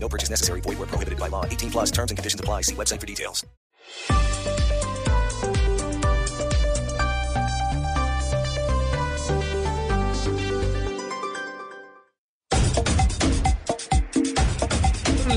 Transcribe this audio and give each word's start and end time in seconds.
No 0.00 0.08
purchase 0.08 0.30
necessary. 0.30 0.62
Void 0.62 0.78
where 0.78 0.86
prohibited 0.86 1.18
by 1.18 1.28
law. 1.28 1.44
18 1.44 1.70
plus 1.70 1.90
terms 1.90 2.10
and 2.10 2.16
conditions 2.16 2.40
apply. 2.40 2.62
See 2.62 2.74
website 2.74 3.00
for 3.00 3.06
details. 3.06 3.44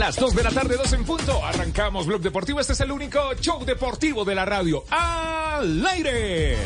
Las 0.02 0.16
2 0.16 0.36
de 0.36 0.44
la 0.44 0.50
tarde, 0.50 0.78
2 0.78 0.94
en 0.94 1.04
punto. 1.06 1.46
Arrancamos 1.46 2.08
Blog 2.08 2.22
Deportivo. 2.22 2.60
Este 2.60 2.74
es 2.74 2.80
el 2.82 2.92
único 2.92 3.36
show 3.36 3.64
deportivo 3.64 4.26
de 4.26 4.34
la 4.34 4.46
radio. 4.46 4.84
¡Al 4.90 5.86
aire! 5.86 6.58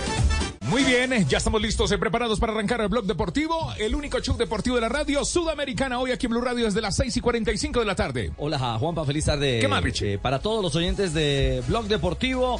Muy 0.67 0.83
bien, 0.83 1.11
ya 1.27 1.37
estamos 1.37 1.61
listos 1.61 1.91
y 1.91 1.97
preparados 1.97 2.39
para 2.39 2.51
arrancar 2.51 2.81
el 2.81 2.87
Blog 2.87 3.05
Deportivo, 3.05 3.71
el 3.77 3.93
único 3.93 4.19
show 4.19 4.35
deportivo 4.35 4.75
de 4.75 4.81
la 4.81 4.89
radio 4.89 5.23
sudamericana, 5.23 5.99
hoy 5.99 6.11
aquí 6.11 6.25
en 6.25 6.31
Blue 6.31 6.41
Radio 6.41 6.65
desde 6.65 6.81
las 6.81 6.95
6 6.95 7.17
y 7.17 7.21
45 7.21 7.79
de 7.79 7.85
la 7.85 7.95
tarde. 7.95 8.31
Hola 8.37 8.57
Juanpa, 8.79 9.05
feliz 9.05 9.25
tarde. 9.25 9.59
¿Qué 9.59 9.67
más, 9.67 9.83
Richie? 9.83 10.13
Eh, 10.13 10.17
para 10.17 10.39
todos 10.39 10.63
los 10.63 10.75
oyentes 10.75 11.13
de 11.13 11.61
Blog 11.67 11.85
Deportivo, 11.85 12.59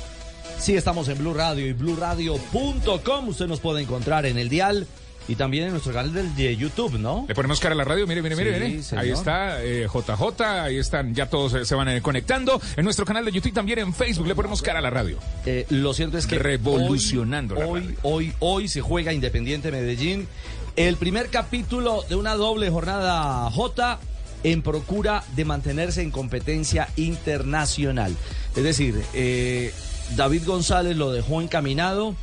sí 0.59 0.75
estamos 0.75 1.07
en 1.07 1.17
Blue 1.17 1.33
Radio 1.33 1.65
y 1.65 1.73
BlueRadio.com. 1.73 3.27
Usted 3.27 3.47
nos 3.47 3.59
puede 3.59 3.81
encontrar 3.81 4.27
en 4.27 4.37
el 4.37 4.49
dial 4.49 4.85
y 5.27 5.35
también 5.35 5.65
en 5.65 5.71
nuestro 5.71 5.91
canal 5.93 6.13
del- 6.13 6.35
de 6.35 6.55
YouTube, 6.55 6.99
¿no? 6.99 7.25
Le 7.27 7.33
ponemos 7.35 7.59
cara 7.59 7.73
a 7.73 7.77
la 7.77 7.83
radio, 7.83 8.05
mire, 8.07 8.21
mire, 8.21 8.35
mire, 8.35 8.53
Sí, 8.59 8.65
mire. 8.71 8.83
señor. 8.83 9.03
Ahí 9.03 9.11
está 9.11 9.63
eh, 9.63 9.87
JJ, 9.91 10.41
ahí 10.63 10.77
están, 10.77 11.15
ya 11.15 11.27
todos 11.29 11.53
eh, 11.55 11.65
se 11.65 11.73
van 11.75 11.89
eh, 11.89 12.01
conectando. 12.01 12.61
En 12.77 12.83
nuestro 12.85 13.05
canal 13.05 13.25
de 13.25 13.31
YouTube 13.31 13.53
también 13.53 13.79
en 13.79 13.93
Facebook 13.93 14.27
le 14.27 14.35
ponemos 14.35 14.61
cara 14.61 14.79
a 14.79 14.81
la 14.81 14.89
radio. 14.89 15.17
Eh, 15.45 15.65
lo 15.69 15.93
cierto 15.93 16.17
es 16.17 16.27
que 16.27 16.37
Revolucionando 16.37 17.55
la 17.55 17.61
radio. 17.61 17.73
hoy, 17.73 17.95
hoy, 18.03 18.33
hoy 18.39 18.67
se 18.67 18.81
juega 18.81 19.13
Independiente 19.13 19.71
Medellín. 19.71 20.27
El 20.75 20.97
primer 20.97 21.29
capítulo 21.29 22.03
de 22.09 22.15
una 22.15 22.35
doble 22.35 22.69
jornada 22.69 23.49
J 23.49 23.99
en 24.43 24.61
procura 24.61 25.23
de 25.35 25.45
mantenerse 25.45 26.01
en 26.01 26.11
competencia 26.11 26.89
internacional. 26.97 28.15
Es 28.55 28.63
decir, 28.63 29.01
eh, 29.13 29.73
David 30.15 30.43
González 30.45 30.95
lo 30.97 31.11
dejó 31.11 31.41
encaminado. 31.41 32.15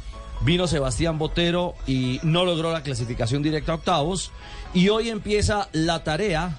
Vino 0.44 0.66
Sebastián 0.66 1.18
Botero 1.18 1.74
y 1.86 2.20
no 2.22 2.44
logró 2.44 2.72
la 2.72 2.82
clasificación 2.82 3.42
directa 3.42 3.72
a 3.72 3.74
octavos. 3.76 4.30
Y 4.74 4.88
hoy 4.88 5.08
empieza 5.08 5.68
la 5.72 6.02
tarea 6.02 6.58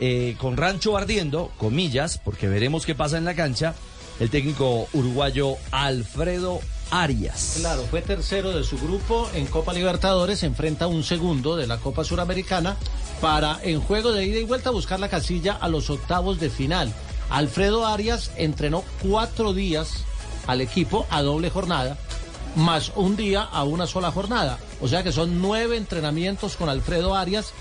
eh, 0.00 0.36
con 0.38 0.56
Rancho 0.56 0.96
ardiendo, 0.96 1.50
comillas, 1.58 2.18
porque 2.18 2.48
veremos 2.48 2.86
qué 2.86 2.94
pasa 2.94 3.18
en 3.18 3.24
la 3.24 3.34
cancha, 3.34 3.74
el 4.20 4.30
técnico 4.30 4.88
uruguayo 4.92 5.56
Alfredo 5.70 6.60
Arias. 6.90 7.56
Claro, 7.60 7.82
fue 7.90 8.02
tercero 8.02 8.56
de 8.56 8.64
su 8.64 8.78
grupo 8.78 9.28
en 9.34 9.46
Copa 9.46 9.72
Libertadores, 9.72 10.42
enfrenta 10.42 10.86
un 10.86 11.02
segundo 11.02 11.56
de 11.56 11.66
la 11.66 11.78
Copa 11.78 12.04
Suramericana 12.04 12.76
para 13.20 13.58
en 13.62 13.80
juego 13.80 14.12
de 14.12 14.26
ida 14.26 14.38
y 14.38 14.44
vuelta 14.44 14.70
buscar 14.70 15.00
la 15.00 15.08
casilla 15.08 15.54
a 15.54 15.68
los 15.68 15.90
octavos 15.90 16.38
de 16.40 16.50
final. 16.50 16.92
Alfredo 17.30 17.86
Arias 17.86 18.30
entrenó 18.36 18.84
cuatro 19.02 19.54
días 19.54 20.04
al 20.46 20.60
equipo 20.60 21.06
a 21.10 21.22
doble 21.22 21.50
jornada, 21.50 21.96
más 22.56 22.92
un 22.96 23.16
día 23.16 23.42
a 23.42 23.64
una 23.64 23.86
sola 23.86 24.10
jornada. 24.10 24.58
O 24.80 24.88
sea 24.88 25.02
que 25.02 25.12
son 25.12 25.40
nueve 25.40 25.76
entrenamientos 25.76 26.56
con 26.56 26.68
Alfredo 26.68 27.14
Arias. 27.14 27.52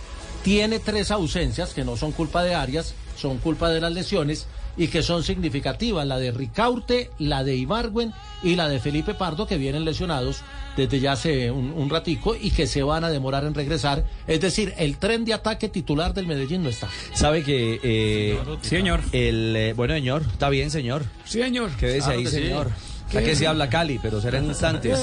Tiene 0.43 0.79
tres 0.79 1.09
ausencias 1.11 1.73
que 1.73 1.85
no 1.85 1.95
son 1.95 2.11
culpa 2.11 2.43
de 2.43 2.53
Arias, 2.53 2.93
son 3.17 3.37
culpa 3.37 3.69
de 3.69 3.79
las 3.79 3.93
lesiones 3.93 4.47
y 4.75 4.87
que 4.87 5.03
son 5.03 5.23
significativas, 5.23 6.05
la 6.05 6.17
de 6.17 6.31
Ricaurte, 6.31 7.11
la 7.19 7.43
de 7.43 7.55
Ibargüen 7.55 8.11
y 8.41 8.55
la 8.55 8.67
de 8.67 8.79
Felipe 8.79 9.13
Pardo, 9.13 9.45
que 9.47 9.57
vienen 9.57 9.85
lesionados 9.85 10.41
desde 10.75 10.99
ya 10.99 11.11
hace 11.11 11.51
un, 11.51 11.71
un 11.71 11.89
ratico 11.91 12.35
y 12.35 12.49
que 12.49 12.65
se 12.65 12.81
van 12.81 13.03
a 13.03 13.09
demorar 13.09 13.45
en 13.45 13.53
regresar. 13.53 14.03
Es 14.27 14.41
decir, 14.41 14.73
el 14.77 14.97
tren 14.97 15.23
de 15.25 15.33
ataque 15.35 15.69
titular 15.69 16.13
del 16.15 16.25
Medellín 16.25 16.63
no 16.63 16.69
está. 16.69 16.89
Sabe 17.13 17.43
que... 17.43 17.79
eh, 17.83 18.39
Señor. 18.61 19.01
El, 19.11 19.55
eh, 19.55 19.73
bueno, 19.73 19.93
señor, 19.93 20.23
está 20.23 20.49
bien, 20.49 20.71
señor. 20.71 21.05
Señor. 21.23 21.69
Quédese 21.77 21.99
Claro 21.99 22.17
ahí, 22.17 22.23
que 22.25 22.29
sí. 22.31 22.35
señor. 22.37 22.69
Ya 22.69 22.92
que 23.21 23.35
se 23.35 23.45
habla 23.47 23.69
Cali, 23.69 23.99
pero 24.01 24.19
será 24.21 24.37
en 24.39 24.45
instantes. 24.45 24.99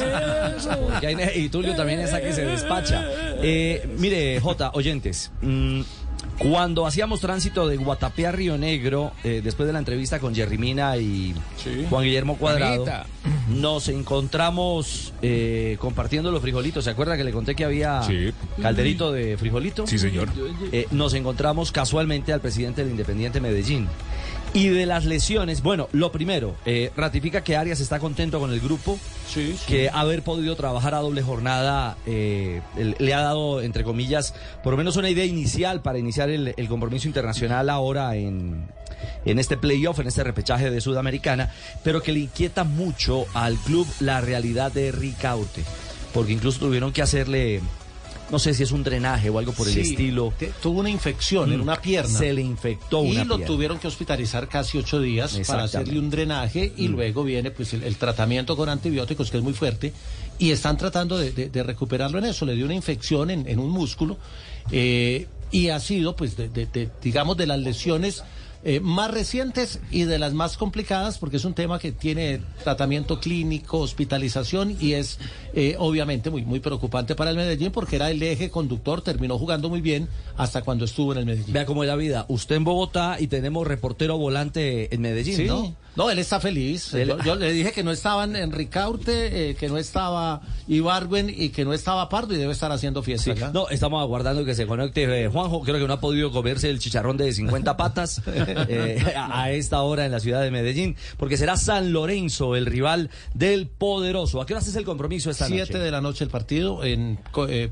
Y 1.37 1.49
Tulio 1.49 1.75
también 1.77 2.01
está 2.01 2.21
que 2.21 2.33
se 2.33 2.45
despacha. 2.45 3.05
Eh, 3.43 3.89
mire, 3.99 4.41
J, 4.41 4.71
oyentes. 4.75 5.31
mm, 5.43 5.81
cuando 6.39 6.87
hacíamos 6.87 7.21
tránsito 7.21 7.67
de 7.69 7.77
Guatapé 7.77 8.27
a 8.27 8.33
Río 8.33 8.57
Negro, 8.57 9.13
eh, 9.25 9.41
después 9.45 9.67
de 9.67 9.73
la 9.75 9.79
entrevista 9.79 10.19
con 10.21 10.35
Jerry 10.35 10.57
Mina 10.59 10.97
y 10.97 11.35
Sí. 11.63 11.85
Juan 11.91 12.05
Guillermo 12.05 12.37
Cuadrado, 12.39 12.85
Juanita. 12.85 13.07
nos 13.51 13.89
encontramos 13.89 15.13
eh, 15.23 15.77
compartiendo 15.81 16.31
los 16.31 16.41
frijolitos. 16.41 16.85
¿Se 16.85 16.91
acuerda 16.91 17.17
que 17.19 17.25
le 17.25 17.33
conté 17.33 17.55
que 17.55 17.65
había 17.65 18.03
Sí. 18.03 18.33
calderito 18.61 19.13
de 19.13 19.37
frijolito? 19.37 19.87
Sí, 19.87 19.99
señor. 19.99 20.29
Eh, 20.73 20.87
nos 20.93 21.13
encontramos 21.15 21.73
casualmente 21.73 22.33
al 22.33 22.41
presidente 22.41 22.83
del 22.83 22.91
Independiente 22.93 23.41
Medellín. 23.41 23.87
Y 24.53 24.69
de 24.69 24.85
las 24.85 25.05
lesiones, 25.05 25.63
bueno, 25.63 25.89
lo 25.93 26.11
primero, 26.11 26.57
eh, 26.67 26.91
ratifica 26.97 27.45
que 27.45 27.57
Arias 27.57 27.79
está 27.79 28.01
contento 28.01 28.41
con 28.41 28.53
el 28.53 28.59
grupo, 28.61 28.99
Sí, 29.29 29.57
que 29.69 29.89
haber 29.89 30.23
podido 30.23 30.57
trabajar 30.57 30.93
a 30.95 30.99
doble 30.99 31.23
jornada 31.23 31.97
eh, 32.05 32.61
le 32.99 33.15
ha 33.15 33.21
dado, 33.21 33.63
entre 33.63 33.85
comillas, 33.85 34.35
por 34.65 34.73
lo 34.73 34.77
menos 34.77 34.97
una 34.97 35.09
idea 35.09 35.25
inicial 35.25 35.83
para 35.83 35.99
iniciar 36.01 36.31
el, 36.31 36.53
el 36.57 36.69
compromiso 36.69 37.07
internacional 37.07 37.71
ahora 37.71 38.17
en, 38.17 38.67
en 39.25 39.39
este 39.39 39.57
playoff, 39.57 39.99
en 40.01 40.09
este 40.09 40.25
repechaje 40.25 40.71
de 40.71 40.81
Sudamericana, 40.81 41.53
pero 41.85 42.03
que 42.03 42.13
le 42.13 42.21
inquieta 42.21 42.65
mucho 42.65 43.27
al 43.35 43.57
club 43.57 43.87
la 44.01 44.21
realidad 44.21 44.73
de 44.73 44.93
Ricaurte, 44.93 45.63
porque 46.13 46.33
incluso 46.33 46.61
tuvieron 46.61 46.93
que 46.93 47.03
hacerle, 47.03 47.61
no 48.31 48.39
sé 48.39 48.55
si 48.55 48.63
es 48.63 48.71
un 48.73 48.83
drenaje 48.85 49.29
o 49.31 49.39
algo 49.39 49.53
por 49.53 49.67
el 49.69 49.77
estilo. 49.79 50.33
te- 50.39 50.53
tuvo 50.63 50.81
una 50.81 50.91
infección 50.91 51.53
en 51.53 51.59
Mm, 51.59 51.63
una 51.63 51.77
pierna. 51.81 52.19
Se 52.19 52.33
le 52.33 52.43
infectó 52.43 53.05
y 53.05 53.11
una 53.13 53.25
lo 53.25 53.37
pierna. 53.37 53.47
tuvieron 53.47 53.79
que 53.79 53.89
hospitalizar 53.89 54.49
casi 54.49 54.79
ocho 54.79 55.01
días 55.01 55.39
para 55.47 55.65
hacerle 55.65 55.99
un 55.99 56.11
drenaje 56.11 56.73
y 56.77 56.89
Mm. 56.89 56.93
luego 56.93 57.25
viene 57.25 57.51
pues 57.51 57.73
el, 57.75 57.83
el 57.83 57.97
tratamiento 57.97 58.57
con 58.57 58.69
antibióticos 58.69 59.31
que 59.31 59.39
es 59.39 59.43
muy 59.43 59.53
fuerte 59.53 59.93
y 60.39 60.51
están 60.53 60.77
tratando 60.77 61.19
de, 61.19 61.33
de- 61.33 61.49
de 61.49 61.63
recuperarlo 61.63 62.19
en 62.19 62.27
eso. 62.27 62.47
Le 62.47 62.55
dio 62.55 62.65
una 62.67 62.75
infección 62.75 63.31
en, 63.31 63.49
en 63.49 63.59
un 63.59 63.71
músculo 63.71 64.17
eh, 64.71 65.27
y 65.51 65.69
ha 65.71 65.81
sido 65.81 66.15
pues 66.15 66.37
de, 66.37 66.89
digamos 67.03 67.37
de 67.37 67.47
las 67.47 67.59
lesiones 67.59 68.23
eh, 68.63 68.81
más 68.81 69.11
recientes 69.11 69.81
y 69.91 70.05
de 70.05 70.19
las 70.19 70.35
más 70.35 70.59
complicadas 70.59 71.17
porque 71.17 71.39
es 71.39 71.47
un 71.47 71.55
tema 71.55 71.79
que 71.79 71.93
tiene 71.93 72.43
tratamiento 72.63 73.19
clínico, 73.19 73.79
hospitalización 73.79 74.77
y 74.79 74.93
es 74.93 75.19
eh, 75.55 75.77
obviamente 75.79 76.29
muy, 76.29 76.45
muy 76.45 76.61
preocupante 76.61 77.15
para 77.15 77.31
el 77.31 77.37
Medellín 77.37 77.73
porque 77.73 77.97
era 77.97 78.11
el 78.11 78.23
eje 78.23 78.51
conductor, 78.51 79.01
terminó 79.01 79.39
jugando 79.39 79.71
muy 79.71 79.81
bien 79.81 80.09
hasta 80.37 80.61
cuando 80.61 80.85
estuvo 80.85 81.13
en 81.13 81.19
el 81.21 81.27
Medellín. 81.27 81.53
Vea 81.55 81.65
cómo 81.65 81.85
es 81.85 81.89
la 81.89 81.97
vida. 81.97 82.27
Usted 82.29 82.57
en 82.57 82.65
Bogotá 82.65 83.17
y 83.19 83.29
tenemos 83.29 83.67
reportero 83.67 84.19
volante 84.19 84.95
en 84.95 85.01
Medellín, 85.01 85.37
Sí, 85.37 85.45
¿no? 85.47 85.75
No, 85.97 86.11
él 86.11 86.19
está 86.19 86.41
feliz. 86.41 86.95
Él- 86.95 87.15
Yo, 87.25 87.35
le 87.35 87.53
dije 87.53 87.73
que 87.73 87.83
no 87.83 87.91
estaban 87.91 88.37
en 88.37 88.53
Ricaurte, 88.53 89.51
eh, 89.51 89.55
que 89.57 89.69
no 89.69 89.77
estaba 89.79 90.41
Ibargüen 90.69 91.29
y 91.37 91.49
que 91.51 91.65
no 91.65 91.73
estaba 91.73 92.09
Pardo 92.09 92.35
y 92.35 92.37
debe 92.39 92.53
estar 92.53 92.71
haciendo 92.73 93.03
fiesta. 93.03 93.35
Sí. 93.35 93.43
No, 93.53 93.69
estamos 93.69 94.01
aguardando 94.01 94.45
que 94.45 94.55
se 94.55 94.67
conecte 94.67 95.25
eh, 95.25 95.29
Juanjo. 95.29 95.63
Creo 95.63 95.79
que 95.79 95.87
no 95.87 95.95
ha 95.95 96.01
podido 96.01 96.31
comerse 96.31 96.71
el 96.71 96.79
chicharrón 96.79 97.17
de 97.17 97.33
50 97.33 97.77
patas 97.77 98.23
eh, 98.27 99.03
a, 99.17 99.43
a 99.43 99.51
esta 99.53 99.83
hora 99.83 100.07
en 100.07 100.13
la 100.13 100.21
ciudad 100.21 100.43
de 100.43 100.51
Medellín, 100.51 100.97
porque 101.17 101.37
será 101.37 101.57
San 101.57 101.93
Lorenzo 101.93 102.57
el 102.57 102.67
rival 102.67 103.11
del 103.35 103.67
poderoso. 103.67 104.41
¿A 104.41 104.47
qué 104.47 104.55
hora 104.55 104.63
es 104.63 104.77
el 104.77 104.85
compromiso 104.85 105.31
esta 105.31 105.47
Siete 105.47 105.73
noche? 105.75 105.79
de 105.85 105.91
la 105.91 106.01
noche 106.01 106.25
el 106.25 106.31
partido 106.31 106.85
en, 106.85 107.19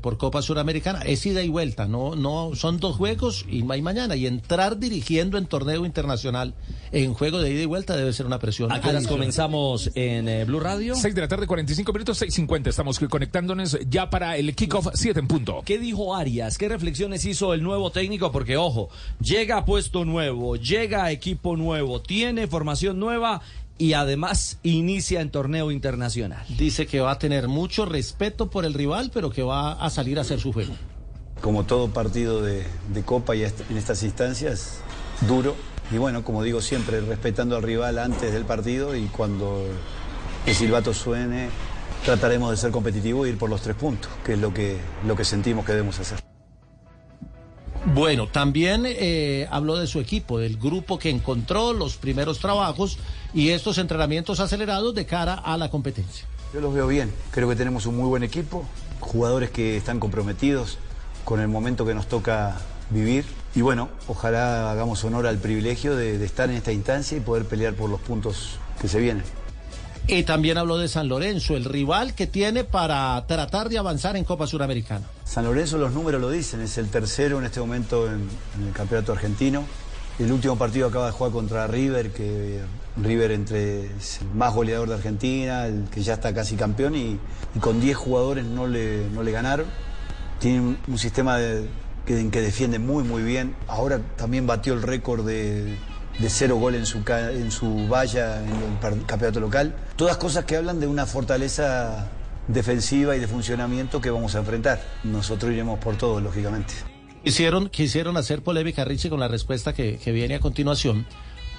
por 0.01 0.17
Copa 0.17 0.41
Suramericana. 0.41 0.99
Es 1.03 1.25
ida 1.25 1.41
y 1.41 1.49
vuelta, 1.49 1.87
no, 1.87 2.15
no 2.15 2.51
son 2.55 2.79
dos 2.79 2.95
juegos 2.97 3.45
y 3.49 3.59
y 3.59 3.81
mañana. 3.81 4.15
Y 4.15 4.25
entrar 4.25 4.77
dirigiendo 4.79 5.37
en 5.37 5.45
torneo 5.45 5.85
internacional 5.85 6.53
en 6.91 7.13
juego 7.13 7.39
de 7.39 7.51
ida 7.51 7.61
y 7.61 7.65
vuelta 7.65 7.95
debe 7.95 8.08
ser 8.13 8.25
una 8.25 8.39
presión. 8.39 8.71
¿A 8.71 8.81
qué 8.81 8.89
horas 8.89 9.07
comenzamos 9.07 9.91
en 9.95 10.27
eh, 10.27 10.45
Blue 10.45 10.59
Radio? 10.59 10.95
6 10.95 11.15
de 11.15 11.21
la 11.21 11.27
tarde, 11.27 11.47
45 11.47 11.93
minutos, 11.93 12.21
6.50. 12.21 12.67
Estamos 12.67 12.99
conectándonos 12.99 13.77
ya 13.87 14.09
para 14.09 14.37
el 14.37 14.55
kickoff 14.55 14.87
7 14.93 15.19
en 15.19 15.27
punto. 15.27 15.61
¿Qué 15.65 15.79
dijo 15.79 16.15
Arias? 16.15 16.57
¿Qué 16.57 16.69
reflexiones 16.69 17.25
hizo 17.25 17.53
el 17.53 17.63
nuevo 17.63 17.91
técnico? 17.91 18.31
Porque, 18.31 18.57
ojo, 18.57 18.89
llega 19.19 19.57
a 19.57 19.65
puesto 19.65 20.05
nuevo, 20.05 20.55
llega 20.55 21.03
a 21.05 21.11
equipo 21.11 21.55
nuevo, 21.55 22.01
tiene 22.01 22.47
formación 22.47 22.99
nueva 22.99 23.41
y 23.79 23.93
además 23.93 24.59
inicia 24.61 25.21
en 25.21 25.31
torneo 25.31 25.71
internacional. 25.71 26.45
Dice 26.49 26.85
que 26.85 26.99
va 26.99 27.11
a 27.11 27.19
tener 27.19 27.47
mucho 27.47 27.85
respeto 27.85 28.49
por 28.49 28.65
el 28.65 28.73
rival, 28.73 29.09
pero 29.13 29.31
que 29.31 29.41
va 29.41 29.71
a 29.71 29.89
salir 29.89 30.19
a 30.19 30.21
hacer 30.21 30.39
su 30.39 30.51
juego. 30.51 30.73
Como 31.41 31.63
todo 31.63 31.89
partido 31.89 32.41
de, 32.41 32.65
de 32.93 33.03
Copa 33.03 33.35
y 33.35 33.43
en 33.43 33.77
estas 33.77 34.03
instancias, 34.03 34.81
duro, 35.27 35.55
y 35.91 35.97
bueno, 35.97 36.23
como 36.23 36.43
digo 36.43 36.61
siempre, 36.61 37.01
respetando 37.01 37.55
al 37.55 37.63
rival 37.63 37.97
antes 37.97 38.31
del 38.31 38.45
partido 38.45 38.95
y 38.95 39.05
cuando 39.07 39.65
el 40.45 40.55
silbato 40.55 40.93
suene, 40.93 41.49
trataremos 42.05 42.51
de 42.51 42.57
ser 42.57 42.71
competitivos 42.71 43.27
e 43.27 43.31
ir 43.31 43.37
por 43.37 43.49
los 43.49 43.61
tres 43.61 43.75
puntos, 43.75 44.11
que 44.23 44.33
es 44.33 44.39
lo 44.39 44.53
que, 44.53 44.77
lo 45.05 45.15
que 45.15 45.25
sentimos 45.25 45.65
que 45.65 45.73
debemos 45.73 45.99
hacer. 45.99 46.19
Bueno, 47.93 48.27
también 48.27 48.83
eh, 48.85 49.47
habló 49.49 49.77
de 49.77 49.87
su 49.87 49.99
equipo, 49.99 50.37
del 50.37 50.57
grupo 50.57 50.99
que 50.99 51.09
encontró, 51.09 51.73
los 51.73 51.97
primeros 51.97 52.39
trabajos 52.39 52.99
y 53.33 53.49
estos 53.49 53.77
entrenamientos 53.77 54.39
acelerados 54.39 54.93
de 54.93 55.05
cara 55.05 55.33
a 55.33 55.57
la 55.57 55.69
competencia. 55.69 56.27
Yo 56.53 56.61
los 56.61 56.73
veo 56.73 56.87
bien, 56.87 57.11
creo 57.31 57.47
que 57.49 57.55
tenemos 57.55 57.85
un 57.85 57.95
muy 57.95 58.07
buen 58.07 58.23
equipo, 58.23 58.65
jugadores 58.99 59.49
que 59.49 59.77
están 59.77 59.99
comprometidos 59.99 60.77
con 61.23 61.39
el 61.39 61.47
momento 61.47 61.85
que 61.85 61.95
nos 61.95 62.07
toca 62.07 62.57
vivir 62.89 63.25
y 63.55 63.61
bueno, 63.61 63.89
ojalá 64.07 64.71
hagamos 64.71 65.03
honor 65.03 65.27
al 65.27 65.37
privilegio 65.37 65.95
de, 65.95 66.17
de 66.17 66.25
estar 66.25 66.49
en 66.49 66.57
esta 66.57 66.71
instancia 66.71 67.17
y 67.17 67.21
poder 67.21 67.45
pelear 67.45 67.73
por 67.73 67.89
los 67.89 67.99
puntos 67.99 68.59
que 68.79 68.87
se 68.87 68.99
vienen. 68.99 69.23
Y 70.11 70.23
también 70.23 70.57
habló 70.57 70.79
de 70.79 70.87
San 70.87 71.07
Lorenzo, 71.07 71.55
el 71.55 71.65
rival 71.65 72.15
que 72.15 72.25
tiene 72.25 72.63
para 72.63 73.23
tratar 73.27 73.69
de 73.69 73.77
avanzar 73.77 74.17
en 74.17 74.23
Copa 74.23 74.47
Suramericana. 74.47 75.05
San 75.23 75.45
Lorenzo 75.45 75.77
los 75.77 75.93
números 75.93 76.19
lo 76.19 76.31
dicen, 76.31 76.61
es 76.61 76.79
el 76.79 76.89
tercero 76.89 77.37
en 77.37 77.45
este 77.45 77.59
momento 77.59 78.07
en, 78.07 78.27
en, 78.57 78.67
el 78.67 78.73
campeonato 78.73 79.11
argentino. 79.11 79.65
El 80.17 80.31
último 80.31 80.57
partido 80.57 80.87
acaba 80.87 81.05
de 81.05 81.11
jugar 81.11 81.31
contra 81.31 81.67
River, 81.67 82.11
que 82.11 82.59
River 82.97 83.31
entre 83.31 83.85
es 83.97 84.21
el 84.21 84.29
más 84.29 84.53
goleador 84.53 84.89
de 84.89 84.95
Argentina, 84.95 85.67
el 85.67 85.85
que 85.91 86.01
ya 86.01 86.15
está 86.15 86.33
casi 86.33 86.55
campeón 86.55 86.95
y, 86.95 87.19
y 87.55 87.59
con 87.59 87.79
10 87.79 87.95
jugadores 87.95 88.45
no 88.45 88.65
le, 88.65 89.07
no 89.11 89.21
le 89.21 89.31
ganaron. 89.31 89.67
Tiene 90.39 90.61
un, 90.61 90.77
un 90.87 90.97
sistema 90.97 91.37
de, 91.37 91.69
que, 92.09 92.29
que 92.29 92.41
defiende 92.41 92.79
muy 92.79 93.03
muy 93.03 93.21
bien. 93.21 93.55
Ahora 93.67 94.01
también 94.17 94.47
batió 94.47 94.73
el 94.73 94.81
récord 94.81 95.25
de, 95.25 95.77
de 96.17 96.29
cero 96.29 96.55
gol 96.55 96.73
en 96.73 96.87
su, 96.87 97.03
en 97.07 97.51
su 97.51 97.87
valla 97.87 98.41
en 98.41 98.49
el 98.49 99.05
campeonato 99.05 99.39
local. 99.39 99.75
Todas 99.95 100.17
cosas 100.17 100.45
que 100.45 100.55
hablan 100.55 100.79
de 100.79 100.87
una 100.87 101.05
fortaleza 101.05 102.09
defensiva 102.47 103.15
y 103.15 103.19
de 103.19 103.27
funcionamiento 103.27 104.01
que 104.01 104.09
vamos 104.09 104.33
a 104.33 104.39
enfrentar. 104.39 104.81
Nosotros 105.03 105.51
iremos 105.51 105.77
por 105.77 105.97
todo, 105.97 106.19
lógicamente. 106.19 106.73
Quisieron, 107.23 107.69
quisieron 107.69 108.17
hacer 108.17 108.41
polémica, 108.41 108.85
Richie, 108.85 109.09
con 109.09 109.19
la 109.19 109.27
respuesta 109.27 109.73
que, 109.73 109.97
que 109.97 110.11
viene 110.11 110.35
a 110.35 110.39
continuación, 110.39 111.05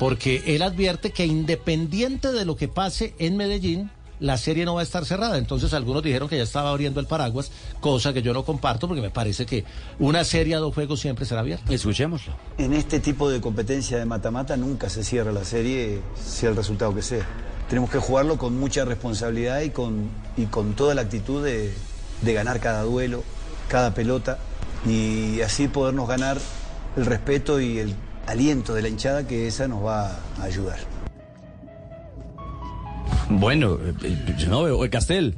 porque 0.00 0.42
él 0.46 0.62
advierte 0.62 1.12
que 1.12 1.26
independiente 1.26 2.32
de 2.32 2.44
lo 2.44 2.56
que 2.56 2.66
pase 2.66 3.14
en 3.18 3.36
Medellín, 3.36 3.90
la 4.20 4.36
serie 4.36 4.64
no 4.64 4.74
va 4.74 4.80
a 4.80 4.84
estar 4.84 5.04
cerrada. 5.04 5.38
Entonces 5.38 5.72
algunos 5.74 6.02
dijeron 6.02 6.28
que 6.28 6.36
ya 6.36 6.42
estaba 6.42 6.70
abriendo 6.70 7.00
el 7.00 7.06
paraguas, 7.06 7.50
cosa 7.80 8.12
que 8.12 8.22
yo 8.22 8.32
no 8.32 8.44
comparto 8.44 8.86
porque 8.86 9.02
me 9.02 9.10
parece 9.10 9.46
que 9.46 9.64
una 9.98 10.24
serie 10.24 10.54
a 10.54 10.58
dos 10.58 10.74
juegos 10.74 11.00
siempre 11.00 11.24
será 11.24 11.40
abierta. 11.40 11.72
Escuchémoslo. 11.72 12.34
En 12.58 12.72
este 12.72 13.00
tipo 13.00 13.28
de 13.28 13.40
competencia 13.40 13.98
de 13.98 14.04
mata-mata 14.04 14.56
nunca 14.56 14.88
se 14.88 15.02
cierra 15.02 15.32
la 15.32 15.44
serie, 15.44 16.00
sea 16.22 16.50
el 16.50 16.56
resultado 16.56 16.94
que 16.94 17.02
sea. 17.02 17.26
Tenemos 17.68 17.90
que 17.90 17.98
jugarlo 17.98 18.36
con 18.36 18.58
mucha 18.58 18.84
responsabilidad 18.84 19.60
y 19.62 19.70
con, 19.70 20.10
y 20.36 20.46
con 20.46 20.74
toda 20.74 20.94
la 20.94 21.02
actitud 21.02 21.44
de, 21.44 21.72
de 22.22 22.32
ganar 22.32 22.60
cada 22.60 22.82
duelo, 22.82 23.22
cada 23.68 23.94
pelota 23.94 24.38
y 24.86 25.40
así 25.42 25.68
podernos 25.68 26.08
ganar 26.08 26.38
el 26.96 27.06
respeto 27.06 27.60
y 27.60 27.78
el 27.78 27.94
aliento 28.26 28.74
de 28.74 28.82
la 28.82 28.88
hinchada 28.88 29.26
que 29.26 29.46
esa 29.46 29.68
nos 29.68 29.84
va 29.84 30.18
a 30.38 30.42
ayudar. 30.42 30.99
Bueno, 33.30 33.78
yo 34.38 34.48
no 34.48 34.62
veo, 34.64 34.90
Castel, 34.90 35.34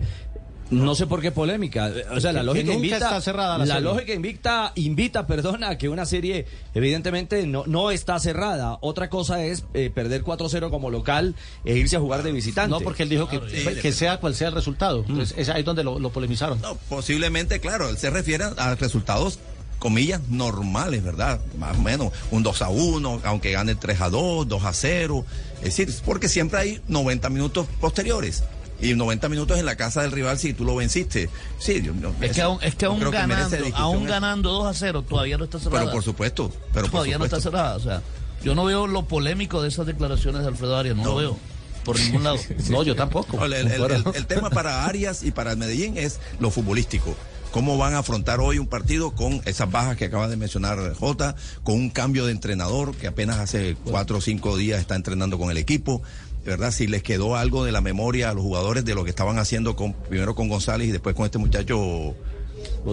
no 0.73 0.95
sé 0.95 1.07
por 1.07 1.21
qué 1.21 1.31
polémica. 1.31 1.93
O 2.13 2.21
sea, 2.21 2.33
la 2.33 2.43
lógica 2.43 2.73
invita. 2.73 2.97
está 2.97 3.21
cerrada 3.21 3.59
la 3.59 3.67
la 3.67 3.81
lógica 3.81 4.15
invita, 4.15 4.73
invita, 4.77 5.27
perdona, 5.27 5.71
a 5.71 5.79
que 5.79 5.89
una 5.89 6.07
serie, 6.07 6.47
evidentemente, 6.75 7.47
no, 7.47 7.65
no 7.67 7.91
está 7.91 8.19
cerrada. 8.19 8.79
Otra 8.81 9.11
cosa 9.11 9.45
es 9.45 9.65
eh, 9.75 9.91
perder 9.95 10.25
4-0 10.25 10.71
como 10.71 10.91
local 10.91 11.35
e 11.65 11.77
irse 11.77 11.97
a 11.97 12.01
jugar 12.01 12.23
de 12.23 12.33
visitante. 12.33 12.71
No, 12.71 12.81
porque 12.81 13.03
él 13.03 13.11
dijo 13.11 13.29
que, 13.29 13.41
que 13.41 13.93
sea 13.93 14.19
cual 14.19 14.35
sea 14.35 14.49
el 14.49 14.55
resultado. 14.55 15.05
Entonces, 15.07 15.37
es 15.37 15.49
ahí 15.51 15.63
donde 15.63 15.85
lo, 15.85 15.99
lo 15.99 16.11
polemizaron. 16.11 16.61
No, 16.63 16.77
posiblemente, 16.89 17.61
claro, 17.61 17.91
él 17.91 17.99
se 17.99 18.09
refiere 18.09 18.45
a 18.57 18.75
resultados, 18.75 19.39
comillas, 19.83 20.21
normales, 20.29 21.03
¿verdad? 21.03 21.41
Más 21.59 21.77
o 21.77 21.83
menos 21.83 22.13
un 22.31 22.45
2 22.45 22.63
a 22.63 22.69
1, 22.69 23.21
aunque 23.25 23.51
gane 23.51 23.75
3 23.75 24.01
a 24.01 24.09
2, 24.11 24.47
2 24.47 24.65
a 24.65 24.73
0. 24.73 25.25
Es 25.59 25.77
decir, 25.77 25.93
porque 26.05 26.29
siempre 26.29 26.61
hay 26.61 26.81
90 26.87 27.29
minutos 27.31 27.67
posteriores. 27.81 28.45
Y 28.81 28.95
90 28.95 29.29
minutos 29.29 29.59
en 29.59 29.67
la 29.67 29.77
casa 29.77 30.03
del 30.03 30.11
rival 30.13 30.39
si 30.39 30.55
tú 30.55 30.65
lo 30.65 30.75
venciste. 30.77 31.29
Sí, 31.59 31.83
yo, 31.83 31.93
yo- 32.01 32.13
Es 32.21 32.33
que 32.33 32.43
aún, 32.43 32.59
es 32.63 32.75
que 32.77 32.85
aún 32.87 33.01
ganando, 33.01 33.49
discusión 33.57 33.75
aún 33.77 34.05
ganando 34.07 34.51
2 34.53 34.67
a 34.67 34.75
0, 34.79 35.03
todavía 35.03 35.37
no 35.39 35.45
está 35.45 35.59
cerrada. 35.59 35.81
Pero 35.83 35.93
por 35.93 36.03
supuesto, 36.05 36.51
pero 36.73 36.87
por 36.87 36.91
todavía 36.93 37.19
no 37.19 37.25
está 37.25 37.37
supuesto. 37.41 37.59
cerrada. 37.59 37.77
O 37.77 37.81
sea, 37.81 38.03
yo 38.45 38.55
no 38.55 38.65
veo 38.65 38.87
lo 38.87 39.07
polémico 39.07 39.63
de 39.63 39.69
esas 39.69 39.87
declaraciones 39.87 40.43
de 40.43 40.49
Alfredo 40.49 40.77
Arias, 40.77 40.97
no, 40.97 41.05
lo 41.05 41.15
veo. 41.17 41.37
Por 41.85 41.99
ningún 41.99 42.23
lado. 42.25 42.39
No, 42.71 42.83
yo 42.85 42.95
tampoco. 42.97 43.37
No, 43.37 43.45
el, 43.45 43.53
el- 43.55 43.71
el- 43.73 44.05
el 44.15 44.27
tema 44.27 44.49
para 44.51 44.85
Arias 44.87 45.23
y 45.25 45.31
para 45.33 45.53
el 45.53 45.57
Medellín 45.59 45.97
es 45.97 46.19
lo 46.41 46.51
futbolístico. 46.51 47.17
¿Cómo 47.53 47.77
van 47.77 47.93
a 47.93 47.99
afrontar 47.99 48.41
hoy 48.41 48.59
un 48.59 48.67
partido 48.67 49.11
con 49.11 49.43
esas 49.45 49.71
bajas 49.71 49.99
que 49.99 50.07
acaba 50.07 50.27
de 50.27 50.39
mencionar 50.39 50.95
Jota, 50.95 51.37
con 51.63 51.75
un 51.75 51.91
cambio 51.91 52.25
de 52.25 52.33
entrenador 52.33 52.97
que 52.97 53.07
apenas 53.07 53.39
hace 53.39 53.77
cuatro 53.85 54.17
o 54.17 54.21
cinco 54.23 54.57
días 54.57 54.81
está 54.81 54.97
entrenando 54.97 55.39
con 55.39 55.51
el 55.51 55.59
equipo? 55.59 56.03
¿Verdad? 56.47 56.71
Si 56.71 56.87
les 56.87 57.03
quedó 57.03 57.37
algo 57.37 57.63
de 57.65 57.71
la 57.71 57.83
memoria 57.83 58.31
a 58.31 58.35
los 58.35 58.43
jugadores 58.43 58.87
de 58.87 58.95
lo 58.95 59.05
que 59.05 59.11
estaban 59.11 59.39
haciendo 59.39 59.77
primero 60.09 60.35
con 60.35 60.49
González 60.49 60.89
y 60.89 60.93
después 60.93 61.15
con 61.15 61.27
este 61.27 61.37
muchacho 61.37 62.17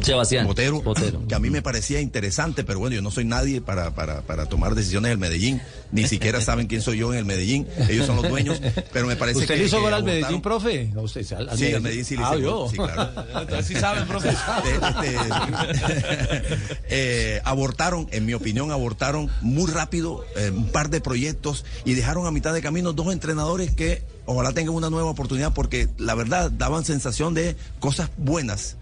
Sebastián. 0.03 0.45
Botero, 0.47 0.81
Botero. 0.81 1.27
que 1.27 1.35
a 1.35 1.39
mí 1.39 1.49
me 1.49 1.61
parecía 1.61 1.99
interesante, 2.01 2.63
pero 2.63 2.79
bueno, 2.79 2.95
yo 2.95 3.01
no 3.01 3.11
soy 3.11 3.25
nadie 3.25 3.61
para, 3.61 3.93
para, 3.95 4.21
para 4.21 4.45
tomar 4.47 4.75
decisiones 4.75 5.09
del 5.09 5.17
Medellín, 5.17 5.61
ni 5.91 6.07
siquiera 6.07 6.41
saben 6.41 6.67
quién 6.67 6.81
soy 6.81 6.99
yo 6.99 7.11
en 7.13 7.19
el 7.19 7.25
Medellín, 7.25 7.67
ellos 7.89 8.05
son 8.05 8.17
los 8.17 8.29
dueños, 8.29 8.61
pero 8.93 9.07
me 9.07 9.15
parece 9.15 9.39
¿Usted 9.39 9.55
que... 9.55 9.59
le 9.61 9.65
hizo 9.67 9.81
gol 9.81 9.93
al 9.93 10.03
Medellín, 10.03 10.41
profe? 10.41 10.89
No, 10.93 11.01
usted, 11.01 11.25
al, 11.33 11.49
al 11.49 11.57
Sí, 11.57 11.73
al 11.73 11.81
Medellín 11.81 12.05
sí 12.05 12.15
le 12.17 12.23
Ah, 12.23 12.31
hice 12.33 12.41
yo. 12.43 12.57
gol, 12.59 12.69
sí, 12.69 12.77
claro. 12.77 13.55
Así 13.57 13.75
saben, 13.75 14.07
profe. 14.07 14.29
Este, 14.69 15.15
este, 15.15 16.57
eh, 16.89 17.41
abortaron, 17.43 18.07
en 18.11 18.25
mi 18.25 18.33
opinión, 18.33 18.71
abortaron 18.71 19.29
muy 19.41 19.69
rápido 19.71 20.23
eh, 20.35 20.51
un 20.51 20.67
par 20.71 20.89
de 20.89 21.01
proyectos 21.01 21.65
y 21.85 21.93
dejaron 21.93 22.25
a 22.27 22.31
mitad 22.31 22.53
de 22.53 22.61
camino 22.61 22.93
dos 22.93 23.11
entrenadores 23.13 23.71
que 23.73 24.03
ojalá 24.25 24.51
tengan 24.53 24.75
una 24.75 24.89
nueva 24.89 25.09
oportunidad 25.09 25.53
porque 25.53 25.87
la 25.97 26.15
verdad 26.15 26.51
daban 26.51 26.85
sensación 26.85 27.33
de 27.33 27.55
cosas 27.79 28.09
buenas, 28.17 28.77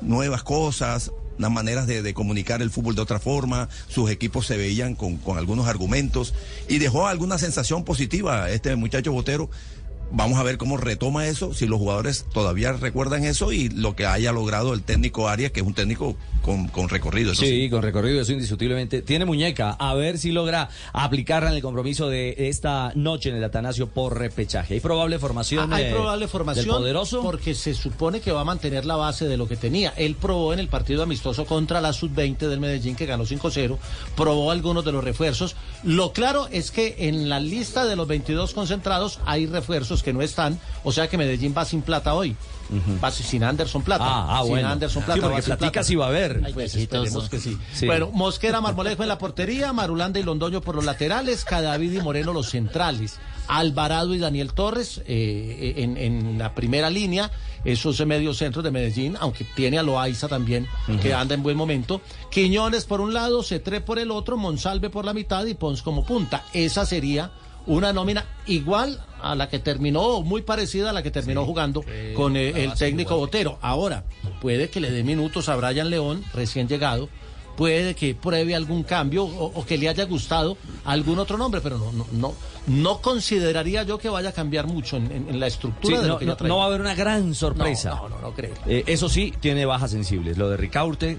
nuevas 0.00 0.42
cosas, 0.42 1.12
unas 1.38 1.50
maneras 1.50 1.86
de, 1.86 2.02
de 2.02 2.14
comunicar 2.14 2.62
el 2.62 2.70
fútbol 2.70 2.94
de 2.94 3.02
otra 3.02 3.18
forma, 3.18 3.68
sus 3.88 4.10
equipos 4.10 4.46
se 4.46 4.56
veían 4.56 4.94
con, 4.94 5.16
con 5.16 5.38
algunos 5.38 5.66
argumentos 5.66 6.34
y 6.68 6.78
dejó 6.78 7.06
alguna 7.06 7.38
sensación 7.38 7.84
positiva 7.84 8.50
este 8.50 8.74
muchacho 8.76 9.12
Botero. 9.12 9.50
Vamos 10.12 10.38
a 10.38 10.42
ver 10.44 10.56
cómo 10.56 10.76
retoma 10.76 11.26
eso, 11.26 11.52
si 11.52 11.66
los 11.66 11.78
jugadores 11.78 12.26
todavía 12.32 12.72
recuerdan 12.72 13.24
eso 13.24 13.52
y 13.52 13.68
lo 13.68 13.96
que 13.96 14.06
haya 14.06 14.30
logrado 14.32 14.72
el 14.72 14.82
técnico 14.82 15.28
Arias, 15.28 15.50
que 15.50 15.60
es 15.60 15.66
un 15.66 15.74
técnico 15.74 16.16
con, 16.42 16.68
con 16.68 16.88
recorrido. 16.88 17.32
Eso 17.32 17.42
Sí, 17.42 17.68
con 17.68 17.82
recorrido, 17.82 18.20
eso 18.20 18.32
indiscutiblemente. 18.32 19.02
Tiene 19.02 19.24
muñeca, 19.24 19.72
a 19.72 19.94
ver 19.94 20.18
si 20.18 20.30
logra 20.30 20.68
aplicarla 20.92 21.50
en 21.50 21.56
el 21.56 21.62
compromiso 21.62 22.08
de 22.08 22.34
esta 22.48 22.92
noche 22.94 23.30
en 23.30 23.36
el 23.36 23.44
Atanasio 23.44 23.88
por 23.88 24.16
repechaje. 24.18 24.74
Hay 24.74 24.80
probable 24.80 25.18
formación. 25.18 25.72
Ah, 25.72 25.76
Hay 25.76 25.84
eh, 25.86 25.90
probable 25.90 26.28
formación 26.28 26.66
Del 26.66 26.74
poderoso. 26.74 27.22
porque 27.22 27.54
se 27.54 27.74
supone 27.74 28.20
que 28.20 28.30
va 28.30 28.42
a 28.42 28.44
mantener 28.44 28.86
la 28.86 28.96
base 28.96 29.26
de 29.26 29.36
lo 29.36 29.48
que 29.48 29.56
tenía. 29.56 29.92
Él 29.96 30.14
probó 30.14 30.52
en 30.52 30.60
el 30.60 30.68
partido 30.68 31.02
amistoso 31.02 31.46
contra 31.46 31.80
la 31.80 31.92
sub-20 31.92 32.48
del 32.48 32.60
Medellín 32.60 32.94
que 32.94 33.06
ganó 33.06 33.24
5-0, 33.24 33.76
probó 34.14 34.52
algunos 34.52 34.84
de 34.84 34.92
los 34.92 35.02
refuerzos. 35.02 35.56
Lo 35.82 36.12
claro 36.12 36.46
es 36.52 36.70
que 36.70 36.94
en 37.00 37.28
la 37.28 37.40
lista 37.40 37.84
de 37.86 37.96
los 37.96 38.06
22 38.06 38.54
concentrados 38.54 39.18
hay 39.26 39.46
refuerzos 39.46 39.95
que 40.02 40.12
no 40.12 40.22
están, 40.22 40.58
o 40.84 40.92
sea 40.92 41.08
que 41.08 41.18
Medellín 41.18 41.54
va 41.56 41.64
sin 41.64 41.82
plata 41.82 42.14
hoy. 42.14 42.36
Va 43.02 43.12
sin 43.12 43.44
Anderson 43.44 43.82
Plata. 43.82 44.04
Ah, 44.04 44.38
ah, 44.38 44.40
sin 44.42 44.50
bueno. 44.50 44.68
Anderson 44.68 45.02
Sí, 45.02 45.06
Plata. 45.06 45.20
porque 45.20 45.34
va 45.36 45.40
sin 45.42 45.46
platica 45.50 45.70
plata. 45.70 45.84
si 45.86 45.94
va 45.94 46.06
a 46.06 46.08
haber. 46.08 46.42
Ay, 46.44 46.52
pues 46.52 46.74
esperemos 46.74 47.28
que 47.28 47.38
sí. 47.38 47.56
Sí. 47.72 47.86
Bueno, 47.86 48.10
Mosquera, 48.12 48.60
Marmolejo 48.60 49.02
en 49.04 49.08
la 49.08 49.18
portería, 49.18 49.72
Marulanda 49.72 50.18
y 50.18 50.24
Londoño 50.24 50.60
por 50.60 50.74
los 50.74 50.84
laterales, 50.84 51.44
Cadavid 51.44 51.92
y 51.92 52.00
Moreno 52.02 52.32
los 52.32 52.50
centrales, 52.50 53.20
Alvarado 53.46 54.14
y 54.14 54.18
Daniel 54.18 54.52
Torres 54.52 55.00
eh, 55.06 55.74
en, 55.76 55.96
en 55.96 56.38
la 56.38 56.56
primera 56.56 56.90
línea, 56.90 57.30
esos 57.64 58.04
medios 58.04 58.38
centros 58.38 58.64
de 58.64 58.72
Medellín, 58.72 59.16
aunque 59.20 59.44
tiene 59.54 59.78
a 59.78 59.84
Loaiza 59.84 60.26
también, 60.26 60.66
que 61.00 61.14
anda 61.14 61.36
en 61.36 61.44
buen 61.44 61.56
momento, 61.56 62.00
Quiñones 62.32 62.84
por 62.84 63.00
un 63.00 63.14
lado, 63.14 63.44
Cetré 63.44 63.80
por 63.80 64.00
el 64.00 64.10
otro, 64.10 64.36
Monsalve 64.36 64.90
por 64.90 65.04
la 65.04 65.14
mitad 65.14 65.46
y 65.46 65.54
Pons 65.54 65.82
como 65.82 66.04
punta. 66.04 66.42
Esa 66.52 66.84
sería 66.84 67.30
una 67.66 67.92
nómina 67.92 68.24
igual 68.46 69.00
a 69.20 69.34
la 69.34 69.48
que 69.48 69.58
terminó, 69.58 70.02
o 70.02 70.22
muy 70.22 70.42
parecida 70.42 70.90
a 70.90 70.92
la 70.92 71.02
que 71.02 71.10
terminó 71.10 71.44
jugando 71.44 71.84
con 72.14 72.36
eh, 72.36 72.64
el 72.64 72.74
técnico 72.74 73.16
Botero. 73.16 73.58
Ahora, 73.60 74.04
puede 74.40 74.70
que 74.70 74.80
le 74.80 74.90
dé 74.90 75.02
minutos 75.02 75.48
a 75.48 75.56
Brian 75.56 75.90
León, 75.90 76.22
recién 76.32 76.68
llegado, 76.68 77.08
puede 77.56 77.94
que 77.94 78.14
pruebe 78.14 78.54
algún 78.54 78.82
cambio 78.82 79.24
o, 79.24 79.46
o 79.58 79.64
que 79.66 79.78
le 79.78 79.88
haya 79.88 80.04
gustado 80.04 80.58
algún 80.84 81.18
otro 81.18 81.38
nombre, 81.38 81.60
pero 81.62 81.78
no, 81.78 81.90
no, 81.90 82.06
no, 82.12 82.34
no 82.66 83.00
consideraría 83.00 83.82
yo 83.82 83.96
que 83.98 84.10
vaya 84.10 84.28
a 84.28 84.32
cambiar 84.32 84.66
mucho 84.66 84.98
en, 84.98 85.10
en- 85.10 85.28
en 85.30 85.40
la 85.40 85.46
Sí, 85.48 85.54
estructura 85.54 86.02
de 86.02 86.06
no, 86.08 86.12
lo 86.14 86.18
que 86.18 86.26
no- 86.26 86.36
trae. 86.36 86.48
no 86.48 86.58
va 86.58 86.64
a 86.64 86.66
haber 86.66 86.82
una 86.82 86.94
gran 86.94 87.34
sorpresa. 87.34 87.90
No, 87.94 88.08
no, 88.10 88.16
no, 88.16 88.20
no 88.20 88.32
creo. 88.34 88.52
Eh, 88.66 88.84
eso 88.86 89.08
sí, 89.08 89.32
tiene 89.40 89.64
bajas 89.64 89.90
sensibles. 89.90 90.36
Lo 90.36 90.50
de 90.50 90.58
Ricaurte, 90.58 91.18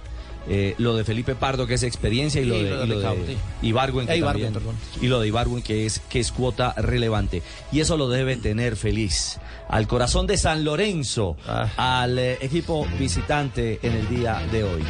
eh, 0.49 0.75
lo 0.77 0.95
de 0.95 1.03
Felipe 1.03 1.35
Pardo, 1.35 1.67
que 1.67 1.73
es 1.75 1.83
experiencia, 1.83 2.41
y 2.41 2.45
lo 2.45 2.55
Y 2.55 2.63
de, 2.63 2.69
lo 2.71 2.77
de 2.79 2.85
y 2.85 2.87
lo 2.89 2.99
de. 2.99 3.37
Ibargüen, 3.61 4.07
que 4.07 4.13
Eh, 4.13 4.17
Ibargüen, 4.17 4.53
también- 4.53 4.53
perdón. 4.53 4.75
y 5.01 5.07
lo 5.07 5.19
de 5.19 5.27
Ibargüen, 5.27 5.61
que 5.63 5.85
es, 5.85 5.99
que 6.09 6.19
es 6.19 6.31
cuota 6.31 6.73
relevante. 6.77 7.41
Y 7.71 7.79
eso 7.81 7.97
lo 7.97 8.07
debe 8.09 8.37
tener 8.37 8.75
feliz 8.77 9.39
al 9.69 9.87
corazón 9.87 10.27
de 10.27 10.37
San 10.37 10.63
Lorenzo, 10.63 11.35
Ah. 11.47 11.69
al 12.01 12.17
eh, 12.17 12.37
equipo 12.41 12.87
visitante 12.97 13.79
en 13.81 13.93
el 13.93 14.07
día 14.09 14.41
de 14.51 14.63
hoy. 14.63 14.83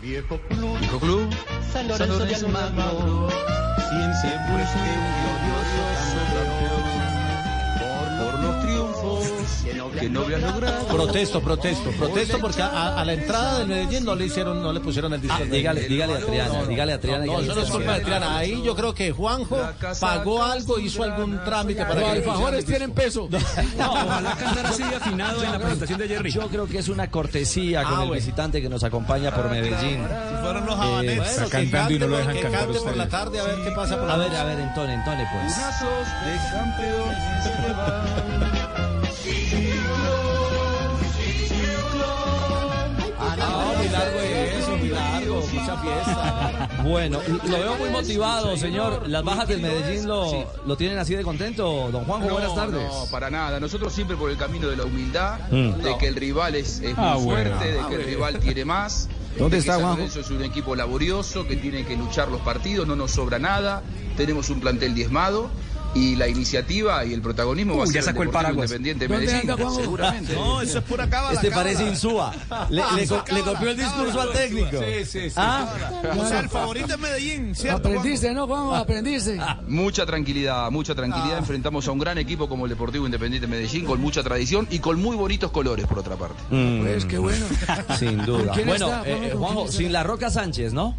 Viejo 0.00 0.40
club, 0.48 1.28
San 1.72 1.88
Lorenzo, 1.88 2.24
de 2.24 2.34
Almagro, 2.34 3.28
siempre 4.20 4.64
fue 4.72 4.80
un 4.80 5.69
que 9.98 10.08
no 10.08 10.20
habías 10.22 10.42
logrado. 10.42 10.86
Protesto, 10.86 11.40
protesto, 11.40 11.90
protesto 11.92 12.38
porque 12.38 12.62
a, 12.62 13.00
a 13.00 13.04
la 13.04 13.12
entrada 13.14 13.58
del 13.60 13.68
Medellín 13.68 14.04
no 14.04 14.14
le 14.14 14.26
hicieron, 14.26 14.62
no 14.62 14.72
le 14.72 14.80
pusieron 14.80 15.12
el 15.14 15.20
disco. 15.20 15.36
Ah, 15.38 15.42
al 15.42 15.50
dígale, 15.50 15.88
dígale 15.88 16.14
a 16.14 16.18
Triana, 16.20 16.62
dígale 16.64 16.92
a 16.92 17.00
Triana. 17.00 17.26
No, 17.26 17.40
eso 17.40 17.54
no 17.54 17.62
es 17.62 17.70
culpa 17.70 17.94
de 17.94 18.00
Triana. 18.00 18.38
Ahí 18.38 18.62
yo 18.62 18.74
creo 18.74 18.94
que 18.94 19.10
Juanjo 19.12 19.58
pagó 20.00 20.42
algo, 20.42 20.78
hizo 20.78 21.02
algún 21.02 21.42
trámite 21.44 21.84
para 21.84 22.00
Los 22.00 22.10
alfajores 22.10 22.64
tienen 22.64 22.82
el 22.90 22.92
peso. 22.92 23.28
Ojalá 23.78 24.34
cantara 24.36 24.68
así 24.70 24.82
afinado 24.82 25.42
en 25.44 25.52
la 25.52 25.58
presentación 25.58 25.98
de 25.98 26.08
Jerry. 26.08 26.30
Yo 26.30 26.48
creo 26.48 26.66
que 26.66 26.78
es 26.78 26.88
una 26.88 27.10
cortesía 27.10 27.82
con 27.84 27.92
Ah, 27.92 28.02
el 28.02 28.08
bueno. 28.08 28.14
visitante 28.14 28.62
que 28.62 28.68
nos 28.68 28.84
acompaña 28.84 29.34
por 29.34 29.50
Medellín. 29.50 30.00
fueron 30.42 30.66
los 30.66 30.74
Eh, 30.76 30.80
Bueno, 31.16 31.22
Está 31.24 31.46
cantando 31.48 31.92
y 31.94 31.98
no 31.98 32.06
lo 32.08 32.16
dejan 32.18 32.38
cantar 32.38 32.66
por 32.68 32.96
la 32.96 33.08
tarde 33.08 33.40
a 33.40 33.44
ver 33.44 33.56
qué 33.64 33.70
pasa 33.72 33.96
por 33.98 34.06
la 34.08 34.14
a 34.14 34.16
ver, 34.16 34.34
a 34.36 34.44
ver, 34.44 34.58
entone, 34.60 34.94
entone, 34.94 35.26
pues. 35.32 35.56
De 35.56 36.36
campeones 36.52 38.59
mucha 45.52 45.76
fiesta. 45.78 46.68
Bueno, 46.84 47.20
lo 47.44 47.58
veo 47.58 47.76
muy 47.76 47.90
motivado, 47.90 48.56
señor. 48.56 49.08
Las 49.08 49.24
bajas 49.24 49.48
del 49.48 49.60
Medellín 49.60 50.06
lo, 50.06 50.46
lo 50.66 50.76
tienen 50.76 50.98
así 50.98 51.14
de 51.14 51.22
contento. 51.22 51.90
Don 51.90 52.04
Juanjo, 52.04 52.28
buenas 52.30 52.54
tardes. 52.54 52.82
No, 52.82 53.06
para 53.10 53.30
nada. 53.30 53.60
Nosotros 53.60 53.92
siempre 53.92 54.16
por 54.16 54.30
el 54.30 54.36
camino 54.36 54.68
de 54.68 54.76
la 54.76 54.84
humildad, 54.84 55.38
Mm. 55.50 55.82
de 55.82 55.98
que 55.98 56.08
el 56.08 56.16
rival 56.16 56.54
es, 56.54 56.80
es 56.80 56.94
Ah, 56.96 57.14
muy 57.16 57.24
bueno. 57.26 57.50
fuerte, 57.56 57.72
de 57.72 57.86
que 57.88 57.94
el 57.96 58.04
rival 58.04 58.38
tiene 58.38 58.64
más. 58.64 59.08
¿Dónde 59.38 59.56
de 59.56 59.60
está, 59.60 59.78
San? 59.78 59.90
Lorenzo 59.96 60.20
es 60.20 60.30
un 60.30 60.42
equipo 60.42 60.74
laborioso 60.74 61.46
que 61.46 61.56
tiene 61.56 61.84
que 61.84 61.96
luchar 61.96 62.28
los 62.28 62.40
partidos, 62.40 62.86
no 62.86 62.96
nos 62.96 63.12
sobra 63.12 63.38
nada. 63.38 63.82
Tenemos 64.16 64.50
un 64.50 64.60
plantel 64.60 64.94
diezmado. 64.94 65.50
Y 65.92 66.14
la 66.14 66.28
iniciativa 66.28 67.04
y 67.04 67.12
el 67.12 67.20
protagonismo 67.20 67.76
va 67.76 67.82
a 67.82 67.86
ya 67.86 67.94
ser 67.94 68.04
sacó 68.04 68.22
el 68.22 68.28
Deportivo 68.28 68.42
paraguas. 68.54 68.70
Independiente 68.70 69.08
¿Dónde 69.08 69.26
Medellín, 69.26 69.74
seguramente. 69.82 70.34
No, 70.34 70.60
eso 70.62 70.78
es 70.78 70.84
pura 70.84 71.10
cábala. 71.10 71.34
Este 71.34 71.48
cábala. 71.50 71.64
parece 71.64 71.90
Insúa. 71.90 72.32
Le, 72.70 72.82
le 72.96 73.06
co- 73.08 73.24
le 73.32 73.40
copió 73.40 73.70
el 73.70 73.76
discurso 73.76 74.20
al 74.20 74.30
técnico. 74.32 74.78
Sí, 74.78 75.04
sí, 75.04 75.30
sí. 75.30 75.34
¿Ah? 75.36 75.68
O 76.16 76.26
sea, 76.26 76.40
el 76.40 76.48
favorito 76.48 76.94
es 76.94 76.98
Medellín, 77.00 77.54
¿cierto? 77.56 77.88
Aprendiste, 77.88 78.32
¿no, 78.32 78.46
Juan? 78.46 78.80
Aprendiste. 78.80 79.40
Mucha 79.66 80.06
tranquilidad, 80.06 80.70
mucha 80.70 80.94
tranquilidad. 80.94 81.38
Enfrentamos 81.38 81.88
a 81.88 81.90
un 81.92 81.98
gran 81.98 82.18
equipo 82.18 82.48
como 82.48 82.66
el 82.66 82.70
Deportivo 82.70 83.04
Independiente 83.06 83.48
Medellín, 83.48 83.84
con 83.84 84.00
mucha 84.00 84.22
tradición 84.22 84.68
y 84.70 84.78
con 84.78 85.00
muy 85.02 85.16
bonitos 85.16 85.50
colores, 85.50 85.86
por 85.86 85.98
otra 85.98 86.14
parte. 86.14 86.40
Mm, 86.50 86.82
Pues 86.82 87.04
qué 87.04 87.18
bueno. 87.18 87.44
Sin 87.98 88.24
duda. 88.24 88.44
¿Con 88.44 88.54
quién 88.54 88.66
Bueno, 88.68 88.86
está, 88.86 89.02
eh, 89.08 89.34
Juanjo? 89.36 89.68
Sin 89.68 89.92
la 89.92 90.04
Roca 90.04 90.30
Sánchez, 90.30 90.72
¿no? 90.72 90.96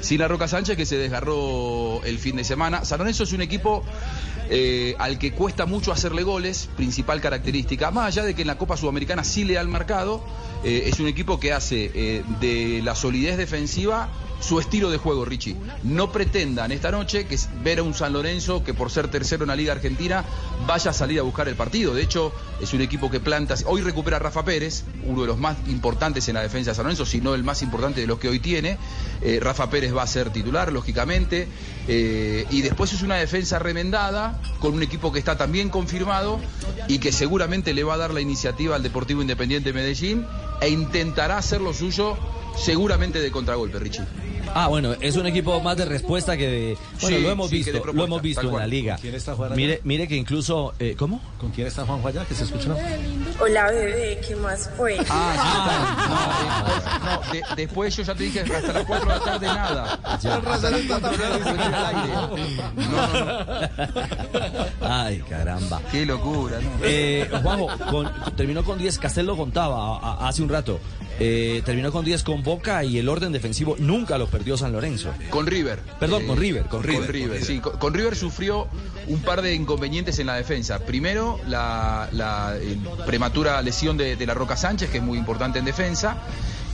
Sin 0.00 0.18
la 0.20 0.28
Roca 0.28 0.48
Sánchez 0.48 0.76
que 0.76 0.86
se 0.86 0.96
desgarró 0.96 2.02
el 2.04 2.18
fin 2.18 2.36
de 2.36 2.44
semana. 2.44 2.84
San 2.84 2.98
Lorenzo 2.98 3.24
es 3.24 3.32
un 3.32 3.40
equipo 3.40 3.84
eh, 4.50 4.94
al 4.98 5.18
que 5.18 5.32
cuesta 5.32 5.66
mucho 5.66 5.92
hacerle 5.92 6.22
goles, 6.22 6.68
principal 6.76 7.20
característica. 7.20 7.90
Más 7.90 8.06
allá 8.06 8.24
de 8.24 8.34
que 8.34 8.42
en 8.42 8.48
la 8.48 8.58
Copa 8.58 8.76
Sudamericana 8.76 9.24
sí 9.24 9.44
le 9.44 9.58
han 9.58 9.70
marcado, 9.70 10.24
eh, 10.64 10.84
es 10.86 11.00
un 11.00 11.06
equipo 11.06 11.38
que 11.38 11.52
hace 11.52 11.90
eh, 11.94 12.24
de 12.40 12.80
la 12.82 12.94
solidez 12.94 13.36
defensiva 13.36 14.08
su 14.40 14.60
estilo 14.60 14.90
de 14.90 14.98
juego, 14.98 15.24
Richie. 15.24 15.56
No 15.82 16.12
pretendan 16.12 16.72
esta 16.72 16.90
noche 16.90 17.26
que 17.26 17.38
ver 17.62 17.80
a 17.80 17.82
un 17.82 17.94
San 17.94 18.12
Lorenzo 18.12 18.62
que 18.62 18.74
por 18.74 18.90
ser 18.90 19.08
tercero 19.08 19.44
en 19.44 19.48
la 19.48 19.56
Liga 19.56 19.72
Argentina 19.72 20.24
vaya 20.66 20.90
a 20.90 20.94
salir 20.94 21.18
a 21.18 21.22
buscar 21.22 21.48
el 21.48 21.56
partido. 21.56 21.94
De 21.94 22.02
hecho, 22.02 22.32
es 22.60 22.72
un 22.72 22.80
equipo 22.80 23.10
que 23.10 23.20
planta. 23.20 23.54
Hoy 23.66 23.82
recupera 23.82 24.16
a 24.16 24.20
Rafa 24.20 24.44
Pérez, 24.44 24.84
uno 25.04 25.22
de 25.22 25.26
los 25.26 25.38
más 25.38 25.56
importantes 25.68 26.28
en 26.28 26.34
la 26.34 26.42
defensa 26.42 26.70
de 26.70 26.74
San 26.76 26.84
Lorenzo, 26.84 27.06
si 27.06 27.20
no 27.20 27.34
el 27.34 27.44
más 27.44 27.62
importante 27.62 28.00
de 28.00 28.06
los 28.06 28.18
que 28.18 28.28
hoy 28.28 28.40
tiene. 28.40 28.78
Eh, 29.22 29.38
Rafa 29.40 29.70
Pérez 29.70 29.94
va 29.94 30.02
a 30.02 30.06
ser 30.06 30.30
titular, 30.30 30.72
lógicamente. 30.72 31.48
Eh, 31.90 32.46
y 32.50 32.60
después 32.60 32.92
es 32.92 33.00
una 33.00 33.16
defensa 33.16 33.58
remendada 33.58 34.38
con 34.60 34.74
un 34.74 34.82
equipo 34.82 35.10
que 35.10 35.18
está 35.18 35.38
también 35.38 35.70
confirmado 35.70 36.38
y 36.86 36.98
que 36.98 37.12
seguramente 37.12 37.72
le 37.72 37.82
va 37.82 37.94
a 37.94 37.96
dar 37.96 38.12
la 38.12 38.20
iniciativa 38.20 38.76
al 38.76 38.82
Deportivo 38.82 39.22
Independiente 39.22 39.72
de 39.72 39.72
Medellín 39.72 40.26
e 40.60 40.68
intentará 40.68 41.38
hacer 41.38 41.62
lo 41.62 41.72
suyo 41.72 42.18
seguramente 42.56 43.20
de 43.20 43.30
contragolpe, 43.30 43.78
Richie. 43.78 44.04
Ah, 44.54 44.66
bueno, 44.68 44.94
es 45.00 45.16
un 45.16 45.26
equipo 45.26 45.60
más 45.60 45.76
de 45.76 45.84
respuesta 45.84 46.36
que 46.36 46.46
de... 46.48 46.78
Bueno, 47.00 47.16
Sí, 47.16 47.22
lo 47.22 47.30
hemos 47.30 47.50
sí, 47.50 47.56
visto, 47.58 47.84
lo 47.92 48.04
hemos 48.04 48.22
visto 48.22 48.40
en 48.48 48.56
la 48.56 48.66
liga. 48.66 48.96
¿Quién 49.00 49.14
está 49.14 49.34
jugando 49.34 49.54
Mire, 49.56 49.74
allá? 49.74 49.82
mire 49.84 50.08
que 50.08 50.16
incluso... 50.16 50.74
eh, 50.78 50.94
¿Cómo? 50.98 51.20
¿Con 51.38 51.50
quién 51.50 51.66
está 51.68 51.84
Juanjo 51.86 52.08
allá? 52.08 52.24
Que 52.24 52.34
se 52.34 52.44
escucha, 52.44 52.68
¿no? 52.70 52.76
Hola 53.40 53.70
bebé, 53.70 54.20
¿qué 54.26 54.34
más 54.36 54.70
fue? 54.76 54.96
Ah, 55.08 57.00
no, 57.04 57.20
de- 57.32 57.42
después 57.56 57.96
yo 57.96 58.02
ya 58.02 58.14
te 58.14 58.24
dije 58.24 58.40
hasta 58.40 58.72
las 58.72 58.84
4 58.84 59.12
de 59.12 59.18
la 59.18 59.24
tarde 59.24 59.46
nada. 59.46 59.98
Ya. 60.20 60.34
Hasta 60.36 60.70
las 60.70 60.80
4 60.82 60.88
de 60.88 60.88
la 60.88 61.00
tarde 61.00 61.38
estoy 61.38 61.58
al 61.74 61.86
aire. 61.86 62.08
No, 62.88 63.06
no, 63.08 63.24
no. 63.24 63.34
Ay, 64.80 65.18
caramba. 65.28 65.80
Qué 65.92 66.06
locura, 66.06 66.58
¿no? 66.60 66.70
Eh, 66.82 67.28
Juanjo, 67.42 67.68
con- 67.90 68.10
terminó 68.36 68.64
con 68.64 68.78
10, 68.78 68.98
Castel 68.98 69.26
lo 69.26 69.36
contaba 69.36 69.98
a- 69.98 70.24
a- 70.24 70.28
hace 70.28 70.42
un 70.42 70.48
rato. 70.48 70.80
Eh, 71.20 71.62
terminó 71.64 71.90
con 71.90 72.04
10 72.04 72.22
con 72.22 72.42
Boca 72.44 72.84
y 72.84 72.98
el 72.98 73.08
orden 73.08 73.32
defensivo 73.32 73.74
nunca 73.78 74.18
lo 74.18 74.28
perdió 74.28 74.56
San 74.56 74.72
Lorenzo. 74.72 75.12
Con 75.30 75.46
River. 75.46 75.80
Perdón, 75.98 76.26
con 76.26 76.36
River, 76.38 76.64
con 76.66 76.82
River. 76.82 77.44
sí. 77.44 77.58
Con, 77.58 77.76
con 77.78 77.94
River 77.94 78.14
sufrió 78.14 78.68
un 79.08 79.20
par 79.22 79.42
de 79.42 79.54
inconvenientes 79.54 80.18
en 80.20 80.28
la 80.28 80.36
defensa. 80.36 80.78
Primero, 80.80 81.40
la, 81.48 82.08
la, 82.12 82.56
eh, 82.60 82.76
prematura 83.04 83.60
lesión 83.62 83.96
de, 83.96 84.14
de 84.16 84.26
la 84.26 84.34
Roca 84.34 84.56
Sánchez, 84.56 84.90
que 84.90 84.98
es 84.98 85.02
muy 85.02 85.18
importante 85.18 85.58
en 85.58 85.64
defensa. 85.64 86.18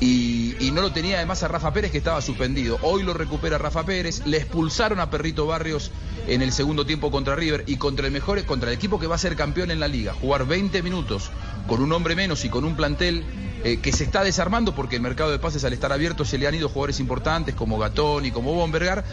Y, 0.00 0.56
y 0.60 0.72
no 0.72 0.82
lo 0.82 0.92
tenía 0.92 1.16
además 1.16 1.42
a 1.44 1.48
Rafa 1.48 1.72
Pérez, 1.72 1.90
que 1.90 1.98
estaba 1.98 2.20
suspendido. 2.20 2.78
Hoy 2.82 3.02
lo 3.02 3.14
recupera 3.14 3.56
Rafa 3.56 3.86
Pérez. 3.86 4.26
Le 4.26 4.36
expulsaron 4.36 5.00
a 5.00 5.08
Perrito 5.08 5.46
Barrios 5.46 5.90
en 6.26 6.42
el 6.42 6.52
segundo 6.52 6.84
tiempo 6.84 7.10
contra 7.10 7.36
River 7.36 7.64
y 7.66 7.76
contra 7.76 8.06
el 8.06 8.12
mejor, 8.12 8.44
contra 8.44 8.70
el 8.70 8.76
equipo 8.76 8.98
que 8.98 9.06
va 9.06 9.14
a 9.14 9.18
ser 9.18 9.36
campeón 9.36 9.70
en 9.70 9.80
la 9.80 9.88
liga. 9.88 10.12
Jugar 10.12 10.46
20 10.46 10.82
minutos 10.82 11.30
con 11.68 11.80
un 11.80 11.92
hombre 11.92 12.14
menos 12.14 12.44
y 12.44 12.50
con 12.50 12.64
un 12.64 12.76
plantel 12.76 13.24
eh, 13.64 13.78
que 13.80 13.92
se 13.92 14.04
está 14.04 14.22
desarmando 14.22 14.74
porque 14.74 14.96
el 14.96 15.02
mercado 15.02 15.30
de 15.30 15.38
pases 15.38 15.64
al 15.64 15.72
estar 15.72 15.92
abierto 15.92 16.24
se 16.24 16.38
le 16.38 16.46
han 16.46 16.54
ido 16.54 16.68
jugadores 16.68 17.00
importantes 17.00 17.54
como 17.54 17.78
Gatón 17.78 18.24
y 18.26 18.30
como 18.30 18.54
Bombergar, 18.54 19.04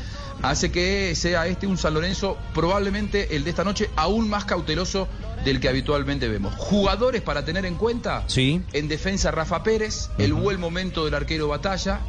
hace 0.42 0.72
que 0.72 1.16
sea 1.16 1.48
este 1.48 1.68
un 1.68 1.78
San 1.78 1.94
Lorenzo 1.94 2.38
probablemente 2.54 3.36
el 3.36 3.44
de 3.44 3.50
esta 3.50 3.64
noche 3.64 3.90
aún 3.96 4.30
más 4.30 4.46
cauteloso 4.46 5.08
del 5.46 5.60
que 5.60 5.70
habitualmente 5.70 6.28
vemos. 6.28 6.54
Jugadores 6.58 7.22
para 7.22 7.44
tener 7.46 7.66
en 7.66 7.76
cuenta, 7.76 8.24
Sí. 8.28 8.62
en 8.74 8.88
defensa 8.88 9.32
Rafa 9.32 9.64
Pérez, 9.64 10.10
el 10.18 10.34
buen 10.34 10.60
momento 10.60 11.06
del 11.06 11.14
arquero 11.16 11.48
Batalla, 11.48 12.00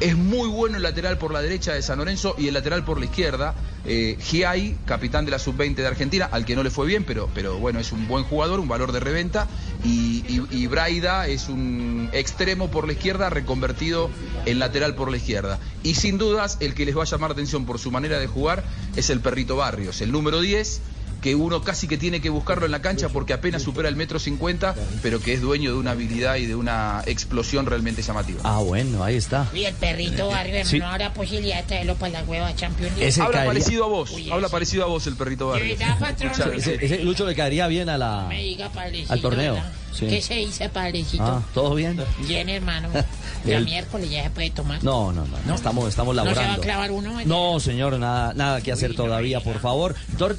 es 0.00 0.16
muy 0.16 0.48
bueno 0.48 0.76
el 0.76 0.82
lateral 0.82 1.18
por 1.18 1.32
la 1.32 1.40
derecha 1.40 1.72
de 1.72 1.82
San 1.82 1.98
Lorenzo 1.98 2.34
y 2.36 2.48
el 2.48 2.54
lateral 2.54 2.84
por 2.84 2.98
la 2.98 3.04
izquierda. 3.06 3.54
Eh, 3.86 4.16
Giai, 4.20 4.76
capitán 4.86 5.24
de 5.24 5.30
la 5.30 5.38
sub-20 5.38 5.74
de 5.76 5.86
Argentina, 5.86 6.28
al 6.30 6.44
que 6.44 6.56
no 6.56 6.62
le 6.62 6.70
fue 6.70 6.86
bien, 6.86 7.04
pero, 7.04 7.28
pero 7.34 7.58
bueno, 7.58 7.78
es 7.80 7.92
un 7.92 8.08
buen 8.08 8.24
jugador, 8.24 8.58
un 8.60 8.68
valor 8.68 8.92
de 8.92 9.00
reventa. 9.00 9.46
Y, 9.84 10.24
y- 10.28 10.46
y 10.50 10.66
Braida 10.66 11.26
es 11.28 11.48
un 11.48 12.08
extremo 12.12 12.70
por 12.70 12.86
la 12.86 12.94
izquierda 12.94 13.30
reconvertido 13.30 14.10
en 14.46 14.58
lateral 14.58 14.94
por 14.94 15.10
la 15.10 15.16
izquierda. 15.18 15.58
Y 15.82 15.94
sin 15.94 16.18
dudas, 16.18 16.56
el 16.60 16.74
que 16.74 16.86
les 16.86 16.96
va 16.96 17.02
a 17.02 17.06
llamar 17.06 17.30
atención 17.32 17.66
por 17.66 17.78
su 17.78 17.90
manera 17.90 18.18
de 18.18 18.26
jugar 18.26 18.64
es 18.96 19.10
el 19.10 19.20
Perrito 19.20 19.56
Barrios, 19.56 20.00
el 20.00 20.12
número 20.12 20.40
10 20.40 20.80
que 21.24 21.34
uno 21.34 21.62
casi 21.62 21.88
que 21.88 21.96
tiene 21.96 22.20
que 22.20 22.28
buscarlo 22.28 22.66
en 22.66 22.72
la 22.72 22.82
cancha 22.82 23.08
porque 23.08 23.32
apenas 23.32 23.62
supera 23.62 23.88
el 23.88 23.96
metro 23.96 24.18
cincuenta, 24.18 24.74
pero 25.02 25.20
que 25.20 25.32
es 25.32 25.40
dueño 25.40 25.72
de 25.72 25.78
una 25.78 25.92
habilidad 25.92 26.36
y 26.36 26.44
de 26.44 26.54
una 26.54 27.02
explosión 27.06 27.64
realmente 27.64 28.02
llamativa. 28.02 28.42
Ah, 28.44 28.58
bueno, 28.58 29.02
ahí 29.02 29.16
está. 29.16 29.48
Y 29.54 29.64
el 29.64 29.74
perrito 29.74 30.28
barrio, 30.28 30.62
Sí. 30.66 30.78
no 30.78 30.86
habrá 30.86 31.14
posibilidad 31.14 31.56
de 31.56 31.62
traerlo 31.62 31.94
para 31.94 32.12
la 32.20 32.24
hueva 32.24 32.54
Champions 32.54 32.98
League. 32.98 33.22
habla 33.22 33.46
parecido 33.46 33.84
a 33.84 33.88
vos, 33.88 34.12
habla 34.30 34.50
parecido 34.50 34.84
a 34.84 34.86
vos 34.86 35.06
el 35.06 35.16
perrito 35.16 35.48
Barrios. 35.48 35.78
verdad, 35.78 35.98
patrón? 35.98 36.32
Ese, 36.56 36.84
ese 36.84 36.98
Lucho 37.02 37.24
le 37.24 37.34
caería 37.34 37.68
bien 37.68 37.88
a 37.88 37.96
la, 37.96 38.26
Me 38.28 38.42
diga, 38.42 38.68
padrecito. 38.68 39.10
al 39.14 39.20
torneo. 39.22 39.54
¿verdad? 39.54 39.72
Sí. 39.94 40.06
¿Qué 40.08 40.20
se 40.20 40.34
dice, 40.34 40.68
padrecito? 40.68 41.22
Ah, 41.24 41.42
¿todo 41.54 41.74
bien? 41.74 42.02
Bien, 42.26 42.48
hermano. 42.48 42.88
Ya 43.44 43.58
El- 43.58 43.66
miércoles 43.66 44.08
ya 44.10 44.22
se 44.24 44.30
puede 44.30 44.48
tomar. 44.48 44.82
No, 44.82 45.12
no, 45.12 45.26
no, 45.26 45.36
no, 45.46 45.54
estamos, 45.54 45.86
estamos 45.86 46.16
¿No 46.16 46.22
se 46.22 46.28
va 46.28 46.32
a 46.32 46.34
laborando. 46.34 46.62
clavar 46.62 46.90
uno? 46.92 47.12
No, 47.26 47.60
señor, 47.60 47.98
nada, 47.98 48.32
nada 48.32 48.62
que 48.62 48.72
hacer 48.72 48.94
todavía, 48.96 49.40
por 49.40 49.58
favor. 49.60 49.94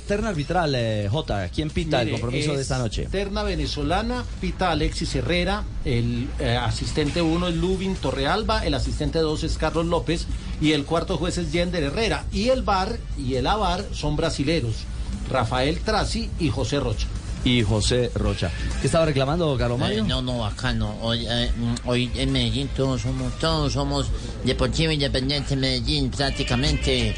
Terna 0.07 0.29
arbitral, 0.29 0.73
eh, 0.75 1.07
J, 1.11 1.49
¿quién 1.49 1.69
pita 1.69 2.01
el 2.01 2.09
compromiso 2.09 2.49
de 2.53 2.55
es 2.55 2.61
esta 2.63 2.79
noche? 2.79 3.05
Terna 3.11 3.43
venezolana, 3.43 4.25
pita 4.41 4.71
Alexis 4.71 5.13
Herrera, 5.13 5.65
el 5.85 6.27
eh, 6.39 6.57
asistente 6.59 7.21
1 7.21 7.47
es 7.49 7.55
Lubin 7.55 7.95
Torrealba, 7.95 8.65
el 8.65 8.73
asistente 8.73 9.19
2 9.19 9.43
es 9.43 9.57
Carlos 9.59 9.85
López 9.85 10.25
y 10.59 10.71
el 10.71 10.83
cuarto 10.85 11.17
juez 11.17 11.37
es 11.37 11.51
Yender 11.51 11.83
Herrera. 11.83 12.25
Y 12.31 12.49
el 12.49 12.63
VAR 12.63 12.97
y 13.19 13.35
el 13.35 13.45
AVAR 13.45 13.85
son 13.93 14.15
brasileros, 14.15 14.77
Rafael 15.29 15.79
Traci 15.81 16.31
y 16.39 16.49
José 16.49 16.79
Rocha. 16.79 17.05
Y 17.45 17.61
José 17.63 18.11
Rocha. 18.15 18.51
¿Qué 18.81 18.87
estaba 18.87 19.05
reclamando, 19.05 19.55
Carlos 19.57 19.79
Mario? 19.79 20.03
Eh, 20.03 20.07
no, 20.07 20.21
no, 20.21 20.45
acá 20.45 20.73
no. 20.73 20.97
Hoy, 21.01 21.25
eh, 21.29 21.51
mm, 21.55 21.87
hoy 21.87 22.11
en 22.15 22.31
Medellín 22.31 22.67
todos 22.75 23.03
somos, 23.03 23.37
todos 23.39 23.71
somos 23.71 24.07
Deportivo 24.43 24.91
Independiente 24.91 25.55
Medellín, 25.55 26.09
prácticamente. 26.09 27.15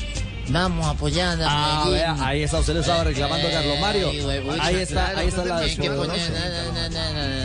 Vamos 0.50 0.86
a 0.86 0.92
apoyar 0.92 1.42
a 1.42 1.48
Ah, 1.84 1.90
vea, 1.90 2.16
ahí 2.20 2.44
está, 2.44 2.60
usted 2.60 2.74
le 2.74 2.80
estaba 2.82 3.04
reclamando 3.04 3.48
a 3.48 3.52
Carlos 3.52 3.80
Mario. 3.80 4.10
Ay, 4.10 4.20
güey, 4.22 4.60
Ahí 4.60 4.76
está, 4.78 5.08
ahí 5.10 5.28
está 5.28 5.44
la 5.46 5.62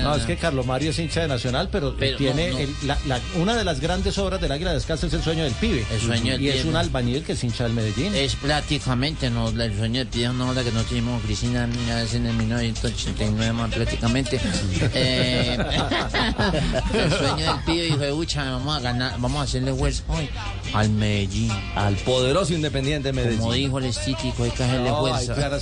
No, 0.03 0.15
es 0.17 0.23
que 0.25 0.37
Carlos 0.37 0.67
Mario 0.67 0.91
es 0.91 0.99
hincha 0.99 1.21
de 1.23 1.29
Nacional, 1.29 1.69
pero, 1.71 1.97
Pero 1.97 2.17
tiene 2.17 2.49
no, 2.51 2.55
no. 2.55 2.59
el- 2.61 2.75
la- 2.85 2.99
la- 3.07 3.21
una 3.37 3.57
de 3.57 3.65
las 3.65 3.81
grandes 3.81 4.17
obras 4.19 4.41
del 4.41 4.53
Águila 4.53 4.73
Descalza 4.73 5.07
es 5.07 5.13
el 5.13 5.23
sueño 5.23 5.45
del 5.45 5.53
pibe. 5.55 5.85
El 5.91 6.01
sueño 6.01 6.33
del 6.33 6.43
y 6.43 6.49
es 6.51 6.65
un 6.65 6.77
albañil 6.77 7.23
que 7.25 7.33
es 7.33 7.43
hincha 7.45 7.65
del 7.65 7.73
Medellín. 7.73 8.15
Es 8.15 8.35
prácticamente 8.37 9.31
no, 9.31 9.49
el 9.49 9.77
sueño 9.77 9.99
del 10.01 10.09
pibe, 10.09 10.31
una 10.31 10.47
hora 10.51 10.63
que 10.63 10.73
no 10.73 10.83
tuvimos 10.85 11.23
Cristina 11.23 11.69
es 12.03 12.15
en 12.15 12.27
el 12.27 12.35
1989 12.35 13.53
más 13.53 13.73
prácticamente. 13.73 14.41
Eh, 14.95 15.57
el 16.95 17.11
sueño 17.13 17.37
del 17.53 17.65
pibe 17.65 17.83
dijo, 17.85 18.15
"Ucha, 18.17 18.45
vamos 18.51 18.77
a 18.77 18.81
ganar, 18.81 19.15
vamos 19.19 19.41
a 19.41 19.43
hacerle 19.45 19.73
fuerza 19.73 20.03
hoy 20.09 20.29
al 20.75 20.91
Medellín. 20.91 21.51
Al 21.75 21.95
poderoso 21.97 22.53
Independiente 22.53 22.92
Medellín. 23.01 23.39
Como 23.39 23.53
dijo 23.53 23.79
el 23.79 23.85
estítico, 23.87 24.45
hay 24.45 24.51
que 24.51 24.63
hacerle 24.65 24.91
No, 24.91 25.01
fuerza. 25.01 25.59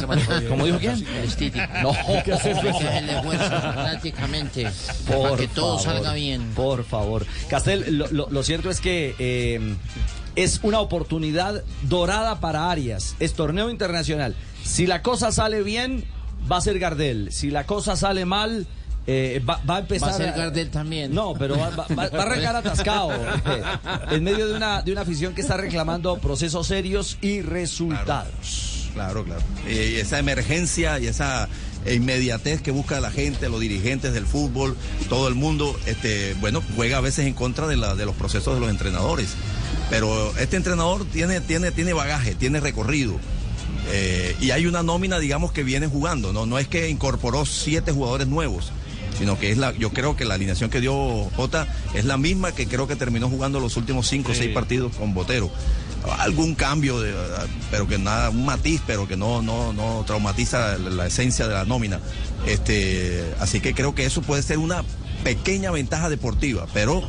¿Cómo 0.48 0.64
dijo 0.66 0.78
quién? 0.78 1.06
El 1.06 1.24
estítico. 1.24 1.64
No. 1.82 1.92
hay 1.92 2.22
que 2.22 2.32
hacerle 2.32 2.72
fuerza 3.22 3.72
prácticamente. 3.74 4.66
para 5.06 5.36
que 5.36 5.48
todo 5.48 5.78
favor, 5.78 5.94
salga 5.96 6.14
bien. 6.14 6.50
Por 6.54 6.84
favor. 6.84 7.26
Castel, 7.48 7.96
lo, 7.98 8.08
lo- 8.08 8.28
lo 8.30 8.42
cierto 8.42 8.70
es 8.70 8.80
que 8.80 9.14
eh, 9.18 9.74
es 10.36 10.60
una 10.62 10.80
oportunidad 10.80 11.62
dorada 11.82 12.40
para 12.40 12.70
Arias. 12.70 13.14
Es 13.20 13.34
torneo 13.34 13.70
internacional. 13.70 14.34
Si 14.64 14.86
la 14.86 15.02
cosa 15.02 15.32
sale 15.32 15.62
bien, 15.62 16.04
va 16.50 16.56
a 16.58 16.60
ser 16.60 16.78
Gardel. 16.78 17.32
Si 17.32 17.50
la 17.50 17.64
cosa 17.64 17.96
sale 17.96 18.24
mal, 18.24 18.66
eh, 19.06 19.42
va, 19.48 19.60
va 19.68 19.76
a 19.76 19.78
empezar. 19.80 20.10
Va 20.10 20.14
a 20.14 20.18
ser 20.18 20.32
Gardel 20.32 20.70
también. 20.70 21.12
No, 21.14 21.34
pero 21.38 21.58
va, 21.58 21.70
va- 21.70 21.86
va- 21.88 22.08
va 22.08 22.18
a 22.18 22.22
arrancar 22.22 22.56
atascado. 22.56 23.12
eh, 23.12 23.62
en 24.12 24.22
medio 24.24 24.46
de 24.48 24.54
una, 24.56 24.82
de 24.82 24.92
una 24.92 25.00
afición 25.02 25.34
que 25.34 25.40
está 25.40 25.56
reclamando 25.56 26.18
procesos 26.18 26.66
serios 26.66 27.18
y 27.20 27.40
resultados. 27.42 28.90
Claro, 28.94 29.24
claro. 29.24 29.42
Eh, 29.66 29.94
Y 29.96 30.00
esa 30.00 30.18
emergencia 30.18 30.98
y 30.98 31.06
esa 31.06 31.48
inmediatez 31.90 32.60
que 32.60 32.70
busca 32.72 33.00
la 33.00 33.10
gente, 33.10 33.48
los 33.48 33.60
dirigentes 33.60 34.12
del 34.12 34.26
fútbol, 34.26 34.76
todo 35.08 35.28
el 35.28 35.34
mundo, 35.34 35.78
este, 35.86 36.34
bueno, 36.40 36.62
juega 36.76 36.98
a 36.98 37.00
veces 37.00 37.26
en 37.26 37.32
contra 37.34 37.66
de, 37.66 37.76
la- 37.76 37.94
de 37.94 38.04
los 38.04 38.14
procesos 38.16 38.54
de 38.54 38.60
los 38.60 38.68
entrenadores. 38.70 39.30
Pero 39.88 40.36
este 40.38 40.56
entrenador 40.56 41.04
tiene, 41.06 41.40
tiene, 41.40 41.72
tiene 41.72 41.92
bagaje, 41.92 42.34
tiene 42.34 42.60
recorrido. 42.60 43.14
Eh, 43.92 44.36
y 44.40 44.50
hay 44.50 44.66
una 44.66 44.82
nómina, 44.82 45.18
digamos, 45.18 45.52
que 45.52 45.62
viene 45.64 45.86
jugando. 45.86 46.32
No, 46.32 46.46
no 46.46 46.58
es 46.58 46.68
que 46.68 46.88
incorporó 46.90 47.44
siete 47.46 47.90
jugadores 47.92 48.28
nuevos, 48.28 48.72
sino 49.20 49.38
que 49.38 49.52
es 49.52 49.58
la, 49.58 49.72
yo 49.76 49.90
creo 49.90 50.16
que 50.16 50.24
la 50.24 50.34
alineación 50.34 50.70
que 50.70 50.80
dio 50.80 50.94
Jota 51.36 51.68
es 51.92 52.06
la 52.06 52.16
misma 52.16 52.52
que 52.52 52.66
creo 52.66 52.88
que 52.88 52.96
terminó 52.96 53.28
jugando 53.28 53.60
los 53.60 53.76
últimos 53.76 54.08
cinco 54.08 54.32
o 54.32 54.34
seis 54.34 54.50
partidos 54.54 54.96
con 54.96 55.12
Botero. 55.12 55.50
Algún 56.20 56.54
cambio, 56.54 56.98
de, 57.00 57.12
pero 57.70 57.86
que 57.86 57.98
nada, 57.98 58.30
un 58.30 58.46
matiz, 58.46 58.80
pero 58.86 59.06
que 59.06 59.18
no, 59.18 59.42
no, 59.42 59.74
no 59.74 60.04
traumatiza 60.06 60.78
la, 60.78 60.88
la 60.88 61.06
esencia 61.06 61.46
de 61.46 61.52
la 61.52 61.66
nómina. 61.66 62.00
Este, 62.46 63.22
así 63.40 63.60
que 63.60 63.74
creo 63.74 63.94
que 63.94 64.06
eso 64.06 64.22
puede 64.22 64.42
ser 64.42 64.56
una 64.56 64.82
pequeña 65.22 65.70
ventaja 65.70 66.08
deportiva, 66.08 66.66
pero 66.72 67.02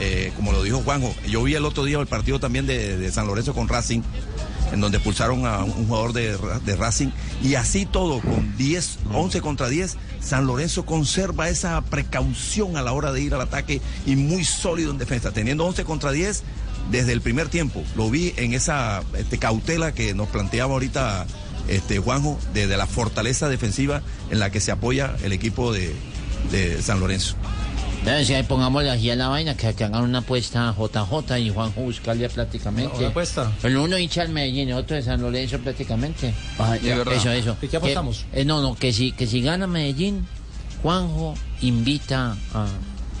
eh, 0.00 0.32
como 0.36 0.52
lo 0.52 0.62
dijo 0.62 0.82
Juanjo, 0.82 1.14
yo 1.26 1.42
vi 1.42 1.54
el 1.54 1.64
otro 1.64 1.84
día 1.84 1.98
el 1.98 2.06
partido 2.06 2.38
también 2.38 2.66
de, 2.66 2.98
de 2.98 3.10
San 3.10 3.26
Lorenzo 3.26 3.54
con 3.54 3.68
Racing, 3.68 4.02
en 4.72 4.80
donde 4.80 4.98
expulsaron 4.98 5.46
a 5.46 5.64
un 5.64 5.86
jugador 5.86 6.12
de, 6.12 6.36
Ra- 6.36 6.58
de 6.60 6.76
Racing, 6.76 7.08
y 7.42 7.54
así 7.54 7.86
todo, 7.86 8.20
con 8.20 8.56
10, 8.56 8.98
11 9.12 9.40
contra 9.40 9.68
10, 9.68 9.96
San 10.20 10.46
Lorenzo 10.46 10.84
conserva 10.84 11.48
esa 11.48 11.80
precaución 11.82 12.76
a 12.76 12.82
la 12.82 12.92
hora 12.92 13.12
de 13.12 13.22
ir 13.22 13.34
al 13.34 13.40
ataque 13.40 13.80
y 14.06 14.16
muy 14.16 14.44
sólido 14.44 14.90
en 14.90 14.98
defensa, 14.98 15.30
teniendo 15.32 15.64
11 15.64 15.84
contra 15.84 16.12
10 16.12 16.42
desde 16.90 17.12
el 17.12 17.20
primer 17.20 17.48
tiempo. 17.48 17.82
Lo 17.96 18.10
vi 18.10 18.32
en 18.36 18.52
esa 18.54 19.02
este, 19.16 19.38
cautela 19.38 19.92
que 19.92 20.14
nos 20.14 20.28
planteaba 20.28 20.72
ahorita 20.74 21.26
este, 21.68 21.98
Juanjo, 21.98 22.38
de, 22.54 22.66
de 22.66 22.76
la 22.76 22.86
fortaleza 22.86 23.48
defensiva 23.48 24.02
en 24.30 24.38
la 24.38 24.50
que 24.50 24.60
se 24.60 24.70
apoya 24.72 25.14
el 25.22 25.32
equipo 25.32 25.72
de 25.72 25.94
San 26.82 27.00
Lorenzo. 27.00 27.36
Entonces, 28.00 28.26
si 28.28 28.34
ahí 28.34 28.42
pongámosle 28.44 28.90
aquí 28.90 29.10
a 29.10 29.16
la 29.16 29.28
vaina, 29.28 29.54
que, 29.56 29.74
que 29.74 29.84
hagan 29.84 30.02
una 30.04 30.18
apuesta 30.18 30.74
JJ 30.78 31.38
y 31.40 31.50
Juanjo 31.50 31.80
buscarle 31.82 32.28
prácticamente. 32.28 32.96
Una 32.98 33.08
apuesta. 33.08 33.52
El 33.62 33.76
uno 33.76 33.98
hincha 33.98 34.22
al 34.22 34.30
Medellín, 34.30 34.68
el 34.70 34.76
otro 34.76 34.96
de 34.96 35.02
San 35.02 35.20
Lorenzo 35.20 35.58
prácticamente. 35.58 36.32
De 36.82 36.94
verdad. 36.94 37.14
Eso, 37.14 37.30
eso. 37.32 37.52
¿Y 37.60 37.66
qué 37.66 37.68
Que- 37.68 37.76
apostamos? 37.78 38.24
eh, 38.32 38.44
no, 38.44 38.62
no, 38.62 38.74
que 38.76 38.92
si, 38.92 39.12
que 39.12 39.26
si 39.26 39.42
gana 39.42 39.66
Medellín, 39.66 40.26
Juanjo 40.82 41.34
invita 41.60 42.36
a, 42.54 42.66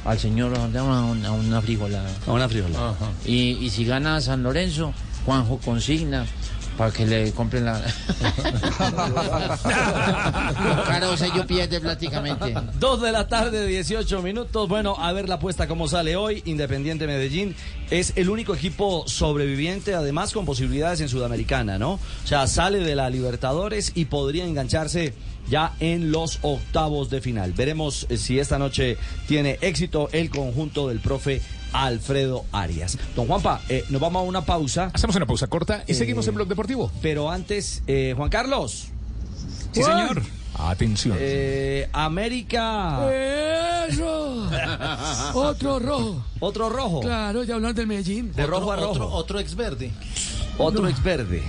al 0.04 0.18
señor 0.18 0.54
a 0.56 0.60
una, 0.82 1.28
a 1.28 1.32
una 1.32 1.60
frijolada. 1.60 2.08
A 2.26 2.32
una 2.32 2.48
frijolada. 2.48 2.94
Y, 3.26 3.58
y 3.60 3.70
si 3.70 3.84
gana 3.84 4.20
San 4.20 4.42
Lorenzo, 4.42 4.92
Juanjo 5.26 5.58
consigna 5.58 6.24
para 6.78 6.92
que 6.92 7.04
le 7.04 7.32
compren 7.32 7.64
la... 7.64 7.82
Caro, 10.86 11.16
yo 11.16 11.44
pierde 11.44 11.80
prácticamente. 11.80 12.54
Dos 12.78 13.02
de 13.02 13.10
la 13.10 13.26
tarde, 13.26 13.66
18 13.66 14.22
minutos. 14.22 14.68
Bueno, 14.68 14.94
a 14.96 15.12
ver 15.12 15.28
la 15.28 15.34
apuesta 15.34 15.66
cómo 15.66 15.88
sale 15.88 16.14
hoy. 16.14 16.40
Independiente 16.46 17.08
Medellín 17.08 17.56
es 17.90 18.12
el 18.14 18.30
único 18.30 18.54
equipo 18.54 19.02
sobreviviente, 19.08 19.96
además 19.96 20.32
con 20.32 20.46
posibilidades 20.46 21.00
en 21.00 21.08
Sudamericana, 21.08 21.78
¿no? 21.78 21.94
O 21.94 22.00
sea, 22.26 22.46
sale 22.46 22.78
de 22.78 22.94
la 22.94 23.10
Libertadores 23.10 23.90
y 23.96 24.04
podría 24.04 24.44
engancharse 24.44 25.14
ya 25.50 25.74
en 25.80 26.12
los 26.12 26.38
octavos 26.42 27.10
de 27.10 27.20
final. 27.20 27.54
Veremos 27.54 28.06
eh, 28.08 28.18
si 28.18 28.38
esta 28.38 28.58
noche 28.58 28.96
tiene 29.26 29.58
éxito 29.62 30.08
el 30.12 30.30
conjunto 30.30 30.88
del 30.88 31.00
profe 31.00 31.42
Alfredo 31.72 32.44
Arias. 32.52 32.98
Don 33.16 33.26
Juanpa, 33.26 33.60
eh, 33.68 33.84
nos 33.90 34.00
vamos 34.00 34.20
a 34.20 34.22
una 34.24 34.42
pausa. 34.44 34.90
Hacemos 34.92 35.16
una 35.16 35.26
pausa 35.26 35.46
corta 35.46 35.84
y 35.86 35.92
Eh, 35.92 35.94
seguimos 35.94 36.26
en 36.28 36.34
Blog 36.34 36.48
Deportivo. 36.48 36.90
Pero 37.02 37.30
antes, 37.30 37.82
eh, 37.86 38.14
Juan 38.16 38.30
Carlos. 38.30 38.88
Sí, 39.72 39.82
señor. 39.82 40.22
Atención. 40.58 41.16
Eh, 41.20 41.88
América. 41.92 42.98
¡Eso! 43.88 44.48
Otro 45.34 45.78
rojo. 45.78 46.24
Otro 46.40 46.68
rojo. 46.68 47.00
Claro, 47.00 47.44
ya 47.44 47.54
hablan 47.54 47.74
del 47.74 47.86
Medellín. 47.86 48.32
De 48.32 48.46
rojo 48.46 48.72
a 48.72 48.76
rojo. 48.76 48.90
Otro, 48.92 49.08
otro 49.12 49.38
ex 49.40 49.54
verde. 49.54 49.90
Otro 50.58 50.82
No. 50.82 50.88
ex 50.88 51.02
verde. 51.02 51.42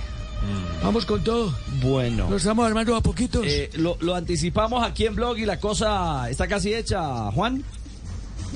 Vamos 0.82 1.04
con 1.04 1.22
todo. 1.22 1.52
Bueno. 1.82 2.28
Lo 2.30 2.36
estamos 2.36 2.66
armando 2.66 2.94
a 2.96 3.02
poquitos. 3.02 3.44
Eh, 3.46 3.68
lo, 3.74 3.96
lo 4.00 4.14
anticipamos 4.14 4.82
aquí 4.86 5.04
en 5.06 5.14
blog 5.14 5.36
y 5.38 5.44
la 5.44 5.58
cosa 5.60 6.30
está 6.30 6.46
casi 6.46 6.72
hecha, 6.72 7.30
Juan. 7.32 7.62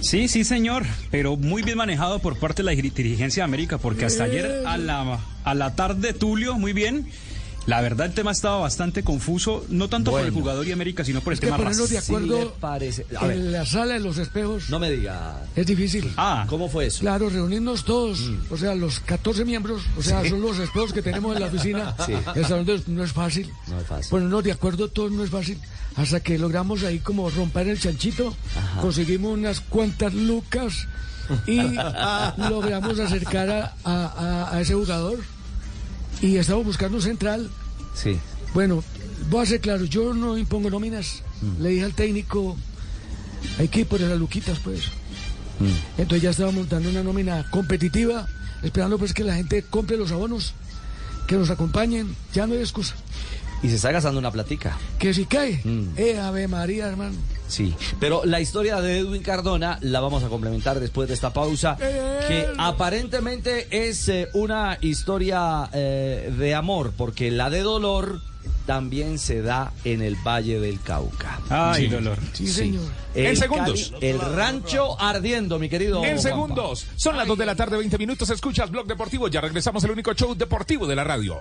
Sí, 0.06 0.28
sí, 0.28 0.44
señor, 0.44 0.84
pero 1.10 1.36
muy 1.36 1.62
bien 1.62 1.78
manejado 1.78 2.18
por 2.18 2.38
parte 2.38 2.62
de 2.62 2.66
la 2.66 2.72
diri- 2.74 2.92
dirigencia 2.92 3.40
de 3.42 3.44
América, 3.44 3.78
porque 3.78 4.04
hasta 4.04 4.24
ayer 4.24 4.62
a 4.66 4.76
la, 4.76 5.18
a 5.44 5.54
la 5.54 5.74
tarde, 5.74 6.12
Tulio, 6.12 6.56
muy 6.58 6.72
bien. 6.74 7.06
La 7.66 7.80
verdad, 7.80 8.06
el 8.06 8.12
tema 8.12 8.30
estaba 8.30 8.58
bastante 8.58 9.02
confuso, 9.02 9.64
no 9.70 9.88
tanto 9.88 10.10
por 10.10 10.20
el 10.20 10.26
Bueno. 10.30 10.40
jugador 10.42 10.66
y 10.66 10.72
América, 10.72 11.02
sino 11.04 11.22
por 11.22 11.32
el 11.32 11.36
Es 11.36 11.40
que 11.40 11.46
tema 11.46 11.56
ponernos 11.56 11.88
de 11.88 11.96
acuerdo 11.98 12.38
Sí 12.38 12.44
me 12.44 12.50
parece. 12.60 13.06
A 13.18 13.26
ver. 13.26 13.36
en 13.38 13.52
la 13.52 13.64
sala 13.64 13.94
de 13.94 14.00
los 14.00 14.18
espejos 14.18 14.68
No 14.68 14.78
me 14.78 14.90
diga. 14.90 15.42
es 15.56 15.66
difícil. 15.66 16.12
Ah, 16.18 16.44
¿Cómo 16.48 16.68
fue 16.68 16.86
eso? 16.86 17.00
Claro, 17.00 17.30
reunirnos 17.30 17.84
todos, 17.84 18.20
o 18.50 18.56
sea, 18.58 18.74
los 18.74 19.00
14 19.00 19.44
miembros, 19.46 19.82
o 19.98 20.02
sea, 20.02 20.22
Sí. 20.22 20.28
son 20.28 20.42
los 20.42 20.58
espejos 20.58 20.92
que 20.92 21.00
tenemos 21.00 21.34
en 21.34 21.40
la 21.40 21.46
oficina. 21.48 21.94
Sí. 22.06 22.12
El 22.34 22.44
salón 22.44 22.66
de- 22.66 22.82
no 22.88 23.02
es 23.02 23.12
fácil. 23.12 23.50
No 23.68 23.80
es 23.80 23.86
fácil. 23.86 24.10
Ponernos 24.10 24.44
de 24.44 24.52
acuerdo 24.52 24.88
todos 24.88 25.10
no 25.10 25.24
es 25.24 25.30
fácil. 25.30 25.58
Hasta 25.96 26.20
que 26.20 26.38
logramos 26.38 26.82
ahí 26.82 26.98
como 26.98 27.30
romper 27.30 27.68
el 27.68 27.80
chanchito, 27.80 28.36
Ajá. 28.58 28.80
conseguimos 28.82 29.32
unas 29.32 29.60
cuantas 29.60 30.12
lucas 30.12 30.86
y 31.46 31.60
logramos 32.50 32.98
acercar 32.98 33.48
a, 33.50 33.74
a- 33.84 34.06
a- 34.50 34.54
a 34.56 34.60
ese 34.60 34.74
jugador. 34.74 35.18
Y 36.24 36.36
estamos 36.38 36.64
buscando 36.64 36.96
un 36.96 37.02
central. 37.02 37.50
Sí. 37.94 38.18
Bueno, 38.54 38.82
voy 39.28 39.42
a 39.42 39.46
ser 39.46 39.60
claro, 39.60 39.84
yo 39.84 40.14
no 40.14 40.38
impongo 40.38 40.70
nóminas. 40.70 41.22
Mm. 41.42 41.62
Le 41.62 41.68
dije 41.70 41.84
al 41.84 41.92
técnico, 41.94 42.56
hay 43.58 43.68
que 43.68 43.80
ir 43.80 43.86
por 43.86 44.00
las 44.00 44.18
luquitas, 44.18 44.58
pues. 44.60 44.84
Mm. 45.60 46.00
Entonces 46.00 46.22
ya 46.22 46.30
estaba 46.30 46.50
montando 46.50 46.88
una 46.88 47.02
nómina 47.02 47.44
competitiva, 47.50 48.26
esperando 48.62 48.98
pues 48.98 49.12
que 49.12 49.22
la 49.24 49.34
gente 49.34 49.62
compre 49.62 49.96
los 49.96 50.12
abonos, 50.12 50.54
que 51.26 51.36
nos 51.36 51.50
acompañen, 51.50 52.14
ya 52.32 52.46
no 52.46 52.54
hay 52.54 52.60
excusa. 52.60 52.94
Y 53.62 53.68
se 53.68 53.76
está 53.76 53.92
gastando 53.92 54.18
una 54.18 54.30
platica. 54.30 54.76
Que 54.98 55.12
si 55.14 55.26
cae, 55.26 55.60
Mm. 55.64 55.88
eh, 55.96 56.18
Ave 56.18 56.48
María, 56.48 56.86
hermano. 56.88 57.14
Sí, 57.46 57.74
pero 58.00 58.24
la 58.24 58.40
historia 58.40 58.80
de 58.80 58.98
Edwin 59.00 59.22
Cardona 59.22 59.78
la 59.82 60.00
vamos 60.00 60.22
a 60.24 60.28
complementar 60.28 60.80
después 60.80 61.08
de 61.08 61.14
esta 61.14 61.32
pausa, 61.32 61.76
que 61.76 62.48
aparentemente 62.58 63.66
es 63.88 64.08
eh, 64.08 64.28
una 64.32 64.78
historia 64.80 65.68
eh, 65.72 66.32
de 66.36 66.54
amor, 66.54 66.92
porque 66.96 67.30
la 67.30 67.50
de 67.50 67.60
dolor 67.60 68.20
también 68.66 69.18
se 69.18 69.42
da 69.42 69.72
en 69.84 70.00
el 70.00 70.16
Valle 70.16 70.58
del 70.58 70.80
Cauca. 70.80 71.38
Ay, 71.50 71.86
dolor. 71.88 72.16
Sí, 72.32 72.46
señor. 72.46 72.84
El 73.14 73.26
En 73.26 73.36
segundos. 73.36 73.90
Cali- 73.92 74.06
el 74.08 74.18
rancho 74.20 74.98
ardiendo, 75.00 75.58
mi 75.58 75.68
querido. 75.68 75.98
En 75.98 76.12
Juanpa. 76.18 76.22
segundos. 76.22 76.86
Son 76.96 77.14
las 77.16 77.26
2 77.28 77.36
de 77.38 77.46
la 77.46 77.54
tarde, 77.54 77.76
20 77.76 77.98
minutos. 77.98 78.30
Escuchas 78.30 78.70
Blog 78.70 78.86
Deportivo. 78.86 79.28
Ya 79.28 79.42
regresamos 79.42 79.84
al 79.84 79.90
único 79.90 80.14
show 80.14 80.34
deportivo 80.34 80.86
de 80.86 80.96
la 80.96 81.04
radio. 81.04 81.40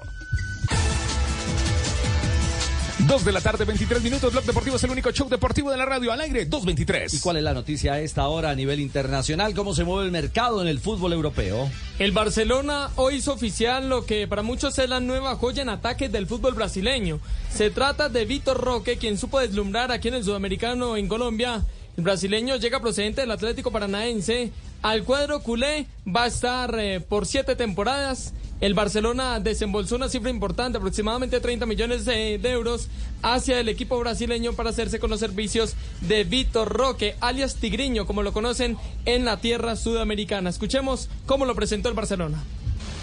2 3.08 3.26
de 3.26 3.32
la 3.34 3.42
tarde, 3.42 3.66
23 3.66 4.02
minutos. 4.02 4.32
Blog 4.32 4.46
Deportivo 4.46 4.78
es 4.78 4.84
el 4.86 4.92
único 4.92 5.12
show 5.12 5.28
deportivo 5.28 5.70
de 5.70 5.78
la 5.78 5.86
radio 5.86 6.14
al 6.14 6.22
aire, 6.22 6.46
223. 6.46 7.14
¿Y 7.14 7.20
cuál 7.20 7.38
es 7.38 7.44
la 7.44 7.54
noticia 7.54 7.94
a 7.94 8.00
esta 8.00 8.28
hora 8.28 8.50
a 8.50 8.56
nivel 8.56 8.80
internacional? 8.80 9.54
¿Cómo 9.54 9.76
se 9.76 9.84
mueve 9.84 10.06
el 10.06 10.12
mercado 10.12 10.62
en 10.62 10.70
el 10.70 10.80
fútbol 10.80 11.12
europeo? 11.12 11.70
El 12.00 12.14
Barcelona 12.14 12.92
hoy 12.96 13.16
hizo 13.16 13.34
oficial 13.34 13.90
lo 13.90 14.06
que 14.06 14.26
para 14.28 14.42
muchos 14.42 14.80
es 14.80 14.88
la 14.88 15.02
nueva 15.02 15.36
joya 15.36 15.64
en 15.64 15.70
ataque 15.70 16.08
del 16.08 16.28
fútbol 16.28 16.54
brasileño. 16.54 17.20
Se 17.52 17.72
trata 17.72 18.08
de 18.08 18.24
Vitor 18.24 18.58
Roque, 18.58 18.98
quien 18.98 19.18
supo 19.18 19.40
deslumbrar 19.40 19.92
aquí 19.92 20.08
en 20.08 20.14
el 20.14 20.24
sudamericano 20.24 20.96
en 20.96 21.10
Colombia. 21.10 21.62
El 21.98 22.04
brasileño 22.04 22.56
llega 22.56 22.80
procedente 22.80 23.22
del 23.22 23.32
Atlético 23.32 23.72
Paranaense. 23.72 24.52
Al 24.82 25.04
cuadro 25.04 25.42
culé 25.42 25.88
va 26.08 26.24
a 26.24 26.28
estar 26.28 26.74
eh, 26.80 27.02
por 27.02 27.26
siete 27.26 27.56
temporadas. 27.56 28.34
El 28.64 28.76
Barcelona 28.76 29.42
desembolsó 29.42 29.98
una 29.98 30.08
cifra 30.08 30.30
importante, 30.30 30.78
aproximadamente 30.78 31.42
30 31.42 31.66
millones 31.66 32.06
de, 32.06 32.38
de 32.38 32.50
euros, 32.50 32.88
hacia 33.22 33.60
el 33.60 33.68
equipo 33.68 34.00
brasileño 34.00 34.54
para 34.54 34.70
hacerse 34.70 35.00
con 35.00 35.10
los 35.10 35.20
servicios 35.20 35.76
de 36.00 36.24
Vitor 36.24 36.70
Roque, 36.72 37.18
alias 37.20 37.56
Tigriño, 37.56 38.06
como 38.06 38.24
lo 38.24 38.32
conocen 38.32 38.78
en 39.04 39.26
la 39.26 39.36
tierra 39.36 39.76
sudamericana. 39.76 40.50
Escuchemos 40.50 41.10
cómo 41.26 41.44
lo 41.44 41.56
presentó 41.56 41.90
el 41.90 41.96
Barcelona. 41.96 42.42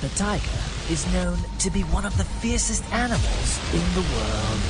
The 0.01 0.09
tiger 0.17 0.41
is 0.91 1.05
known 1.13 1.37
to 1.63 1.71
be 1.71 1.85
one 1.93 2.07
of 2.07 2.17
the 2.17 2.25
fiercest 2.41 2.83
animals 2.91 3.61
in 3.75 3.85
the 3.93 4.07
world 4.17 4.61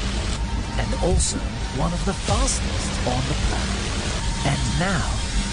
and 0.77 0.93
also 1.05 1.39
one 1.79 1.93
of 1.93 2.05
the 2.05 2.15
fastest 2.27 3.07
on 3.07 3.23
the 3.29 3.39
planet. 3.47 3.79
And 4.45 4.59
now, 4.81 5.07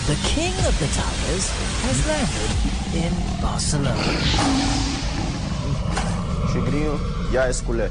the 0.08 0.17
king 0.34 0.56
of 0.65 0.73
the 0.80 0.89
tigers 0.97 1.52
has 1.86 2.08
landed 2.08 3.06
in 3.06 3.13
Barcelona. 3.39 4.97
Tigrinho 6.58 7.00
ya 7.32 7.48
es 7.50 7.62
culé. 7.62 7.88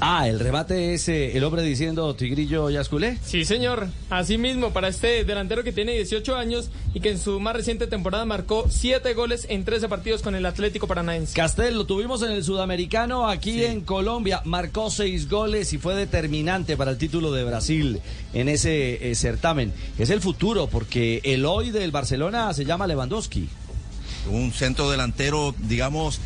Ah, 0.00 0.26
el 0.26 0.40
remate 0.40 0.94
es 0.94 1.08
eh, 1.08 1.36
el 1.36 1.44
hombre 1.44 1.62
diciendo 1.62 2.12
Tigrillo 2.16 2.68
Yasculé. 2.70 3.18
Sí, 3.24 3.44
señor. 3.44 3.86
Así 4.10 4.36
mismo, 4.36 4.72
para 4.72 4.88
este 4.88 5.22
delantero 5.22 5.62
que 5.62 5.70
tiene 5.70 5.92
18 5.92 6.34
años 6.34 6.70
y 6.92 6.98
que 6.98 7.10
en 7.10 7.20
su 7.20 7.38
más 7.38 7.54
reciente 7.54 7.86
temporada 7.86 8.24
marcó 8.24 8.66
7 8.68 9.14
goles 9.14 9.46
en 9.48 9.64
13 9.64 9.88
partidos 9.88 10.22
con 10.22 10.34
el 10.34 10.44
Atlético 10.44 10.88
Paranaense. 10.88 11.34
Castel, 11.36 11.76
lo 11.76 11.86
tuvimos 11.86 12.20
en 12.24 12.32
el 12.32 12.42
sudamericano 12.42 13.28
aquí 13.28 13.62
en 13.62 13.82
Colombia. 13.82 14.42
Marcó 14.44 14.90
6 14.90 15.28
goles 15.28 15.72
y 15.72 15.78
fue 15.78 15.94
determinante 15.94 16.76
para 16.76 16.90
el 16.90 16.98
título 16.98 17.30
de 17.30 17.44
Brasil 17.44 18.00
en 18.34 18.48
ese 18.48 19.08
eh, 19.08 19.14
certamen. 19.14 19.72
Es 20.00 20.10
el 20.10 20.20
futuro 20.20 20.66
porque 20.66 21.20
el 21.22 21.44
hoy 21.44 21.70
del 21.70 21.92
Barcelona 21.92 22.52
se 22.54 22.64
llama 22.64 22.88
Lewandowski. 22.88 23.48
Un 24.32 24.52
centro 24.52 24.90
delantero, 24.90 25.54
digamos, 25.60 26.20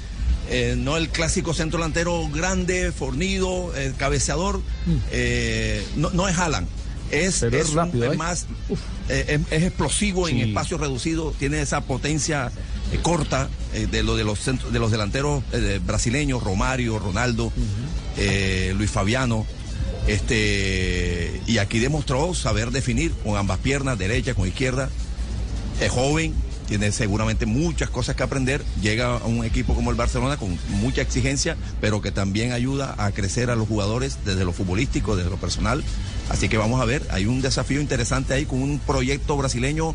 eh, 0.48 0.74
no 0.76 0.96
el 0.96 1.08
clásico 1.08 1.54
centro 1.54 1.78
delantero 1.78 2.28
grande, 2.28 2.92
fornido, 2.92 3.72
eh, 3.76 3.92
cabeceador, 3.96 4.60
eh, 5.10 5.84
no, 5.96 6.10
no 6.10 6.28
es 6.28 6.38
Haaland. 6.38 6.68
Es, 7.10 7.42
es 7.42 7.74
más, 8.16 8.46
es, 9.08 9.40
es 9.50 9.62
explosivo 9.62 10.28
en 10.28 10.38
espacio 10.38 10.76
reducido, 10.76 11.32
tiene 11.38 11.60
esa 11.60 11.82
potencia 11.82 12.50
corta 13.02 13.48
de 13.72 14.02
lo 14.02 14.16
de 14.16 14.24
los 14.24 14.40
centros, 14.40 14.72
de 14.72 14.80
los 14.80 14.90
delanteros 14.90 15.44
brasileños, 15.84 16.42
Romario, 16.42 16.98
Ronaldo, 16.98 17.52
Luis 18.74 18.90
Fabiano. 18.90 19.46
Este 20.08 21.40
y 21.46 21.58
aquí 21.58 21.78
demostró 21.78 22.34
saber 22.34 22.72
definir 22.72 23.12
con 23.22 23.36
ambas 23.36 23.58
piernas, 23.58 23.98
derecha, 23.98 24.34
con 24.34 24.48
izquierda. 24.48 24.90
Es 25.80 25.92
joven, 25.92 26.34
tiene 26.66 26.92
seguramente 26.92 27.46
muchas 27.46 27.90
cosas 27.90 28.16
que 28.16 28.22
aprender. 28.22 28.64
Llega 28.82 29.16
a 29.16 29.24
un 29.24 29.44
equipo 29.44 29.74
como 29.74 29.90
el 29.90 29.96
Barcelona 29.96 30.36
con 30.36 30.58
mucha 30.80 31.02
exigencia, 31.02 31.56
pero 31.80 32.00
que 32.00 32.10
también 32.12 32.52
ayuda 32.52 32.94
a 32.98 33.10
crecer 33.12 33.50
a 33.50 33.56
los 33.56 33.68
jugadores 33.68 34.18
desde 34.24 34.44
lo 34.44 34.52
futbolístico, 34.52 35.16
desde 35.16 35.30
lo 35.30 35.36
personal. 35.36 35.82
Así 36.28 36.48
que 36.48 36.58
vamos 36.58 36.80
a 36.80 36.84
ver, 36.84 37.06
hay 37.10 37.26
un 37.26 37.40
desafío 37.40 37.80
interesante 37.80 38.34
ahí 38.34 38.46
con 38.46 38.60
un 38.60 38.78
proyecto 38.80 39.36
brasileño 39.36 39.94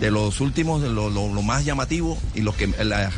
de 0.00 0.10
los 0.10 0.40
últimos, 0.40 0.82
de 0.82 0.88
lo, 0.88 1.10
lo- 1.10 1.28
más 1.42 1.64
llamativo 1.64 2.18
y 2.34 2.40
lo 2.40 2.54
que 2.56 2.68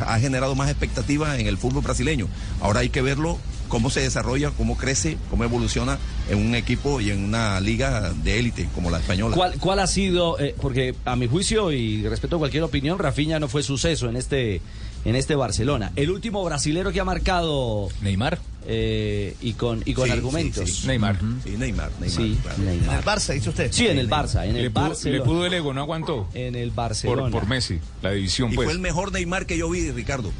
ha 0.05 0.19
generado 0.19 0.53
más 0.55 0.69
expectativas 0.69 1.39
en 1.39 1.47
el 1.47 1.57
fútbol 1.57 1.81
brasileño. 1.83 2.27
Ahora 2.61 2.81
hay 2.81 2.89
que 2.89 3.01
verlo 3.01 3.37
cómo 3.73 3.89
se 3.89 4.01
desarrolla, 4.01 4.51
cómo 4.51 4.77
crece, 4.77 5.17
cómo 5.31 5.43
evoluciona 5.43 5.97
en 6.29 6.37
un 6.37 6.53
equipo 6.53 7.01
y 7.01 7.09
en 7.09 7.23
una 7.25 7.59
liga 7.59 8.13
de 8.23 8.37
élite 8.37 8.69
como 8.75 8.91
la 8.91 8.99
española. 8.99 9.35
¿Cuál, 9.35 9.53
cuál 9.59 9.79
ha 9.79 9.87
sido, 9.87 10.39
eh, 10.39 10.53
porque 10.61 10.93
a 11.05 11.15
mi 11.15 11.25
juicio 11.25 11.71
y 11.71 12.07
respeto 12.07 12.35
a 12.35 12.39
cualquier 12.39 12.61
opinión, 12.61 12.99
Rafinha 12.99 13.39
no 13.39 13.47
fue 13.47 13.63
suceso 13.63 14.07
en 14.07 14.15
este, 14.15 14.61
en 15.05 15.15
este 15.15 15.33
Barcelona. 15.33 15.91
El 15.95 16.11
último 16.11 16.43
brasilero 16.45 16.91
que 16.91 16.99
ha 16.99 17.03
marcado... 17.03 17.89
Neymar. 18.03 18.37
y 18.69 19.53
con, 19.53 19.81
y 19.85 19.93
con 19.95 20.05
Sí, 20.05 20.11
argumentos. 20.11 20.69
sí, 20.69 20.75
sí. 20.81 20.87
Neymar. 20.87 21.19
Sí, 21.43 21.55
Neymar, 21.57 21.89
Neymar. 21.99 22.09
Sí, 22.09 22.37
claro. 22.43 22.57
Neymar. 22.59 22.89
En 22.89 22.95
el 22.99 23.03
Barça, 23.03 23.33
dice 23.33 23.49
usted. 23.49 23.71
Sí, 23.71 23.87
en 23.87 23.97
el 23.97 24.07
Barça, 24.07 24.45
en 24.47 24.53
Le 24.53 24.65
el 24.65 24.71
pudo, 24.71 24.93
le 25.05 25.21
pudo 25.21 25.45
el 25.47 25.53
ego, 25.55 25.73
no 25.73 25.81
aguantó. 25.81 26.27
En 26.35 26.53
el 26.55 26.67
Por, 26.69 26.75
Barcelona. 26.75 27.31
por 27.31 27.47
Messi, 27.47 27.79
la 28.03 28.11
división, 28.11 28.51
Y 28.53 28.55
pues. 28.55 28.67
fue 28.67 28.73
el 28.73 28.79
mejor 28.79 29.11
Neymar 29.11 29.47
que 29.47 29.57
yo 29.57 29.67
vi, 29.67 29.89
Ricardo. 29.89 30.31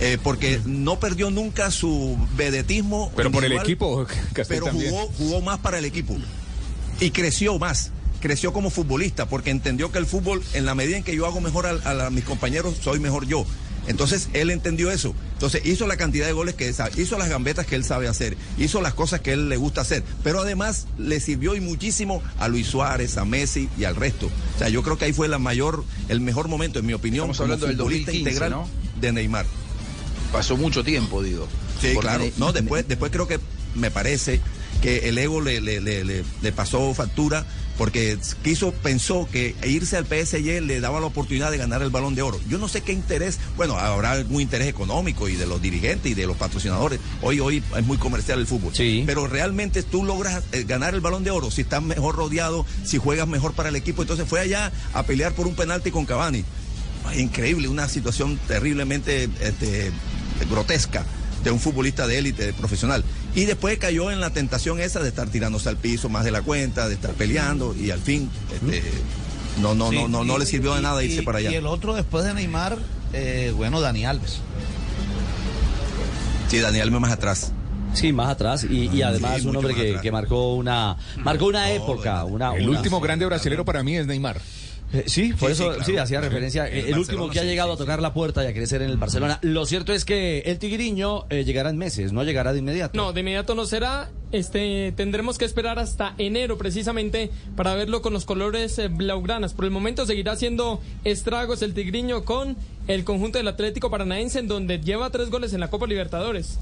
Eh, 0.00 0.18
porque 0.22 0.60
no 0.66 1.00
perdió 1.00 1.30
nunca 1.30 1.70
su 1.70 2.18
vedetismo. 2.36 3.10
Pero 3.16 3.30
por 3.30 3.44
el 3.44 3.52
equipo, 3.52 4.06
Castel 4.32 4.60
Pero 4.60 4.72
jugó, 4.72 5.06
jugó 5.18 5.40
más 5.40 5.58
para 5.58 5.78
el 5.78 5.84
equipo. 5.84 6.16
Y 7.00 7.10
creció 7.10 7.58
más. 7.58 7.90
Creció 8.20 8.52
como 8.52 8.70
futbolista 8.70 9.26
porque 9.28 9.50
entendió 9.50 9.92
que 9.92 9.98
el 9.98 10.06
fútbol, 10.06 10.42
en 10.54 10.64
la 10.64 10.74
medida 10.74 10.96
en 10.96 11.04
que 11.04 11.14
yo 11.14 11.26
hago 11.26 11.40
mejor 11.40 11.66
a, 11.66 12.10
mis 12.10 12.24
compañeros, 12.24 12.76
soy 12.82 12.98
mejor 12.98 13.26
yo. 13.26 13.46
Entonces 13.86 14.30
él 14.32 14.50
entendió 14.50 14.90
eso. 14.90 15.14
Entonces 15.34 15.64
hizo 15.64 15.86
la 15.86 15.96
cantidad 15.96 16.26
de 16.26 16.32
goles 16.32 16.54
que 16.54 16.72
sabe, 16.72 17.00
hizo 17.00 17.18
las 17.18 17.28
gambetas 17.28 17.66
que 17.66 17.76
él 17.76 17.84
sabe 17.84 18.08
hacer, 18.08 18.36
hizo 18.58 18.80
las 18.80 18.94
cosas 18.94 19.20
que 19.20 19.32
él 19.32 19.48
le 19.48 19.56
gusta 19.56 19.82
hacer. 19.82 20.02
Pero 20.24 20.40
además 20.40 20.86
le 20.98 21.20
sirvió 21.20 21.54
y 21.54 21.60
muchísimo 21.60 22.22
a 22.38 22.48
Luis 22.48 22.66
Suárez, 22.66 23.16
a 23.16 23.24
Messi 23.24 23.68
y 23.78 23.84
al 23.84 23.94
resto. 23.94 24.26
O 24.26 24.58
sea, 24.58 24.70
yo 24.70 24.82
creo 24.82 24.98
que 24.98 25.04
ahí 25.04 25.12
fue 25.12 25.28
la 25.28 25.38
mayor, 25.38 25.84
el 26.08 26.20
mejor 26.20 26.48
momento, 26.48 26.80
en 26.80 26.86
mi 26.86 26.94
opinión, 26.94 27.30
Estamos 27.30 27.36
como 27.36 27.44
hablando 27.44 27.66
del 27.66 27.76
futbolista 27.76 28.10
2015, 28.10 28.30
integral 28.30 28.50
¿no? 28.50 28.68
de 29.00 29.12
Neymar. 29.12 29.46
Pasó 30.32 30.56
mucho 30.56 30.84
tiempo, 30.84 31.22
digo. 31.22 31.46
Sí, 31.80 31.88
Porque 31.94 32.08
claro. 32.08 32.24
No, 32.36 32.52
después, 32.52 32.86
después 32.88 33.10
creo 33.12 33.26
que 33.28 33.38
me 33.74 33.90
parece 33.90 34.40
que 34.82 35.08
el 35.08 35.16
ego 35.18 35.40
le, 35.40 35.60
le, 35.60 35.80
le, 35.80 36.04
le- 36.04 36.24
le 36.42 36.52
pasó 36.52 36.92
factura 36.94 37.46
porque 37.78 38.16
quiso, 38.42 38.72
pensó 38.72 39.28
que 39.30 39.54
irse 39.64 39.96
al 39.98 40.06
PSG 40.06 40.62
le 40.62 40.80
daba 40.80 40.98
la 41.00 41.06
oportunidad 41.06 41.50
de 41.50 41.58
ganar 41.58 41.82
el 41.82 41.90
balón 41.90 42.14
de 42.14 42.22
oro. 42.22 42.40
Yo 42.48 42.56
no 42.56 42.68
sé 42.68 42.80
qué 42.82 42.92
interés, 42.92 43.38
bueno, 43.56 43.76
habrá 43.76 44.12
algún 44.12 44.40
interés 44.40 44.66
económico 44.68 45.28
y 45.28 45.36
de 45.36 45.46
los 45.46 45.60
dirigentes 45.60 46.10
y 46.10 46.14
de 46.14 46.26
los 46.26 46.36
patrocinadores. 46.38 47.00
Hoy, 47.20 47.38
hoy 47.40 47.62
es 47.76 47.84
muy 47.84 47.98
comercial 47.98 48.38
el 48.38 48.46
fútbol. 48.46 48.72
Pero 49.06 49.26
realmente 49.26 49.82
tú 49.82 50.04
logras 50.04 50.42
eh, 50.52 50.64
ganar 50.66 50.94
el 50.94 51.00
balón 51.02 51.22
de 51.24 51.30
oro 51.30 51.50
si 51.50 51.62
estás 51.62 51.82
mejor 51.82 52.16
rodeado, 52.16 52.64
si 52.84 52.96
juegas 52.96 53.28
mejor 53.28 53.52
para 53.52 53.68
el 53.68 53.76
equipo. 53.76 54.00
Entonces 54.02 54.26
fue 54.26 54.40
allá 54.40 54.72
a 54.94 55.02
pelear 55.02 55.34
por 55.34 55.46
un 55.46 55.54
penalti 55.54 55.90
con 55.90 56.06
Cavani. 56.06 56.44
Increíble, 57.16 57.68
una 57.68 57.88
situación 57.88 58.38
terriblemente 58.48 59.28
este, 59.40 59.92
grotesca 60.50 61.04
de 61.42 61.50
un 61.50 61.60
futbolista 61.60 62.06
de 62.06 62.18
élite, 62.18 62.44
de 62.46 62.52
profesional. 62.52 63.04
Y 63.34 63.44
después 63.44 63.78
cayó 63.78 64.10
en 64.10 64.20
la 64.20 64.30
tentación 64.30 64.80
esa 64.80 65.00
de 65.00 65.08
estar 65.08 65.28
tirándose 65.28 65.68
al 65.68 65.76
piso 65.76 66.08
más 66.08 66.24
de 66.24 66.30
la 66.32 66.42
cuenta, 66.42 66.88
de 66.88 66.94
estar 66.94 67.12
peleando 67.12 67.74
y 67.78 67.90
al 67.90 68.00
fin 68.00 68.28
este, 68.52 68.82
no, 69.60 69.74
no, 69.74 69.90
Sí, 69.90 69.96
no, 69.96 70.08
no, 70.08 70.24
no 70.24 70.36
y- 70.36 70.40
le 70.40 70.46
sirvió 70.46 70.74
de 70.74 70.82
nada 70.82 71.02
y- 71.02 71.06
irse 71.06 71.22
para 71.22 71.38
allá. 71.38 71.50
Y 71.52 71.54
el 71.54 71.66
otro 71.66 71.94
después 71.94 72.24
de 72.24 72.34
Neymar, 72.34 72.78
eh, 73.12 73.52
bueno, 73.56 73.80
Dani 73.80 74.04
Alves. 74.04 74.40
Sí, 76.48 76.58
Daniel 76.58 76.90
más 76.90 77.12
atrás. 77.12 77.52
Sí, 77.94 78.12
más 78.12 78.28
atrás 78.28 78.64
y, 78.68 78.88
y 78.94 79.02
además 79.02 79.40
Sí, 79.40 79.48
un 79.48 79.56
hombre 79.56 79.74
que, 79.74 80.12
marcó 80.12 80.54
una 80.54 80.96
marcó 81.22 81.46
una 81.46 81.70
época, 81.72 82.24
una, 82.24 82.54
El 82.54 82.68
una- 82.68 82.78
último 82.78 83.00
grande 83.00 83.24
brasilero 83.24 83.64
para 83.64 83.82
mí 83.82 83.96
es 83.96 84.06
Neymar. 84.06 84.40
Eh, 84.92 85.04
Sí, 85.06 85.32
por 85.32 85.48
Sí, 85.48 85.52
eso 85.54 85.64
sí, 85.64 85.68
claro. 85.70 85.84
sí 85.84 85.96
hacía 85.96 86.20
referencia. 86.20 86.68
En 86.68 86.76
el 86.78 86.86
el 86.92 86.98
último 86.98 87.28
que 87.28 87.38
ha 87.40 87.42
sí, 87.42 87.48
llegado 87.48 87.72
a 87.72 87.76
tocar 87.76 88.00
la 88.00 88.14
puerta 88.14 88.44
y 88.44 88.46
a 88.46 88.54
crecer 88.54 88.82
en 88.82 88.90
el 88.90 88.96
Barcelona. 88.96 89.38
Lo 89.42 89.66
cierto 89.66 89.92
es 89.92 90.04
que 90.04 90.40
el 90.46 90.58
Tigriño 90.58 91.26
eh, 91.28 91.44
llegará 91.44 91.70
en 91.70 91.76
meses, 91.76 92.12
no 92.12 92.22
llegará 92.22 92.52
de 92.52 92.60
inmediato. 92.60 92.96
No, 92.96 93.12
de 93.12 93.20
inmediato 93.20 93.54
no 93.54 93.66
será. 93.66 94.10
Este, 94.32 94.92
tendremos 94.96 95.38
que 95.38 95.44
esperar 95.44 95.78
hasta 95.78 96.14
enero 96.18 96.56
precisamente 96.58 97.30
para 97.56 97.74
verlo 97.74 98.00
con 98.02 98.12
los 98.12 98.24
colores 98.24 98.78
eh, 98.78 98.88
blaugranas. 98.88 99.54
Por 99.54 99.64
el 99.64 99.70
momento 99.70 100.06
seguirá 100.06 100.32
haciendo 100.32 100.80
estragos 101.04 101.62
el 101.62 101.74
Tigriño 101.74 102.24
con 102.24 102.56
el 102.86 103.04
conjunto 103.04 103.38
del 103.38 103.48
Atlético 103.48 103.90
Paranaense, 103.90 104.38
en 104.38 104.48
donde 104.48 104.78
lleva 104.80 105.10
tres 105.10 105.30
goles 105.30 105.52
en 105.52 105.60
la 105.60 105.68
Copa 105.68 105.86
Libertadores. 105.86 106.58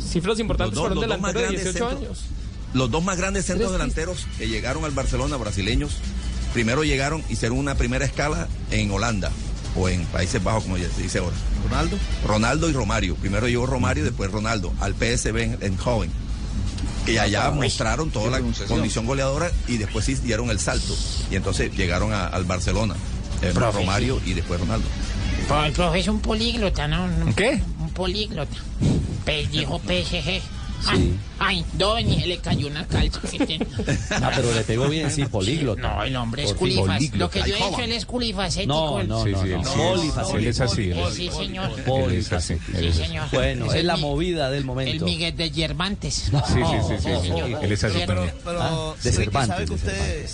Cifras 0.00 0.38
importantes 0.38 0.78
para 0.78 0.94
un 0.94 1.00
delantero 1.00 1.38
de 1.40 1.44
grandes 1.46 1.64
18 1.64 1.88
centros. 1.90 2.02
años. 2.08 2.24
Los 2.74 2.90
dos 2.90 3.02
más 3.02 3.16
grandes 3.16 3.46
centros 3.46 3.72
delanteros 3.72 4.26
que 4.38 4.48
llegaron 4.48 4.84
al 4.84 4.90
Barcelona, 4.90 5.36
brasileños, 5.36 5.92
primero 6.56 6.84
llegaron, 6.84 7.22
hicieron 7.28 7.58
una 7.58 7.74
primera 7.74 8.06
escala 8.06 8.48
en 8.70 8.90
Holanda 8.90 9.30
o 9.76 9.90
en 9.90 10.06
Países 10.06 10.42
Bajos, 10.42 10.62
como 10.62 10.78
ya 10.78 10.88
se 10.88 11.02
dice 11.02 11.18
ahora. 11.18 11.36
Ronaldo. 11.68 11.98
Ronaldo 12.24 12.70
y 12.70 12.72
Romario. 12.72 13.14
Primero 13.16 13.46
llegó 13.46 13.66
Romario 13.66 14.02
y 14.04 14.06
después 14.06 14.30
Ronaldo 14.30 14.72
al 14.80 14.94
PSV 14.94 15.36
en, 15.36 15.58
en 15.60 15.76
joven. 15.76 16.10
Que 17.04 17.20
allá 17.20 17.50
Uy, 17.50 17.58
mostraron 17.66 18.10
toda 18.10 18.30
la 18.30 18.40
condición 18.68 19.04
goleadora 19.04 19.50
y 19.68 19.76
después 19.76 20.06
sí 20.06 20.14
dieron 20.14 20.48
el 20.48 20.58
salto. 20.58 20.96
Y 21.30 21.36
entonces 21.36 21.70
llegaron 21.76 22.14
a- 22.14 22.26
al 22.26 22.44
Barcelona. 22.44 22.94
eh, 23.42 23.50
Profe, 23.52 23.80
Romario 23.80 24.18
y 24.24 24.32
después 24.32 24.58
Ronaldo. 24.58 24.88
El 25.66 25.72
profe 25.74 25.98
es 26.00 26.08
un 26.08 26.20
políglota, 26.20 26.88
¿no? 26.88 27.06
¿Qué? 27.36 27.60
Un 27.80 27.90
políglota. 27.90 28.56
Pues 29.26 29.50
dijo 29.50 29.78
PSG. 29.78 30.40
Ay, 30.88 31.18
ay, 31.38 31.64
doña, 31.74 32.24
le 32.26 32.38
cayó 32.38 32.66
una 32.68 32.86
calza. 32.86 33.20
Ah, 34.22 34.30
pero 34.34 34.52
le 34.54 34.62
pegó 34.62 34.88
bien, 34.88 35.10
sí, 35.10 35.24
políglota. 35.26 35.80
No, 35.96 36.02
el 36.02 36.16
hombre 36.16 36.44
es 36.44 36.52
culifas. 36.54 37.00
Lo 37.14 37.30
que 37.30 37.40
yo 37.40 37.54
he 37.56 37.70
dicho, 37.70 37.80
él 37.82 37.92
es 37.92 38.06
culifacético. 38.06 38.72
No, 38.74 39.00
el- 39.00 39.08
no, 39.08 39.24
no, 39.24 39.62
no. 39.62 39.72
Polifacético. 39.72 40.38
Él 40.38 40.46
es 40.46 40.60
así. 40.60 40.92
Sí, 41.14 41.30
señor. 41.30 41.70
Él 41.86 42.24
Sí, 42.24 42.92
señor. 42.92 43.26
Bueno, 43.32 43.72
el 43.72 43.78
es 43.78 43.84
la 43.84 43.96
movida 43.96 44.50
del 44.50 44.60
El 44.60 44.64
momento. 44.64 45.04
Miguel 45.04 45.36
de 45.36 45.50
Yerbantes. 45.50 46.14
Sí, 46.14 46.30
sí, 46.30 46.62
sí, 46.88 46.94
sí, 46.98 47.10
sí. 47.22 47.30
Él 47.62 47.72
es 47.72 47.84
así 47.84 47.94
Pero- 48.06 48.14
también. 48.14 48.34
Pero, 48.44 48.62
Ah, 48.62 48.94
de 49.02 49.12
Cervantes, 49.12 49.48
¿sabe 49.56 49.64
que 49.66 49.72
usted, 49.74 50.20
eh, 50.24 50.26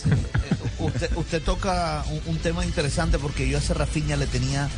usted, 0.78 1.10
usted 1.16 1.42
toca 1.42 2.04
un, 2.10 2.20
un 2.34 2.38
tema 2.38 2.64
interesante 2.64 3.18
porque 3.18 3.48
yo 3.48 3.56
a 3.58 3.60
ese 3.60 3.74
Rafinha 3.74 4.16
le 4.16 4.26
tenía, 4.26 4.68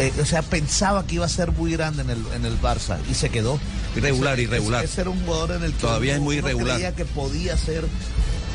eh, 0.00 0.12
o 0.20 0.24
sea, 0.24 0.42
pensaba 0.42 1.06
que 1.06 1.16
iba 1.16 1.26
a 1.26 1.28
ser 1.28 1.52
muy 1.52 1.72
grande 1.72 2.02
en 2.02 2.10
el, 2.10 2.18
en 2.34 2.44
el 2.44 2.60
Barça 2.60 2.98
y 3.10 3.14
se 3.14 3.28
quedó. 3.30 3.58
Irregular, 3.96 4.34
Ese- 4.34 4.42
irregular. 4.44 4.84
Ese, 4.84 5.00
era 5.02 5.10
un 5.10 5.20
jugador 5.24 5.52
en 5.52 5.64
el 5.64 5.72
que 5.72 5.80
Todavía 5.80 6.14
es 6.14 6.20
muy 6.20 6.36
irregular. 6.36 6.76
creía 6.76 6.94
que 6.94 7.04
podía 7.04 7.56
ser 7.56 7.84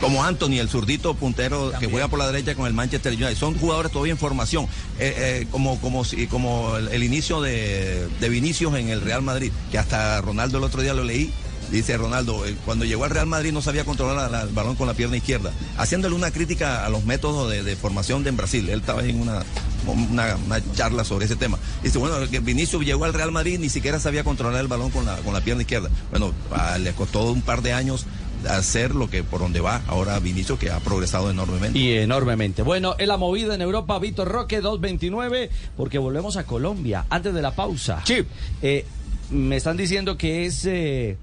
Como 0.02 0.24
Anthony, 0.24 0.60
el 0.60 0.68
zurdito 0.70 1.14
puntero 1.14 1.72
que 1.80 1.88
juega 1.88 2.08
por 2.10 2.20
la 2.20 2.28
derecha 2.28 2.54
con 2.56 2.68
el 2.68 2.74
Manchester 2.74 3.14
United. 3.14 3.36
Son 3.38 3.58
jugadores 3.58 3.92
todavía 3.92 4.12
en 4.12 4.18
formación. 4.18 4.66
Eh, 5.00 5.14
eh, 5.42 5.48
como 5.52 5.80
como, 5.80 6.04
como 6.30 6.76
el, 6.78 6.90
el 6.90 7.04
inicio 7.04 7.42
de, 7.42 8.08
de 8.20 8.30
Vinicius 8.30 8.76
en 8.76 8.90
el 8.90 9.00
Real 9.02 9.22
Madrid, 9.22 9.52
que 9.72 9.78
hasta 9.78 10.20
Ronaldo 10.22 10.58
el 10.58 10.64
otro 10.66 10.82
día 10.82 10.94
lo 10.94 11.04
leí. 11.04 11.32
Dice 11.72 11.98
Ronaldo, 11.98 12.46
eh, 12.46 12.56
cuando 12.66 12.86
llegó 12.86 13.04
al 13.06 13.10
Real 13.10 13.28
Madrid 13.28 13.52
no 13.52 13.62
sabía 13.62 13.84
controlar 13.86 14.16
la- 14.16 14.30
la- 14.30 14.42
el 14.44 14.54
balón 14.54 14.76
con 14.76 14.88
la 14.88 14.94
pierna 14.94 15.18
izquierda, 15.18 15.52
haciéndole 15.78 16.16
una 16.16 16.32
crítica 16.32 16.86
a 16.86 16.90
los 16.90 17.06
métodos 17.06 17.50
de, 17.52 17.64
de 17.64 17.76
formación 17.76 18.24
de 18.24 18.30
en 18.30 18.38
Brasil. 18.38 18.70
Él 18.70 18.80
estaba 18.80 19.04
en 19.04 19.20
una, 19.20 19.44
una, 19.88 20.36
una 20.46 20.74
charla 20.74 21.04
sobre 21.04 21.26
ese 21.26 21.36
tema. 21.36 21.58
Dice, 21.84 21.98
bueno, 21.98 22.16
que 22.30 22.40
Vinicius 22.40 22.86
llegó 22.86 23.06
al 23.06 23.14
Real 23.14 23.32
Madrid 23.32 23.60
ni 23.60 23.70
siquiera 23.70 24.00
sabía 24.00 24.24
controlar 24.24 24.62
el 24.62 24.68
balón 24.68 24.92
con 24.92 25.06
la, 25.06 25.16
con 25.18 25.34
la 25.34 25.42
pierna 25.42 25.64
izquierda. 25.64 25.90
Bueno, 26.12 26.34
ah, 26.52 26.78
le 26.78 26.92
costó 26.94 27.32
un 27.32 27.42
par 27.42 27.62
de 27.62 27.74
años 27.74 28.06
hacer 28.50 28.94
lo 28.94 29.10
que 29.10 29.24
por 29.24 29.40
donde 29.40 29.60
va 29.60 29.82
ahora 29.88 30.20
Vinicius, 30.20 30.60
que 30.60 30.70
ha 30.70 30.80
progresado 30.80 31.32
enormemente. 31.32 31.80
Y 31.80 31.94
enormemente. 31.94 32.62
Bueno, 32.62 32.96
en 33.00 33.08
la 33.08 33.18
movida 33.18 33.56
en 33.56 33.62
Europa, 33.62 33.98
Víctor 33.98 34.28
Roque, 34.28 34.62
2.29, 34.62 35.50
porque 35.76 35.98
volvemos 35.98 36.38
a 36.38 36.44
Colombia. 36.46 37.06
Antes 37.10 37.34
de 37.34 37.42
la 37.42 37.56
pausa. 37.56 38.02
Sí. 38.06 38.18
Eh, 38.62 38.86
me 39.32 39.56
están 39.56 39.78
diciendo 39.78 40.18
que 40.18 40.46
es... 40.46 40.64
eh, 40.66 41.18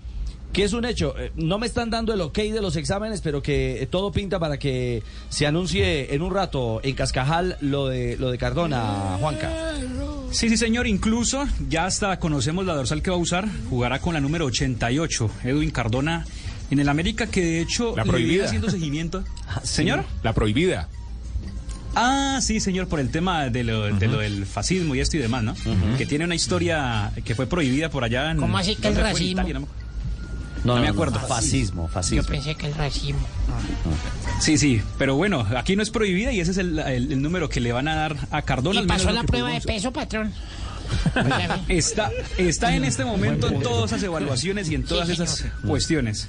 que 0.53 0.65
es 0.65 0.73
un 0.73 0.85
hecho, 0.85 1.15
Eh, 1.19 1.33
no 1.37 1.59
me 1.59 1.67
están 1.67 1.91
dando 1.91 2.12
el 2.12 2.21
ok 2.21 2.37
de 2.38 2.61
los 2.61 2.77
exámenes, 2.77 3.21
pero 3.23 3.43
que 3.43 3.83
eh, 3.83 3.87
todo 3.87 4.12
pinta 4.12 4.38
para 4.38 4.59
que 4.59 5.03
se 5.29 5.47
anuncie 5.47 6.15
en 6.15 6.23
un 6.23 6.33
rato 6.35 6.81
en 6.83 6.95
Cascajal 6.95 7.57
lo 7.61 7.88
de 7.88 8.17
lo 8.19 8.31
de 8.31 8.38
Cardona, 8.38 9.17
Juanca. 9.19 9.51
Sí, 10.31 10.49
sí, 10.49 10.57
señor. 10.57 10.87
Incluso 10.87 11.45
ya 11.69 11.87
hasta 11.87 12.19
conocemos 12.19 12.65
la 12.67 12.75
dorsal 12.75 13.03
que 13.03 13.11
va 13.11 13.17
a 13.17 13.21
usar. 13.21 13.49
Jugará 13.71 14.01
con 14.01 14.15
la 14.15 14.21
número 14.21 14.45
88, 14.47 15.31
Edwin 15.45 15.71
Cardona, 15.71 16.25
en 16.71 16.79
el 16.81 16.88
América, 16.88 17.27
que 17.27 17.43
de 17.43 17.61
hecho 17.61 17.95
La 17.97 18.05
le 18.05 18.11
viene 18.11 18.11
prohibida. 18.11 18.45
haciendo 18.47 18.71
seguimiento. 18.71 19.25
Señor. 19.62 20.05
La 20.23 20.33
prohibida. 20.33 20.88
Ah, 21.95 22.38
sí, 22.41 22.59
señor, 22.59 22.88
por 22.88 23.01
el 23.01 23.11
tema 23.11 23.51
de 23.51 23.65
lo, 23.65 23.83
de 23.95 24.09
lo 24.09 24.19
del 24.21 24.47
fascismo 24.47 24.95
y 24.95 25.01
esto 25.01 25.19
y 25.19 25.21
demás, 25.21 25.43
¿no? 25.43 25.55
Que 25.99 26.07
tiene 26.07 26.25
una 26.25 26.35
historia 26.35 27.12
que 27.23 27.35
fue 27.35 27.47
prohibida 27.47 27.91
por 27.91 28.03
allá 28.03 28.31
en... 28.31 28.38
¿Cómo 28.38 28.57
así 28.57 28.77
que 28.77 28.88
el 28.88 28.95
No, 30.64 30.75
No 30.77 30.81
me 30.81 30.87
no, 30.87 30.92
acuerdo. 30.92 31.18
Fascismo, 31.20 31.88
fascismo. 31.88 32.22
Yo 32.22 32.29
pensé 32.29 32.55
que 32.55 32.66
el 32.68 32.75
racismo. 32.75 33.20
Sí, 34.40 34.59
sí, 34.59 34.81
pero 34.98 35.16
bueno, 35.16 35.46
aquí 35.57 35.75
no 35.77 35.83
es 35.83 35.90
prohibida 35.90 36.33
y 36.33 36.40
ese 36.40 36.53
es 36.53 36.59
el, 36.59 36.79
el- 36.79 37.12
el 37.12 37.22
número 37.22 37.48
que 37.48 37.61
le 37.61 37.72
van 37.72 37.88
a 37.88 37.96
dar 37.96 38.16
a 38.31 38.42
Cardona. 38.42 38.77
¿Y 38.77 38.79
al 38.79 38.87
menos 38.87 39.03
pasó 39.03 39.12
la 39.14 39.25
prueba 39.25 39.51
de 39.51 39.61
peso, 39.61 39.92
patrón? 39.92 40.33
Está, 41.68 42.11
está 42.37 42.75
en 42.77 42.85
este 42.85 43.05
momento 43.05 43.48
en 43.48 43.61
todas 43.62 43.90
esas 43.92 44.03
evaluaciones 44.03 44.68
y 44.70 44.75
en 44.75 44.85
todas 44.85 45.07
Sí, 45.07 45.14
esas 45.14 45.31
señor. 45.37 45.53
cuestiones. 45.66 46.29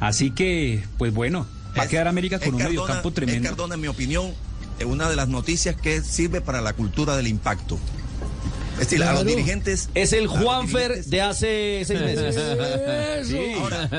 Así 0.00 0.30
que, 0.30 0.84
pues 0.96 1.12
bueno, 1.12 1.46
va 1.78 1.82
a 1.82 1.88
quedar 1.88 2.08
América 2.08 2.38
con 2.38 2.48
es 2.48 2.52
un 2.54 2.58
Cardona- 2.60 2.68
mediocampo 2.70 3.08
es 3.10 3.14
tremendo. 3.14 3.48
Cardona, 3.50 3.74
en 3.74 3.80
mi 3.80 3.88
opinión, 3.88 4.32
es 4.78 4.86
una 4.86 5.10
de 5.10 5.16
las 5.16 5.28
noticias 5.28 5.76
que 5.76 6.00
sirve 6.02 6.40
para 6.40 6.60
la 6.62 6.72
cultura 6.72 7.16
del 7.16 7.26
impacto. 7.28 7.78
Es 8.80 8.90
decir, 8.90 9.02
a 9.02 9.12
los 9.12 9.22
Claro. 9.22 9.36
dirigentes... 9.36 9.88
Es 9.94 10.12
el 10.12 10.26
Juanfer 10.28 11.04
de 11.04 11.20
hace 11.22 11.82
seis 11.84 12.00
meses. 12.00 12.36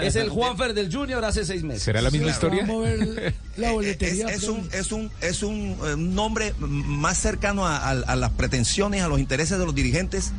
Es 0.01 0.15
el 0.15 0.29
Juanfer 0.29 0.73
del 0.73 0.93
Junior 0.93 1.23
hace 1.25 1.45
seis 1.45 1.63
meses. 1.63 1.83
¿Será 1.83 2.01
la 2.01 2.09
misma 2.11 2.29
historia? 2.29 2.61
Vamos 2.65 2.85
a 2.87 2.89
ver 2.89 3.33
la 3.57 3.67
Es, 3.67 3.73
boletería. 3.73 4.27
es 4.27 4.43
un, 4.43 4.69
es 4.71 4.91
un, 4.91 5.11
es 5.21 5.43
un 5.43 5.77
eh, 5.85 5.95
nombre 5.97 6.53
más 6.59 7.17
cercano 7.17 7.67
a, 7.67 7.77
a- 7.77 7.89
a 7.91 8.15
las 8.15 8.31
pretensiones, 8.31 9.01
a 9.03 9.07
los 9.07 9.19
intereses 9.19 9.59
de 9.59 9.65
los 9.65 9.75
dirigentes 9.75 10.31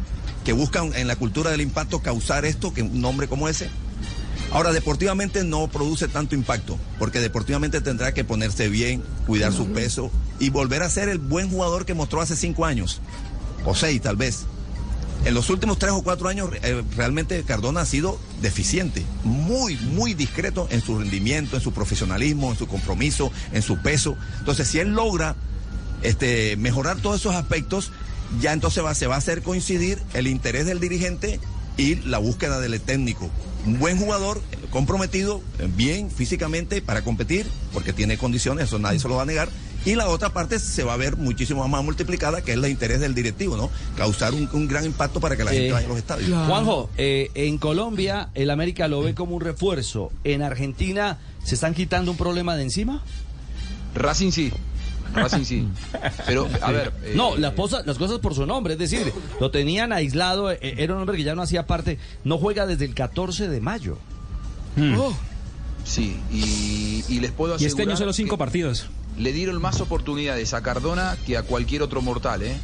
que 0.44 0.53
buscan 0.53 0.92
en 0.94 1.07
la 1.07 1.16
cultura 1.16 1.50
del 1.50 1.61
impacto 1.61 2.00
causar 2.00 2.44
esto, 2.46 2.72
que 2.72 2.83
un 2.83 3.00
nombre 3.00 3.29
como 3.29 3.48
ese. 3.48 3.68
Ahora, 4.53 4.72
deportivamente 4.72 5.44
no 5.44 5.68
produce 5.68 6.09
tanto 6.09 6.35
impacto, 6.35 6.76
porque 6.98 7.20
deportivamente 7.20 7.81
tendrá 7.83 8.12
que 8.14 8.24
ponerse 8.24 8.68
bien, 8.68 9.03
cuidar 9.26 9.53
su 9.53 9.66
peso 9.68 10.11
y 10.40 10.50
volver 10.50 10.83
a 10.83 10.90
ser 10.90 11.09
el 11.09 11.18
buen 11.18 11.50
jugador 11.50 11.85
que 11.87 11.94
mostró 11.94 12.20
hace 12.20 12.35
cinco 12.35 12.64
años, 12.64 13.00
o 13.64 13.75
seis 13.75 14.01
tal 14.01 14.16
vez. 14.16 14.46
En 15.25 15.35
los 15.35 15.51
últimos 15.51 15.79
tres 15.79 15.92
o 15.92 16.03
cuatro 16.03 16.29
años 16.29 16.49
eh, 16.62 16.83
realmente 16.96 17.42
Cardona 17.42 17.83
ha 17.83 17.87
sido 17.87 18.18
deficiente, 18.40 19.05
muy, 19.23 19.77
muy 19.77 20.14
discreto 20.14 20.66
en 20.70 20.81
su 20.81 20.99
rendimiento, 20.99 21.57
en 21.57 21.62
su 21.62 21.73
profesionalismo, 21.73 22.51
en 22.51 22.57
su 22.57 22.66
compromiso, 22.66 23.31
en 23.53 23.61
su 23.61 23.77
peso. 23.83 24.16
Entonces, 24.38 24.68
si 24.68 24.79
él 24.79 24.94
logra 24.94 25.37
este, 26.03 26.57
mejorar 26.57 26.96
todos 27.03 27.20
esos 27.20 27.35
aspectos, 27.35 27.92
ya 28.40 28.55
entonces 28.55 28.83
va, 28.83 28.94
se 28.94 29.07
va 29.07 29.16
a 29.16 29.18
hacer 29.18 29.42
coincidir 29.42 29.99
el 30.14 30.27
interés 30.27 30.64
del 30.64 30.81
dirigente 30.81 31.38
y 31.77 31.96
la 31.96 32.18
búsqueda 32.18 32.59
del 32.59 32.81
técnico. 32.81 33.29
Un 33.66 33.79
buen 33.79 33.99
jugador, 33.99 34.40
comprometido, 34.70 35.42
eh, 35.59 35.68
bien 35.68 36.11
físicamente 36.11 36.81
para 36.81 37.03
competir, 37.03 37.46
porque 37.75 37.92
tiene 37.92 38.16
condiciones, 38.16 38.68
eso 38.68 38.79
nadie 38.79 39.01
se 39.01 39.09
lo 39.09 39.16
va 39.16 39.23
a 39.23 39.27
negar. 39.27 39.51
Y 39.87 39.95
la 39.95 40.09
otra 40.09 40.29
parte 40.31 40.59
se 40.59 40.85
va 40.85 40.93
a 40.93 40.97
ver 40.99 41.16
muchísimo 41.16 41.66
más 41.66 41.83
multiplicada, 41.83 42.43
que 42.43 42.53
es 42.53 42.59
el 42.59 42.66
interés 42.69 43.01
del 43.01 43.14
directivo, 43.14 43.57
¿no? 43.57 43.71
Causar 43.97 44.35
un, 44.35 44.49
un 44.53 44.69
gran 44.69 44.85
impacto 44.85 45.21
para 45.21 45.37
que 45.37 45.45
la 45.45 45.53
gente 45.53 45.73
vaya 45.73 45.87
a 45.87 45.88
los 45.88 45.99
estadios. 45.99 46.29
Juanjo, 46.47 46.90
eh, 46.99 47.31
en 47.35 47.57
Colombia 47.57 48.29
el 48.35 48.51
América 48.51 48.88
lo 48.88 49.03
ve 49.03 49.14
como 49.14 49.35
un 49.37 49.40
refuerzo. 49.40 50.12
En 50.25 50.43
Argentina 50.43 51.19
se 51.45 51.55
están 51.55 51.73
quitando 51.75 52.11
un 52.11 52.16
problema 52.19 52.57
de 52.57 52.64
encima. 52.64 53.03
Racing 53.95 54.31
sí. 54.33 54.53
Racing 55.14 55.45
sí. 55.45 55.66
Pero, 56.27 56.47
a 56.62 56.71
ver. 56.71 56.93
eh, 57.03 57.14
No, 57.16 57.37
las, 57.37 57.55
posa- 57.55 57.83
las 57.85 57.97
cosas 57.99 58.19
por 58.19 58.35
su 58.35 58.45
nombre, 58.47 58.75
es 58.75 58.79
decir, 58.79 59.12
lo 59.40 59.51
tenían 59.51 59.93
aislado, 59.93 60.51
eh, 60.53 60.59
era 60.61 60.95
un 60.95 61.01
hombre 61.01 61.16
que 61.16 61.25
ya 61.25 61.35
no 61.35 61.43
hacía 61.43 61.66
parte, 61.66 61.99
no 62.23 62.37
juega 62.38 62.66
desde 62.66 62.85
el 62.85 62.95
14 62.95 63.49
de 63.49 63.61
mayo. 63.61 63.97
Oh, 64.97 65.12
Sí, 65.83 66.21
y, 66.31 67.03
y 67.09 67.21
les 67.21 67.33
puedo 67.33 67.55
Y 67.55 67.57
asegurar. 67.57 67.71
este 67.81 67.83
año 67.90 67.97
solo 67.97 68.12
cinco 68.12 68.37
que 68.37 68.38
partidos. 68.38 68.87
Le 69.20 69.33
dieron 69.33 69.61
más 69.61 69.80
oportunidades 69.80 70.54
a 70.54 70.62
Cardona 70.62 71.16
que 71.26 71.37
a 71.37 71.42
cualquier 71.42 71.83
otro 71.83 72.00
mortal, 72.02 72.42
¿eh? 72.42 72.56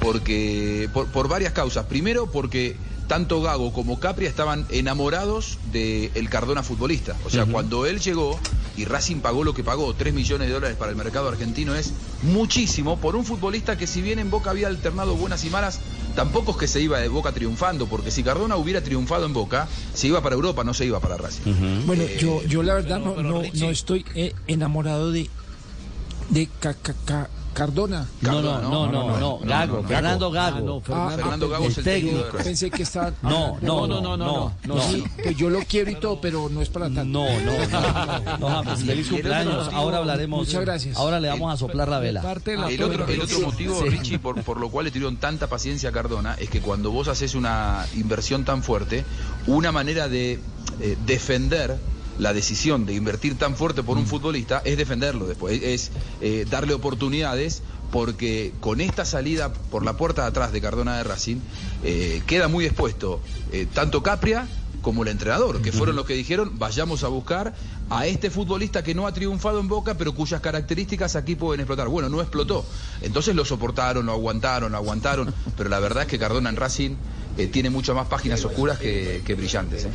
Porque. 0.00 0.88
Por, 0.92 1.06
por 1.08 1.28
varias 1.28 1.52
causas. 1.52 1.86
Primero, 1.86 2.30
porque 2.30 2.76
tanto 3.08 3.40
Gago 3.40 3.72
como 3.72 3.98
Capri 3.98 4.26
estaban 4.26 4.66
enamorados 4.70 5.58
del 5.72 6.28
Cardona 6.28 6.62
futbolista. 6.62 7.16
O 7.24 7.30
sea, 7.30 7.46
cuando 7.46 7.86
él 7.86 8.00
llegó 8.00 8.38
y 8.76 8.84
Racing 8.84 9.16
pagó 9.16 9.44
lo 9.44 9.54
que 9.54 9.64
pagó, 9.64 9.94
3 9.94 10.12
millones 10.14 10.48
de 10.48 10.54
dólares 10.54 10.76
para 10.76 10.90
el 10.90 10.96
mercado 10.96 11.28
argentino, 11.28 11.74
es 11.74 11.92
muchísimo 12.22 12.98
por 12.98 13.16
un 13.16 13.24
futbolista 13.24 13.76
que 13.78 13.86
si 13.86 14.02
bien 14.02 14.18
en 14.18 14.30
Boca 14.30 14.50
había 14.50 14.68
alternado 14.68 15.16
buenas 15.16 15.42
y 15.44 15.50
malas, 15.50 15.80
tampoco 16.14 16.52
es 16.52 16.56
que 16.58 16.68
se 16.68 16.80
iba 16.82 16.98
de 17.00 17.08
Boca 17.08 17.32
triunfando, 17.32 17.86
porque 17.86 18.10
si 18.10 18.22
Cardona 18.22 18.56
hubiera 18.56 18.82
triunfado 18.82 19.24
en 19.24 19.32
Boca, 19.32 19.66
se 19.94 20.06
iba 20.06 20.20
para 20.22 20.34
Europa, 20.34 20.62
no 20.62 20.74
se 20.74 20.84
iba 20.84 21.00
para 21.00 21.16
Racing. 21.16 21.86
Bueno, 21.86 22.02
Eh, 22.02 22.18
yo, 22.20 22.42
yo 22.44 22.62
la 22.62 22.74
verdad 22.74 23.00
no, 23.00 23.14
pero 23.14 23.28
no, 23.28 23.42
no 23.42 23.70
estoy 23.70 24.04
eh, 24.14 24.34
enamorado 24.46 25.10
de, 25.10 25.30
de 26.30 26.48
Ca- 26.60 26.74
Ca- 26.74 26.94
Ca- 27.04 27.28
Cardona. 27.54 28.06
No, 28.20 28.40
no, 28.40 28.60
no, 28.60 28.86
no, 28.92 29.18
no, 29.18 29.38
Gago, 29.40 29.82
Fernando 29.82 30.30
Gago. 30.30 30.58
Ah, 30.58 30.60
no, 30.60 30.80
Fernando, 30.80 31.16
Fernando 31.16 31.48
Gago 31.48 31.64
es 31.66 31.78
el 31.78 31.84
pensé- 31.84 31.90
técnico. 32.04 32.36
Pensé 32.44 32.70
que 32.70 32.82
está. 32.84 33.12
No, 33.22 33.58
no, 33.60 33.86
no, 33.88 34.00
no, 34.00 34.16
no, 34.16 34.52
no. 34.64 35.30
Yo 35.36 35.50
lo 35.50 35.58
quiero 35.68 35.90
y 35.90 35.96
todo, 35.96 36.20
pero 36.20 36.48
no 36.48 36.62
es 36.62 36.68
para 36.68 36.84
tanto. 36.86 37.04
No, 37.04 37.24
no, 37.40 37.52
no, 37.66 38.38
no, 38.38 38.48
James, 38.48 38.84
feliz 38.84 38.88
Y 38.88 38.90
el 38.90 39.00
otro 39.00 39.10
cumpleaños. 39.16 39.64
motivo- 39.64 39.76
Ahora 39.80 39.98
hablaremos. 39.98 40.38
Muchas 40.38 40.60
gracias. 40.60 40.96
Ahora 40.96 41.18
le 41.18 41.28
vamos 41.30 41.52
a 41.52 41.56
soplar 41.56 41.88
la 41.88 41.98
vela. 41.98 42.20
El 42.20 42.28
otro, 42.28 42.52
el 42.68 42.82
otro 42.82 43.06
producción. 43.06 43.42
motivo, 43.42 43.80
Sí. 43.82 43.88
Richie, 43.88 44.18
por, 44.20 44.40
por 44.44 44.60
lo 44.60 44.68
cual 44.70 44.84
le 44.84 44.90
tuvieron 44.92 45.16
tanta 45.16 45.48
paciencia 45.48 45.88
a 45.88 45.92
Cardona, 45.92 46.36
es 46.38 46.50
que 46.50 46.60
cuando 46.60 46.92
vos 46.92 47.08
haces 47.08 47.34
una 47.34 47.86
inversión 47.96 48.44
tan 48.44 48.62
fuerte, 48.62 49.04
una 49.48 49.72
manera 49.72 50.06
de 50.08 50.38
eh, 50.80 50.96
defender 51.06 51.76
la 52.18 52.32
decisión 52.32 52.86
de 52.86 52.94
invertir 52.94 53.36
tan 53.38 53.56
fuerte 53.56 53.82
por 53.82 53.96
un 53.96 54.06
futbolista 54.06 54.60
es 54.64 54.76
defenderlo 54.76 55.26
después, 55.26 55.62
es 55.62 55.90
eh, 56.20 56.46
darle 56.50 56.74
oportunidades, 56.74 57.62
porque 57.90 58.52
con 58.60 58.80
esta 58.80 59.04
salida 59.04 59.52
por 59.52 59.84
la 59.84 59.96
puerta 59.96 60.22
de 60.22 60.28
atrás 60.28 60.52
de 60.52 60.60
Cardona 60.60 60.96
de 60.98 61.04
Racing, 61.04 61.38
eh, 61.84 62.22
queda 62.26 62.48
muy 62.48 62.66
expuesto 62.66 63.20
eh, 63.52 63.66
tanto 63.72 64.02
Capria 64.02 64.46
como 64.82 65.02
el 65.02 65.08
entrenador, 65.08 65.60
que 65.60 65.72
fueron 65.72 65.96
los 65.96 66.06
que 66.06 66.14
dijeron, 66.14 66.58
vayamos 66.58 67.02
a 67.02 67.08
buscar 67.08 67.54
a 67.90 68.06
este 68.06 68.30
futbolista 68.30 68.82
que 68.82 68.94
no 68.94 69.06
ha 69.06 69.12
triunfado 69.12 69.60
en 69.60 69.68
Boca, 69.68 69.94
pero 69.94 70.14
cuyas 70.14 70.40
características 70.40 71.16
aquí 71.16 71.34
pueden 71.34 71.60
explotar. 71.60 71.88
Bueno, 71.88 72.08
no 72.08 72.20
explotó. 72.20 72.64
Entonces 73.02 73.34
lo 73.34 73.44
soportaron, 73.44 74.06
lo 74.06 74.12
aguantaron, 74.12 74.72
lo 74.72 74.78
aguantaron, 74.78 75.34
pero 75.56 75.68
la 75.68 75.80
verdad 75.80 76.04
es 76.04 76.08
que 76.08 76.18
Cardona 76.18 76.48
en 76.50 76.56
Racing 76.56 76.96
eh, 77.36 77.48
tiene 77.48 77.70
muchas 77.70 77.96
más 77.96 78.06
páginas 78.06 78.44
oscuras 78.44 78.78
que, 78.78 79.22
que 79.26 79.34
brillantes. 79.34 79.84
¿eh? 79.84 79.90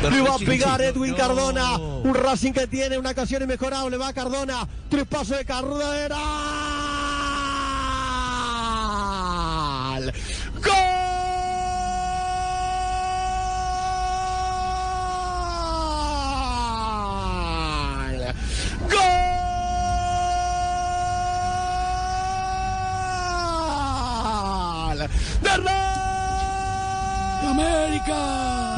Le 0.00 0.20
va 0.22 0.34
a 0.34 0.38
pegar 0.38 0.80
Edwin 0.80 1.14
Cardona. 1.14 1.76
Un 1.76 2.14
Racing 2.14 2.52
que 2.52 2.66
tiene 2.66 2.98
una 2.98 3.10
ocasión 3.10 3.42
inmejorable. 3.42 3.96
Va 3.96 4.12
Cardona. 4.12 4.66
Tres 4.88 5.06
pasos 5.06 5.36
de 5.38 5.44
Cardona. 5.44 6.87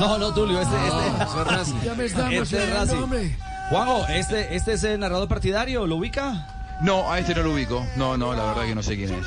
No, 0.01 0.17
no, 0.17 0.33
Tulio, 0.33 0.61
este, 0.63 0.77
este, 0.77 1.87
Ya 1.87 1.95
me 1.95 2.05
estamos 2.07 2.33
este 2.33 2.83
es 2.83 2.91
hombre. 2.93 3.37
Juanjo, 3.69 4.07
este, 4.09 4.57
este 4.57 4.73
es 4.73 4.85
el 4.85 4.99
narrador 4.99 5.29
partidario, 5.29 5.87
¿lo 5.87 5.97
ubica? 5.97 6.79
No, 6.81 7.13
a 7.13 7.19
este 7.19 7.35
no 7.35 7.43
lo 7.43 7.53
ubico. 7.53 7.87
No, 7.97 8.17
no, 8.17 8.33
la 8.35 8.45
verdad 8.47 8.65
que 8.65 8.75
no 8.75 8.83
sé 8.83 8.97
quién 8.97 9.13
es. 9.13 9.27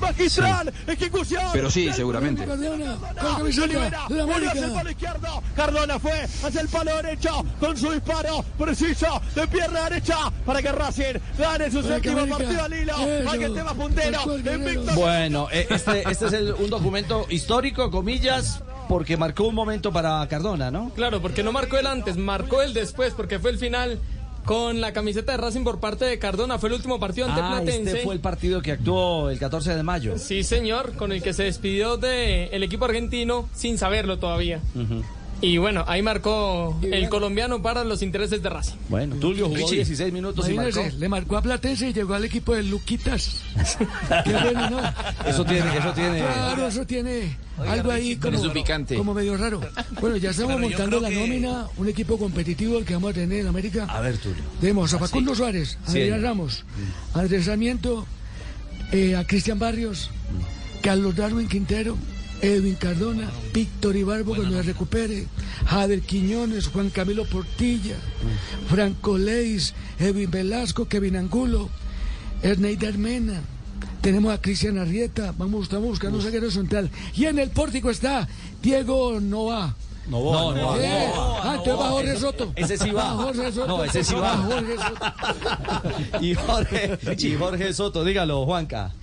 Magistral, 0.00 0.72
ejecución. 0.86 1.42
Pero 1.52 1.68
sí, 1.68 1.92
seguramente. 1.92 2.46
Cardona, 5.56 5.98
fue 5.98 6.22
hacia 6.44 6.60
el 6.60 6.68
palo 6.68 6.96
derecho 6.96 7.44
con 7.58 7.76
su 7.76 7.90
disparo 7.90 8.44
preciso 8.56 9.20
de 9.34 9.48
pierna 9.48 9.84
derecha 9.88 10.16
para 10.46 10.62
que 10.62 10.70
Racing 10.70 11.18
gane 11.36 11.70
su 11.70 11.82
séptimo 11.82 12.26
partido 12.28 12.62
al 12.62 12.72
hilo. 12.72 12.94
Para 13.24 13.38
que 13.38 13.48
más 13.48 13.74
puntero. 13.74 14.20
Bueno, 14.94 15.48
eh, 15.50 15.66
este, 15.68 16.08
este 16.08 16.26
es 16.26 16.32
el- 16.32 16.52
un 16.54 16.70
documento 16.70 17.26
histórico, 17.28 17.90
comillas, 17.90 18.62
porque 18.88 19.16
marcó 19.16 19.44
un 19.44 19.54
momento 19.54 19.92
para 19.92 20.26
Cardona, 20.28 20.70
¿no? 20.70 20.90
Claro, 20.94 21.20
porque 21.20 21.42
no 21.42 21.52
marcó 21.52 21.76
el 21.78 21.86
antes, 21.86 22.16
marcó 22.16 22.62
el 22.62 22.72
después, 22.74 23.12
porque 23.14 23.38
fue 23.38 23.50
el 23.50 23.58
final 23.58 23.98
con 24.44 24.80
la 24.80 24.92
camiseta 24.94 25.32
de 25.32 25.38
Racing 25.38 25.62
por 25.62 25.78
parte 25.78 26.06
de 26.06 26.18
Cardona. 26.18 26.58
Fue 26.58 26.70
el 26.70 26.74
último 26.76 26.98
partido 26.98 27.26
ante 27.28 27.40
Ah, 27.42 27.48
Platense. 27.62 27.90
este 27.90 28.02
fue 28.04 28.14
el 28.14 28.20
partido 28.20 28.62
que 28.62 28.72
actuó 28.72 29.28
el 29.28 29.38
14 29.38 29.76
de 29.76 29.82
mayo. 29.82 30.16
Sí, 30.18 30.42
señor, 30.42 30.94
con 30.94 31.12
el 31.12 31.22
que 31.22 31.34
se 31.34 31.42
despidió 31.44 31.98
del 31.98 32.62
equipo 32.62 32.86
argentino 32.86 33.46
sin 33.54 33.76
saberlo 33.76 34.18
todavía. 34.18 34.60
Ujú. 34.74 35.02
Y 35.40 35.56
bueno, 35.58 35.84
ahí 35.86 36.02
marcó 36.02 36.76
el 36.82 37.08
colombiano 37.08 37.62
para 37.62 37.84
los 37.84 38.02
intereses 38.02 38.42
de 38.42 38.48
Racing. 38.50 38.74
Bueno, 38.88 39.14
Tulio 39.16 39.44
jugó 39.46 39.56
Richie, 39.58 39.76
16 39.76 40.12
minutos 40.12 40.48
y 40.48 40.54
marcó. 40.54 40.82
le 40.98 41.08
marcó 41.08 41.36
a 41.36 41.42
Platense 41.42 41.90
y 41.90 41.92
llegó 41.92 42.14
al 42.14 42.24
equipo 42.24 42.56
de 42.56 42.64
Luquitas. 42.64 43.42
Qué 44.24 44.32
bueno, 44.32 44.68
¿no? 44.70 44.80
Eso 45.28 45.44
tiene, 45.44 45.76
eso 45.78 45.92
tiene. 45.92 46.18
Claro, 46.18 46.66
eso 46.66 46.84
tiene 46.84 47.36
Oiga, 47.56 47.72
algo 47.72 47.90
ahí 47.92 48.16
como, 48.16 48.32
tiene 48.32 48.48
su 48.48 48.52
picante. 48.52 48.96
como 48.96 49.14
medio 49.14 49.36
raro. 49.36 49.60
Bueno, 50.00 50.16
ya 50.16 50.30
estamos 50.30 50.56
Pero 50.56 50.68
montando 50.68 50.98
la 51.00 51.08
que- 51.08 51.14
nómina, 51.20 51.66
un 51.76 51.88
equipo 51.88 52.18
competitivo 52.18 52.76
el 52.78 52.84
que 52.84 52.94
vamos 52.94 53.12
a 53.12 53.14
tener 53.14 53.38
en 53.42 53.46
América. 53.46 53.84
A 53.88 54.00
ver, 54.00 54.18
Tulio. 54.18 54.42
Tenemos 54.60 54.92
a 54.92 54.98
Facundo 54.98 55.36
Suárez, 55.36 55.78
a 55.86 55.90
Sí, 55.92 56.00
Adrián. 56.00 56.22
Ramos, 56.22 56.64
a 57.14 57.20
Andrés 57.20 57.44
Sarmiento, 57.44 58.06
eh, 58.90 59.14
a 59.14 59.24
Cristian 59.24 59.60
Barrios, 59.60 60.10
Carlos 60.82 61.14
Darwin 61.14 61.46
Quintero, 61.46 61.96
Edwin 62.42 62.74
Cardona, 62.76 63.28
Víctor 63.52 63.96
Ibarbo 63.96 64.34
cuando 64.34 64.56
se 64.56 64.62
recupere, 64.62 65.26
Jader 65.66 66.00
Quiñones, 66.02 66.68
Juan 66.68 66.90
Camilo 66.90 67.24
Portilla, 67.24 67.96
Franco 68.68 69.18
Leis, 69.18 69.74
Edwin 69.98 70.30
Velasco, 70.30 70.86
Kevin 70.86 71.16
Angulo, 71.16 71.68
Erneider 72.42 72.96
Mena. 72.98 73.40
Tenemos 74.00 74.32
a 74.32 74.40
Cristian 74.40 74.78
Arrieta, 74.78 75.34
vamos, 75.36 75.64
estamos 75.64 75.88
buscando 75.88 76.18
un 76.18 76.24
zaguero 76.24 76.50
central. 76.50 76.90
Y 77.14 77.24
en 77.26 77.38
el 77.40 77.50
pórtico 77.50 77.90
está 77.90 78.28
Diego 78.62 79.20
Nova. 79.20 79.74
No, 80.08 80.20
no, 80.22 80.54
no, 80.54 80.76
Eh, 80.80 81.10
ah, 81.14 81.56
entonces 81.58 81.74
va 81.84 81.90
Jorge 81.90 82.10
Ese- 82.12 82.20
Soto. 82.20 82.52
Ese 82.56 82.78
sí 82.78 82.90
va. 82.92 83.10
Jorge 83.10 83.52
Soto. 83.52 83.66
No, 83.66 83.84
ese 83.84 84.02
sí 84.04 84.14
va. 84.14 84.36
Jorge 84.38 84.76
Soto. 84.76 86.20
Y 86.22 86.34
Jorge, 86.34 86.98
y 87.18 87.34
Jorge 87.34 87.74
Soto, 87.74 88.04
dígalo, 88.04 88.46
Juanca. 88.46 88.94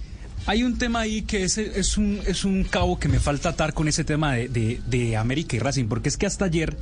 Hay 0.47 0.63
un 0.63 0.77
tema 0.77 0.99
ahí 1.01 1.23
que 1.23 1.43
es, 1.43 1.57
es, 1.57 1.97
un, 1.97 2.19
es 2.27 2.45
un 2.45 2.63
cabo 2.65 2.99
que 2.99 3.07
me 3.07 3.19
falta 3.19 3.49
atar 3.49 3.73
con 3.73 3.87
ese 3.87 4.03
tema 4.03 4.33
de, 4.33 4.79
de- 4.85 5.17
América 5.17 5.55
y 5.55 5.59
Racing, 5.59 5.85
porque 5.85 6.09
es 6.09 6.17
que 6.17 6.25
hasta 6.27 6.45
ayer 6.45 6.75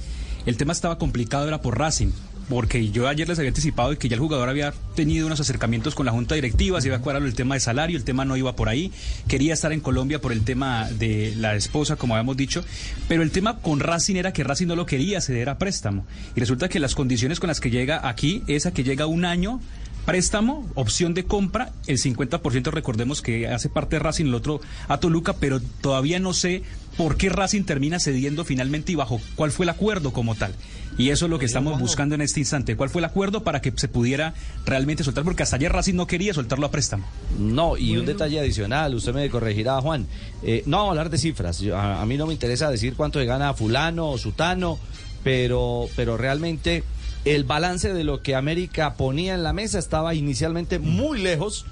el 0.45 0.58
tema 0.58 0.73
estaba 0.73 0.97
complicado, 0.97 1.47
era 1.47 1.62
por 1.62 1.78
Racing, 1.80 2.10
porque 2.49 2.89
yo 2.89 3.08
ayer 3.08 3.26
les 3.30 3.39
había 3.39 3.52
anticipado 3.52 3.97
que 3.97 4.10
ya 4.10 4.15
el 4.15 4.19
jugador 4.19 4.49
había 4.49 4.73
tenido 4.95 5.28
unos 5.28 5.39
acercamientos 5.39 5.95
con 5.95 6.06
la 6.06 6.12
junta 6.12 6.36
directiva, 6.36 6.82
se 6.82 6.88
iba 6.89 6.97
a 6.97 6.99
cuadrar 6.99 7.23
el 7.23 7.36
tema 7.36 7.54
de 7.56 7.62
salario, 7.62 7.95
el 7.95 8.04
tema 8.04 8.26
no 8.26 8.36
iba 8.36 8.54
por 8.54 8.67
ahí, 8.67 8.91
quería 9.30 9.54
estar 9.54 9.71
en 9.71 9.80
Colombia 9.80 10.19
por 10.19 10.34
el 10.34 10.43
tema 10.43 10.89
de 10.91 11.34
la 11.38 11.56
esposa, 11.56 11.95
como 11.95 12.15
habíamos 12.15 12.36
dicho, 12.36 12.65
pero 13.08 13.23
el 13.23 13.32
tema 13.32 13.60
con 13.60 13.80
Racing 13.80 14.15
era 14.17 14.34
que 14.34 14.43
Racing 14.43 14.67
no 14.67 14.76
lo 14.76 14.86
quería 14.86 15.21
ceder 15.21 15.47
a 15.47 15.58
préstamo, 15.58 16.06
y 16.36 16.39
resulta 16.41 16.67
que 16.67 16.82
las 16.82 16.95
condiciones 16.95 17.39
con 17.39 17.47
las 17.47 17.62
que 17.62 17.69
llega 17.69 18.06
aquí 18.10 18.43
es 18.47 18.65
a 18.65 18.73
que 18.73 18.84
llega 18.84 19.06
un 19.06 19.23
año 19.23 19.62
préstamo, 20.05 20.67
opción 20.75 21.13
de 21.13 21.23
compra, 21.25 21.71
el 21.87 21.97
50% 21.97 22.71
recordemos 22.71 23.21
que 23.21 23.47
hace 23.47 23.69
parte 23.69 23.95
de 23.95 23.99
Racing, 23.99 24.25
el 24.25 24.33
otro 24.35 24.61
a 24.87 24.99
Toluca, 24.99 25.33
pero 25.33 25.59
todavía 25.81 26.19
no 26.19 26.33
sé 26.33 26.63
por 26.97 27.17
qué 27.17 27.29
Racing 27.29 27.63
termina 27.63 27.99
cediendo 27.99 28.43
finalmente 28.45 28.91
y 28.91 28.95
bajo 28.95 29.19
cuál 29.35 29.51
fue 29.51 29.65
el 29.65 29.69
acuerdo 29.69 30.11
como 30.13 30.35
tal. 30.35 30.53
Y 30.95 31.09
eso 31.09 31.25
es 31.25 31.31
lo 31.31 31.39
que 31.39 31.45
estamos 31.47 31.79
buscando 31.79 32.13
en 32.13 32.21
este 32.21 32.39
instante. 32.39 32.75
¿Cuál 32.75 32.91
fue 32.91 32.99
el 33.01 33.05
acuerdo 33.05 33.43
para 33.43 33.61
que 33.61 33.73
se 33.75 33.87
pudiera 33.87 34.35
realmente 34.63 35.03
soltar? 35.03 35.23
Porque 35.23 35.41
hasta 35.41 35.55
ayer 35.55 35.71
Racing 35.73 35.95
no 35.95 36.05
quería 36.05 36.35
soltarlo 36.35 36.67
a 36.67 36.71
préstamo. 36.71 37.03
No, 37.39 37.77
y 37.77 37.97
un 37.97 38.05
detalle 38.05 38.39
adicional, 38.39 38.93
usted 38.93 39.11
me 39.11 39.27
corregirá, 39.29 39.81
Juan. 39.81 40.05
Eh, 40.43 40.61
no 40.67 40.77
vamos 40.77 40.89
a 40.89 40.91
hablar 40.91 41.09
de 41.09 41.17
cifras. 41.17 41.59
Yo- 41.61 41.75
a, 41.75 41.99
a 41.99 42.05
mí 42.05 42.15
no 42.15 42.27
me 42.27 42.33
interesa 42.33 42.69
decir 42.69 42.93
cuánto 42.95 43.17
se 43.19 43.25
gana 43.25 43.55
fulano 43.55 44.09
o 44.11 44.17
sutano, 44.19 44.77
pero, 45.23 45.87
pero 45.95 46.15
realmente 46.15 46.83
el 47.25 47.43
balance 47.43 47.93
de 47.93 48.03
lo 48.03 48.21
que 48.21 48.36
América 48.36 48.95
ponía 48.95 49.33
en 49.36 49.43
la 49.43 49.53
mesa 49.53 49.79
estaba 49.79 50.13
inicialmente 50.15 50.79
muy 50.79 51.19
lejos 51.21 51.65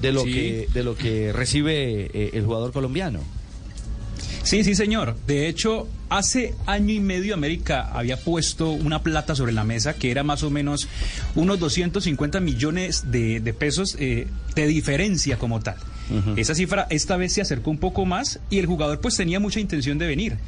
de 0.00 0.12
lo 0.12 0.22
Sí. 0.24 0.32
que 0.32 0.68
de 0.74 0.82
lo 0.84 0.96
que 0.96 1.32
recibe 1.32 2.10
eh, 2.12 2.30
el 2.34 2.44
jugador 2.44 2.72
colombiano. 2.72 3.20
Sí, 4.42 4.64
sí, 4.64 4.74
señor. 4.74 5.14
De 5.26 5.46
hecho, 5.48 5.88
hace 6.08 6.54
año 6.66 6.94
y 6.94 7.00
medio 7.00 7.34
América 7.34 7.90
había 7.92 8.16
puesto 8.16 8.70
una 8.70 9.02
plata 9.02 9.34
sobre 9.34 9.52
la 9.52 9.62
mesa 9.64 9.94
que 9.94 10.10
era 10.10 10.22
más 10.22 10.42
o 10.42 10.50
menos 10.50 10.88
unos 11.34 11.58
250 11.58 12.40
millones 12.40 13.10
de, 13.10 13.40
de 13.40 13.52
pesos 13.52 13.96
eh, 13.98 14.26
de 14.54 14.66
diferencia 14.66 15.38
como 15.38 15.60
tal. 15.60 15.76
Esa 16.36 16.54
cifra 16.54 16.86
esta 16.88 17.18
vez 17.18 17.34
se 17.34 17.42
acercó 17.42 17.70
un 17.70 17.76
poco 17.76 18.06
más 18.06 18.40
y 18.48 18.58
el 18.58 18.64
jugador 18.64 18.98
pues 19.00 19.14
tenía 19.16 19.40
mucha 19.40 19.60
intención 19.60 19.98
de 19.98 20.06
venir. 20.06 20.38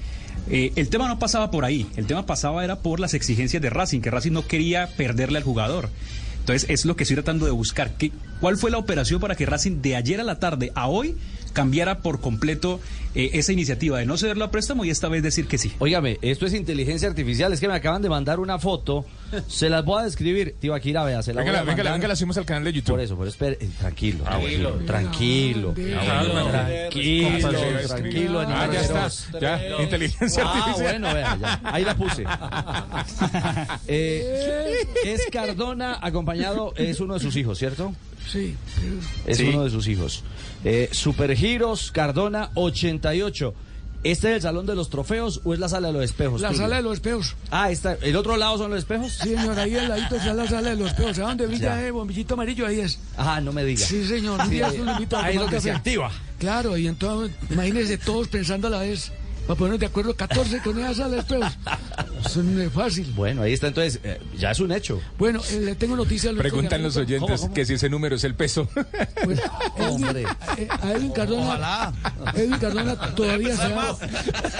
Eh, 0.51 0.73
el 0.75 0.89
tema 0.89 1.07
no 1.07 1.19
pasaba 1.19 1.51
por 1.51 1.65
ahí, 1.65 1.87
el 1.97 2.07
tema 2.07 2.27
pasaba 2.27 2.65
era 2.65 2.81
por 2.81 2.99
las 2.99 3.15
exigencias 3.15 3.63
de 3.63 3.71
Racing, 3.71 4.01
que 4.01 4.11
Racing 4.11 4.33
no 4.33 4.47
quería 4.47 4.89
perderle 4.97 5.39
al 5.39 5.45
jugador. 5.45 5.89
Entonces 6.41 6.69
es 6.69 6.85
lo 6.85 6.97
que 6.97 7.05
estoy 7.05 7.17
tratando 7.17 7.47
de 7.47 7.53
buscar. 7.53 7.93
¿Qué, 7.97 8.11
¿Cuál 8.41 8.57
fue 8.57 8.71
la 8.71 8.79
operación 8.79 9.21
para 9.21 9.37
que 9.37 9.47
Racing 9.47 9.81
de 9.81 9.95
ayer 9.95 10.21
a 10.21 10.25
la 10.25 10.41
tarde 10.41 10.73
a 10.75 10.89
hoy 10.89 11.15
cambiara 11.53 11.99
por 12.01 12.21
completo 12.21 12.81
eh, 13.15 13.31
esa 13.35 13.53
iniciativa 13.53 13.99
de 13.99 14.07
no 14.07 14.17
cederlo 14.17 14.45
a 14.45 14.51
préstamo 14.53 14.85
y 14.85 14.91
esta 14.91 15.09
vez 15.09 15.23
decir 15.23 15.47
que 15.49 15.59
sí? 15.59 15.73
Óigame, 15.81 16.19
esto 16.23 16.47
es 16.47 16.55
inteligencia 16.55 17.09
artificial. 17.09 17.53
Es 17.53 17.61
que 17.61 17.67
me 17.69 17.75
acaban 17.75 18.03
de 18.03 18.09
mandar 18.09 18.39
una 18.41 18.59
foto. 18.59 19.05
Se 19.49 19.69
las 19.69 19.85
voy 19.85 20.01
a 20.03 20.05
describir. 20.05 20.55
Tío, 20.61 20.75
aquí 20.75 20.93
la 20.93 21.05
vea. 21.05 21.23
Se 21.23 21.33
la 21.35 21.41
Venga, 21.41 21.53
voy 21.53 21.59
a 21.59 21.63
venga, 21.63 21.77
mandar. 21.77 21.93
venga, 21.95 22.09
la 22.09 22.17
subimos 22.17 22.37
al 22.39 22.45
canal 22.45 22.65
de 22.65 22.73
YouTube. 22.73 22.93
Por 22.93 23.01
eso, 23.01 23.17
pero 23.17 23.29
espere, 23.29 23.59
eh, 23.61 23.69
tranquilo, 23.79 24.25
Ah, 24.27 24.39
bueno. 24.39 24.71
tranquilo, 24.87 25.73
tranquilo, 25.73 26.33
bueno. 26.33 26.51
tranquilo, 26.51 27.29
¿Cómo 27.29 27.51
se 27.81 27.89
tranquilo, 27.89 28.41
Ah, 28.41 28.43
animal 28.45 28.73
ya 28.73 28.81
está. 28.81 29.09
Ya, 29.41 29.83
inteligencia 29.83 30.43
Ah, 30.45 30.53
artificial. 30.59 31.01
bueno, 31.01 31.15
vea, 31.15 31.39
ya. 31.41 31.61
Ahí 31.65 31.85
la 31.85 31.97
puse. 31.97 32.25
Eh, 33.89 34.87
es 35.05 35.23
Cardona 35.33 35.99
acompañado, 36.01 36.73
es 36.77 37.01
uno 37.01 37.15
de 37.15 37.21
sus 37.21 37.35
hijos, 37.37 37.59
¿cierto? 37.59 37.93
Sí. 38.29 38.57
Es 39.27 39.39
Sí. 39.39 39.45
uno 39.45 39.65
de 39.65 39.71
sus 39.71 39.87
hijos. 39.89 40.23
Eh, 40.65 40.89
Supergiros 40.93 41.91
Cardona 41.93 42.51
88. 42.55 43.55
¿Este 44.03 44.31
es 44.31 44.37
el 44.37 44.41
salón 44.43 44.65
de 44.65 44.75
los 44.75 44.89
trofeos 44.89 45.43
o 45.45 45.53
es 45.53 45.61
la 45.61 45.69
sala 45.69 45.89
de 45.89 45.93
los 45.93 46.05
espejos? 46.05 46.41
La 46.41 46.49
Tulio? 46.49 46.63
sala 46.63 46.77
de 46.77 46.83
los 46.83 46.95
espejos. 46.95 47.37
Ah, 47.51 47.71
está. 47.71 47.99
¿El 48.01 48.17
otro 48.17 48.39
lado 48.39 48.57
son 48.57 48.71
los 48.71 48.79
espejos? 48.79 49.13
Sí, 49.13 49.29
señor, 49.29 49.59
ahí 49.59 49.77
al 49.77 49.91
ladito 49.91 50.17
está 50.17 50.33
la 50.33 50.49
sala 50.49 50.71
de 50.71 50.77
los 50.77 50.89
espejos. 50.89 51.19
¿A 51.19 51.23
dónde 51.25 51.47
brilla 51.47 51.85
el 51.87 51.93
bombillito 51.93 52.33
amarillo? 52.33 52.67
Ahí 52.67 52.81
es. 52.81 52.99
Ah, 53.19 53.43
no 53.43 53.53
me 53.53 53.63
diga. 53.63 53.85
Sí, 53.85 54.07
señor. 54.07 54.41
Un 54.41 54.47
Sí, 54.47 54.53
día 54.53 54.69
ahí- 54.69 54.79
lo 54.79 54.91
es 54.99 55.09
tomar 55.09 55.35
donde 55.35 55.61
se 55.61 55.71
activa. 55.71 56.11
Claro, 56.39 56.79
y 56.79 56.87
entonces, 56.87 57.37
imagínense 57.51 57.99
todos 57.99 58.29
pensando 58.29 58.69
a 58.69 58.71
la 58.71 58.79
vez. 58.79 59.13
Para 59.51 59.59
ponernos 59.59 59.81
de 59.81 59.87
acuerdo 59.87 60.15
14 60.15 60.61
con 60.61 60.79
esa 60.79 60.95
sala 60.95 61.09
de 61.09 61.19
espejos. 61.19 61.53
Eso 62.25 62.41
no 62.45 62.63
es 62.63 62.73
fácil. 62.73 63.13
Bueno, 63.17 63.43
ahí 63.43 63.53
está 63.53 63.67
entonces, 63.67 63.99
eh, 64.05 64.21
ya 64.39 64.53
es 64.53 64.61
un 64.61 64.71
hecho. 64.71 65.01
Bueno, 65.19 65.41
eh, 65.51 65.61
le 65.61 65.75
tengo 65.75 65.97
noticias. 65.97 66.33
Preguntan 66.37 66.81
los 66.85 66.97
oyentes 66.97 67.51
que 67.53 67.67
si 67.67 67.73
ese 67.73 67.91
número 67.91 68.15
es 68.15 68.23
el 68.23 68.37
peso. 68.37 68.69
Edwin, 69.77 70.07
eh, 70.19 70.69
a 70.71 70.93
Edwin 70.93 71.11
Cardona, 71.11 71.93
Edwin 72.33 72.59
Cardona 72.61 72.97
todavía 73.17 73.57
se 73.57 73.75
va, 73.75 73.97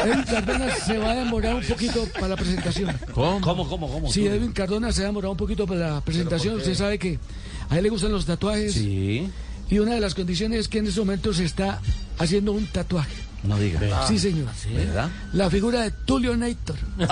Edwin 0.05 0.25
Cardona 0.25 0.75
se 0.75 0.99
va 0.99 1.13
a 1.13 1.15
demorar 1.15 1.55
un 1.55 1.63
poquito 1.63 2.09
para 2.15 2.27
la 2.27 2.37
presentación. 2.37 2.93
¿Cómo? 3.15 3.41
¿Cómo, 3.43 3.69
cómo, 3.69 3.93
cómo? 3.93 4.11
Sí, 4.11 4.23
Tú- 4.23 4.27
Edwin 4.27 4.51
Cardona 4.51 4.91
se 4.91 5.03
va 5.03 5.07
a 5.07 5.11
demorar 5.11 5.31
un 5.31 5.37
poquito 5.37 5.69
para 5.69 5.89
la 5.89 6.01
presentación. 6.01 6.57
Usted 6.57 6.75
sabe 6.75 6.99
que 6.99 7.21
a 7.69 7.77
él 7.77 7.85
le 7.85 7.91
gustan 7.91 8.11
los 8.11 8.27
tatuajes. 8.27 8.75
Sí. 8.75 9.31
Y 9.71 9.79
una 9.79 9.95
de 9.95 10.01
las 10.01 10.17
condiciones 10.17 10.59
es 10.59 10.69
que 10.69 10.79
en 10.79 10.89
este 10.89 10.99
momento 10.99 11.33
se 11.33 11.45
está 11.45 11.81
haciendo 12.19 12.51
un 12.51 12.67
tatuaje. 12.67 13.30
No 13.43 13.59
diga. 13.59 14.07
Sí, 14.07 14.19
señor. 14.19 14.49
¿Verdad? 14.75 15.09
La 15.33 15.49
figura 15.49 15.81
de 15.83 15.91
Tulio 15.91 16.37
Nator. 16.37 16.77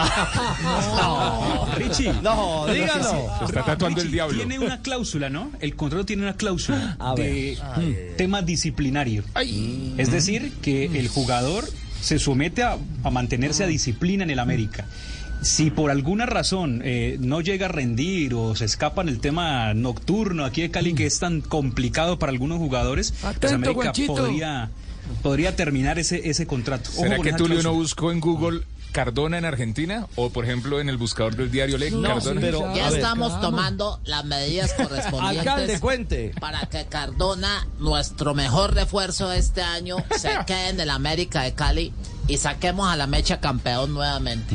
No, 0.96 1.66
Richie. 1.76 2.12
No, 2.22 2.66
dígalo. 2.66 3.30
Se 3.38 3.44
está 3.46 3.64
tatuando 3.64 4.00
el 4.00 4.10
diablo. 4.10 4.36
Tiene 4.36 4.58
una 4.58 4.80
cláusula, 4.80 5.30
¿no? 5.30 5.50
El 5.60 5.74
contrato 5.76 6.04
tiene 6.06 6.22
una 6.22 6.34
cláusula 6.34 6.96
A 7.00 7.14
de 7.14 7.56
ver. 7.76 8.12
mm, 8.12 8.16
tema 8.16 8.42
disciplinario. 8.42 9.24
Es 9.96 10.10
decir, 10.10 10.52
que 10.62 10.86
el 10.98 11.08
jugador 11.08 11.64
se 12.00 12.18
somete 12.18 12.62
a, 12.62 12.76
a 13.04 13.10
mantenerse 13.10 13.64
a 13.64 13.66
disciplina 13.66 14.24
en 14.24 14.30
el 14.30 14.38
América. 14.38 14.86
Si 15.40 15.70
por 15.70 15.90
alguna 15.92 16.26
razón 16.26 16.82
eh, 16.84 17.16
no 17.20 17.40
llega 17.40 17.66
a 17.66 17.68
rendir 17.68 18.34
o 18.34 18.56
se 18.56 18.64
escapa 18.64 19.02
en 19.02 19.08
el 19.08 19.20
tema 19.20 19.72
nocturno 19.72 20.44
aquí 20.44 20.62
de 20.62 20.70
Cali, 20.72 20.94
que 20.94 21.06
es 21.06 21.20
tan 21.20 21.40
complicado 21.42 22.18
para 22.18 22.32
algunos 22.32 22.58
jugadores, 22.58 23.12
pues 23.12 23.36
Atento, 23.36 23.54
América 23.54 23.74
Juanchito. 23.82 24.14
podría, 24.16 24.70
podría 25.22 25.54
terminar 25.56 25.98
ese, 25.98 26.28
ese 26.28 26.46
contrato. 26.46 26.90
Ojo 26.94 27.02
¿Será 27.02 27.18
que 27.18 27.32
Tulio 27.32 27.62
no 27.62 27.72
buscó 27.74 28.10
en 28.12 28.20
Google 28.20 28.62
Cardona 28.92 29.36
en 29.38 29.44
Argentina? 29.44 30.06
O, 30.16 30.30
por 30.30 30.44
ejemplo, 30.44 30.80
en 30.80 30.88
el 30.88 30.96
buscador 30.96 31.36
del 31.36 31.50
diario 31.50 31.76
Le 31.78 31.90
No, 31.90 32.02
Cardona. 32.08 32.40
pero- 32.40 32.74
Ya 32.74 32.88
ver, 32.88 32.98
estamos 33.00 33.32
calma. 33.32 33.40
tomando 33.48 34.00
las 34.04 34.24
medidas 34.24 34.72
correspondientes 34.72 35.46
Alcalde, 35.46 35.80
cuente. 35.80 36.32
para 36.40 36.60
que 36.66 36.86
Cardona, 36.86 37.66
nuestro 37.78 38.34
mejor 38.34 38.74
refuerzo 38.74 39.28
de 39.28 39.38
este 39.38 39.62
año, 39.62 39.96
se 40.16 40.30
quede 40.46 40.70
en 40.70 40.80
el 40.80 40.90
América 40.90 41.42
de 41.42 41.52
Cali 41.54 41.92
y 42.28 42.36
saquemos 42.36 42.88
a 42.88 42.96
la 42.96 43.06
mecha 43.06 43.40
campeón 43.40 43.94
nuevamente. 43.94 44.54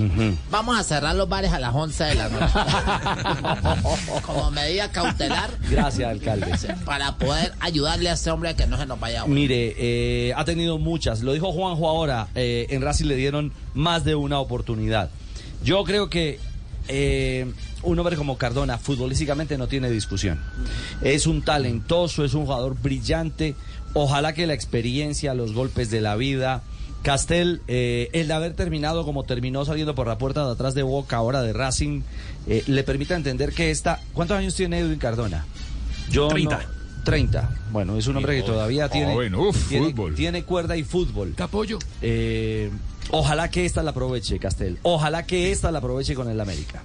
Vamos 0.51 0.77
a 0.79 0.83
cerrar 0.83 1.15
los 1.15 1.27
bares 1.27 1.51
a 1.51 1.59
las 1.59 1.73
11 1.73 2.03
de 2.03 2.15
la 2.15 2.29
noche. 2.29 2.53
Como 4.25 4.51
medida 4.51 4.91
cautelar 4.91 5.49
Gracias, 5.69 6.07
alcalde. 6.09 6.51
para 6.85 7.17
poder 7.17 7.51
ayudarle 7.59 8.09
a 8.09 8.13
este 8.13 8.29
hombre 8.31 8.49
a 8.49 8.55
que 8.55 8.67
no 8.67 8.77
se 8.77 8.85
nos 8.85 8.99
vaya. 8.99 9.25
Mire, 9.25 9.75
eh, 9.77 10.33
ha 10.35 10.45
tenido 10.45 10.77
muchas. 10.77 11.21
Lo 11.21 11.33
dijo 11.33 11.51
Juanjo 11.51 11.89
ahora. 11.89 12.27
eh, 12.35 12.67
en 12.69 12.81
Racing 12.81 13.05
le 13.05 13.15
dieron 13.15 13.51
más 13.73 14.03
de 14.03 14.15
una 14.15 14.39
oportunidad. 14.39 15.09
Yo 15.63 15.83
creo 15.83 16.09
que 16.09 16.39
eh, 16.87 17.51
un 17.81 17.97
hombre 17.99 18.15
como 18.17 18.37
Cardona, 18.37 18.77
futbolísticamente 18.77 19.57
no 19.57 19.67
tiene 19.67 19.89
discusión. 19.89 20.39
Es 21.01 21.25
un 21.27 21.41
talentoso, 21.41 22.23
es 22.23 22.33
un 22.33 22.45
jugador 22.45 22.75
brillante. 22.81 23.55
Ojalá 23.93 24.33
que 24.33 24.47
la 24.47 24.53
experiencia, 24.53 25.33
los 25.33 25.53
golpes 25.53 25.89
de 25.89 26.01
la 26.01 26.15
vida. 26.15 26.61
Castel, 27.03 27.61
eh, 27.67 28.09
el 28.13 28.31
haber 28.31 28.53
terminado 28.53 29.05
como 29.05 29.23
terminó 29.23 29.65
saliendo 29.65 29.93
por 29.93 30.07
la 30.07 30.17
puerta 30.17 30.45
de 30.45 30.53
atrás 30.53 30.73
de 30.73 30.83
Boca, 30.83 31.17
ahora 31.17 31.41
de 31.41 31.53
Racing, 31.53 32.01
eh, 32.47 32.63
le 32.67 32.83
permite 32.83 33.13
entender 33.13 33.51
que 33.53 33.69
esta. 33.71 33.99
¿Cuántos 34.13 34.37
años 34.37 34.55
tiene 34.55 34.79
Edwin 34.79 34.99
Cardona? 34.99 35.45
Yo 36.09 36.29
30. 36.29 36.57
no- 36.57 36.83
30. 37.03 37.49
Bueno, 37.71 37.97
es 37.97 38.07
un 38.07 38.15
hombre 38.17 38.37
que 38.37 38.43
todavía 38.43 38.87
tiene, 38.87 39.13
uf, 39.35 39.67
tiene, 39.67 39.87
fútbol. 39.91 40.15
tiene 40.15 40.43
cuerda 40.43 40.77
y 40.77 40.83
fútbol. 40.83 41.33
Te 41.35 41.43
apoyo. 41.43 41.77
Eh, 42.01 42.71
ojalá 43.11 43.49
que 43.51 43.65
esta 43.65 43.83
la 43.83 43.91
aproveche, 43.91 44.39
Castel. 44.39 44.79
Ojalá 44.83 45.25
que 45.25 45.51
esta 45.51 45.69
la 45.71 45.79
aproveche 45.79 46.15
con 46.15 46.29
el 46.29 46.39
América. 46.39 46.81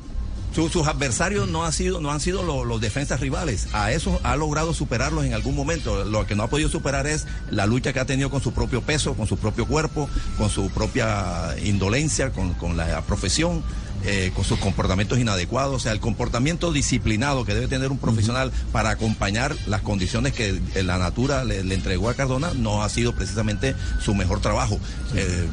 Su- 0.59 0.69
sus 0.69 0.89
adversarios 0.89 1.49
no 1.49 1.65
han 1.65 1.73
sido, 1.73 2.01
no 2.01 2.11
han 2.11 2.19
sido 2.19 2.43
lo- 2.43 2.65
los 2.65 2.81
defensas 2.81 3.21
rivales. 3.21 3.69
A 3.73 3.93
eso 3.93 4.19
ha 4.25 4.35
logrado 4.35 4.75
superarlos 4.75 5.25
en 5.25 5.33
algún 5.33 5.55
momento. 5.55 6.05
Lo 6.05 6.27
que 6.27 6.35
no 6.35 6.43
ha 6.43 6.49
podido 6.49 6.69
superar 6.69 7.07
es 7.07 7.27
la 7.49 7.65
lucha 7.67 7.93
que 7.93 8.01
ha 8.01 8.07
tenido 8.07 8.29
con 8.29 8.43
su 8.43 8.53
propio 8.53 8.83
peso, 8.83 9.15
con 9.15 9.29
su 9.29 9.37
propio 9.37 9.67
cuerpo, 9.67 10.11
con 10.37 10.51
su 10.51 10.69
propia 10.71 11.55
indolencia, 11.65 12.31
con, 12.33 12.55
con 12.55 12.77
la 12.77 13.03
profesión. 13.03 13.63
eh, 14.05 14.31
con 14.35 14.45
sus 14.45 14.61
comportamientos 14.61 15.19
inadecuados, 15.19 15.75
o 15.75 15.79
sea, 15.81 15.91
el 15.91 15.99
comportamiento 15.99 16.71
disciplinado 16.71 17.45
que 17.45 17.53
debe 17.53 17.67
tener 17.67 17.91
un 17.91 17.99
profesional 17.99 18.53
para 18.71 18.91
acompañar 18.91 19.57
las 19.67 19.83
condiciones 19.83 20.33
que 20.35 20.61
eh, 20.77 20.83
la 20.85 20.99
natura 20.99 21.43
le, 21.45 21.65
le 21.65 21.75
entregó 21.75 22.09
a 22.09 22.15
Cardona 22.15 22.53
no 22.55 22.85
ha 22.85 22.89
sido 22.91 23.13
precisamente 23.13 23.75
su 24.01 24.15
mejor 24.15 24.39
trabajo. 24.41 24.79
Eh, 25.17 25.47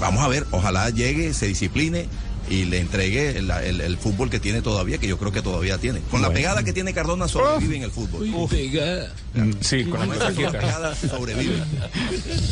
vamos 0.00 0.22
a 0.24 0.28
ver, 0.28 0.46
ojalá 0.52 0.88
llegue, 0.90 1.34
se 1.34 1.46
discipline 1.48 2.06
y 2.50 2.64
le 2.66 2.78
entregue 2.80 3.38
el, 3.38 3.50
el- 3.50 3.80
el 3.80 3.96
fútbol 3.96 4.28
que 4.30 4.38
tiene 4.40 4.60
todavía, 4.62 4.98
que 4.98 5.06
yo 5.08 5.18
creo 5.18 5.32
que 5.32 5.42
todavía 5.42 5.78
tiene. 5.78 6.00
Con 6.10 6.22
la 6.22 6.30
pegada 6.30 6.62
que 6.62 6.72
tiene 6.72 6.92
Cardona 6.92 7.26
sobrevive 7.28 7.76
en 7.76 7.82
el 7.84 7.90
fútbol. 7.90 8.26
Mm, 8.26 9.52
Sí, 9.60 9.84
con 9.84 10.00
la 10.08 10.14
la 10.16 10.30
pegada 10.52 10.94
sobrevive. 10.94 11.56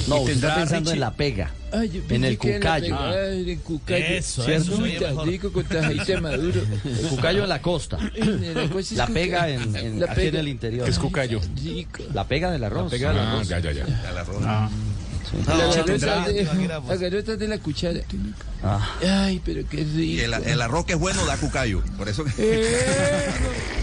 No, 0.08 0.16
usted 0.20 0.34
está 0.34 0.54
pensando 0.56 0.90
Richie- 0.90 0.94
en 0.94 1.00
la 1.00 1.10
pega. 1.12 1.50
Ay, 1.72 2.02
En 2.10 2.24
el 2.24 2.32
la 2.32 2.38
cucayo. 2.38 2.84
pegada 2.96 3.26
del 3.28 3.58
cucayo. 3.60 4.04
Eso, 4.04 4.44
¿Cierto? 4.44 4.72
eso 4.74 4.82
rico 4.82 6.20
maduro. 6.20 6.60
El 6.84 7.08
cucayo 7.08 7.42
en 7.44 7.48
la 7.48 7.62
costa. 7.62 7.98
La, 8.92 8.96
La 8.96 9.06
pega 9.06 9.48
en, 9.48 9.76
en- 9.76 10.00
La 10.00 10.06
aquí 10.06 10.14
pega. 10.16 10.28
en 10.28 10.36
el 10.36 10.48
interior. 10.48 10.88
Es 10.88 10.98
cucayo. 10.98 11.40
Rico. 11.62 12.02
La 12.12 12.26
pega 12.26 12.50
del 12.50 12.64
arroz. 12.64 12.92
Ah, 12.92 13.42
ya, 13.44 13.58
ya, 13.60 13.72
ya. 13.72 13.86
La. 13.86 14.24
Ah. 14.44 14.70
La 15.46 15.54
No, 15.54 15.58
garota 15.60 15.84
tendrá- 15.84 16.24
de, 16.26 16.44
la 16.44 16.96
garota 16.96 17.36
de 17.36 17.48
la 17.48 17.58
cuchara. 17.58 18.00
Ah. 18.62 18.88
Ay, 19.24 19.40
pero 19.44 19.66
qué 19.68 19.78
rico. 19.78 20.22
el, 20.24 20.34
el 20.34 20.62
arroz 20.62 20.84
que 20.84 20.92
es 20.92 20.98
bueno 20.98 21.24
da 21.24 21.36
cucayo. 21.36 21.82
Por 21.96 22.08
eso 22.08 22.24
que... 22.24 22.32
Eh, 22.38 23.30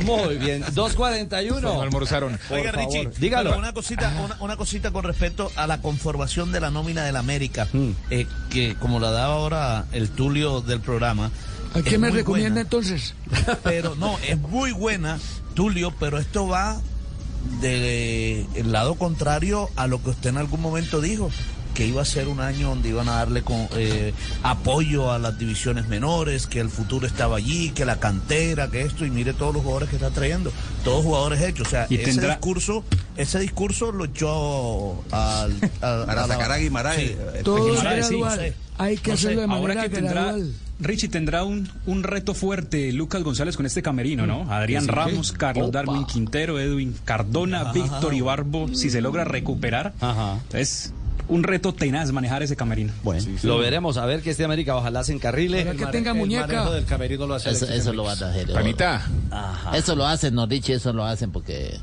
Muy 0.06 0.38
bien. 0.38 0.64
2.41. 0.64 1.62
No 1.62 1.82
almorzaron. 1.82 2.40
Por 2.48 2.60
Oiga, 2.60 2.72
favor, 2.72 2.94
Richie, 2.94 3.10
dígalo. 3.20 3.58
Una 3.58 3.74
cosita, 3.74 4.14
una, 4.24 4.38
una 4.40 4.58
cosita 4.58 4.92
con 4.92 5.04
respecto 5.04 5.52
a 5.56 5.68
la 5.68 5.82
conformación 5.82 6.52
de 6.52 6.60
la 6.62 6.70
nómina 6.70 7.04
del 7.04 7.16
América, 7.16 7.68
Mm. 7.74 7.90
eh, 8.10 8.28
que 8.50 8.76
como 8.76 9.00
la 9.00 9.12
daba 9.12 9.34
ahora 9.34 9.86
el 9.92 10.10
Tulio 10.10 10.62
del 10.62 10.80
programa. 10.82 11.32
¿A 11.74 11.82
qué 11.82 11.98
me 11.98 12.10
recomienda 12.10 12.50
buena, 12.50 12.62
entonces? 12.62 13.14
Pero 13.64 13.96
no, 13.96 14.18
es 14.28 14.38
muy 14.40 14.72
buena, 14.72 15.20
Tulio, 15.56 15.94
pero 16.00 16.18
esto 16.20 16.48
va 16.48 16.80
del 17.62 18.72
lado 18.72 18.96
contrario 18.96 19.70
a 19.76 19.88
lo 19.88 20.02
que 20.02 20.12
usted 20.12 20.30
en 20.30 20.38
algún 20.38 20.62
momento 20.62 21.02
dijo 21.02 21.32
que 21.74 21.86
iba 21.86 22.02
a 22.02 22.06
ser 22.06 22.28
un 22.28 22.42
año 22.42 22.70
donde 22.70 22.90
iban 22.90 23.08
a 23.08 23.14
darle 23.18 23.42
con, 23.44 23.68
eh, 23.78 24.12
apoyo 24.44 25.12
a 25.12 25.20
las 25.20 25.38
divisiones 25.38 25.88
menores, 25.88 26.46
que 26.48 26.60
el 26.60 26.70
futuro 26.70 27.06
estaba 27.08 27.38
allí, 27.38 27.70
que 27.70 27.86
la 27.86 28.00
cantera, 28.00 28.70
que 28.70 28.82
esto, 28.82 29.06
y 29.06 29.12
mire 29.12 29.34
todos 29.34 29.54
los 29.54 29.62
jugadores 29.64 29.90
que 29.90 29.96
está 29.96 30.10
trayendo, 30.10 30.52
todos 30.84 31.06
jugadores 31.06 31.40
hechos. 31.42 31.68
O 31.68 31.70
sea, 31.70 31.86
Y 31.90 31.96
ese 31.96 32.06
tendrá- 32.06 32.30
discurso, 32.32 32.84
ese 33.16 33.40
discurso 33.40 33.92
lo 33.94 34.06
echó 34.06 34.96
al, 35.12 35.54
al- 35.82 36.06
Para 36.06 36.24
a 36.24 36.28
la- 36.28 36.34
sacar 36.34 36.52
a 36.52 36.58
Guimaraes. 36.58 37.00
Sí. 37.12 37.16
eh, 37.36 37.42
Todo 37.44 37.58
es 37.60 37.78
Guimaraes, 37.80 38.08
sí, 38.08 38.20
gradual. 38.20 38.56
Hay 38.80 38.98
que 38.98 39.12
No 39.12 39.18
sé, 39.18 39.28
hacerlo 39.28 39.42
de 39.48 39.54
Ahora 39.54 39.62
manera 39.76 39.84
que 39.84 39.90
tendrá. 39.96 40.36
Richie 40.80 41.10
tendrá 41.10 41.44
un, 41.44 41.70
un 41.86 42.04
reto 42.04 42.34
fuerte, 42.34 42.92
Lucas 42.94 43.22
González, 43.22 43.56
con 43.58 43.66
este 43.66 43.82
camerino, 43.82 44.26
¿no? 44.26 44.52
Adrián 44.52 44.84
Sí, 44.84 44.88
sí, 44.90 44.96
Ramos, 44.96 45.28
sí. 45.28 45.34
Carlos 45.38 45.68
Opa. 45.68 45.80
Darwin 45.84 46.06
Quintero, 46.06 46.58
Edwin 46.60 46.96
Cardona, 47.06 47.72
Víctor 47.74 48.14
Ibarbo, 48.14 48.70
si 48.74 48.90
se 48.90 49.02
logra 49.02 49.26
recuperar. 49.26 49.94
Ajá. 50.00 50.40
Es 50.54 50.94
un 51.28 51.44
reto 51.44 51.74
tenaz 51.74 52.12
manejar 52.14 52.42
ese 52.44 52.56
camerino. 52.56 52.94
Bueno, 53.04 53.24
lo 53.44 53.58
veremos. 53.60 53.98
A 53.98 54.06
ver 54.06 54.22
que 54.22 54.30
este 54.32 54.46
América 54.46 54.76
ojalá 54.78 55.04
se 55.04 55.12
encarrile. 55.14 55.60
Ojalá 55.64 55.72
que 55.76 55.80
mane- 55.86 55.92
tenga 55.92 56.12
el 56.12 56.18
muñeca. 56.18 56.70
del 56.72 56.86
camerino 56.86 57.28
lo 57.28 57.36
hace 57.36 57.52
Eso, 57.52 57.92
lo 57.94 58.04
van 58.04 58.24
a 58.24 58.30
hacer. 58.30 58.52
Panita. 58.54 59.06
Ajá. 59.32 59.78
Eso 59.78 59.96
lo 59.98 60.08
hacen, 60.08 60.34
no 60.34 60.46
Richie, 60.48 60.76
eso 60.76 60.94
lo 60.94 61.04
hacen 61.06 61.32
porque 61.32 61.78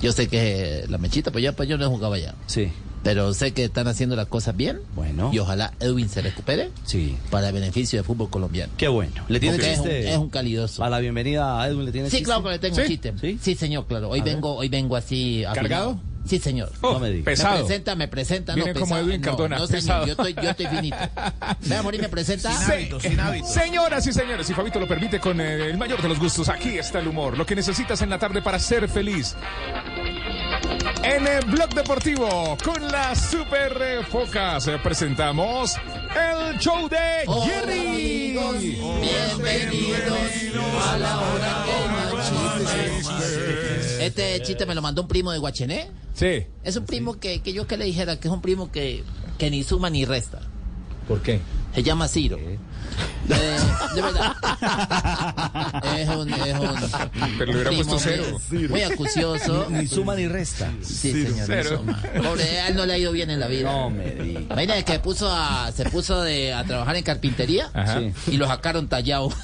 yo 0.00 0.10
sé 0.12 0.26
que 0.26 0.86
la 0.88 0.96
mechita, 0.96 1.30
pues 1.30 1.44
ya 1.44 1.52
pues 1.52 1.68
yo 1.68 1.76
no 1.76 1.84
he 1.84 1.88
jugado 1.88 2.14
allá. 2.14 2.34
Sí. 2.46 2.72
Pero 3.02 3.32
sé 3.32 3.52
que 3.52 3.64
están 3.64 3.86
haciendo 3.88 4.16
las 4.16 4.26
cosas 4.26 4.56
bien. 4.56 4.80
Bueno. 4.94 5.30
Y 5.32 5.38
ojalá 5.38 5.72
Edwin 5.80 6.08
se 6.08 6.20
recupere 6.20 6.70
Sí. 6.84 7.16
para 7.30 7.48
el 7.48 7.54
beneficio 7.54 7.98
del 7.98 8.04
fútbol 8.04 8.28
colombiano. 8.30 8.72
Qué 8.76 8.88
bueno. 8.88 9.24
¿Le 9.28 9.40
tiene 9.40 9.56
Porque 9.56 9.72
es 9.72 9.78
un, 9.78 9.84
chiste? 9.84 10.10
es 10.10 10.16
un 10.18 10.30
calidoso. 10.30 10.84
A 10.84 10.90
la 10.90 10.98
bienvenida 10.98 11.60
a 11.62 11.68
Edwin 11.68 11.84
le 11.86 11.92
tiene 11.92 12.10
Sí, 12.10 12.16
chiste. 12.18 12.24
claro 12.26 12.42
que 12.42 12.50
le 12.50 12.58
tengo 12.58 12.76
¿Sí? 12.76 12.82
chiste. 12.86 13.14
¿Sí? 13.20 13.38
¿Sí? 13.40 13.54
señor, 13.54 13.86
claro. 13.86 14.10
Hoy 14.10 14.20
A 14.20 14.24
ver. 14.24 14.34
vengo, 14.34 14.54
hoy 14.56 14.68
vengo 14.68 14.96
así. 14.96 15.44
afinado. 15.44 15.54
¿Cargado? 15.68 16.00
Sí, 16.26 16.38
señor. 16.38 16.70
Oh, 16.82 16.94
No 16.94 17.00
me 17.00 17.10
diga. 17.10 17.24
pesado. 17.24 17.54
Me 17.54 17.60
presenta, 17.64 17.94
me 17.94 18.08
presenta, 18.08 18.54
Viene 18.54 18.74
no 18.74 18.80
como 18.80 18.94
pesado. 18.96 19.08
Edwin 19.08 19.20
no, 19.22 19.26
Cardona, 19.26 19.58
no, 19.58 19.66
señor, 19.66 20.04
yo 20.04 20.10
estoy, 20.12 20.34
yo 20.34 20.50
estoy 20.50 20.66
finito. 20.66 20.96
Vea, 21.60 21.82
Morín, 21.82 22.00
me 22.02 22.08
presenta. 22.10 22.52
Sin 22.52 22.70
hábitos, 22.72 23.02
sin 23.02 23.18
hábitos. 23.20 23.50
Señoras 23.50 24.06
y 24.06 24.12
señores, 24.12 24.46
si 24.46 24.52
Fabito 24.52 24.78
lo 24.78 24.86
permite, 24.86 25.20
con 25.20 25.40
eh, 25.40 25.70
el 25.70 25.78
mayor 25.78 26.02
de 26.02 26.08
los 26.08 26.18
gustos, 26.18 26.50
aquí 26.50 26.76
está 26.76 26.98
el 26.98 27.08
humor. 27.08 27.38
Lo 27.38 27.46
que 27.46 27.54
necesitas 27.54 28.02
en 28.02 28.10
la 28.10 28.18
tarde 28.18 28.42
para 28.42 28.58
ser 28.58 28.88
feliz. 28.90 29.36
En 31.02 31.26
el 31.26 31.44
Blog 31.46 31.70
Deportivo, 31.74 32.56
con 32.64 32.82
las 32.90 33.30
Super 33.30 34.04
Focas, 34.10 34.66
eh, 34.68 34.78
presentamos 34.82 35.74
el 36.14 36.58
show 36.58 36.88
de 36.88 36.96
Hola, 37.26 37.44
Jerry. 37.46 38.36
amigos, 38.36 38.56
bienvenidos 38.60 40.18
a 40.86 40.98
la 40.98 41.18
hora 41.20 41.64
de 42.58 42.68
chistes. 42.68 43.98
Este 44.00 44.42
chiste 44.42 44.66
me 44.66 44.74
lo 44.74 44.82
mandó 44.82 45.02
un 45.02 45.08
primo 45.08 45.32
de 45.32 45.38
Guachené. 45.38 45.90
Sí. 46.14 46.46
Es 46.64 46.76
un 46.76 46.84
primo 46.84 47.18
que, 47.18 47.40
que 47.40 47.52
yo 47.52 47.66
que 47.66 47.76
le 47.76 47.84
dijera 47.84 48.18
que 48.18 48.28
es 48.28 48.34
un 48.34 48.42
primo 48.42 48.70
que, 48.70 49.04
que 49.38 49.50
ni 49.50 49.62
suma 49.62 49.90
ni 49.90 50.04
resta. 50.04 50.40
¿Por 51.06 51.22
qué? 51.22 51.40
Se 51.74 51.82
llama 51.82 52.08
Ciro. 52.08 52.38
Eh, 53.30 53.58
de 53.94 54.00
verdad. 54.02 54.34
Es 55.98 56.08
un, 56.08 56.32
es 56.32 56.58
un 56.58 56.74
Pero 57.38 57.52
le 57.52 57.58
hubiera 57.58 57.70
puesto 57.72 57.98
cero. 57.98 58.24
muy- 58.50 58.68
Muy 58.68 58.82
acucioso. 58.82 59.66
Ni 59.68 59.86
suma 59.86 60.14
ni 60.14 60.26
resta. 60.28 60.70
Sí, 60.82 61.12
Cero. 61.12 61.28
señor. 61.30 61.46
Cero. 61.46 61.82
ni 61.84 61.92
suma. 61.92 62.02
Pobre, 62.30 62.60
a 62.60 62.68
él 62.68 62.76
no 62.76 62.86
le 62.86 62.94
ha 62.94 62.98
ido 62.98 63.12
bien 63.12 63.28
en 63.30 63.40
la 63.40 63.46
vida. 63.48 63.70
No 63.70 63.90
me 63.90 64.04
diga. 64.12 64.40
Imagina 64.40 64.82
que 64.82 64.98
puso 64.98 65.30
a, 65.30 65.70
se 65.72 65.84
puso 65.90 66.22
de, 66.22 66.54
a 66.54 66.64
trabajar 66.64 66.96
en 66.96 67.02
carpintería 67.04 67.68
Ajá. 67.74 68.00
y 68.26 68.36
lo 68.38 68.46
sacaron 68.46 68.88
tallado. 68.88 69.28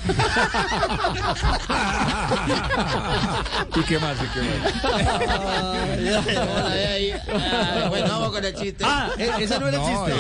¿Y 3.77 3.81
qué 3.83 3.99
más? 3.99 4.17
¿Y 4.23 4.27
qué 4.29 4.41
más? 4.41 6.27
Ahí. 6.73 7.13
Ah, 7.33 7.87
bueno, 7.89 8.09
vamos 8.09 8.31
con 8.31 8.45
el 8.45 8.55
chiste. 8.55 8.85
Ah, 8.87 9.09
e- 9.19 9.31
ese 9.43 9.59
no 9.59 9.69
era 9.69 9.77
el 9.79 9.85
chiste. 9.85 10.13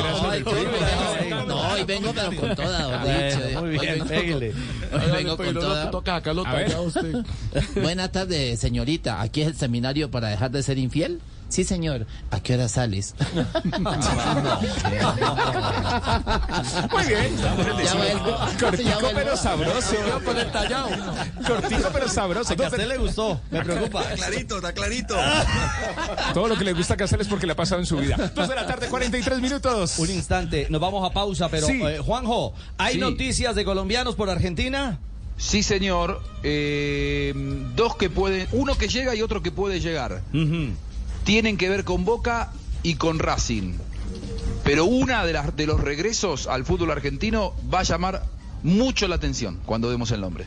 No, 1.46 1.60
hoy 1.72 1.84
vengo 1.84 2.12
pero 2.14 2.34
con 2.40 2.54
toda, 2.56 2.82
don 2.82 3.02
Bueno, 3.14 3.44
Richie. 3.44 3.60
muy 3.60 3.70
bien, 3.78 4.06
pégale. 4.06 4.54
Vengo 5.12 5.36
con 5.36 5.54
toda. 5.54 5.90
toca 5.90 6.22
usted. 6.80 7.24
Buenas 7.82 8.12
tardes, 8.12 8.60
señorita. 8.60 9.20
¿Aquí 9.20 9.42
es 9.42 9.48
el 9.48 9.54
seminario 9.56 10.10
para 10.10 10.28
dejar 10.28 10.50
de 10.50 10.62
ser 10.62 10.78
infiel? 10.78 11.20
Sí, 11.54 11.62
señor. 11.62 12.04
¿A 12.32 12.40
qué 12.40 12.54
hora 12.54 12.66
sales? 12.68 13.14
Muy 16.90 17.04
bien. 17.06 17.36
Ya 17.84 17.94
vuelvo. 17.94 18.36
Cortico 18.58 19.10
pero 19.14 19.36
sabroso. 19.36 19.94
Con 20.24 20.36
el 20.36 20.50
tallado. 20.50 20.88
Cortico 21.46 21.88
pero 21.92 22.08
sabroso. 22.08 22.52
A 22.54 22.56
Castel 22.56 22.88
le 22.88 22.98
gustó, 22.98 23.40
me 23.52 23.62
preocupa. 23.62 24.02
Está 24.02 24.16
clarito, 24.16 24.56
está 24.56 24.72
clarito. 24.72 25.14
Todo 26.32 26.48
lo 26.48 26.56
que 26.58 26.64
le 26.64 26.72
gusta 26.72 26.94
a 26.94 26.96
Castel 26.96 27.20
es 27.20 27.28
porque 27.28 27.46
le 27.46 27.52
ha 27.52 27.56
pasado 27.56 27.80
en 27.80 27.86
su 27.86 27.98
vida. 27.98 28.16
Dos 28.34 28.48
de 28.48 28.54
la 28.56 28.66
tarde, 28.66 28.88
43 28.88 29.40
minutos. 29.40 29.96
Un 30.00 30.10
instante, 30.10 30.66
nos 30.70 30.80
vamos 30.80 31.08
a 31.08 31.14
pausa, 31.14 31.48
pero 31.48 31.68
Sí. 31.68 31.80
eh, 31.84 31.98
Juanjo, 32.04 32.52
¿hay 32.78 32.94
Sí. 32.94 33.00
noticias 33.00 33.54
de 33.54 33.64
colombianos 33.64 34.16
por 34.16 34.28
Argentina? 34.28 34.98
Sí, 35.36 35.62
señor. 35.62 36.20
Eh, 36.42 37.32
dos 37.76 37.94
que 37.96 38.10
pueden, 38.10 38.46
uno 38.52 38.76
que 38.76 38.88
llega 38.88 39.14
y 39.14 39.22
otro 39.22 39.40
que 39.42 39.50
puede 39.52 39.78
llegar. 39.80 40.22
Tienen 41.24 41.56
que 41.56 41.68
ver 41.68 41.84
con 41.84 42.04
Boca 42.04 42.52
y 42.82 42.94
con 42.94 43.18
Racing. 43.18 43.74
Pero 44.62 44.84
una 44.84 45.24
de, 45.24 45.32
las, 45.32 45.56
de 45.56 45.66
los 45.66 45.80
regresos 45.80 46.46
al 46.46 46.64
fútbol 46.64 46.90
argentino 46.90 47.54
va 47.72 47.80
a 47.80 47.84
llamar 47.84 48.24
mucho 48.62 49.08
la 49.08 49.16
atención 49.16 49.58
cuando 49.66 49.90
demos 49.90 50.10
el 50.10 50.20
nombre. 50.20 50.46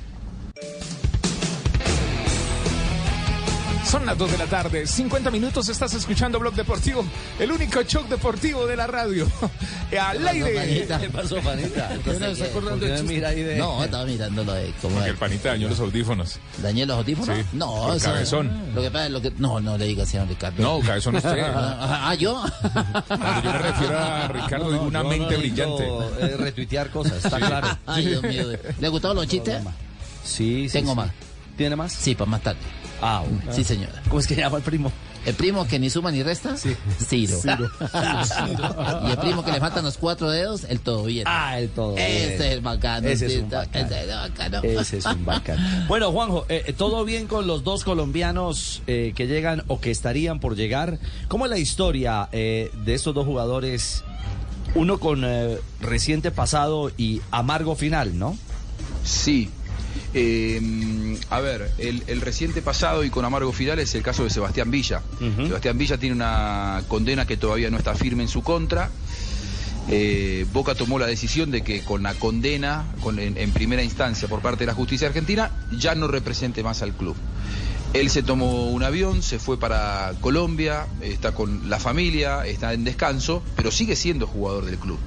Son 3.90 4.06
las 4.06 4.18
2 4.18 4.32
de 4.34 4.38
la 4.38 4.46
tarde, 4.48 4.86
50 4.86 5.32
minutos, 5.32 5.70
estás 5.70 5.94
escuchando 5.94 6.40
Blog 6.40 6.54
Deportivo, 6.54 7.06
el 7.40 7.50
único 7.54 7.82
show 7.84 8.06
deportivo 8.10 8.66
de 8.68 8.76
la 8.76 8.86
radio. 8.86 9.26
Al 10.02 10.28
aire. 10.28 10.54
Panita? 10.56 11.00
¿Qué 11.00 11.10
pasó, 11.10 11.38
panita? 11.38 11.90
Cosa 12.04 12.34
que- 12.34 12.44
¿Por 12.50 12.80
qué 12.80 12.86
me 12.88 13.04
mira 13.04 13.30
ahí 13.30 13.42
de- 13.44 13.56
No, 13.58 13.82
estaba 13.82 14.04
mirándolo 14.04 14.52
de 14.54 14.74
cómo 14.82 15.02
el 15.02 15.16
panita 15.16 15.50
dañó 15.50 15.70
los 15.70 15.80
audífonos. 15.80 16.38
¿Dañé 16.62 16.86
los 16.86 16.98
audífonos? 16.98 17.38
Sí, 17.38 17.44
no, 17.54 17.92
el 17.92 17.98
eso- 17.98 18.06
cabezón. 18.12 18.52
Lo 18.76 18.82
que 18.82 18.92
pasa 18.92 19.06
es 19.06 19.12
lo 19.12 19.22
que. 19.22 19.32
No, 19.38 19.62
no 19.62 19.78
le 19.78 19.86
diga, 19.86 20.06
señor 20.06 20.28
Ricardo. 20.28 20.62
No, 20.62 20.80
cabezón 20.86 21.16
usted. 21.16 21.38
Ah, 21.58 22.10
ah, 22.10 22.16
yo. 22.16 22.44
Cuando 23.08 23.42
yo 23.44 23.52
me 23.54 23.60
refiero 23.60 23.98
a 24.00 24.28
Ricardo, 24.28 24.72
digo 24.72 24.84
una 24.84 25.04
no 25.04 25.10
mente 25.10 25.38
brillante. 25.38 25.88
eh, 26.20 26.36
retuitear 26.38 26.90
cosas, 26.92 27.24
está 27.24 27.38
claro. 27.40 27.68
Ay, 27.86 28.06
Dios 28.08 28.22
mío. 28.24 28.44
¿Le 28.80 28.90
gustaron 28.90 29.16
los 29.18 29.28
chistes? 29.28 29.62
Sí, 30.26 30.68
sí. 30.68 30.74
Tengo 30.74 30.92
sí. 30.92 30.98
más. 30.98 31.10
¿Tiene 31.56 31.76
más? 31.76 31.92
Sí, 31.94 32.14
para 32.14 32.30
más 32.30 32.42
tarde. 32.42 32.60
Ah, 33.02 33.24
bueno. 33.28 33.54
Sí, 33.54 33.64
señora. 33.64 34.02
¿Cómo 34.08 34.20
es 34.20 34.28
que 34.28 34.36
llama 34.36 34.58
el 34.58 34.64
primo? 34.64 34.92
¿El 35.26 35.36
primo 35.36 35.68
que 35.68 35.78
ni 35.78 35.90
suma 35.90 36.10
ni 36.10 36.24
resta? 36.24 36.56
Sí. 36.56 36.74
Ciro. 37.06 37.38
y 39.06 39.12
el 39.12 39.18
primo 39.18 39.44
que 39.44 39.52
le 39.52 39.60
faltan 39.60 39.84
los 39.84 39.98
cuatro 39.98 40.30
dedos, 40.30 40.64
el 40.64 40.80
todo 40.80 41.04
bien. 41.04 41.26
Ah, 41.28 41.60
el 41.60 41.70
todo 41.70 41.96
bien. 41.96 42.08
Ese 42.08 42.36
es 42.36 42.54
el 42.54 42.62
bacano. 42.62 43.08
Ese 43.10 43.26
es 43.26 43.36
un 43.42 43.50
bacano. 43.50 43.86
Ese 43.86 43.98
es 43.98 44.04
el 44.04 44.16
bacano. 44.16 44.62
Ese 44.64 44.98
es 45.00 45.06
un 45.06 45.26
bacán. 45.26 45.86
Bueno, 45.90 46.14
Juanjo, 46.14 46.46
eh, 46.48 46.64
eh, 46.68 46.74
todo 46.74 47.04
bien 47.04 47.28
con 47.28 47.46
los 47.46 47.66
dos 47.66 47.84
colombianos 47.84 48.82
eh, 48.88 49.12
que 49.18 49.28
llegan 49.28 49.64
o 49.68 49.82
que 49.82 49.92
estarían 49.92 50.40
por 50.40 50.56
llegar. 50.56 50.98
¿Cómo 51.28 51.46
es 51.46 51.52
la 51.52 51.58
historia 51.58 52.30
eh, 52.32 52.72
de 52.86 52.94
estos 52.94 53.14
dos 53.14 53.26
jugadores? 53.26 54.06
Uno 54.76 54.98
con 54.98 55.24
eh, 55.26 55.58
reciente 55.82 56.32
pasado 56.32 56.90
y 56.98 57.22
amargo 57.32 57.76
final, 57.76 58.18
¿no? 58.18 58.38
Sí. 59.04 59.50
Eh, 60.14 61.18
a 61.30 61.40
ver, 61.40 61.72
el, 61.78 62.04
el 62.08 62.22
reciente 62.22 62.62
pasado 62.62 63.04
y 63.04 63.10
con 63.10 63.26
amargo 63.26 63.52
final 63.54 63.80
es 63.80 63.94
el 63.96 64.04
caso 64.04 64.24
de 64.24 64.30
Sebastián 64.30 64.72
Villa. 64.72 65.02
Sebastián 65.48 65.78
Villa 65.78 65.98
tiene 65.98 66.16
una 66.16 66.84
condena 66.88 67.26
que 67.26 67.38
todavía 67.38 67.70
no 67.70 67.78
está 67.78 67.96
firme 67.96 68.24
en 68.24 68.30
su 68.30 68.42
contra. 68.44 68.90
Eh, 69.90 70.46
Boca 70.52 70.76
tomó 70.76 71.00
la 71.00 71.06
decisión 71.08 71.50
de 71.50 71.62
que 71.62 71.82
con 71.82 72.04
la 72.04 72.14
condena 72.14 72.86
con- 73.02 73.20
en, 73.20 73.38
en 73.38 73.52
primera 73.52 73.84
instancia 73.84 74.28
por 74.28 74.42
parte 74.42 74.60
de 74.62 74.66
la 74.68 74.74
justicia 74.74 75.08
argentina 75.08 75.52
ya 75.72 75.96
no 75.96 76.08
represente 76.08 76.62
más 76.62 76.82
al 76.82 76.94
club. 76.94 77.16
Él 77.94 78.10
se 78.10 78.22
tomó 78.22 78.70
un 78.70 78.84
avión, 78.84 79.24
se 79.24 79.40
fue 79.40 79.58
para 79.58 80.12
Colombia, 80.20 80.88
está 81.02 81.32
con 81.34 81.70
la 81.70 81.80
familia, 81.80 82.46
está 82.46 82.74
en 82.74 82.84
descanso, 82.84 83.42
pero 83.56 83.72
sigue 83.72 83.96
siendo 83.96 84.28
jugador 84.28 84.66
del 84.66 84.78
club. 84.78 85.00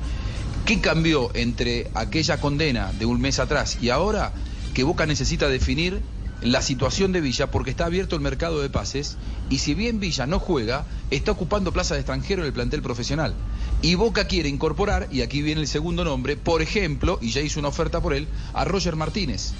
¿Qué 0.64 0.80
cambió 0.80 1.30
entre 1.34 1.90
aquella 1.94 2.40
condena 2.40 2.90
de 2.98 3.04
un 3.04 3.20
mes 3.20 3.38
atrás 3.38 3.76
y 3.82 3.90
ahora 3.90 4.32
que 4.74 4.84
Boca 4.84 5.06
necesita 5.06 5.48
definir 5.48 6.00
la 6.42 6.62
situación 6.62 7.12
de 7.12 7.20
Villa 7.20 7.50
porque 7.50 7.70
está 7.70 7.86
abierto 7.86 8.16
el 8.16 8.22
mercado 8.22 8.62
de 8.62 8.70
pases 8.70 9.16
y 9.50 9.58
si 9.58 9.74
bien 9.74 10.00
Villa 10.00 10.26
no 10.26 10.38
juega, 10.38 10.86
está 11.10 11.32
ocupando 11.32 11.72
plaza 11.72 11.94
de 11.94 12.00
extranjero 12.00 12.42
en 12.42 12.46
el 12.46 12.52
plantel 12.52 12.82
profesional. 12.82 13.34
Y 13.82 13.94
Boca 13.94 14.26
quiere 14.26 14.48
incorporar, 14.48 15.08
y 15.10 15.22
aquí 15.22 15.42
viene 15.42 15.60
el 15.60 15.66
segundo 15.66 16.04
nombre, 16.04 16.36
por 16.36 16.62
ejemplo, 16.62 17.18
y 17.20 17.30
ya 17.30 17.40
hizo 17.40 17.60
una 17.60 17.68
oferta 17.68 18.00
por 18.00 18.14
él, 18.14 18.28
a 18.52 18.64
Roger 18.64 18.94
Martínez. 18.94 19.52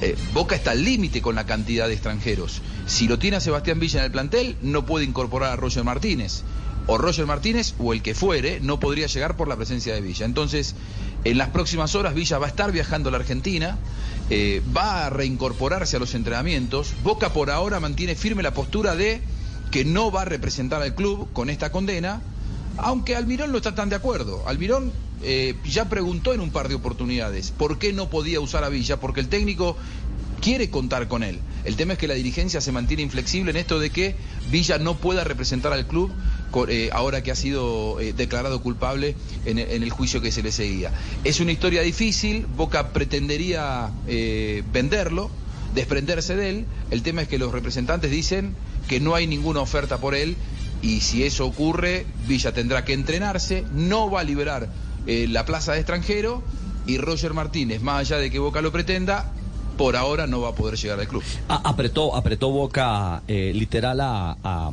Eh, 0.00 0.16
Boca 0.34 0.56
está 0.56 0.72
al 0.72 0.84
límite 0.84 1.22
con 1.22 1.34
la 1.34 1.46
cantidad 1.46 1.86
de 1.86 1.94
extranjeros. 1.94 2.60
Si 2.86 3.06
lo 3.06 3.18
tiene 3.18 3.36
a 3.36 3.40
Sebastián 3.40 3.78
Villa 3.78 4.00
en 4.00 4.06
el 4.06 4.12
plantel, 4.12 4.56
no 4.60 4.84
puede 4.84 5.04
incorporar 5.04 5.52
a 5.52 5.56
Roger 5.56 5.84
Martínez. 5.84 6.42
O 6.86 6.98
Roger 6.98 7.26
Martínez, 7.26 7.74
o 7.78 7.92
el 7.92 8.02
que 8.02 8.14
fuere, 8.14 8.60
no 8.60 8.80
podría 8.80 9.06
llegar 9.06 9.36
por 9.36 9.48
la 9.48 9.56
presencia 9.56 9.94
de 9.94 10.00
Villa. 10.00 10.26
Entonces, 10.26 10.74
en 11.24 11.38
las 11.38 11.50
próximas 11.50 11.94
horas, 11.94 12.14
Villa 12.14 12.38
va 12.38 12.46
a 12.46 12.48
estar 12.48 12.72
viajando 12.72 13.08
a 13.08 13.12
la 13.12 13.18
Argentina, 13.18 13.78
eh, 14.30 14.62
va 14.76 15.06
a 15.06 15.10
reincorporarse 15.10 15.96
a 15.96 16.00
los 16.00 16.14
entrenamientos. 16.14 16.94
Boca 17.04 17.32
por 17.32 17.50
ahora 17.50 17.78
mantiene 17.78 18.16
firme 18.16 18.42
la 18.42 18.54
postura 18.54 18.96
de 18.96 19.20
que 19.70 19.84
no 19.84 20.10
va 20.10 20.22
a 20.22 20.24
representar 20.24 20.82
al 20.82 20.94
club 20.94 21.28
con 21.32 21.50
esta 21.50 21.70
condena, 21.70 22.20
aunque 22.76 23.16
Almirón 23.16 23.52
no 23.52 23.58
está 23.58 23.74
tan 23.74 23.88
de 23.88 23.96
acuerdo. 23.96 24.42
Almirón 24.46 24.92
eh, 25.22 25.54
ya 25.64 25.88
preguntó 25.88 26.32
en 26.32 26.40
un 26.40 26.50
par 26.50 26.68
de 26.68 26.74
oportunidades 26.74 27.52
por 27.52 27.78
qué 27.78 27.92
no 27.92 28.10
podía 28.10 28.40
usar 28.40 28.64
a 28.64 28.68
Villa, 28.68 28.98
porque 28.98 29.20
el 29.20 29.28
técnico 29.28 29.76
quiere 30.40 30.70
contar 30.70 31.06
con 31.06 31.22
él. 31.22 31.38
El 31.64 31.76
tema 31.76 31.92
es 31.92 31.98
que 31.98 32.08
la 32.08 32.14
dirigencia 32.14 32.60
se 32.60 32.72
mantiene 32.72 33.04
inflexible 33.04 33.52
en 33.52 33.56
esto 33.56 33.78
de 33.78 33.90
que 33.90 34.16
Villa 34.50 34.78
no 34.78 34.96
pueda 34.96 35.22
representar 35.22 35.72
al 35.72 35.86
club 35.86 36.10
ahora 36.92 37.22
que 37.22 37.30
ha 37.30 37.34
sido 37.34 38.00
eh, 38.00 38.12
declarado 38.12 38.60
culpable 38.62 39.14
en 39.44 39.58
el, 39.58 39.70
en 39.70 39.82
el 39.82 39.90
juicio 39.90 40.20
que 40.20 40.32
se 40.32 40.42
le 40.42 40.52
seguía. 40.52 40.92
Es 41.24 41.40
una 41.40 41.52
historia 41.52 41.82
difícil, 41.82 42.46
Boca 42.56 42.92
pretendería 42.92 43.90
eh, 44.06 44.62
venderlo, 44.72 45.30
desprenderse 45.74 46.36
de 46.36 46.50
él. 46.50 46.66
El 46.90 47.02
tema 47.02 47.22
es 47.22 47.28
que 47.28 47.38
los 47.38 47.52
representantes 47.52 48.10
dicen 48.10 48.54
que 48.88 49.00
no 49.00 49.14
hay 49.14 49.26
ninguna 49.26 49.60
oferta 49.60 49.98
por 49.98 50.14
él 50.14 50.36
y 50.82 51.00
si 51.00 51.24
eso 51.24 51.46
ocurre, 51.46 52.04
Villa 52.26 52.52
tendrá 52.52 52.84
que 52.84 52.92
entrenarse, 52.92 53.64
no 53.72 54.10
va 54.10 54.20
a 54.20 54.24
liberar 54.24 54.68
eh, 55.06 55.26
la 55.28 55.46
plaza 55.46 55.72
de 55.72 55.78
extranjero 55.78 56.42
y 56.86 56.98
Roger 56.98 57.34
Martínez, 57.34 57.80
más 57.80 58.00
allá 58.00 58.18
de 58.18 58.30
que 58.30 58.40
Boca 58.40 58.60
lo 58.60 58.72
pretenda, 58.72 59.32
por 59.78 59.96
ahora 59.96 60.26
no 60.26 60.40
va 60.40 60.50
a 60.50 60.54
poder 60.54 60.76
llegar 60.76 60.98
al 61.00 61.08
club. 61.08 61.22
Apretó, 61.48 62.14
apretó 62.14 62.50
Boca 62.50 63.22
eh, 63.28 63.52
literal 63.54 64.00
a, 64.00 64.70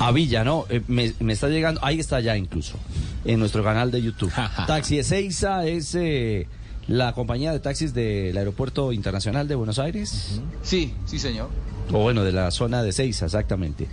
a 0.00 0.12
Villa, 0.12 0.42
¿no? 0.44 0.64
Eh, 0.68 0.80
me, 0.88 1.12
me 1.20 1.32
está 1.34 1.48
llegando, 1.48 1.80
ahí 1.84 2.00
está 2.00 2.20
ya 2.20 2.36
incluso, 2.36 2.76
en 3.24 3.38
nuestro 3.38 3.62
canal 3.62 3.90
de 3.90 4.02
YouTube. 4.02 4.32
Taxi 4.66 4.98
Ezeiza 4.98 5.66
es 5.66 5.94
eh, 5.94 6.46
la 6.88 7.12
compañía 7.12 7.52
de 7.52 7.60
taxis 7.60 7.94
del 7.94 8.36
Aeropuerto 8.36 8.92
Internacional 8.92 9.46
de 9.46 9.54
Buenos 9.54 9.78
Aires. 9.78 10.40
Sí, 10.62 10.92
sí, 11.06 11.18
señor. 11.18 11.48
O 11.92 11.98
bueno, 11.98 12.24
de 12.24 12.32
la 12.32 12.50
zona 12.50 12.82
de 12.82 12.90
Ezeiza, 12.90 13.26
exactamente. 13.26 13.86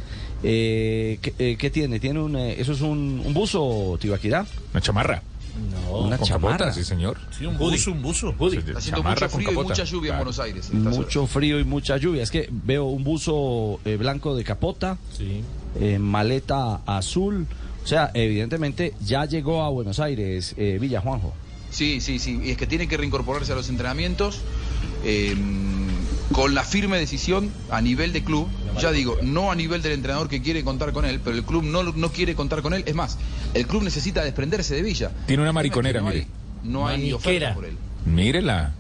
Eh, 0.43 1.19
¿qué, 1.21 1.33
eh, 1.39 1.55
qué 1.57 1.69
tiene? 1.69 1.99
¿Tiene 1.99 2.19
un, 2.21 2.35
eh, 2.35 2.59
¿Eso 2.59 2.71
es 2.71 2.81
un, 2.81 3.21
un 3.25 3.33
buzo, 3.33 3.97
Tibaquirá? 3.99 4.45
Una 4.71 4.81
chamarra. 4.81 5.21
No, 5.89 6.01
una 6.01 6.17
con 6.17 6.27
chamarra. 6.27 6.57
capota, 6.57 6.73
sí, 6.73 6.83
señor. 6.83 7.17
Sí, 7.35 7.45
un 7.45 7.57
buzo, 7.57 7.91
un 7.91 8.01
buzo. 8.03 8.33
Sí, 8.51 8.57
Está 8.57 8.77
haciendo 8.77 9.01
chamarra 9.01 9.27
mucho 9.27 9.37
frío 9.37 9.51
y 9.51 9.55
mucha 9.65 9.83
lluvia 9.83 10.11
en. 10.11 10.17
Buenos 10.17 10.39
Aires. 10.39 10.69
en 10.69 10.77
estas 10.77 10.93
horas. 10.93 11.05
Mucho 11.05 11.27
frío 11.27 11.59
y 11.59 11.63
mucha 11.63 11.97
lluvia. 11.97 12.21
Es 12.23 12.29
que 12.31 12.47
veo 12.51 12.85
un 12.85 13.03
buzo 13.03 13.79
eh, 13.85 13.97
blanco 13.97 14.35
de 14.35 14.43
capota, 14.43 14.97
eh, 15.79 15.99
maleta 15.99 16.81
azul. 16.85 17.47
O 17.83 17.87
sea, 17.87 18.11
evidentemente 18.13 18.93
ya 19.03 19.25
llegó 19.25 19.63
a 19.63 19.69
Buenos 19.69 19.99
Aires, 19.99 20.53
eh, 20.57 20.77
Villa 20.79 20.99
Juanjo. 21.01 21.33
Sí, 21.69 22.01
sí, 22.01 22.19
sí. 22.19 22.39
Y 22.43 22.51
es 22.51 22.57
que 22.57 22.67
tiene 22.67 22.87
que 22.87 22.97
reincorporarse 22.97 23.51
a 23.51 23.55
los 23.55 23.69
entrenamientos 23.69 24.41
eh, 25.03 25.35
con 26.31 26.53
la 26.55 26.63
firme 26.63 26.97
decisión 26.97 27.51
a 27.69 27.81
nivel 27.81 28.13
de 28.13 28.23
club. 28.23 28.47
Ya 28.81 28.91
digo, 28.91 29.17
no 29.21 29.51
a 29.51 29.55
nivel 29.55 29.81
del 29.81 29.93
entrenador 29.93 30.29
que 30.29 30.41
quiere 30.41 30.63
contar 30.63 30.91
con 30.93 31.05
él, 31.05 31.19
pero 31.23 31.35
el 31.35 31.43
club 31.43 31.63
no, 31.63 31.83
no 31.83 32.09
quiere 32.11 32.35
contar 32.35 32.61
con 32.61 32.73
él. 32.73 32.83
Es 32.85 32.95
más, 32.95 33.17
el 33.53 33.65
club 33.67 33.83
necesita 33.83 34.23
desprenderse 34.23 34.75
de 34.75 34.81
Villa. 34.83 35.11
Tiene 35.25 35.43
una 35.43 35.51
mariconera, 35.53 36.01
no 36.01 36.07
mire. 36.07 36.19
hay- 36.21 36.27
no 36.69 36.87
hay 36.87 37.13
oferta 37.13 37.53
por 37.53 37.65
él. 37.65 37.75
Mírela. 38.05 38.73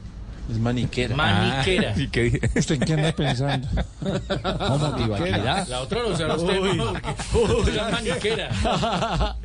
Es 0.49 0.57
maniquera. 0.59 1.13
Maniquera. 1.15 1.93
Ah, 1.95 1.99
¿y 1.99 2.07
qué? 2.07 2.39
¿Usted 2.55 2.75
en 2.75 2.81
qué 2.81 2.93
anda 2.93 3.11
pensando? 3.11 3.67
¿Cómo 4.67 4.95
Tibaquirá? 4.95 5.65
La 5.67 5.81
otra 5.81 6.03
no 6.07 6.15
será 6.15 6.35
usted. 6.35 6.57
Uy. 6.59 6.81
que- 7.65 7.71
La 7.73 7.89
maniquera. 7.89 8.49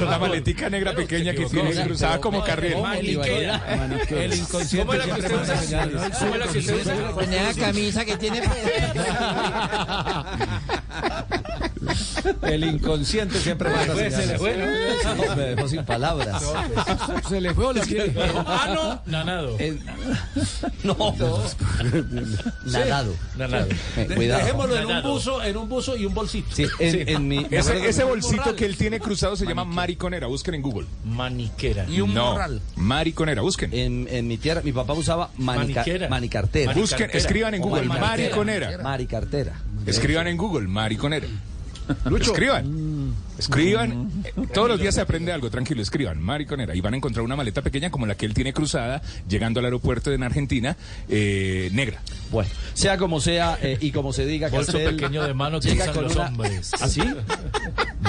La 0.00 0.18
maletica 0.18 0.68
negra 0.70 0.92
pequeña 0.94 1.34
que 1.34 1.44
tiene 1.46 1.72
cruzada 1.84 2.20
como 2.20 2.42
carril. 2.42 2.78
Maniquera. 2.82 3.62
El 4.10 4.34
inconsciente 4.34 4.86
¿Cómo 4.86 4.94
era 4.94 5.04
que 5.04 5.12
usted 5.20 5.42
usa? 5.42 5.54
¿Cómo 6.18 6.34
era 6.34 6.46
que 6.48 6.58
usted 6.58 6.80
usa? 6.80 6.94
Con 7.12 7.32
esa 7.32 7.60
camisa 7.60 8.04
que 8.04 8.16
tiene. 8.16 8.42
El 12.42 12.64
inconsciente 12.64 13.38
siempre 13.38 13.70
manda 13.70 13.92
Pues, 13.94 14.14
se 14.14 14.26
le 14.26 14.38
fue, 14.38 14.56
¿no? 14.56 15.14
No, 15.26 15.36
me 15.36 15.42
dejó 15.54 15.68
sin 15.68 15.84
palabras. 15.84 16.42
Se 17.28 17.40
le 17.40 17.54
fue 17.54 17.66
o 17.66 17.72
le 17.72 17.80
quiere. 17.82 18.12
Ah, 18.46 18.70
no. 18.74 19.02
Nanado. 19.10 19.56
Eh, 19.58 19.78
no, 20.84 20.96
nadado. 22.64 23.14
Nanado. 23.36 23.68
Eh, 23.96 24.08
cuidado. 24.14 24.40
Dejémoslo 24.40 24.76
en 24.78 24.86
un 24.86 25.02
buzo, 25.02 25.42
en 25.42 25.56
un 25.56 25.68
buzo 25.68 25.96
y 25.96 26.06
un 26.06 26.14
bolsito. 26.14 26.48
Sí, 26.54 26.66
en, 26.78 27.08
en 27.08 27.28
mi, 27.28 27.46
Ese, 27.50 28.04
bolsito 28.04 28.54
que 28.56 28.64
él 28.64 28.76
tiene 28.76 29.00
cruzado 29.00 29.36
se 29.36 29.46
llama 29.46 29.64
mariconera. 29.64 30.26
Busquen 30.26 30.54
en 30.54 30.62
Google. 30.62 30.86
Maniquera. 31.04 31.86
Y 31.88 32.00
un 32.00 32.14
no, 32.14 32.30
morral. 32.32 32.60
mariconera. 32.76 33.42
Busquen. 33.42 33.72
en, 33.72 34.08
en 34.10 34.26
mi 34.26 34.38
tierra, 34.38 34.60
mi 34.62 34.72
papá 34.72 34.92
usaba 34.94 35.30
manica, 35.38 35.80
Maniquera. 35.80 36.08
manicartera. 36.08 36.72
Mani- 36.72 36.80
Busquen, 36.80 37.10
escriban 37.12 37.54
en 37.54 37.62
Google. 37.62 37.84
Mariconera. 37.84 38.78
Maricartera. 38.82 39.52
Escriban 39.86 40.26
en 40.26 40.36
Google. 40.36 40.66
Mariconera. 40.68 41.26
Escriban. 42.20 43.14
Escriban. 43.38 44.10
Eh, 44.24 44.32
Todos 44.52 44.68
los 44.68 44.80
días 44.80 44.94
se 44.94 45.00
aprende 45.00 45.32
algo, 45.32 45.50
tranquilo, 45.50 45.82
escriban. 45.82 46.20
Mariconera. 46.20 46.74
Y 46.74 46.80
van 46.80 46.94
a 46.94 46.96
encontrar 46.96 47.24
una 47.24 47.36
maleta 47.36 47.62
pequeña 47.62 47.90
como 47.90 48.06
la 48.06 48.14
que 48.14 48.26
él 48.26 48.34
tiene 48.34 48.52
cruzada, 48.52 49.02
llegando 49.28 49.60
al 49.60 49.66
aeropuerto 49.66 50.12
en 50.12 50.22
Argentina, 50.22 50.76
eh, 51.08 51.68
negra. 51.72 52.00
Bueno, 52.30 52.50
sea 52.74 52.96
como 52.98 53.20
sea 53.20 53.58
eh, 53.62 53.76
y 53.80 53.90
como 53.92 54.12
se 54.12 54.26
diga, 54.26 54.48
Bolso 54.48 54.72
Castel 54.72 54.96
pequeño 54.96 55.22
de 55.24 55.34
mano 55.34 55.60
que 55.60 55.72
usan 55.72 56.02
los 56.02 56.14
una- 56.16 56.26
hombres. 56.28 56.72
¿Así? 56.80 57.02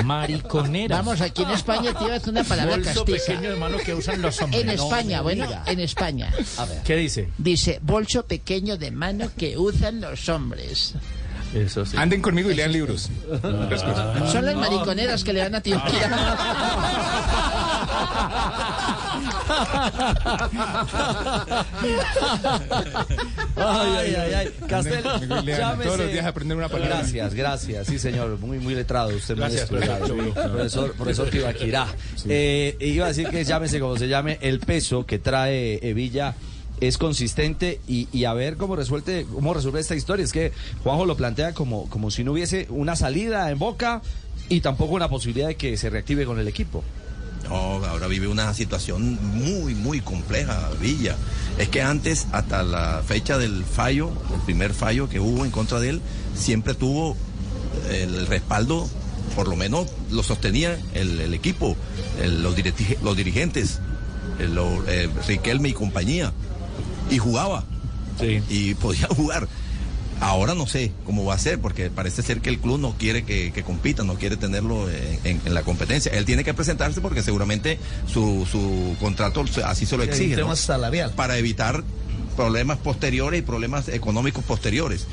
Mariconera. 0.03 0.97
Vamos, 0.97 1.21
aquí 1.21 1.43
en 1.43 1.49
España 1.51 1.93
te 1.93 2.05
ibas 2.05 2.27
una 2.27 2.43
palabra 2.43 2.75
Bolso 2.77 3.05
castiza. 3.05 3.25
pequeño 3.33 3.49
de 3.51 3.55
mano 3.57 3.77
que 3.79 3.93
usan 3.93 4.21
los 4.21 4.41
hombres. 4.41 4.61
En 4.61 4.67
No 4.67 4.73
España, 4.73 5.17
me 5.17 5.23
bueno, 5.23 5.45
diga. 5.45 5.63
en 5.67 5.79
España. 5.79 6.31
A 6.57 6.65
ver. 6.65 6.81
¿Qué 6.83 6.95
dice? 6.95 7.29
Dice, 7.37 7.79
bolso 7.81 8.25
pequeño 8.25 8.77
de 8.77 8.91
mano 8.91 9.29
que 9.37 9.57
usan 9.57 10.01
los 10.01 10.27
hombres. 10.29 10.93
Eso 11.53 11.85
sí. 11.85 11.95
Anden 11.97 12.21
conmigo 12.21 12.51
y 12.51 12.55
lean 12.55 12.71
libros. 12.71 13.09
Son 14.31 14.45
las 14.45 14.55
mariconeras 14.55 15.23
que 15.23 15.33
le 15.33 15.39
dan 15.39 15.55
a 15.55 15.61
Tibaquirá. 15.61 16.37
Ay, 23.55 24.15
ay, 24.15 24.33
ay. 24.33 24.53
Castel, 24.67 25.05
Anden 25.07 25.29
conmigo 25.29 25.41
y 25.41 25.45
lean. 25.45 25.59
llámese. 25.59 25.83
Todos 25.89 25.99
los 25.99 26.11
días 26.11 26.25
aprender 26.25 26.57
una 26.57 26.69
palabra. 26.69 26.97
Gracias, 26.97 27.33
gracias. 27.33 27.87
Sí, 27.87 27.99
señor. 27.99 28.37
Muy, 28.39 28.59
muy 28.59 28.75
letrado. 28.75 29.09
Usted 29.15 29.35
muy 29.35 29.41
Gracias, 29.41 29.69
profesor. 29.69 30.93
Profesor, 30.93 31.29
Tibaquirá. 31.29 31.87
Eh, 32.27 32.77
iba 32.79 33.05
a 33.05 33.09
decir 33.09 33.27
que 33.29 33.43
llámese 33.43 33.79
como 33.79 33.97
se 33.97 34.07
llame, 34.07 34.37
el 34.41 34.59
peso 34.59 35.05
que 35.05 35.19
trae 35.19 35.79
Evilla 35.87 36.35
es 36.81 36.97
consistente 36.97 37.79
y, 37.87 38.23
a 38.25 38.33
ver 38.33 38.57
cómo 38.57 38.75
resuelve, 38.75 39.25
cómo 39.33 39.53
resuelve 39.53 39.79
esta 39.79 39.95
historia. 39.95 40.23
Es 40.23 40.31
que 40.31 40.51
Juanjo 40.83 41.05
lo 41.05 41.17
plantea 41.17 41.53
como, 41.53 41.89
como 41.89 42.11
si 42.11 42.23
no 42.23 42.33
hubiese 42.33 42.67
una 42.69 42.95
salida 42.95 43.49
en 43.51 43.59
boca 43.59 44.01
y 44.49 44.61
tampoco 44.61 44.93
una 44.95 45.09
posibilidad 45.09 45.47
de 45.47 45.55
que 45.55 45.75
se 45.77 45.89
reactive 45.89 46.25
con 46.25 46.39
el 46.39 46.47
equipo. 46.47 46.83
No, 47.49 47.55
ahora 47.55 48.07
vive 48.07 48.27
una 48.27 48.53
situación 48.53 49.17
muy, 49.33 49.73
muy 49.73 50.01
compleja, 50.01 50.69
Villa. 50.81 51.15
Es 51.57 51.69
que 51.69 51.81
antes, 51.81 52.27
hasta 52.31 52.61
la 52.63 53.01
fecha 53.07 53.37
del 53.37 53.63
fallo, 53.63 54.11
el 54.33 54.41
primer 54.41 54.73
fallo 54.73 55.07
que 55.07 55.19
hubo 55.19 55.45
en 55.45 55.51
contra 55.51 55.79
de 55.79 55.89
él, 55.89 56.01
siempre 56.35 56.73
tuvo 56.73 57.15
el 57.89 58.27
respaldo, 58.27 58.87
por 59.35 59.47
lo 59.47 59.55
menos 59.55 59.87
lo 60.11 60.23
sostenía 60.23 60.77
el, 60.93 61.33
equipo, 61.33 61.75
el- 62.21 62.43
los, 62.43 62.55
los 63.01 63.15
dirigentes, 63.15 63.79
el- 64.39 64.57
eh, 64.87 65.09
Riquelme 65.27 65.69
y 65.69 65.73
compañía, 65.73 66.33
y 67.09 67.17
jugaba, 67.17 67.63
y 68.49 68.73
podía 68.75 69.07
jugar. 69.15 69.47
Ahora 70.19 70.55
no 70.55 70.65
sé 70.65 70.91
cómo 71.05 71.25
va 71.25 71.35
a 71.35 71.37
ser, 71.37 71.59
porque 71.61 71.91
parece 71.91 72.23
ser 72.23 72.41
que 72.41 72.49
el 72.49 72.57
club 72.57 72.79
no 72.79 72.95
quiere 72.97 73.23
que, 73.23 73.51
que 73.53 73.61
compita, 73.61 74.03
no 74.03 74.15
quiere 74.15 74.35
tenerlo 74.35 74.89
en, 74.89 75.19
en- 75.23 75.41
en 75.45 75.53
la 75.53 75.61
competencia. 75.61 76.11
Él 76.11 76.25
tiene 76.25 76.43
que 76.43 76.55
presentarse 76.55 77.01
porque 77.01 77.21
seguramente 77.21 77.77
su, 78.11 78.47
su 78.51 78.95
contrato 78.99 79.45
así 79.63 79.85
se 79.85 79.95
lo 79.95 80.03
Sí, 80.05 80.09
exige. 80.09 80.29
el 80.31 80.37
tema 80.37 80.49
¿no? 80.49 80.55
salarial. 80.55 81.11
Para 81.11 81.37
evitar 81.37 81.83
problemas 82.35 82.79
posteriores 82.79 83.39
y 83.39 83.43
problemas 83.43 83.89
económicos 83.89 84.43
posteriores. 84.43 85.05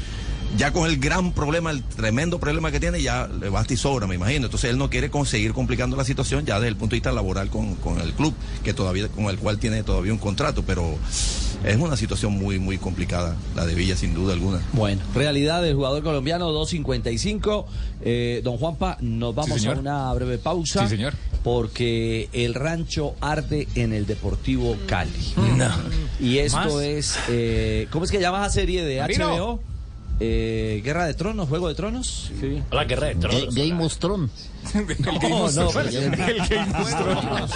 Ya 0.57 0.73
con 0.73 0.89
el 0.89 0.97
gran 0.99 1.33
problema, 1.33 1.71
el 1.71 1.83
tremendo 1.83 2.39
problema 2.41 2.71
que 2.71 2.81
tiene, 2.81 3.03
ya 3.03 3.27
le 3.27 3.51
basta 3.51 3.75
y 3.75 3.77
sobra, 3.77 4.07
me 4.07 4.15
imagino. 4.15 4.47
Entonces 4.47 4.71
él 4.71 4.79
no 4.79 4.89
quiere 4.89 5.11
conseguir 5.11 5.53
complicando 5.53 5.97
la 5.99 6.05
situación 6.05 6.47
ya 6.47 6.55
desde 6.55 6.69
el 6.69 6.77
punto 6.77 6.93
de 6.93 6.97
vista 6.99 7.13
laboral 7.13 7.51
con, 7.51 7.75
con 7.75 8.01
el 8.01 8.15
club, 8.15 8.33
que 8.63 8.73
todavía, 8.73 9.09
con 9.09 9.27
el 9.27 9.37
cual 9.37 9.59
tiene 9.59 9.83
todavía 9.83 10.13
un 10.15 10.19
contrato, 10.19 10.63
pero 10.67 10.97
es 11.65 11.77
una 11.77 11.97
situación 11.97 12.33
muy, 12.33 12.59
muy 12.59 12.79
complicada, 12.79 13.37
la 13.57 13.65
de 13.67 13.75
Villa, 13.75 13.97
sin 13.97 14.15
duda 14.15 14.35
alguna. 14.35 14.61
Bueno, 14.73 15.01
realidad 15.15 15.63
del 15.63 15.75
jugador 15.75 16.03
colombiano 16.03 16.51
2.55. 16.53 17.65
Eh, 18.03 18.41
don 18.45 18.59
Juanpa, 18.59 18.99
nos 19.01 19.35
vamos 19.35 19.65
a 19.67 19.73
una 19.73 20.13
breve 20.13 20.39
pausa. 20.39 20.85
Sí, 20.85 20.97
señor. 20.97 21.15
Porque 21.43 22.29
el 22.33 22.55
rancho 22.55 23.15
arde 23.21 23.69
en 23.75 23.93
el 23.93 24.07
Deportivo 24.07 24.77
Cali. 24.87 25.11
Y 26.21 26.39
esto 26.39 26.59
¿Más? 26.59 26.75
es. 26.83 27.19
eh, 27.29 27.87
¿Cómo 27.91 28.05
es 28.05 28.11
que 28.11 28.21
llama 28.21 28.39
esa 28.45 28.51
serie 28.55 28.85
de 28.85 29.01
Marino. 29.01 29.37
HBO? 29.37 29.74
Eh, 30.21 30.81
Guerra 30.85 31.07
de 31.07 31.15
Tronos, 31.15 31.49
Juego 31.49 31.69
de 31.69 31.75
Tronos. 31.75 32.31
Sí. 32.41 32.63
La 32.71 32.85
guerra 32.85 33.09
de 33.09 33.17
tronos. 33.17 33.53
Game 33.55 33.85
of 33.85 33.97
Thrones. 33.99 34.31
El 34.75 34.87
Game 34.87 35.29
No, 35.29 35.45
of 35.45 35.55
no, 35.57 35.69
Thrones. 35.69 35.95
El 35.95 36.11
Game 36.11 36.41
of 36.79 36.95
Thrones. 36.97 37.53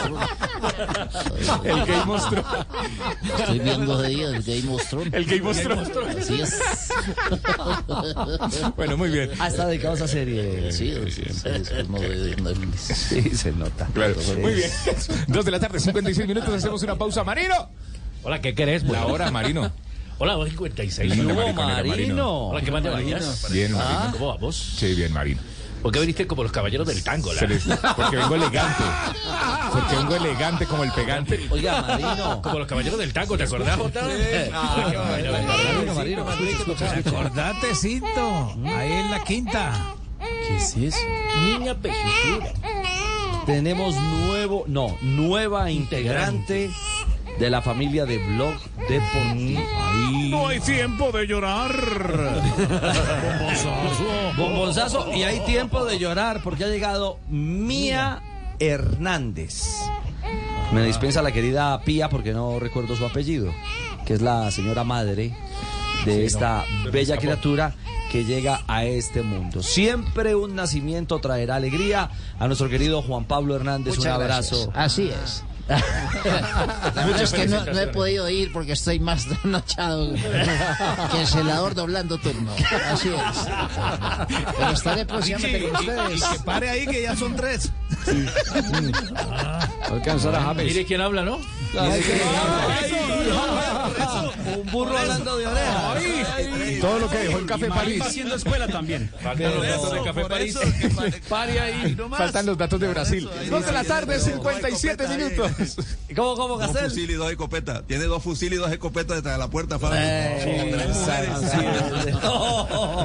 El 1.65 1.87
Game 1.87 2.13
of 2.13 2.29
Thrones. 2.31 2.47
Estoy 3.39 3.59
viendo 3.61 3.99
de 3.99 4.09
día 4.09 4.27
el 4.29 4.43
Game 4.43 4.75
of 4.75 4.89
Thrones. 4.89 5.15
El 5.15 5.25
Game 5.25 5.49
of 5.49 5.61
Thrones. 5.63 5.91
Así 6.19 6.41
es. 6.41 6.59
Bueno, 8.77 8.97
muy 8.97 9.11
bien. 9.11 9.31
Ah, 9.39 9.49
está 9.49 9.67
dedicado 9.67 9.95
a 9.95 9.97
esa 9.97 10.09
serie. 10.09 10.71
Sí, 10.73 10.95
sí, 11.11 11.23
sí. 11.33 11.49
Sí, 12.87 13.23
se 13.37 13.53
nota. 13.53 13.87
Claro. 13.95 14.15
Muy 14.41 14.55
bien. 14.55 14.71
Dos 15.29 15.45
de 15.45 15.51
la 15.51 15.61
tarde, 15.61 15.81
56 15.81 16.27
minutos. 16.29 16.55
Hacemos 16.55 16.83
una 16.83 16.97
pausa. 16.97 17.25
Marino. 17.25 17.71
Hola, 18.23 18.41
¿qué 18.41 18.55
querés? 18.55 18.83
La 18.85 19.07
hora, 19.07 19.31
Marino. 19.31 19.71
Hola, 20.19 20.33
256. 20.35 21.11
Lindo, 21.17 21.29
¿Cómo, 21.35 21.41
mariconero, 21.47 21.89
Marino? 21.89 22.39
Hola, 22.49 22.61
¿qué 22.63 22.71
más 22.73 22.83
te? 22.83 22.89
Bien, 23.53 23.73
Marino. 23.73 24.13
¿Cómo 24.13 24.27
vamos? 24.29 24.57
Sí, 24.77 24.95
bien, 24.95 25.13
Marino. 25.13 25.41
¿Por 25.83 25.93
qué 25.93 26.01
viniste 26.01 26.27
como 26.27 26.43
los 26.43 26.51
caballeros 26.51 26.89
del 26.89 27.05
tango? 27.05 27.33
la? 27.33 27.43
Les- 27.43 27.63
Porque 27.97 28.17
vengo 28.17 28.35
elegante. 28.35 28.83
Porque 29.73 29.97
vengo 29.97 30.17
elegante 30.17 30.67
como 30.67 30.83
el 30.83 30.91
pegante. 30.91 31.47
Oiga, 31.51 31.83
Marino. 31.83 32.43
Como 32.43 32.59
los 32.59 32.67
caballeros 32.67 32.99
del 32.99 33.13
tango, 33.13 33.39
¿te 33.39 33.45
acordás, 33.45 33.77
Jota? 33.77 34.01
Qué 34.09 34.51
Marino, 35.95 36.25
Marino. 36.25 36.27
Acordate, 37.07 37.75
Cinto. 37.77 38.55
Ahí 38.67 38.93
en 38.93 39.11
la 39.13 39.23
quinta. 39.23 39.95
¿Qué 40.21 40.57
es 40.57 40.77
eso? 40.77 40.99
Niña 41.45 41.75
pejijura. 41.77 42.53
Tenemos 43.47 43.95
nuevo, 43.95 44.65
no, 44.67 44.97
nueva 45.01 45.71
integrante 45.71 46.71
de 47.39 47.51
la 47.51 47.63
familia 47.63 48.05
de 48.05 48.19
Blog 48.19 48.55
Deportivo. 48.89 49.61
Ahí. 49.81 50.29
No 50.31 50.49
hay 50.49 50.61
tiempo 50.61 51.13
de 51.13 51.27
llorar. 51.27 51.73
Bombonzazo, 54.37 55.13
y 55.15 55.23
hay 55.23 55.41
tiempo 55.41 55.85
de 55.85 55.99
llorar 55.99 56.41
porque 56.43 56.65
ha 56.65 56.69
llegado 56.69 57.19
Mía 57.29 58.21
Hernández. 58.59 59.65
Me 60.73 60.83
dispensa 60.83 61.23
la 61.23 61.33
querida 61.33 61.81
Pía 61.83 62.09
porque 62.09 62.33
no 62.33 62.59
recuerdo 62.59 62.97
su 62.97 63.07
apellido, 63.07 63.55
que 64.05 64.15
es 64.15 64.21
la 64.21 64.51
señora 64.51 64.85
madre 64.85 65.35
de 66.05 66.25
esta 66.25 66.65
bella 66.93 67.17
criatura 67.17 67.75
que 68.11 68.25
llega 68.25 68.63
a 68.67 68.85
este 68.85 69.23
mundo. 69.23 69.63
Siempre 69.63 70.35
un 70.35 70.55
nacimiento 70.55 71.19
traerá 71.21 71.57
alegría 71.57 72.11
a 72.39 72.47
nuestro 72.47 72.69
querido 72.69 73.03
Juan 73.03 73.25
Pablo 73.25 73.55
Hernández. 73.55 73.97
Muchas 73.97 74.17
un 74.17 74.23
abrazo. 74.23 74.71
gracias. 74.73 74.75
Así 74.75 75.11
es. 75.11 75.45
Es 77.21 77.33
que 77.33 77.47
no, 77.47 77.65
no 77.65 77.79
he 77.79 77.87
podido 77.89 78.29
ir 78.31 78.53
porque 78.53 78.73
estoy 78.73 79.01
más 79.01 79.27
trasnochado 79.27 80.15
que 80.15 81.21
el 81.21 81.27
celador 81.27 81.75
doblando 81.75 82.19
turno. 82.19 82.53
Así 82.91 83.09
es. 83.09 83.17
Pero 84.57 84.71
estaré 84.71 85.05
próximamente 85.05 85.69
con 85.69 85.77
ustedes. 85.77 86.19
Y 86.19 86.33
que 86.33 86.45
pare 86.45 86.71
ahí 86.71 86.87
que 86.87 87.03
ya 87.03 87.17
son 87.17 87.37
tres. 87.37 87.71
Alcanzar 89.91 90.35
a 90.35 90.43
James. 90.43 90.65
Mire 90.65 90.87
quién 90.87 91.01
habla, 91.01 91.23
¿no? 91.23 91.39
Un 94.57 94.71
burro 94.71 94.97
hablando 94.99 95.37
de 95.37 95.47
orejas. 95.47 95.97
Ay, 96.37 96.79
todo 96.81 96.99
lo 96.99 97.09
que 97.11 97.19
dejó 97.19 97.39
el 97.39 97.47
Café 97.47 97.69
París. 97.69 98.01
va 98.01 98.07
haciendo 98.07 98.35
escuela 98.35 98.67
también. 98.69 99.11
Faltan 99.23 99.55
los 99.55 99.67
datos 99.67 99.93
de 99.93 100.03
Café 100.03 100.25
París. 100.27 100.59
ahí 101.61 101.95
nomás. 101.97 102.19
Faltan 102.19 102.47
los 102.47 102.59
datos 102.59 102.81
de 102.81 102.89
Brasil. 102.89 103.29
Dos 103.51 103.67
de 103.67 103.73
la 103.73 103.85
tarde, 103.85 104.19
57 104.19 105.09
minutos. 105.09 105.51
¿Cómo, 106.17 106.35
cómo, 106.37 106.59
Dos 106.59 106.67
Castel? 106.67 106.91
fusiles 106.91 107.11
y 107.11 107.15
dos 107.15 107.31
escopetas. 107.31 107.83
Tiene 107.87 108.05
dos 108.05 108.23
fusiles 108.23 108.59
y 108.59 108.63
dos 108.63 108.71
escopetas 108.73 109.17
detrás 109.17 109.35
de 109.35 109.39
la 109.39 109.49
puerta. 109.49 109.79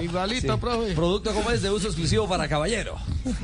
Igualito, 0.02 0.58
profe. 0.60 0.94
Producto 0.94 1.34
como 1.34 1.52
es 1.52 1.62
de 1.62 1.70
uso 1.70 1.88
exclusivo 1.88 2.28
para 2.28 2.48
caballero. 2.48 2.96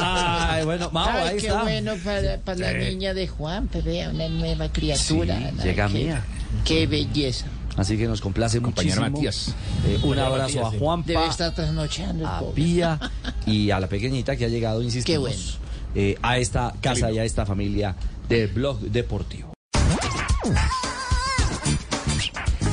Ay, 0.00 0.64
bueno, 0.64 0.90
Mao, 0.90 1.08
Ay, 1.10 1.28
ahí 1.28 1.36
qué 1.38 1.46
está. 1.48 1.62
bueno 1.62 1.94
para, 2.04 2.38
para 2.38 2.58
la 2.58 2.72
niña 2.74 3.14
de 3.14 3.26
Juan, 3.28 3.68
pero 3.72 3.84
vea, 3.84 4.10
una 4.10 4.28
nueva 4.28 4.68
criatura. 4.70 5.38
Llega 5.62 5.88
mía. 5.88 6.22
Qué 6.64 6.86
belleza. 6.86 7.46
Así 7.76 7.98
que 7.98 8.06
nos 8.06 8.20
complace 8.22 8.60
Compañero 8.62 9.02
muchísimo. 9.02 9.16
Matías. 9.18 9.54
Eh, 9.86 9.98
un 10.02 10.18
abrazo 10.18 10.66
a 10.66 10.70
Debe 10.70 10.78
Juanpa, 10.78 11.26
estar 11.26 11.54
trasnochando 11.54 12.24
el 12.24 12.30
a. 12.30 12.42
Pía 12.54 12.98
y 13.46 13.70
a 13.70 13.78
la 13.78 13.86
pequeñita 13.86 14.34
que 14.36 14.46
ha 14.46 14.48
llegado, 14.48 14.82
insistimos, 14.82 15.30
Qué 15.30 15.36
bueno. 15.36 15.52
eh, 15.94 16.18
a 16.22 16.38
esta 16.38 16.72
casa 16.80 17.10
y 17.10 17.18
a 17.18 17.24
esta 17.24 17.44
familia 17.44 17.94
de 18.28 18.46
Blog 18.46 18.80
Deportivo. 18.80 19.52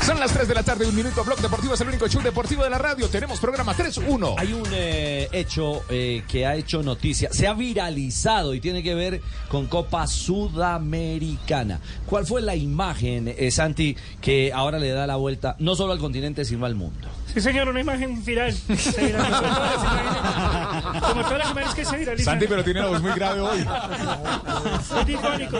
Son 0.06 0.20
las 0.20 0.34
3 0.34 0.50
de 0.50 0.54
la 0.54 0.64
tarde, 0.64 0.86
un 0.86 0.94
minuto. 0.94 1.24
Blog 1.24 1.40
Deportivo 1.40 1.76
es 1.76 1.82
el 1.82 1.88
único 1.88 2.10
show 2.10 2.22
deportivo 2.22 2.66
de 2.66 2.70
la 2.70 2.78
radio. 2.78 3.08
Tenemos 3.08 3.40
programa 3.40 3.74
3-1. 3.74 4.36
Hay 4.38 4.52
un 4.52 4.68
eh, 4.74 5.30
hecho 5.32 5.84
eh, 5.88 6.24
que 6.28 6.46
ha 6.46 6.56
hecho 6.56 6.84
noticia, 6.84 7.32
se 7.32 7.48
ha 7.48 7.54
viralizado 7.54 8.54
y 8.54 8.60
tiene 8.60 8.84
que 8.84 8.96
ver 8.96 9.22
con 9.48 9.68
Copa 9.68 10.06
Sudamericana. 10.08 11.80
¿Cuál 12.06 12.26
fue 12.26 12.42
la 12.42 12.54
imagen, 12.54 13.30
eh, 13.30 13.50
Santi, 13.50 13.96
que 14.20 14.52
ahora 14.54 14.78
le 14.78 14.90
da 14.90 15.08
la 15.08 15.16
vuelta 15.16 15.56
no 15.60 15.74
solo 15.74 15.94
al 15.94 16.00
continente, 16.00 16.44
sino 16.44 16.66
al 16.66 16.76
mundo? 16.76 17.08
Sí, 17.34 17.40
señor, 17.40 17.70
una 17.70 17.80
imagen 17.80 18.26
viral. 18.26 18.54
Se. 20.92 21.00
Como 21.00 21.22
todas 21.24 21.38
las 21.40 21.52
imágenes 21.52 21.76
que 21.76 21.86
se 21.86 21.98
viralizan. 21.98 22.34
Santi, 22.34 22.48
pero 22.48 22.64
tiene 22.64 22.82
la 22.82 22.88
voz 22.88 23.02
muy 23.02 23.12
grave 23.14 23.42
hoy. 23.42 23.66
Soy 24.88 25.06
difónico. 25.06 25.58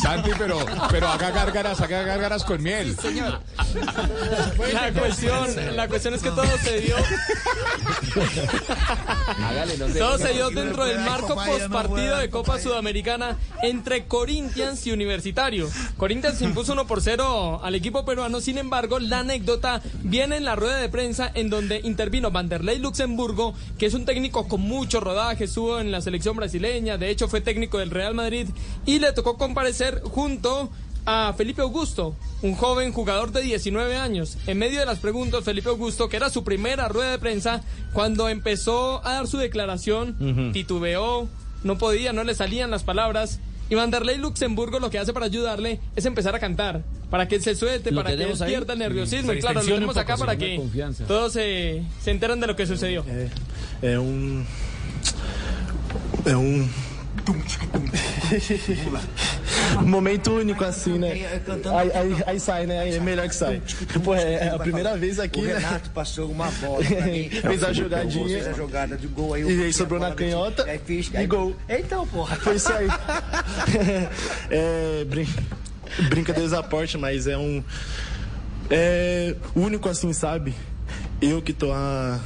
Santi, 0.00 0.30
pero, 0.38 0.58
pero 0.90 1.08
haga 1.08 1.30
gárgaras, 1.30 1.80
haga 1.80 2.02
gárgaras 2.02 2.44
con 2.44 2.62
miel. 2.62 2.96
Señor. 3.00 3.40
La 4.72 4.92
cuestión, 4.92 5.76
la 5.76 5.88
cuestión 5.88 6.14
es 6.14 6.22
que 6.22 6.30
todo 6.30 6.58
se 6.62 6.80
dio. 6.80 6.96
Todo 9.98 10.18
se 10.18 10.32
dio 10.32 10.50
dentro 10.50 10.84
del 10.84 11.00
marco 11.00 11.34
postpartido 11.34 12.18
de 12.18 12.30
Copa 12.30 12.58
Sudamericana 12.58 13.36
entre 13.62 14.06
Corinthians 14.06 14.86
y 14.86 14.92
Universitario. 14.92 15.68
Corinthians 15.96 16.40
impuso 16.42 16.72
1 16.72 16.86
por 16.86 17.00
0 17.00 17.60
al 17.62 17.74
equipo 17.74 18.04
peruano, 18.04 18.40
sin 18.40 18.58
embargo, 18.58 18.98
la 18.98 19.20
anécdota 19.20 19.80
viene 20.02 20.36
en 20.36 20.44
la 20.44 20.56
rueda 20.56 20.76
de 20.76 20.88
prensa 20.88 21.30
en 21.34 21.50
donde 21.50 21.80
intervino 21.84 22.30
Vanderlei 22.30 22.78
Luxemburgo, 22.78 23.13
que 23.78 23.86
es 23.86 23.94
un 23.94 24.04
técnico 24.04 24.48
con 24.48 24.60
mucho 24.60 25.00
rodaje, 25.00 25.44
estuvo 25.44 25.78
en 25.78 25.90
la 25.90 26.00
selección 26.00 26.36
brasileña, 26.36 26.98
de 26.98 27.10
hecho 27.10 27.28
fue 27.28 27.40
técnico 27.40 27.78
del 27.78 27.90
Real 27.90 28.14
Madrid 28.14 28.48
y 28.86 28.98
le 28.98 29.12
tocó 29.12 29.36
comparecer 29.36 30.02
junto 30.02 30.70
a 31.06 31.34
Felipe 31.36 31.62
Augusto, 31.62 32.16
un 32.42 32.54
joven 32.54 32.92
jugador 32.92 33.30
de 33.32 33.42
19 33.42 33.96
años. 33.96 34.38
En 34.46 34.58
medio 34.58 34.80
de 34.80 34.86
las 34.86 34.98
preguntas, 34.98 35.44
Felipe 35.44 35.68
Augusto, 35.68 36.08
que 36.08 36.16
era 36.16 36.30
su 36.30 36.44
primera 36.44 36.88
rueda 36.88 37.10
de 37.10 37.18
prensa, 37.18 37.62
cuando 37.92 38.28
empezó 38.28 39.04
a 39.06 39.14
dar 39.14 39.26
su 39.26 39.36
declaración, 39.36 40.50
titubeó, 40.52 41.28
no 41.62 41.78
podía, 41.78 42.12
no 42.12 42.24
le 42.24 42.34
salían 42.34 42.70
las 42.70 42.84
palabras. 42.84 43.40
Y 43.70 43.74
Vanderlei 43.74 44.18
Luxemburgo 44.18 44.78
lo 44.78 44.90
que 44.90 44.98
hace 44.98 45.12
para 45.12 45.26
ayudarle 45.26 45.80
es 45.96 46.04
empezar 46.04 46.34
a 46.34 46.38
cantar, 46.38 46.82
para 47.10 47.26
que 47.28 47.40
se 47.40 47.54
suelte, 47.54 47.90
¿Lo 47.90 48.02
para 48.02 48.14
que 48.16 48.22
él 48.22 48.32
ahí? 48.42 48.48
pierda 48.48 48.74
el 48.74 48.78
nerviosismo. 48.78 49.32
Sí, 49.32 49.38
y 49.38 49.40
claro, 49.40 49.60
lo 49.60 49.66
tenemos 49.66 49.96
un 49.96 50.02
acá 50.02 50.16
para 50.16 50.36
que 50.36 50.56
confianza. 50.56 51.04
todos 51.06 51.32
se, 51.32 51.82
se 52.02 52.10
enteran 52.10 52.40
de 52.40 52.46
lo 52.46 52.56
que 52.56 52.66
sucedió. 52.66 53.04
É 53.82 53.98
um. 53.98 54.44
É 56.26 56.36
um. 56.36 56.68
Um 59.80 59.86
momento 59.88 60.32
único, 60.32 60.64
assim, 60.64 60.98
né? 60.98 61.12
Aí, 61.12 61.92
aí, 61.92 62.16
aí 62.26 62.40
sai, 62.40 62.66
né? 62.66 62.80
Aí 62.80 62.94
é 62.94 63.00
melhor 63.00 63.28
que 63.28 63.34
sai. 63.34 63.62
Pô, 64.02 64.14
é 64.14 64.48
a 64.48 64.58
primeira 64.58 64.96
vez 64.96 65.18
aqui, 65.18 65.40
O 65.40 65.44
né? 65.44 65.54
Renato 65.54 65.90
passou 65.90 66.30
uma 66.30 66.50
bola. 66.52 66.82
Fez 66.84 67.64
a 67.64 67.72
jogadinha. 67.72 68.28
Fez 68.28 68.48
a 68.48 68.52
jogada 68.52 68.96
de 68.96 69.06
gol 69.06 69.34
aí. 69.34 69.42
E 69.42 69.62
aí 69.64 69.72
sobrou 69.72 70.02
a 70.02 70.08
na 70.08 70.14
canhota 70.14 70.66
e 70.88 71.26
gol. 71.26 71.54
Então, 71.68 72.06
porra. 72.06 72.36
Foi 72.36 72.56
isso 72.56 72.72
aí. 72.72 72.88
é, 74.50 75.04
brin... 75.04 75.26
Brincadeiras 76.08 76.52
à 76.52 76.62
parte, 76.62 76.98
mas 76.98 77.26
é 77.26 77.36
um. 77.36 77.62
É 78.70 79.36
único 79.54 79.88
assim, 79.88 80.12
sabe? 80.12 80.54
Eu 81.20 81.40
que 81.40 81.52
tô 81.52 81.70
há 81.72 82.18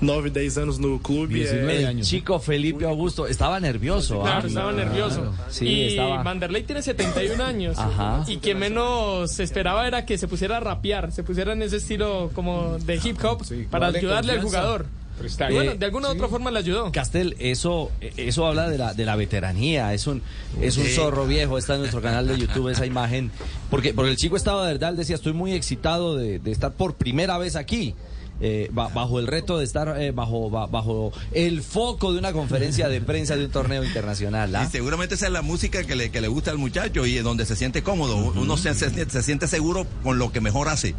9, 0.00 0.30
10 0.30 0.58
anos 0.58 0.78
no 0.78 0.98
clube. 1.00 1.42
é- 1.42 1.90
El 1.90 2.02
chico 2.02 2.38
Felipe 2.38 2.84
Augusto 2.84 3.26
estaba 3.26 3.60
nervioso. 3.60 4.20
¿ah? 4.22 4.24
Claro, 4.24 4.48
estaba 4.48 4.72
nervioso. 4.72 5.32
Sí, 5.50 5.66
y 5.66 5.82
estaba. 5.88 6.22
Vanderlei 6.22 6.62
tiene 6.64 6.82
71 6.82 7.40
años. 7.44 7.78
Ajá. 7.78 8.24
Y 8.26 8.38
que 8.38 8.54
menos 8.54 9.30
se 9.32 9.42
esperaba 9.42 9.86
era 9.86 10.04
que 10.06 10.18
se 10.18 10.28
pusiera 10.28 10.56
a 10.58 10.60
rapear, 10.60 11.12
se 11.12 11.22
pusiera 11.22 11.52
en 11.52 11.62
ese 11.62 11.76
estilo 11.76 12.30
como 12.34 12.78
de 12.78 12.96
hip 13.02 13.18
hop 13.24 13.42
para 13.70 13.86
darle 13.86 13.98
ayudarle 13.98 14.32
al 14.32 14.42
jugador. 14.42 14.86
Está 15.24 15.48
bueno, 15.48 15.74
de 15.76 15.86
alguna 15.86 16.08
u 16.08 16.10
otra 16.12 16.26
forma 16.26 16.50
le 16.50 16.58
ayudó. 16.58 16.90
Castel, 16.90 17.36
eso, 17.38 17.92
eso 18.00 18.46
habla 18.48 18.68
de 18.68 18.78
la, 18.78 18.94
de 18.94 19.04
la 19.04 19.14
veteranía, 19.14 19.94
es 19.94 20.08
un, 20.08 20.22
es 20.60 20.76
un 20.76 20.86
zorro 20.86 21.24
viejo, 21.24 21.56
está 21.56 21.74
en 21.74 21.80
nuestro 21.80 22.02
canal 22.02 22.26
de 22.26 22.36
YouTube 22.36 22.68
esa 22.68 22.84
imagen, 22.84 23.30
porque, 23.70 23.94
porque 23.94 24.10
el 24.10 24.16
chico 24.16 24.36
estaba 24.36 24.66
de 24.66 24.72
verdad, 24.72 24.90
él 24.90 24.96
decía, 24.96 25.14
estoy 25.14 25.32
muy 25.32 25.52
excitado 25.52 26.16
de, 26.16 26.40
de 26.40 26.50
estar 26.50 26.72
por 26.72 26.94
primera 26.96 27.38
vez 27.38 27.54
aquí. 27.54 27.94
Eh, 28.40 28.68
ba- 28.72 28.88
bajo 28.88 29.18
el 29.20 29.26
reto 29.26 29.58
de 29.58 29.64
estar 29.64 30.00
eh, 30.00 30.10
bajo 30.10 30.50
ba- 30.50 30.66
bajo 30.66 31.12
el 31.32 31.62
foco 31.62 32.12
de 32.12 32.18
una 32.18 32.32
conferencia 32.32 32.88
de 32.88 33.00
prensa 33.00 33.36
de 33.36 33.44
un 33.46 33.50
torneo 33.50 33.84
internacional. 33.84 34.54
¿ah? 34.56 34.64
Y 34.66 34.70
seguramente 34.70 35.14
esa 35.14 35.26
es 35.26 35.32
la 35.32 35.42
música 35.42 35.84
que 35.84 35.94
le, 35.96 36.10
que 36.10 36.20
le 36.20 36.28
gusta 36.28 36.50
al 36.50 36.58
muchacho 36.58 37.06
y 37.06 37.16
donde 37.18 37.46
se 37.46 37.56
siente 37.56 37.82
cómodo. 37.82 38.16
Uno 38.16 38.56
se, 38.56 38.74
se- 38.74 39.08
se 39.08 39.22
siente 39.22 39.46
seguro 39.46 39.86
con 40.02 40.18
lo 40.18 40.32
que 40.32 40.40
mejor 40.40 40.68
hace. 40.68 40.94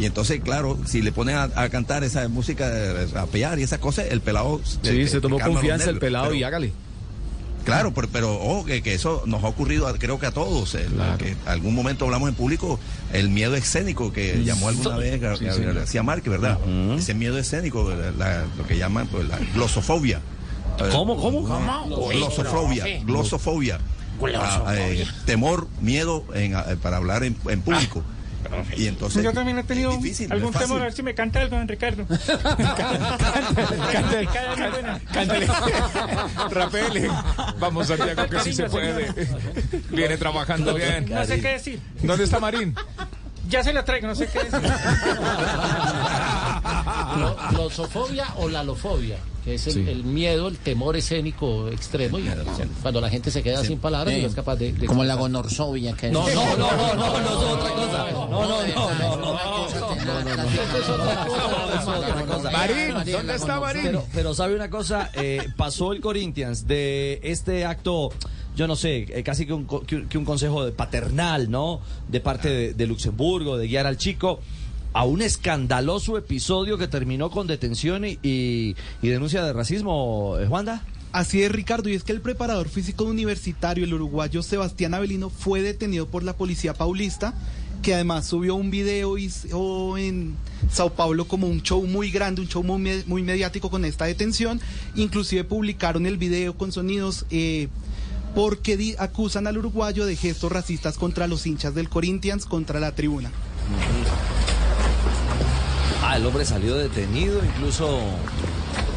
Y 0.00 0.06
entonces, 0.06 0.40
claro, 0.40 0.78
si 0.86 1.02
le 1.02 1.12
ponen 1.12 1.36
a, 1.36 1.44
a 1.54 1.68
cantar 1.68 2.02
esa 2.02 2.26
música, 2.28 2.68
eh, 2.72 3.06
rapear 3.12 3.58
y 3.58 3.62
esas 3.62 3.78
cosas, 3.78 4.06
el 4.10 4.20
pelado... 4.20 4.60
Sí, 4.82 5.06
se 5.06 5.20
tomó 5.20 5.38
confianza 5.38 5.90
el 5.90 5.98
pelado 5.98 6.26
Pero- 6.26 6.36
y 6.36 6.42
hágale. 6.42 6.72
Claro, 7.64 7.92
pero, 7.94 8.08
pero 8.12 8.34
ojo, 8.34 8.64
que, 8.64 8.82
que 8.82 8.94
eso 8.94 9.22
nos 9.26 9.42
ha 9.44 9.48
ocurrido, 9.48 9.92
creo 9.98 10.18
que 10.18 10.26
a 10.26 10.30
todos. 10.32 10.74
el- 10.74 10.90
que 11.18 11.36
algún 11.46 11.74
momento 11.74 12.04
hablamos 12.04 12.28
en 12.28 12.34
público, 12.34 12.78
el 13.12 13.28
miedo 13.30 13.54
escénico 13.54 14.12
que 14.12 14.42
llamó 14.44 14.68
alguna 14.68 14.96
vez 14.96 15.12
Sí. 15.38 15.46
García 15.80 16.02
Márquez, 16.02 16.30
¿verdad? 16.30 16.58
Ese 16.98 17.14
miedo 17.14 17.38
escénico, 17.38 17.90
la- 18.18 18.44
lo 18.56 18.66
que 18.66 18.76
llaman 18.78 19.06
pues, 19.08 19.28
la 19.28 19.38
glosofobia. 19.54 20.20
¿Cómo, 20.90 21.16
cómo? 21.16 21.42
¿Cómo? 21.46 21.66
Glosofobia, 22.16 22.84
glosofobia. 23.04 23.78
Ah, 24.66 24.74
eh, 24.76 25.06
temor, 25.26 25.68
miedo 25.80 26.24
en, 26.34 26.54
para 26.82 26.96
hablar 26.98 27.24
en, 27.24 27.36
en 27.48 27.60
público. 27.62 28.02
Y 28.76 28.86
entonces... 28.86 29.22
Yo 29.22 29.32
también 29.32 29.58
he 29.58 29.64
tenido 29.64 29.96
difícil, 29.96 30.28
no 30.28 30.34
algún 30.34 30.52
fácil. 30.52 30.68
temor 30.68 30.82
a 30.82 30.84
ver 30.84 30.92
si 30.92 31.02
me 31.02 31.14
canta 31.14 31.40
algo, 31.40 31.56
don 31.56 31.68
Ricardo. 31.68 32.06
Cántale, 33.92 34.28
cántale. 35.12 35.46
Rapele. 36.50 37.10
Vamos, 37.58 37.86
Santiago, 37.86 38.26
que 38.28 38.40
sí 38.40 38.52
se 38.52 38.64
puede. 38.64 39.12
Viene 39.90 40.16
trabajando 40.16 40.74
bien. 40.74 41.08
No 41.08 41.24
sé 41.24 41.40
qué 41.40 41.48
decir. 41.48 41.80
¿Dónde 42.02 42.24
está 42.24 42.40
Marín? 42.40 42.74
Ya 43.52 43.62
se 43.62 43.72
la 43.72 43.84
traigo, 43.84 44.06
no 44.08 44.14
sé 44.14 44.26
qué 44.28 44.38
decir. 44.44 44.60
Glo- 47.16 47.36
Glosofobia 47.50 48.28
o 48.38 48.48
lalofobia, 48.48 49.18
que 49.44 49.56
es 49.56 49.66
el, 49.66 49.86
el 49.88 50.04
miedo, 50.04 50.48
el 50.48 50.56
temor 50.56 50.96
escénico 50.96 51.68
extremo. 51.68 52.18
Y, 52.18 52.30
cuando 52.80 53.02
la 53.02 53.10
gente 53.10 53.30
se 53.30 53.42
queda 53.42 53.62
sin 53.62 53.78
palabras 53.78 54.14
y 54.16 54.22
no 54.22 54.28
es 54.28 54.34
capaz 54.34 54.56
de. 54.56 54.72
de- 54.72 54.86
Como 54.86 55.04
la 55.04 55.16
gonorsovia 55.16 55.92
que 55.92 56.06
es. 56.06 56.12
No, 56.12 56.26
no, 56.28 56.56
no, 56.56 56.56
no, 56.56 56.94
no, 56.94 57.20
no, 57.20 57.28
es 57.28 57.44
otra 57.44 57.70
cosa. 57.72 58.06
No, 58.30 58.48
no, 58.48 58.66
no, 58.66 58.72
Marín, 62.50 62.94
¿dónde 63.12 63.34
está 63.34 63.60
Marín? 63.60 63.82
Pero, 63.84 64.06
pero 64.14 64.32
sabe 64.34 64.54
una 64.54 64.70
cosa, 64.70 65.10
Eh, 65.14 65.46
pasó 65.56 65.92
el 65.92 66.00
Corinthians 66.00 66.66
de 66.66 67.20
este 67.22 67.64
acto, 67.66 68.10
yo 68.56 68.66
no 68.66 68.76
sé, 68.76 69.06
eh, 69.08 69.22
casi 69.22 69.46
que 69.46 69.52
un, 69.52 69.64
consejo 70.24 70.70
paternal, 70.72 71.50
¿no? 71.50 71.80
De 72.08 72.20
parte 72.20 72.74
de, 72.74 72.86
Luxemburgo, 72.86 73.56
de 73.56 73.66
guiar 73.68 73.86
al 73.86 73.96
chico, 73.96 74.40
a 74.92 75.04
un 75.04 75.22
escandaloso 75.22 76.18
episodio 76.18 76.76
que 76.76 76.86
terminó 76.86 77.30
con 77.30 77.46
detención 77.46 78.04
y, 78.04 78.18
y- 78.22 78.76
y 79.00 79.08
denuncia 79.08 79.42
de 79.42 79.52
racismo, 79.52 80.36
eh, 80.38 80.46
Juanda. 80.46 80.84
Así 81.12 81.42
es, 81.42 81.52
Ricardo, 81.52 81.88
y 81.90 81.94
es 81.94 82.04
que 82.04 82.12
el 82.12 82.20
preparador 82.22 82.68
físico 82.68 83.04
universitario, 83.04 83.84
el 83.84 83.92
uruguayo 83.94 84.42
Sebastián 84.42 84.94
Avelino, 84.94 85.28
fue 85.28 85.60
detenido 85.60 86.06
por 86.06 86.22
la 86.22 86.34
policía 86.36 86.72
paulista, 86.72 87.34
que 87.82 87.94
además 87.94 88.26
subió 88.26 88.54
un 88.54 88.70
video 88.70 89.18
hizo 89.18 89.98
en 89.98 90.34
Sao 90.70 90.90
Paulo 90.94 91.26
como 91.26 91.48
un 91.48 91.62
show 91.62 91.84
muy 91.86 92.10
grande, 92.10 92.40
un 92.40 92.48
show 92.48 92.62
muy, 92.62 93.02
muy 93.06 93.22
mediático 93.22 93.70
con 93.70 93.84
esta 93.84 94.04
detención. 94.06 94.60
Inclusive 94.94 95.44
publicaron 95.44 96.06
el 96.06 96.16
video 96.16 96.54
con 96.56 96.70
sonidos 96.72 97.26
eh, 97.30 97.68
porque 98.34 98.96
acusan 98.98 99.46
al 99.46 99.58
uruguayo 99.58 100.06
de 100.06 100.16
gestos 100.16 100.52
racistas 100.52 100.96
contra 100.98 101.26
los 101.26 101.46
hinchas 101.46 101.74
del 101.74 101.88
Corinthians 101.88 102.46
contra 102.46 102.80
la 102.80 102.94
tribuna. 102.94 103.30
Ah, 106.02 106.16
el 106.16 106.26
hombre 106.26 106.44
salió 106.44 106.74
detenido, 106.76 107.44
incluso 107.44 108.00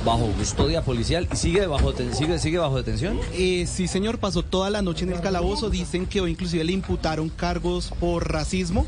bajo 0.06 0.28
custodia 0.28 0.84
policial 0.84 1.28
y 1.34 1.36
sigue 1.36 1.66
bajo 1.66 1.94
sigue 2.14 2.40
sigue 2.40 2.58
bajo 2.60 2.78
detención. 2.78 3.20
Eh, 3.34 3.66
sí, 3.68 3.88
señor, 3.88 4.20
pasó 4.20 4.44
toda 4.44 4.70
la 4.70 4.82
noche 4.82 5.04
en 5.04 5.12
el 5.12 5.20
calabozo. 5.20 5.70
Dicen 5.70 6.06
que 6.06 6.22
hoy 6.22 6.32
inclusive 6.32 6.64
le 6.64 6.72
imputaron 6.72 7.30
cargos 7.30 7.92
por 8.00 8.32
racismo. 8.32 8.86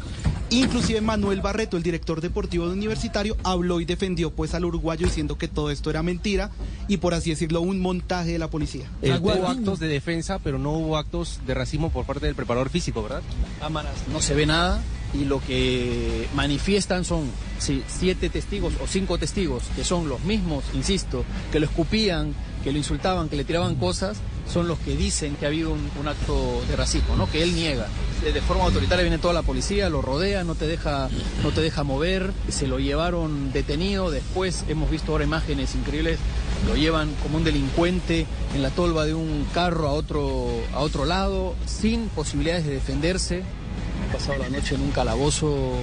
Inclusive 0.49 1.01
Manuel 1.01 1.41
Barreto, 1.41 1.76
el 1.76 1.84
director 1.84 2.22
deportivo 2.22 2.68
de 2.68 2.74
Universitario, 2.74 3.36
habló 3.43 3.82
y 3.82 3.86
defendió 3.86 4.32
pues 4.32 4.53
al 4.53 4.63
uruguayo 4.63 5.05
diciendo 5.05 5.38
que 5.38 5.49
todo 5.49 5.72
esto 5.72 5.89
era 5.89 6.03
mentira 6.03 6.51
y 6.88 6.97
por 6.97 7.13
así 7.13 7.32
decirlo 7.32 7.59
un 7.59 7.82
montaje 7.82 8.32
de 8.32 8.39
la 8.39 8.49
policía. 8.49 8.89
hubo 9.01 9.47
actos 9.47 9.80
de 9.80 9.88
defensa, 9.88 10.39
pero 10.39 10.57
no 10.57 10.72
hubo 10.72 10.97
actos 10.97 11.41
de 11.45 11.53
racismo 11.53 11.89
por 11.89 12.05
parte 12.05 12.28
del 12.28 12.36
preparador 12.36 12.70
físico, 12.70 13.03
¿verdad? 13.03 13.22
cámaras 13.59 13.95
no 14.13 14.22
se 14.22 14.36
ve 14.36 14.45
nada 14.45 14.82
y 15.14 15.26
lo 15.26 15.39
que 15.39 16.28
manifiestan 16.36 17.05
son 17.05 17.30
siete 17.60 18.30
testigos 18.30 18.74
o 18.82 18.88
cinco 18.88 19.18
testigos 19.18 19.64
que 19.76 19.84
son 19.84 20.10
los 20.10 20.22
mismos, 20.22 20.64
insisto, 20.74 21.24
que 21.51 21.60
lo 21.60 21.66
escupían, 21.66 22.34
que 22.64 22.72
lo 22.72 22.78
insultaban, 22.78 23.30
que 23.30 23.36
le 23.36 23.43
tiraban 23.43 23.76
cosas, 23.76 24.18
son 24.51 24.68
los 24.68 24.80
que 24.80 24.95
dicen 24.95 25.36
que 25.36 25.45
ha 25.45 25.49
habido 25.49 25.72
un, 25.72 25.89
un 25.99 26.08
acto 26.08 26.62
de 26.70 26.76
racismo, 26.76 27.16
¿no? 27.16 27.30
Que 27.30 27.43
él 27.43 27.55
niega. 27.55 27.88
De, 28.24 28.32
de 28.32 28.41
forma 28.41 28.66
autoritaria 28.66 29.03
viene 29.03 29.18
toda 29.18 29.34
la 29.34 29.41
policía, 29.41 29.89
lo 29.89 30.01
rodea, 30.01 30.43
no 30.43 30.55
te 30.55 30.68
deja, 30.68 31.10
no 31.43 31.51
te 31.51 31.62
deja 31.62 31.84
mover, 31.84 32.32
se 32.49 32.68
lo 32.68 32.80
llevaron 32.80 33.51
detenido, 33.51 34.12
después 34.12 34.66
hemos 34.68 34.89
visto 34.89 35.12
ahora 35.12 35.24
imágenes 35.24 35.76
increíbles, 35.76 36.20
lo 36.68 36.76
llevan 36.76 37.10
como 37.24 37.38
un 37.38 37.43
delincuente 37.43 38.26
en 38.55 38.62
la 38.62 38.70
tolva 38.70 39.05
de 39.05 39.14
un 39.14 39.45
carro 39.53 39.88
a 39.88 39.91
otro, 39.91 40.47
a 40.74 40.80
otro 40.80 41.05
lado, 41.05 41.55
sin 41.66 42.08
posibilidades 42.10 42.66
de 42.66 42.74
defenderse, 42.74 43.43
pasado 44.08 44.38
la 44.39 44.49
noche 44.49 44.76
en 44.76 44.82
un 44.82 44.91
calabozo 44.91 45.76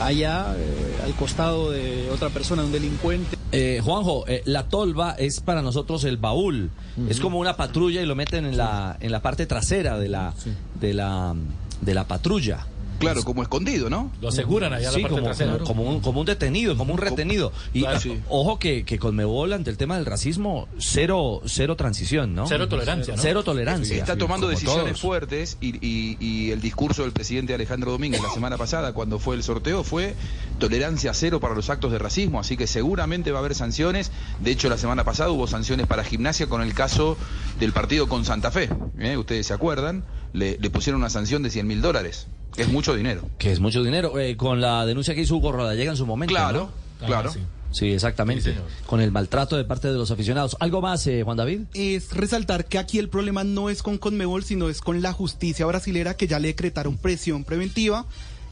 allá, 0.00 0.54
eh, 0.56 1.04
al 1.04 1.14
costado 1.14 1.70
de 1.70 2.08
otra 2.10 2.30
persona, 2.30 2.64
un 2.64 2.72
delincuente. 2.72 3.36
Eh, 3.52 3.80
Juanjo, 3.82 4.24
eh, 4.28 4.42
la 4.44 4.68
tolva 4.68 5.12
es 5.12 5.40
para 5.40 5.62
nosotros 5.62 6.04
el 6.04 6.16
baúl. 6.16 6.70
Es 7.08 7.20
como 7.20 7.38
una 7.38 7.56
patrulla 7.56 8.02
y 8.02 8.06
lo 8.06 8.14
meten 8.14 8.44
en 8.44 8.56
la 8.56 8.96
en 9.00 9.10
la 9.10 9.20
parte 9.22 9.46
trasera 9.46 9.98
de 9.98 10.08
la 10.08 10.34
de 10.80 10.94
la 10.94 11.34
de 11.80 11.94
la 11.94 12.04
patrulla. 12.04 12.66
Claro, 13.00 13.24
como 13.24 13.42
escondido, 13.42 13.90
¿no? 13.90 14.10
Lo 14.20 14.28
aseguran 14.28 14.72
allá 14.72 14.90
la 14.92 14.98
parte 14.98 15.08
como, 15.08 15.22
trasera. 15.22 15.52
como, 15.58 15.64
como 15.64 15.82
un, 15.90 16.00
como 16.00 16.20
un 16.20 16.26
detenido, 16.26 16.76
como 16.76 16.92
un 16.92 16.98
retenido. 16.98 17.52
Y 17.72 17.80
Claro, 17.80 17.96
a- 17.96 18.00
sí. 18.00 18.20
ojo 18.28 18.58
que, 18.58 18.84
que 18.84 18.98
Conmebol 18.98 19.52
ante 19.52 19.70
el 19.70 19.76
tema 19.76 19.96
del 19.96 20.06
racismo, 20.06 20.68
cero, 20.78 21.40
cero 21.46 21.76
transición, 21.76 22.34
¿no? 22.34 22.46
Cero 22.46 22.68
tolerancia. 22.68 23.14
Cero 23.16 23.42
tolerancia. 23.42 23.96
Está 23.96 24.16
tomando 24.16 24.46
Como 24.46 24.58
decisiones 24.58 24.84
todos. 24.92 25.00
fuertes 25.00 25.56
y, 25.60 25.76
y- 25.86 26.16
y 26.20 26.50
el 26.50 26.60
discurso 26.60 27.02
del 27.02 27.12
presidente 27.12 27.54
Alejandro 27.54 27.90
Domínguez 27.92 28.22
la 28.22 28.30
semana 28.30 28.56
pasada, 28.56 28.92
cuando 28.92 29.18
fue 29.18 29.36
el 29.36 29.42
sorteo, 29.42 29.82
fue 29.84 30.14
tolerancia 30.58 31.14
cero 31.14 31.40
para 31.40 31.54
los 31.54 31.70
actos 31.70 31.92
de 31.92 31.98
racismo, 31.98 32.38
así 32.40 32.56
que 32.56 32.66
seguramente 32.66 33.32
va 33.32 33.38
a 33.38 33.40
haber 33.40 33.54
sanciones. 33.54 34.10
De 34.40 34.50
hecho, 34.50 34.68
la 34.68 34.78
semana 34.78 35.04
pasada 35.04 35.30
hubo 35.30 35.46
sanciones 35.46 35.86
para 35.86 36.04
gimnasia 36.04 36.48
con 36.48 36.62
el 36.62 36.74
caso 36.74 37.16
del 37.58 37.72
partido 37.72 38.08
con 38.08 38.24
Santa 38.24 38.50
Fe. 38.50 38.68
¿eh? 38.98 39.16
Ustedes 39.16 39.46
se 39.46 39.54
acuerdan, 39.54 40.04
le, 40.32 40.58
le 40.58 40.70
pusieron 40.70 41.00
una 41.00 41.10
sanción 41.10 41.42
de 41.42 41.50
100 41.50 41.66
mil 41.66 41.80
dólares, 41.82 42.26
que 42.60 42.66
es 42.66 42.72
mucho 42.72 42.94
dinero. 42.94 43.22
Que 43.38 43.52
es 43.52 43.58
mucho 43.58 43.82
dinero. 43.82 44.18
eh, 44.18 44.36
con 44.36 44.60
la 44.60 44.84
denuncia 44.84 45.14
que 45.14 45.22
hizo 45.22 45.34
Hugo 45.36 45.50
Rodallega 45.50 45.92
en 45.92 45.96
su 45.96 46.04
momento. 46.04 46.34
Claro, 46.34 46.70
¿no? 47.00 47.06
claro. 47.06 47.32
Sí, 47.72 47.92
exactamente. 47.92 48.54
con 48.84 49.00
el 49.00 49.12
maltrato 49.12 49.56
de 49.56 49.64
parte 49.64 49.88
de 49.88 49.94
los 49.94 50.10
aficionados. 50.10 50.58
¿Algo 50.60 50.82
más, 50.82 51.06
eh, 51.06 51.22
Juan 51.22 51.38
David? 51.38 51.60
Es 51.72 52.12
resaltar 52.12 52.66
que 52.66 52.78
aquí 52.78 52.98
el 52.98 53.08
problema 53.08 53.44
no 53.44 53.70
es 53.70 53.82
con 53.82 53.96
Conmebol, 53.96 54.44
sino 54.44 54.68
es 54.68 54.82
con 54.82 55.00
la 55.00 55.12
justicia 55.14 55.64
brasilera 55.64 56.16
que 56.18 56.26
ya 56.26 56.38
le 56.38 56.48
decretaron 56.48 56.98
presión 56.98 57.44
preventiva. 57.44 58.04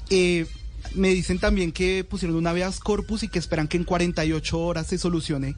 Eh, 0.08 0.46
me 0.94 1.08
dicen 1.08 1.38
también 1.38 1.72
que 1.72 2.02
pusieron 2.08 2.36
un 2.36 2.46
habeas 2.46 2.80
corpus 2.80 3.24
y 3.24 3.28
que 3.28 3.38
esperan 3.38 3.68
que 3.68 3.76
en 3.76 3.84
48 3.84 4.58
horas 4.58 4.86
se 4.86 4.96
solucione 4.96 5.54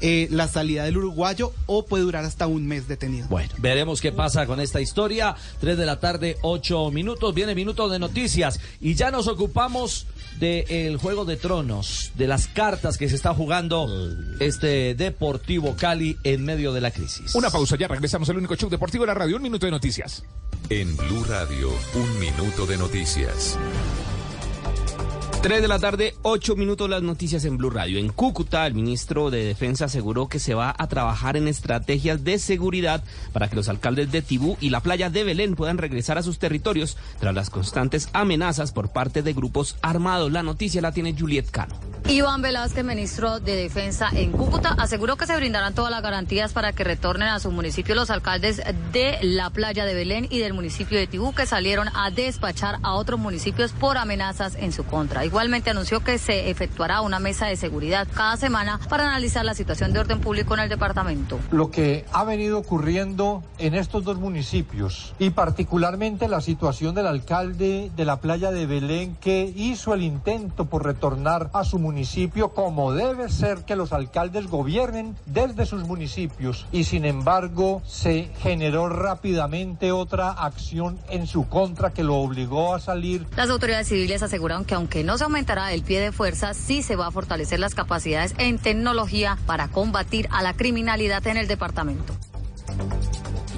eh, 0.00 0.28
la 0.30 0.48
salida 0.48 0.84
del 0.84 0.96
uruguayo 0.96 1.52
o 1.66 1.84
puede 1.84 2.04
durar 2.04 2.24
hasta 2.24 2.46
un 2.46 2.66
mes 2.66 2.88
detenido. 2.88 3.26
Bueno, 3.28 3.52
veremos 3.58 4.00
qué 4.00 4.12
pasa 4.12 4.46
con 4.46 4.60
esta 4.60 4.80
historia. 4.80 5.34
Tres 5.60 5.76
de 5.76 5.86
la 5.86 6.00
tarde, 6.00 6.36
ocho 6.42 6.90
minutos. 6.90 7.34
Viene 7.34 7.54
minuto 7.54 7.88
de 7.88 7.98
noticias. 7.98 8.60
Y 8.80 8.94
ya 8.94 9.10
nos 9.10 9.28
ocupamos 9.28 10.06
del 10.38 10.96
Juego 10.98 11.24
de 11.24 11.36
Tronos, 11.36 12.12
de 12.14 12.28
las 12.28 12.46
cartas 12.46 12.96
que 12.96 13.08
se 13.08 13.16
está 13.16 13.34
jugando 13.34 13.88
este 14.40 14.94
Deportivo 14.94 15.74
Cali 15.76 16.16
en 16.22 16.44
medio 16.44 16.72
de 16.72 16.80
la 16.80 16.90
crisis. 16.90 17.34
Una 17.34 17.50
pausa, 17.50 17.76
ya 17.76 17.88
regresamos 17.88 18.28
al 18.28 18.36
único 18.36 18.54
show 18.54 18.70
deportivo 18.70 19.02
de 19.02 19.08
la 19.08 19.14
radio. 19.14 19.36
Un 19.36 19.42
minuto 19.42 19.66
de 19.66 19.72
noticias. 19.72 20.22
En 20.70 20.96
Blue 20.96 21.24
Radio, 21.24 21.70
un 21.94 22.20
minuto 22.20 22.66
de 22.66 22.76
noticias. 22.76 23.58
3 25.40 25.62
de 25.62 25.68
la 25.68 25.78
tarde, 25.78 26.16
8 26.22 26.56
minutos 26.56 26.90
las 26.90 27.02
noticias 27.02 27.44
en 27.44 27.56
Blue 27.56 27.70
Radio. 27.70 28.00
En 28.00 28.08
Cúcuta, 28.08 28.66
el 28.66 28.74
ministro 28.74 29.30
de 29.30 29.44
Defensa 29.44 29.84
aseguró 29.84 30.28
que 30.28 30.40
se 30.40 30.54
va 30.54 30.74
a 30.76 30.88
trabajar 30.88 31.36
en 31.36 31.46
estrategias 31.46 32.24
de 32.24 32.40
seguridad 32.40 33.04
para 33.32 33.48
que 33.48 33.54
los 33.54 33.68
alcaldes 33.68 34.10
de 34.10 34.20
Tibú 34.20 34.56
y 34.60 34.70
la 34.70 34.80
playa 34.80 35.10
de 35.10 35.22
Belén 35.22 35.54
puedan 35.54 35.78
regresar 35.78 36.18
a 36.18 36.24
sus 36.24 36.40
territorios 36.40 36.96
tras 37.20 37.36
las 37.36 37.50
constantes 37.50 38.08
amenazas 38.14 38.72
por 38.72 38.90
parte 38.90 39.22
de 39.22 39.32
grupos 39.32 39.76
armados. 39.80 40.32
La 40.32 40.42
noticia 40.42 40.82
la 40.82 40.90
tiene 40.90 41.14
Juliet 41.16 41.48
Cano. 41.52 41.76
Iván 42.08 42.42
Velázquez, 42.42 42.84
ministro 42.84 43.38
de 43.38 43.54
Defensa 43.54 44.08
en 44.12 44.32
Cúcuta, 44.32 44.74
aseguró 44.76 45.16
que 45.16 45.26
se 45.26 45.36
brindarán 45.36 45.74
todas 45.74 45.92
las 45.92 46.02
garantías 46.02 46.52
para 46.52 46.72
que 46.72 46.82
retornen 46.82 47.28
a 47.28 47.38
su 47.38 47.52
municipio 47.52 47.94
los 47.94 48.10
alcaldes 48.10 48.60
de 48.92 49.18
la 49.22 49.50
playa 49.50 49.84
de 49.84 49.94
Belén 49.94 50.26
y 50.30 50.38
del 50.40 50.52
municipio 50.52 50.98
de 50.98 51.06
Tibú 51.06 51.32
que 51.32 51.46
salieron 51.46 51.88
a 51.94 52.10
despachar 52.10 52.78
a 52.82 52.94
otros 52.94 53.20
municipios 53.20 53.70
por 53.72 53.98
amenazas 53.98 54.56
en 54.56 54.72
su 54.72 54.84
contra. 54.84 55.27
Igualmente 55.28 55.68
anunció 55.68 56.00
que 56.00 56.16
se 56.16 56.48
efectuará 56.48 57.02
una 57.02 57.18
mesa 57.18 57.44
de 57.48 57.56
seguridad 57.56 58.08
cada 58.14 58.38
semana 58.38 58.80
para 58.88 59.04
analizar 59.04 59.44
la 59.44 59.52
situación 59.52 59.92
de 59.92 59.98
orden 60.00 60.20
público 60.20 60.54
en 60.54 60.60
el 60.60 60.70
departamento. 60.70 61.38
lo 61.50 61.70
que 61.70 62.06
ha 62.12 62.24
venido 62.24 62.56
ocurriendo 62.58 63.42
en 63.58 63.74
estos 63.74 64.04
dos 64.04 64.16
municipios 64.16 65.14
y 65.18 65.28
particularmente 65.28 66.28
la 66.28 66.40
situación 66.40 66.94
del 66.94 67.06
alcalde 67.06 67.90
de 67.94 68.04
la 68.06 68.20
playa 68.20 68.50
de 68.50 68.64
Belén 68.64 69.16
que 69.20 69.52
hizo 69.54 69.92
el 69.92 70.00
intento 70.02 70.64
por 70.64 70.86
retornar 70.86 71.50
a 71.52 71.62
su 71.64 71.78
municipio 71.78 72.54
como 72.54 72.94
debe 72.94 73.28
ser 73.28 73.66
que 73.66 73.76
los 73.76 73.92
alcaldes 73.92 74.46
gobiernen 74.46 75.14
desde 75.26 75.66
sus 75.66 75.84
municipios 75.84 76.66
y 76.72 76.84
sin 76.84 77.04
embargo 77.04 77.82
se 77.86 78.30
generó 78.40 78.88
rápidamente 78.88 79.92
otra 79.92 80.30
acción 80.30 80.98
en 81.10 81.26
su 81.26 81.46
contra 81.50 81.90
que 81.90 82.02
lo 82.02 82.16
obligó 82.16 82.74
a 82.74 82.80
salir 82.80 83.26
Las 83.36 83.50
autoridades 83.50 83.88
civiles 83.88 84.22
aseguraron 84.22 84.64
que 84.64 84.74
aunque 84.74 85.04
no 85.04 85.17
se 85.18 85.24
aumentará 85.24 85.72
el 85.72 85.82
pie 85.82 86.00
de 86.00 86.12
fuerza, 86.12 86.54
sí 86.54 86.82
se 86.82 86.96
va 86.96 87.08
a 87.08 87.10
fortalecer 87.10 87.58
las 87.58 87.74
capacidades 87.74 88.34
en 88.38 88.58
tecnología 88.58 89.36
para 89.46 89.68
combatir 89.68 90.28
a 90.30 90.42
la 90.42 90.54
criminalidad 90.54 91.26
en 91.26 91.36
el 91.36 91.48
departamento. 91.48 92.14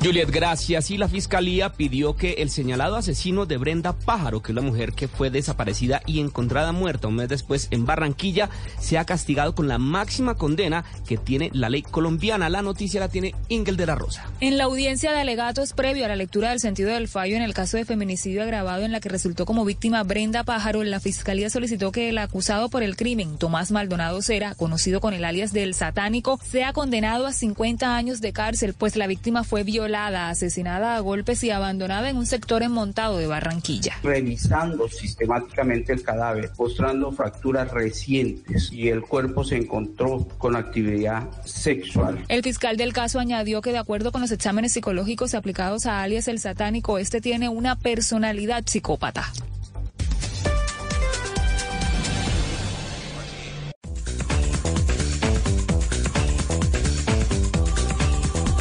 Juliet, 0.03 0.31
gracias. 0.31 0.91
Y 0.91 0.97
la 0.97 1.09
fiscalía 1.09 1.73
pidió 1.73 2.17
que 2.17 2.33
el 2.39 2.49
señalado 2.49 2.97
asesino 2.97 3.45
de 3.45 3.59
Brenda 3.59 3.93
Pájaro, 3.93 4.41
que 4.41 4.53
es 4.53 4.57
la 4.57 4.63
mujer 4.63 4.95
que 4.95 5.09
fue 5.09 5.29
desaparecida 5.29 6.01
y 6.07 6.21
encontrada 6.21 6.73
muerta 6.73 7.09
un 7.09 7.17
mes 7.17 7.29
después 7.29 7.69
en 7.71 7.85
Barranquilla, 7.85 8.49
sea 8.79 9.05
castigado 9.05 9.55
con 9.55 9.69
la 9.69 9.77
máxima 9.77 10.37
condena 10.37 10.87
que 11.07 11.19
tiene 11.19 11.51
la 11.53 11.69
ley 11.69 11.83
colombiana. 11.83 12.49
La 12.49 12.63
noticia 12.63 12.99
la 12.99 13.11
tiene 13.11 13.35
Ingel 13.51 13.77
de 13.77 13.85
la 13.85 13.95
Rosa. 13.95 14.25
En 14.41 14.57
la 14.57 14.65
audiencia 14.65 15.13
de 15.13 15.21
alegatos 15.21 15.75
previo 15.75 16.07
a 16.07 16.09
la 16.09 16.17
lectura 16.17 16.49
del 16.49 16.61
sentido 16.61 16.91
del 16.91 17.07
fallo 17.07 17.37
en 17.37 17.43
el 17.43 17.53
caso 17.53 17.77
de 17.77 17.85
feminicidio 17.85 18.43
agravado 18.43 18.85
en 18.87 18.93
la 18.93 19.01
que 19.01 19.11
resultó 19.11 19.45
como 19.45 19.67
víctima 19.67 20.03
Brenda 20.03 20.45
Pájaro, 20.45 20.83
la 20.83 21.01
fiscalía 21.01 21.51
solicitó 21.51 21.93
que 21.93 22.09
el 22.09 22.17
acusado 22.17 22.71
por 22.71 22.83
el 22.83 22.97
crimen, 22.97 23.37
Tomás 23.37 23.71
Maldonado 23.71 24.23
Cera, 24.23 24.55
conocido 24.55 25.03
con 25.03 25.13
el 25.13 25.27
alias 25.27 25.53
del 25.53 25.75
satánico, 25.75 26.41
sea 26.43 26.73
condenado 26.73 27.27
a 27.27 27.35
50 27.35 27.95
años 27.95 28.23
de 28.23 28.33
cárcel, 28.33 28.73
pues 28.73 28.97
la 28.97 29.07
víctima 29.07 29.45
fue 29.45 29.63
violada, 29.63 29.90
asesinada 29.95 30.97
a 30.97 31.01
golpes 31.01 31.43
y 31.45 31.51
abandonada 31.51 32.11
en 32.11 32.17
un 32.17 32.27
sector 32.27 32.63
enmontado 32.63 33.19
de 33.19 33.27
Barranquilla. 33.27 33.95
revisando 34.03 34.89
sistemáticamente 34.89 35.93
el 35.93 36.03
cadáver, 36.03 36.51
mostrando 36.59 37.13
fracturas 37.13 37.71
recientes 37.71 38.73
y 38.73 38.89
el 38.89 39.03
cuerpo 39.03 39.45
se 39.45 39.57
encontró 39.57 40.27
con 40.39 40.57
actividad 40.57 41.29
sexual. 41.45 42.25
El 42.29 42.43
fiscal 42.43 42.77
del 42.77 42.93
caso 42.93 43.19
añadió 43.19 43.61
que 43.61 43.73
de 43.73 43.79
acuerdo 43.79 44.13
con 44.13 44.21
los 44.21 44.31
exámenes 44.31 44.73
psicológicos 44.73 45.35
aplicados 45.35 45.87
a 45.87 46.03
alias 46.03 46.29
el 46.29 46.39
satánico, 46.39 46.99
este 46.99 47.21
tiene 47.21 47.49
una 47.49 47.77
personalidad 47.77 48.65
psicópata. 48.67 49.33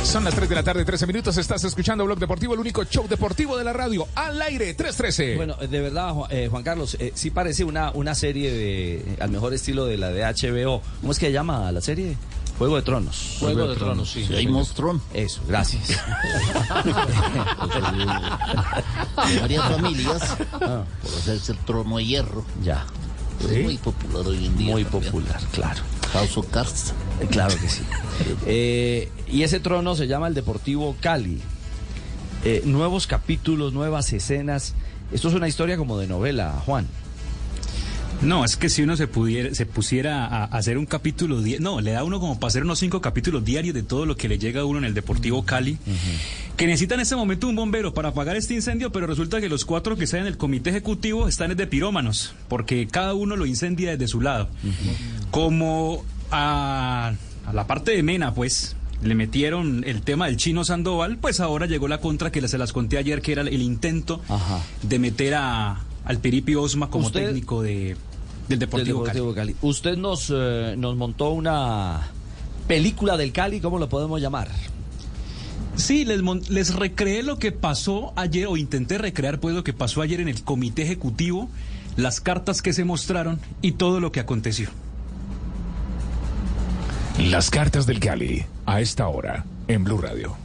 Son 0.09 0.23
las 0.23 0.33
3 0.33 0.49
de 0.49 0.55
la 0.55 0.63
tarde, 0.63 0.83
13 0.83 1.05
minutos. 1.05 1.37
Estás 1.37 1.63
escuchando 1.65 2.03
Blog 2.03 2.17
Deportivo, 2.17 2.55
el 2.55 2.59
único 2.59 2.83
show 2.83 3.07
deportivo 3.07 3.55
de 3.55 3.63
la 3.63 3.73
radio. 3.73 4.07
Al 4.15 4.41
aire, 4.41 4.73
313. 4.73 5.35
Bueno, 5.35 5.53
de 5.55 5.81
verdad, 5.81 6.15
eh, 6.31 6.47
Juan 6.49 6.63
Carlos, 6.63 6.97
eh, 6.99 7.11
sí 7.13 7.29
parece 7.29 7.63
una, 7.63 7.91
una 7.91 8.15
serie 8.15 8.51
de, 8.51 9.17
al 9.19 9.29
mejor 9.29 9.53
estilo 9.53 9.85
de 9.85 9.97
la 9.97 10.09
de 10.09 10.23
HBO. 10.23 10.81
¿Cómo 11.01 11.11
es 11.11 11.19
que 11.19 11.27
se 11.27 11.31
llama 11.31 11.71
la 11.71 11.79
serie? 11.79 12.17
Juego 12.57 12.77
de 12.77 12.81
Tronos. 12.81 13.37
Juego 13.39 13.67
de 13.67 13.75
Tronos, 13.75 14.09
sí. 14.09 14.27
Hay 14.35 14.47
monstruo. 14.47 14.99
Eso, 15.13 15.41
gracias. 15.47 15.89
varias 19.41 19.63
familias 19.69 20.37
por 20.57 20.85
hacerse 21.19 21.51
el 21.51 21.59
trono 21.59 21.97
de 21.97 22.05
hierro. 22.05 22.43
Ya. 22.63 22.83
Es 23.47 23.63
muy 23.63 23.77
popular 23.77 24.25
hoy 24.25 24.43
en 24.43 24.57
día. 24.57 24.71
Muy 24.71 24.83
también. 24.85 25.11
popular, 25.11 25.39
claro. 25.51 25.83
House 26.13 26.37
of 26.37 26.47
Cards. 26.49 26.93
Eh, 27.21 27.27
Claro 27.29 27.55
que 27.59 27.69
sí. 27.69 27.81
Eh, 28.45 29.09
y 29.31 29.43
ese 29.43 29.61
trono 29.61 29.95
se 29.95 30.07
llama 30.07 30.27
el 30.27 30.33
Deportivo 30.33 30.93
Cali. 30.99 31.39
Eh, 32.43 32.63
nuevos 32.65 33.07
capítulos, 33.07 33.71
nuevas 33.71 34.11
escenas. 34.11 34.73
Esto 35.13 35.29
es 35.29 35.35
una 35.35 35.47
historia 35.47 35.77
como 35.77 35.97
de 35.97 36.07
novela, 36.07 36.61
Juan. 36.65 36.85
No, 38.21 38.43
es 38.43 38.57
que 38.57 38.69
si 38.69 38.81
uno 38.81 38.97
se 38.97 39.07
pudiera, 39.07 39.55
se 39.55 39.65
pusiera 39.65 40.25
a, 40.25 40.43
hacer 40.45 40.77
un 40.77 40.85
capítulo, 40.85 41.41
di- 41.41 41.57
no, 41.59 41.79
le 41.79 41.91
da 41.91 42.03
uno 42.03 42.19
como 42.19 42.37
para 42.37 42.49
hacer 42.49 42.63
unos 42.63 42.77
cinco 42.79 42.99
capítulos 42.99 43.45
diarios 43.45 43.73
de 43.73 43.81
todo 43.81 44.05
lo 44.05 44.17
que 44.17 44.27
le 44.27 44.37
llega 44.37 44.59
a 44.61 44.65
uno 44.65 44.77
en 44.79 44.83
el 44.85 44.93
Deportivo 44.93 45.45
Cali, 45.45 45.77
que 46.57 46.67
necesita 46.67 46.95
en 46.95 46.99
este 47.01 47.15
momento 47.15 47.47
un 47.47 47.55
bombero 47.55 47.93
para 47.93 48.09
apagar 48.09 48.35
este 48.35 48.53
incendio, 48.55 48.91
pero 48.91 49.07
resulta 49.07 49.39
que 49.39 49.47
los 49.47 49.63
cuatro 49.63 49.95
que 49.95 50.03
están 50.03 50.21
en 50.21 50.27
el 50.27 50.35
comité 50.37 50.69
ejecutivo 50.69 51.29
están 51.29 51.55
de 51.55 51.65
pirómanos, 51.65 52.33
porque 52.49 52.87
cada 52.87 53.13
uno 53.13 53.37
lo 53.37 53.45
incendia 53.45 53.91
desde 53.91 54.09
su 54.09 54.19
lado. 54.19 54.49
Como 55.31 56.03
a, 56.29 57.13
a 57.45 57.53
la 57.53 57.67
parte 57.67 57.91
de 57.91 58.03
Mena, 58.03 58.33
pues, 58.33 58.75
le 59.01 59.15
metieron 59.15 59.85
el 59.87 60.01
tema 60.01 60.25
del 60.25 60.35
chino 60.35 60.65
Sandoval, 60.65 61.17
pues 61.19 61.39
ahora 61.39 61.67
llegó 61.67 61.87
la 61.87 61.99
contra 62.01 62.33
que 62.33 62.45
se 62.49 62.57
las 62.57 62.73
conté 62.73 62.97
ayer, 62.97 63.21
que 63.21 63.31
era 63.31 63.43
el 63.43 63.61
intento 63.61 64.21
de 64.81 64.99
meter 64.99 65.35
a, 65.35 65.79
al 66.03 66.17
Piripi 66.19 66.55
Osma 66.55 66.89
como 66.89 67.07
Usted- 67.07 67.27
técnico 67.27 67.61
de, 67.61 67.95
del 68.49 68.59
Deportivo, 68.59 69.03
Del 69.03 69.07
Cali. 69.07 69.19
Deportivo 69.19 69.35
Cali. 69.35 69.55
Usted 69.61 69.97
nos, 69.97 70.33
eh, 70.35 70.75
nos 70.77 70.97
montó 70.97 71.29
una 71.29 72.09
película 72.67 73.15
del 73.15 73.31
Cali, 73.31 73.61
¿cómo 73.61 73.79
lo 73.79 73.87
podemos 73.87 74.19
llamar? 74.19 74.49
Sí, 75.75 76.03
les, 76.03 76.21
les 76.49 76.75
recreé 76.75 77.23
lo 77.23 77.39
que 77.39 77.51
pasó 77.51 78.11
ayer, 78.15 78.47
o 78.47 78.57
intenté 78.57 78.97
recrear 78.97 79.39
pues 79.39 79.55
lo 79.55 79.63
que 79.63 79.71
pasó 79.71 80.01
ayer 80.01 80.19
en 80.19 80.27
el 80.27 80.43
comité 80.43 80.81
ejecutivo, 80.81 81.49
las 81.95 82.19
cartas 82.19 82.61
que 82.61 82.73
se 82.73 82.83
mostraron 82.83 83.39
y 83.61 83.73
todo 83.73 83.99
lo 83.99 84.11
que 84.11 84.19
aconteció. 84.19 84.69
Las 87.17 87.49
cartas 87.49 87.85
del 87.85 87.99
Cali, 87.99 88.45
a 88.65 88.81
esta 88.81 89.07
hora, 89.07 89.45
en 89.67 89.83
Blue 89.83 89.99
Radio. 89.99 90.35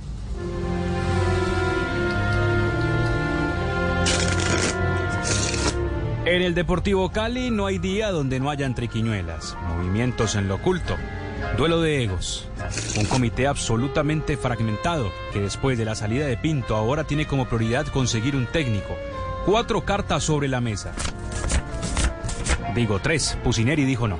En 6.27 6.41
el 6.41 6.55
Deportivo 6.55 7.11
Cali 7.11 7.51
no 7.51 7.67
hay 7.67 7.77
día 7.77 8.11
donde 8.11 8.41
no 8.41 8.49
hayan 8.49 8.75
triquiñuelas, 8.75 9.59
movimientos 9.69 10.37
en 10.37 10.49
lo 10.49 10.55
oculto, 10.55 10.97
duelo 11.59 11.83
de 11.83 12.03
egos, 12.03 12.49
un 12.99 13.05
comité 13.05 13.47
absolutamente 13.47 14.39
fragmentado 14.39 15.11
que 15.35 15.41
después 15.41 15.77
de 15.77 15.85
la 15.85 15.95
salida 15.95 16.27
de 16.27 16.39
Pinto 16.39 16.77
ahora 16.77 17.05
tiene 17.05 17.27
como 17.27 17.45
prioridad 17.45 17.87
conseguir 17.89 18.37
un 18.37 18.47
técnico, 18.47 18.97
cuatro 19.45 19.85
cartas 19.85 20.23
sobre 20.23 20.49
la 20.49 20.63
mesa. 20.63 20.95
Digo 22.75 23.01
tres, 23.01 23.39
Pusineri 23.45 23.85
dijo 23.85 24.09
no. 24.09 24.19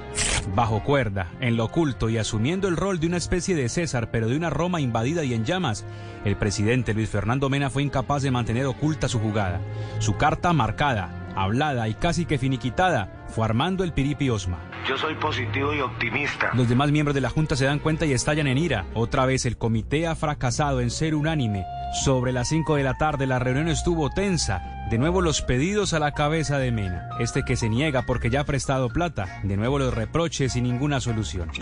Bajo 0.55 0.85
cuerda, 0.85 1.33
en 1.41 1.57
lo 1.57 1.65
oculto 1.65 2.11
y 2.11 2.19
asumiendo 2.19 2.69
el 2.69 2.77
rol 2.77 3.01
de 3.01 3.07
una 3.07 3.17
especie 3.17 3.55
de 3.57 3.71
César, 3.71 4.11
pero 4.11 4.29
de 4.29 4.37
una 4.37 4.51
Roma 4.51 4.83
invadida 4.83 5.25
y 5.25 5.33
en 5.33 5.47
llamas, 5.47 5.87
el 6.27 6.37
presidente 6.37 6.93
Luis 6.93 7.09
Fernando 7.09 7.49
Mena 7.49 7.71
fue 7.71 7.83
incapaz 7.83 8.23
de 8.23 8.31
mantener 8.31 8.67
oculta 8.67 9.09
su 9.09 9.19
jugada. 9.19 9.63
Su 10.01 10.17
carta 10.17 10.53
marcada, 10.53 11.24
hablada 11.37 11.89
y 11.89 11.95
casi 11.95 12.25
que 12.27 12.39
finiquitada 12.39 13.25
fue 13.29 13.45
Armando 13.45 13.85
el 13.85 13.93
Piripi 13.93 14.31
Osma. 14.31 14.59
Yo 14.89 14.97
soy 14.99 15.15
positivo 15.15 15.75
y 15.75 15.81
optimista. 15.81 16.51
Los 16.55 16.69
demás 16.69 16.91
miembros 16.91 17.15
de 17.15 17.21
la 17.21 17.31
Junta 17.31 17.57
se 17.57 17.65
dan 17.65 17.79
cuenta 17.79 18.07
y 18.07 18.13
estallan 18.13 18.47
en 18.47 18.59
ira. 18.59 18.87
Otra 18.95 19.27
vez 19.27 19.47
el 19.47 19.57
comité 19.57 20.07
ha 20.07 20.15
fracasado 20.15 20.81
en 20.81 20.91
ser 20.91 21.15
unánime. 21.15 21.65
Sobre 22.05 22.33
las 22.33 22.49
5 22.49 22.77
de 22.77 22.83
la 22.83 22.95
tarde 22.95 23.27
la 23.27 23.39
reunión 23.39 23.69
estuvo 23.69 24.11
tensa. 24.11 24.63
De 24.91 24.99
nuevo 24.99 25.21
los 25.21 25.41
pedidos 25.43 25.95
a 25.95 25.99
la 25.99 26.13
cabeza 26.13 26.59
de 26.59 26.71
Mena. 26.71 27.09
Este 27.19 27.45
que 27.45 27.57
se 27.57 27.69
niega 27.69 28.03
porque 28.03 28.31
ya 28.31 28.41
ha 28.41 28.45
prestado 28.45 28.89
plata. 28.91 29.41
De 29.43 29.57
nuevo 29.57 29.79
los 29.79 29.95
reproches 29.95 30.57
y 30.57 30.61
ninguna 30.61 31.01
solución. 31.01 31.51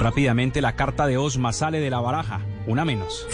Rápidamente 0.00 0.62
la 0.62 0.76
carta 0.76 1.06
de 1.06 1.18
Osma 1.18 1.52
sale 1.52 1.78
de 1.78 1.90
la 1.90 2.00
baraja. 2.00 2.40
Una 2.66 2.86
menos. 2.86 3.26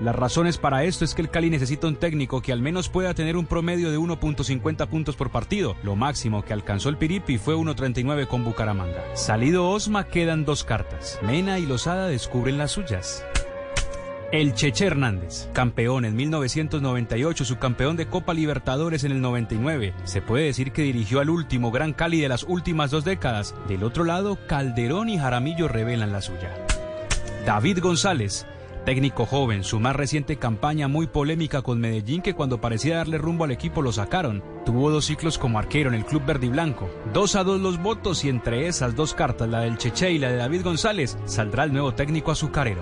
Las 0.00 0.14
razones 0.14 0.58
para 0.58 0.84
esto 0.84 1.04
es 1.04 1.14
que 1.14 1.22
el 1.22 1.30
Cali 1.30 1.50
necesita 1.50 1.88
un 1.88 1.96
técnico 1.96 2.40
que 2.40 2.52
al 2.52 2.62
menos 2.62 2.88
pueda 2.88 3.14
tener 3.14 3.36
un 3.36 3.46
promedio 3.46 3.90
de 3.90 3.98
1.50 3.98 4.86
puntos 4.86 5.16
por 5.16 5.30
partido. 5.30 5.74
Lo 5.82 5.96
máximo 5.96 6.44
que 6.44 6.52
alcanzó 6.52 6.88
el 6.88 6.96
Piripi 6.96 7.36
fue 7.36 7.56
1.39 7.56 8.28
con 8.28 8.44
Bucaramanga. 8.44 9.04
Salido 9.16 9.68
Osma 9.68 10.04
quedan 10.04 10.44
dos 10.44 10.62
cartas. 10.62 11.18
Mena 11.22 11.58
y 11.58 11.66
Lozada 11.66 12.06
descubren 12.06 12.58
las 12.58 12.70
suyas. 12.72 13.24
El 14.30 14.54
Cheche 14.54 14.86
Hernández, 14.86 15.48
campeón 15.52 16.04
en 16.04 16.14
1998, 16.14 17.44
subcampeón 17.46 17.96
de 17.96 18.06
Copa 18.06 18.34
Libertadores 18.34 19.02
en 19.02 19.12
el 19.12 19.20
99. 19.20 19.94
Se 20.04 20.20
puede 20.22 20.44
decir 20.44 20.70
que 20.70 20.82
dirigió 20.82 21.20
al 21.20 21.30
último 21.30 21.72
Gran 21.72 21.92
Cali 21.92 22.20
de 22.20 22.28
las 22.28 22.44
últimas 22.44 22.90
dos 22.90 23.04
décadas. 23.04 23.54
Del 23.66 23.82
otro 23.82 24.04
lado, 24.04 24.38
Calderón 24.46 25.08
y 25.08 25.18
Jaramillo 25.18 25.66
revelan 25.66 26.12
la 26.12 26.20
suya. 26.20 26.54
David 27.46 27.78
González, 27.80 28.46
técnico 28.88 29.26
joven, 29.26 29.64
su 29.64 29.80
más 29.80 29.94
reciente 29.94 30.38
campaña 30.38 30.88
muy 30.88 31.08
polémica 31.08 31.60
con 31.60 31.78
Medellín 31.78 32.22
que 32.22 32.32
cuando 32.32 32.58
parecía 32.58 32.96
darle 32.96 33.18
rumbo 33.18 33.44
al 33.44 33.50
equipo 33.50 33.82
lo 33.82 33.92
sacaron. 33.92 34.42
Tuvo 34.64 34.90
dos 34.90 35.04
ciclos 35.04 35.36
como 35.36 35.58
arquero 35.58 35.90
en 35.90 35.94
el 35.94 36.06
club 36.06 36.24
verde 36.24 36.46
y 36.46 36.48
blanco. 36.48 36.88
Dos 37.12 37.36
a 37.36 37.44
dos 37.44 37.60
los 37.60 37.82
votos 37.82 38.24
y 38.24 38.30
entre 38.30 38.66
esas 38.66 38.96
dos 38.96 39.12
cartas, 39.12 39.46
la 39.46 39.60
del 39.60 39.76
Cheche 39.76 40.12
y 40.12 40.18
la 40.18 40.30
de 40.30 40.36
David 40.36 40.62
González, 40.64 41.18
saldrá 41.26 41.64
el 41.64 41.72
nuevo 41.74 41.92
técnico 41.92 42.30
azucarero. 42.30 42.80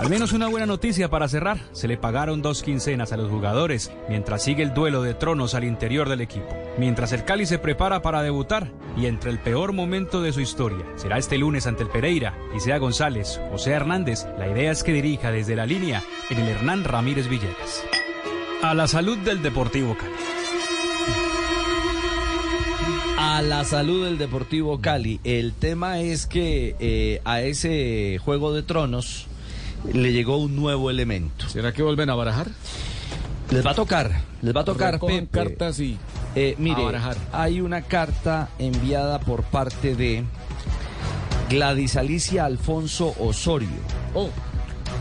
Al 0.00 0.08
menos 0.08 0.32
una 0.32 0.48
buena 0.48 0.64
noticia 0.64 1.10
para 1.10 1.28
cerrar. 1.28 1.58
Se 1.72 1.86
le 1.86 1.98
pagaron 1.98 2.40
dos 2.40 2.62
quincenas 2.62 3.12
a 3.12 3.18
los 3.18 3.30
jugadores 3.30 3.92
mientras 4.08 4.42
sigue 4.42 4.62
el 4.62 4.72
duelo 4.72 5.02
de 5.02 5.12
tronos 5.12 5.54
al 5.54 5.62
interior 5.64 6.08
del 6.08 6.22
equipo. 6.22 6.48
Mientras 6.78 7.12
el 7.12 7.26
Cali 7.26 7.44
se 7.44 7.58
prepara 7.58 8.00
para 8.00 8.22
debutar 8.22 8.72
y 8.96 9.04
entre 9.04 9.30
el 9.30 9.38
peor 9.38 9.74
momento 9.74 10.22
de 10.22 10.32
su 10.32 10.40
historia 10.40 10.86
será 10.96 11.18
este 11.18 11.36
lunes 11.36 11.66
ante 11.66 11.82
el 11.82 11.90
Pereira 11.90 12.34
y 12.56 12.60
sea 12.60 12.78
González 12.78 13.42
o 13.52 13.58
sea 13.58 13.76
Hernández, 13.76 14.26
la 14.38 14.48
idea 14.48 14.72
es 14.72 14.82
que 14.82 14.94
dirija 14.94 15.32
desde 15.32 15.54
la 15.54 15.66
línea 15.66 16.02
en 16.30 16.38
el 16.38 16.48
Hernán 16.48 16.84
Ramírez 16.84 17.28
Villegas. 17.28 17.84
A 18.62 18.72
la 18.72 18.88
salud 18.88 19.18
del 19.18 19.42
Deportivo 19.42 19.98
Cali. 19.98 20.14
A 23.18 23.42
la 23.42 23.64
salud 23.64 24.06
del 24.06 24.16
Deportivo 24.16 24.80
Cali. 24.80 25.20
El 25.24 25.52
tema 25.52 26.00
es 26.00 26.26
que 26.26 26.74
eh, 26.80 27.20
a 27.26 27.42
ese 27.42 28.18
Juego 28.24 28.54
de 28.54 28.62
Tronos 28.62 29.26
le 29.92 30.12
llegó 30.12 30.36
un 30.38 30.56
nuevo 30.56 30.90
elemento. 30.90 31.48
¿Será 31.48 31.72
que 31.72 31.82
vuelven 31.82 32.10
a 32.10 32.14
barajar? 32.14 32.48
Les 33.50 33.66
va 33.66 33.72
a 33.72 33.74
tocar, 33.74 34.10
les 34.42 34.54
va 34.54 34.60
a 34.60 34.64
tocar, 34.64 35.00
Pepe. 35.00 35.26
cartas 35.30 35.80
y 35.80 35.98
Eh, 36.36 36.54
mire, 36.58 36.82
a 36.82 36.84
barajar. 36.84 37.16
hay 37.32 37.60
una 37.60 37.82
carta 37.82 38.48
enviada 38.60 39.18
por 39.18 39.42
parte 39.42 39.96
de 39.96 40.22
Gladys 41.48 41.96
Alicia 41.96 42.44
Alfonso 42.44 43.14
Osorio. 43.18 43.68
Oh. 44.14 44.28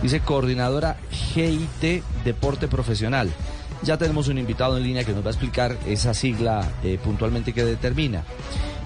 Dice 0.02 0.22
coordinadora 0.22 0.98
GIT 1.12 2.04
Deporte 2.24 2.68
Profesional. 2.68 3.30
Ya 3.84 3.98
tenemos 3.98 4.28
un 4.28 4.38
invitado 4.38 4.78
en 4.78 4.84
línea 4.84 5.04
que 5.04 5.14
nos 5.14 5.24
va 5.24 5.28
a 5.28 5.32
explicar 5.32 5.78
esa 5.86 6.14
sigla 6.14 6.68
eh, 6.84 6.98
puntualmente 7.04 7.54
que 7.54 7.64
determina. 7.64 8.24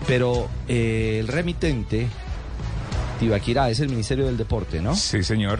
Pero 0.08 0.50
eh, 0.68 1.18
el 1.20 1.28
remitente, 1.30 2.08
Tibaquirá, 3.20 3.70
es 3.70 3.80
el 3.80 3.90
Ministerio 3.90 4.26
del 4.26 4.38
Deporte, 4.38 4.82
¿no? 4.82 4.96
Sí, 4.96 5.24
señor. 5.24 5.60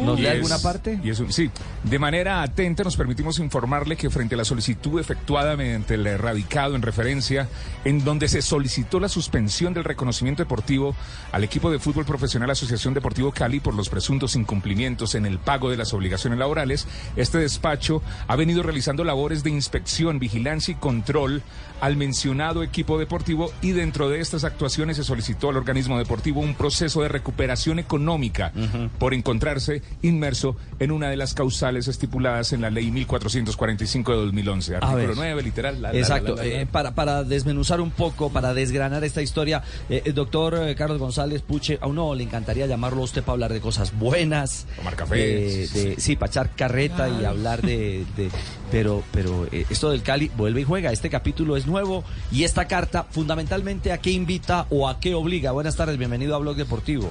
¿Nos 0.00 0.18
lee 0.18 0.26
alguna 0.26 0.58
parte? 0.58 1.00
y 1.02 1.12
sí, 1.32 1.50
de 1.84 1.98
manera 1.98 2.42
atenta 2.42 2.82
nos 2.82 2.96
permitimos 2.96 3.38
informarle 3.38 3.96
que 3.96 4.10
frente 4.10 4.34
a 4.34 4.38
la 4.38 4.44
solicitud 4.44 5.00
efectuada 5.00 5.56
mediante 5.56 5.94
el 5.94 6.06
erradicado 6.06 6.76
en 6.76 6.82
referencia, 6.82 7.48
en 7.84 8.04
donde 8.04 8.28
se 8.28 8.42
solicitó 8.42 9.00
la 9.00 9.08
suspensión 9.08 9.74
del 9.74 9.84
reconocimiento 9.84 10.42
deportivo 10.42 10.94
al 11.32 11.44
equipo 11.44 11.70
de 11.70 11.78
fútbol 11.78 12.04
profesional 12.04 12.50
Asociación 12.50 12.94
Deportivo 12.94 13.32
Cali 13.32 13.60
por 13.60 13.74
los 13.74 13.88
presuntos 13.88 14.36
incumplimientos 14.36 15.14
en 15.14 15.26
el 15.26 15.38
pago 15.38 15.70
de 15.70 15.76
las 15.76 15.92
obligaciones 15.92 16.38
laborales, 16.38 16.86
este 17.16 17.38
despacho 17.38 18.02
ha 18.28 18.36
venido 18.36 18.62
realizando 18.62 19.04
labores 19.04 19.42
de 19.42 19.50
inspección, 19.50 20.18
vigilancia 20.18 20.72
y 20.72 20.76
control 20.76 21.42
al 21.80 21.96
mencionado 21.96 22.62
equipo 22.62 22.98
deportivo 22.98 23.52
y 23.60 23.72
dentro 23.72 24.08
de 24.08 24.20
estas 24.20 24.44
actuaciones 24.44 24.96
se 24.96 25.04
solicitó 25.04 25.50
al 25.50 25.56
organismo 25.56 25.98
deportivo 25.98 26.40
un 26.40 26.54
proceso 26.54 27.02
de 27.02 27.08
recuperación 27.08 27.78
económica 27.78 28.52
por 28.98 29.14
encontrarse 29.14 29.81
inmerso 30.02 30.56
en 30.78 30.90
una 30.92 31.08
de 31.10 31.16
las 31.16 31.34
causales 31.34 31.88
estipuladas 31.88 32.52
en 32.52 32.60
la 32.60 32.70
ley 32.70 32.90
1445 32.90 34.12
de 34.12 34.16
2011. 34.18 34.74
A 34.74 34.78
Artículo 34.78 35.06
ver. 35.08 35.16
9, 35.16 35.42
literal. 35.42 35.82
la, 35.82 35.92
la, 35.92 35.98
Exacto, 35.98 36.36
la, 36.36 36.42
la, 36.42 36.48
la. 36.48 36.60
eh, 36.62 36.66
para, 36.66 36.94
para 36.94 37.24
desmenuzar 37.24 37.80
un 37.80 37.90
poco, 37.90 38.30
para 38.30 38.54
desgranar 38.54 39.04
esta 39.04 39.22
historia, 39.22 39.62
eh, 39.88 40.02
el 40.04 40.14
doctor 40.14 40.54
eh, 40.68 40.74
Carlos 40.74 40.98
González 40.98 41.42
Puche, 41.42 41.78
a 41.80 41.86
uno 41.86 42.14
le 42.14 42.24
encantaría 42.24 42.66
llamarlo 42.66 43.02
a 43.02 43.04
usted 43.04 43.22
para 43.22 43.32
hablar 43.34 43.52
de 43.52 43.60
cosas 43.60 43.96
buenas. 43.98 44.66
Tomar 44.76 44.96
cafés. 44.96 45.72
de- 45.72 45.82
de- 45.90 46.00
sí, 46.00 46.16
para 46.16 46.30
echar 46.30 46.50
carreta 46.54 47.08
y 47.08 47.24
hablar 47.24 47.62
de... 47.62 48.04
de- 48.16 48.30
pero 48.70 49.02
pero 49.12 49.46
eh, 49.52 49.66
esto 49.68 49.90
del 49.90 50.02
Cali 50.02 50.30
vuelve 50.34 50.62
y 50.62 50.64
juega. 50.64 50.92
Este 50.92 51.10
capítulo 51.10 51.58
es 51.58 51.66
nuevo 51.66 52.04
y 52.30 52.44
esta 52.44 52.66
carta 52.66 53.04
fundamentalmente 53.10 53.92
a 53.92 53.98
qué 53.98 54.10
invita 54.12 54.66
o 54.70 54.88
a 54.88 54.98
qué 54.98 55.14
obliga. 55.14 55.52
Buenas 55.52 55.76
tardes, 55.76 55.98
bienvenido 55.98 56.34
a 56.34 56.38
Blog 56.38 56.56
Deportivo. 56.56 57.10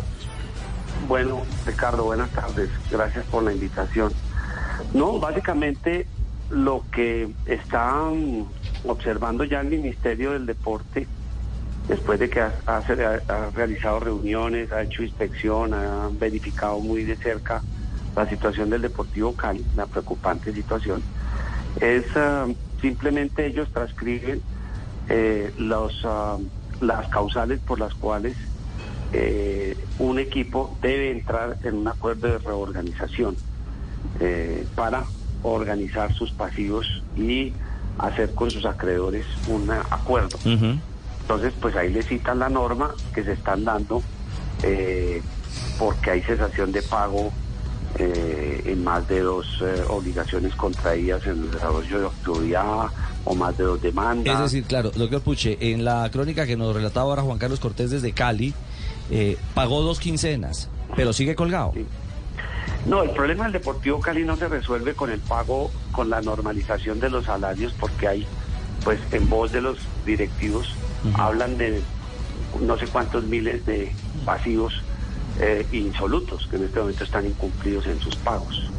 Bueno, 1.01 1.45
Ricardo, 1.65 2.03
buenas 2.03 2.31
tardes. 2.31 2.69
Gracias 2.89 3.25
por 3.27 3.43
la 3.43 3.51
invitación. 3.51 4.13
No, 4.93 5.19
básicamente 5.19 6.07
lo 6.49 6.85
que 6.91 7.35
está 7.45 7.93
mm, 7.95 8.53
observando 8.83 9.43
ya 9.43 9.61
el 9.61 9.67
Ministerio 9.67 10.31
del 10.31 10.45
Deporte, 10.45 11.07
después 11.87 12.19
de 12.19 12.29
que 12.29 12.41
ha, 12.41 12.53
ha- 12.65 13.51
realizado 13.51 13.99
reuniones, 13.99 14.71
ha 14.71 14.83
hecho 14.83 15.03
inspección, 15.03 15.73
ha 15.73 16.09
verificado 16.11 16.79
muy 16.79 17.03
de 17.03 17.17
cerca 17.17 17.63
la 18.15 18.27
situación 18.29 18.69
del 18.69 18.81
Deportivo 18.81 19.33
Cali, 19.35 19.65
la 19.73 19.87
preocupante 19.87 20.53
situación, 20.53 21.03
es 21.79 22.05
ah, 22.15 22.47
simplemente 22.81 23.45
ellos 23.45 23.71
transcriben 23.71 24.43
eh, 25.09 25.51
los, 25.57 25.99
ah, 26.03 26.37
las 26.79 27.07
causales 27.09 27.61
por 27.61 27.79
las 27.79 27.93
cuales 27.95 28.37
eh, 29.13 29.77
un 29.99 30.19
equipo 30.19 30.77
debe 30.81 31.11
entrar 31.11 31.57
en 31.63 31.75
un 31.75 31.87
acuerdo 31.87 32.27
de 32.27 32.37
reorganización 32.37 33.35
eh, 34.19 34.65
para 34.75 35.03
organizar 35.43 36.13
sus 36.13 36.31
pasivos 36.31 37.03
y 37.15 37.53
hacer 37.97 38.33
con 38.33 38.49
sus 38.49 38.65
acreedores 38.65 39.25
un 39.47 39.69
acuerdo. 39.71 40.37
Entonces, 40.45 41.53
pues 41.61 41.75
ahí 41.75 41.91
le 41.91 42.03
citan 42.03 42.39
la 42.39 42.49
norma 42.49 42.91
que 43.13 43.23
se 43.23 43.33
están 43.33 43.63
dando 43.63 44.01
eh, 44.63 45.21
porque 45.77 46.11
hay 46.11 46.21
cesación 46.21 46.71
de 46.71 46.81
pago 46.81 47.31
eh, 47.97 48.61
en 48.65 48.83
más 48.83 49.07
de 49.07 49.21
dos 49.21 49.45
eh, 49.61 49.83
obligaciones 49.89 50.55
contraídas 50.55 51.25
en 51.25 51.31
el 51.31 51.51
desarrollo 51.51 51.99
de 51.99 52.05
autoridad 52.05 52.87
o 53.25 53.35
más 53.35 53.57
de 53.57 53.63
dos 53.63 53.81
demandas. 53.81 54.33
Es 54.33 54.39
decir, 54.51 54.63
claro, 54.63 54.91
doctor 54.91 55.21
Puche, 55.21 55.57
en 55.59 55.83
la 55.83 56.09
crónica 56.11 56.45
que 56.45 56.55
nos 56.55 56.75
relataba 56.75 57.09
ahora 57.09 57.21
Juan 57.21 57.37
Carlos 57.37 57.59
Cortés 57.59 57.91
desde 57.91 58.13
Cali, 58.13 58.53
eh, 59.11 59.37
pagó 59.53 59.81
dos 59.81 59.99
quincenas, 59.99 60.69
pero 60.95 61.13
sigue 61.13 61.35
colgado. 61.35 61.73
No, 62.85 63.03
el 63.03 63.11
problema 63.11 63.43
del 63.43 63.53
Deportivo 63.53 63.99
Cali 63.99 64.23
no 64.23 64.37
se 64.37 64.47
resuelve 64.47 64.93
con 64.95 65.11
el 65.11 65.19
pago, 65.19 65.69
con 65.91 66.09
la 66.09 66.21
normalización 66.21 66.99
de 66.99 67.09
los 67.09 67.25
salarios, 67.25 67.73
porque 67.79 68.07
hay, 68.07 68.27
pues 68.83 68.99
en 69.11 69.29
voz 69.29 69.51
de 69.51 69.61
los 69.61 69.77
directivos, 70.05 70.73
hablan 71.13 71.57
de 71.57 71.81
no 72.59 72.77
sé 72.77 72.87
cuántos 72.87 73.23
miles 73.25 73.65
de 73.65 73.91
pasivos 74.25 74.81
eh, 75.39 75.65
insolutos 75.71 76.47
que 76.47 76.57
en 76.57 76.63
este 76.65 76.79
momento 76.79 77.03
están 77.03 77.25
incumplidos 77.25 77.85
en 77.87 77.99
sus 77.99 78.15
pagos. 78.15 78.69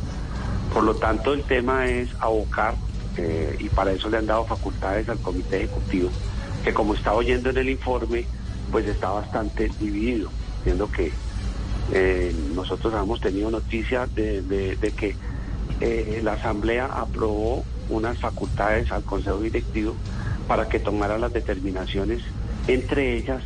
Por 0.72 0.84
lo 0.84 0.94
tanto, 0.94 1.34
el 1.34 1.42
tema 1.42 1.86
es 1.86 2.08
abocar, 2.20 2.74
eh, 3.16 3.56
y 3.58 3.68
para 3.68 3.92
eso 3.92 4.08
le 4.08 4.18
han 4.18 4.26
dado 4.26 4.46
facultades 4.46 5.08
al 5.08 5.18
Comité 5.18 5.64
Ejecutivo, 5.64 6.10
que 6.64 6.72
como 6.72 6.94
está 6.94 7.12
oyendo 7.12 7.50
en 7.50 7.58
el 7.58 7.68
informe, 7.68 8.26
pues 8.72 8.88
está 8.88 9.10
bastante 9.10 9.70
dividido, 9.78 10.30
viendo 10.64 10.90
que 10.90 11.12
eh, 11.92 12.34
nosotros 12.54 12.92
hemos 12.94 13.20
tenido 13.20 13.50
noticia 13.50 14.06
de, 14.06 14.78
que 14.96 15.14
eh, 15.80 16.20
la 16.24 16.32
Asamblea 16.32 16.86
aprobó 16.86 17.64
unas 17.90 18.18
facultades 18.18 18.90
al 18.90 19.04
Consejo 19.04 19.38
Directivo 19.40 19.94
para 20.48 20.68
que 20.68 20.80
tomara 20.80 21.18
las 21.18 21.32
determinaciones, 21.32 22.22
entre 22.66 23.18
ellas 23.18 23.42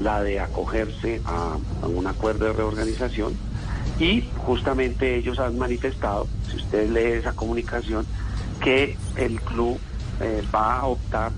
la 0.00 0.22
de 0.22 0.38
acogerse 0.38 1.20
a, 1.24 1.56
a 1.82 1.86
un 1.88 2.06
acuerdo 2.06 2.46
de 2.46 2.52
reorganización. 2.52 3.34
Y 3.98 4.22
justamente 4.36 5.16
ellos 5.16 5.40
han 5.40 5.58
manifestado, 5.58 6.28
si 6.48 6.56
usted 6.56 6.88
lee 6.88 7.18
esa 7.18 7.32
comunicación, 7.32 8.06
que 8.60 8.96
el 9.16 9.40
club 9.40 9.78
eh, 10.20 10.42
va 10.54 10.78
a 10.78 10.86
optar 10.86 11.32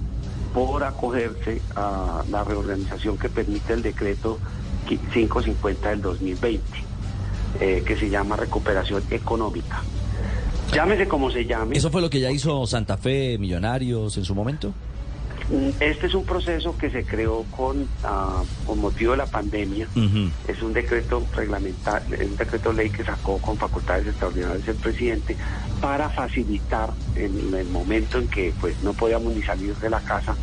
por 0.52 0.82
acogerse 0.84 1.62
a 1.76 2.22
la 2.30 2.44
reorganización 2.44 3.18
que 3.18 3.28
permite 3.28 3.72
el 3.72 3.82
decreto 3.82 4.38
550 4.88 5.90
del 5.90 6.02
2020, 6.02 6.62
eh, 7.60 7.82
que 7.86 7.96
se 7.96 8.10
llama 8.10 8.36
recuperación 8.36 9.02
económica. 9.10 9.82
Llámese 10.72 11.08
como 11.08 11.30
se 11.30 11.44
llame. 11.44 11.76
¿Eso 11.76 11.90
fue 11.90 12.00
lo 12.00 12.10
que 12.10 12.20
ya 12.20 12.30
hizo 12.30 12.66
Santa 12.66 12.96
Fe 12.96 13.38
Millonarios 13.38 14.16
en 14.16 14.24
su 14.24 14.34
momento? 14.34 14.72
Este 15.80 16.06
es 16.06 16.14
un 16.14 16.24
proceso 16.24 16.76
que 16.78 16.90
se 16.90 17.04
creó 17.04 17.44
con, 17.50 17.88
ah, 18.04 18.42
con 18.66 18.78
motivo 18.78 19.12
de 19.12 19.18
la 19.18 19.26
pandemia. 19.26 19.88
Es 20.46 20.62
un 20.62 20.72
decreto 20.72 21.26
reglamentario, 21.34 22.16
un 22.24 22.36
decreto 22.36 22.72
ley 22.72 22.90
que 22.90 23.02
sacó 23.04 23.38
con 23.38 23.56
facultades 23.56 24.06
extraordinarias 24.06 24.68
el 24.68 24.76
presidente 24.76 25.36
para 25.80 26.08
facilitar 26.10 26.90
en 27.16 27.52
el 27.54 27.66
momento 27.68 28.18
en 28.18 28.28
que 28.28 28.52
pues 28.60 28.80
no 28.82 28.92
podíamos 28.94 29.34
ni 29.34 29.42
salir 29.42 29.74
de 29.76 29.90
la 29.90 30.00
casa 30.00 30.36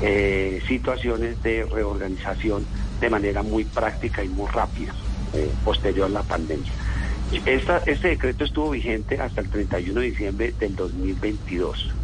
eh, 0.00 0.62
situaciones 0.68 1.42
de 1.42 1.66
reorganización 1.70 2.64
de 3.00 3.10
manera 3.10 3.42
muy 3.42 3.64
práctica 3.64 4.22
y 4.24 4.28
muy 4.28 4.48
rápida 4.50 4.94
eh, 5.34 5.50
posterior 5.64 6.06
a 6.06 6.10
la 6.10 6.22
pandemia. 6.22 6.72
Esta- 7.44 7.82
este 7.84 8.08
decreto 8.08 8.44
estuvo 8.44 8.70
vigente 8.70 9.20
hasta 9.20 9.40
el 9.42 9.50
31 9.50 10.00
de 10.00 10.06
diciembre 10.06 10.54
del 10.58 10.74
2022. 10.74 11.94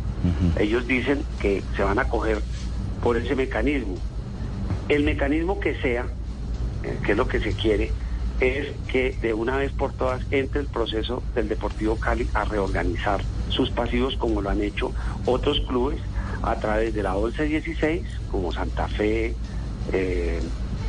Ellos 0.59 0.87
dicen 0.87 1.25
que 1.41 1.64
se 1.77 1.83
van 1.83 1.99
a 1.99 2.05
coger 2.05 2.43
por 3.03 3.16
ese 3.16 3.35
mecanismo. 3.35 3.99
El 4.89 5.05
mecanismo 5.05 5.61
que 5.61 5.75
sea, 5.77 6.07
eh, 6.83 7.01
que 7.05 7.12
es 7.12 7.18
lo 7.18 7.27
que 7.27 7.41
se 7.41 7.53
quiere, 7.55 7.93
es 8.41 8.66
que 8.89 9.16
de 9.22 9.35
una 9.35 9.57
vez 9.57 9.72
por 9.72 9.93
todas 9.93 10.22
entre 10.31 10.62
el 10.62 10.66
proceso 10.68 11.22
del 11.35 11.49
Deportivo 11.49 11.97
Cali 11.97 12.29
a 12.35 12.45
reorganizar 12.45 13.25
sus 13.49 13.70
pasivos 13.70 14.16
como 14.16 14.41
lo 14.41 14.51
han 14.51 14.62
hecho 14.62 14.93
otros 15.27 15.61
clubes 15.68 16.01
a 16.43 16.59
través 16.59 16.95
de 16.95 17.03
la 17.03 17.14
1116, 17.14 18.07
como 18.31 18.53
Santa 18.53 18.89
Fe, 18.89 19.35
eh, 19.93 20.43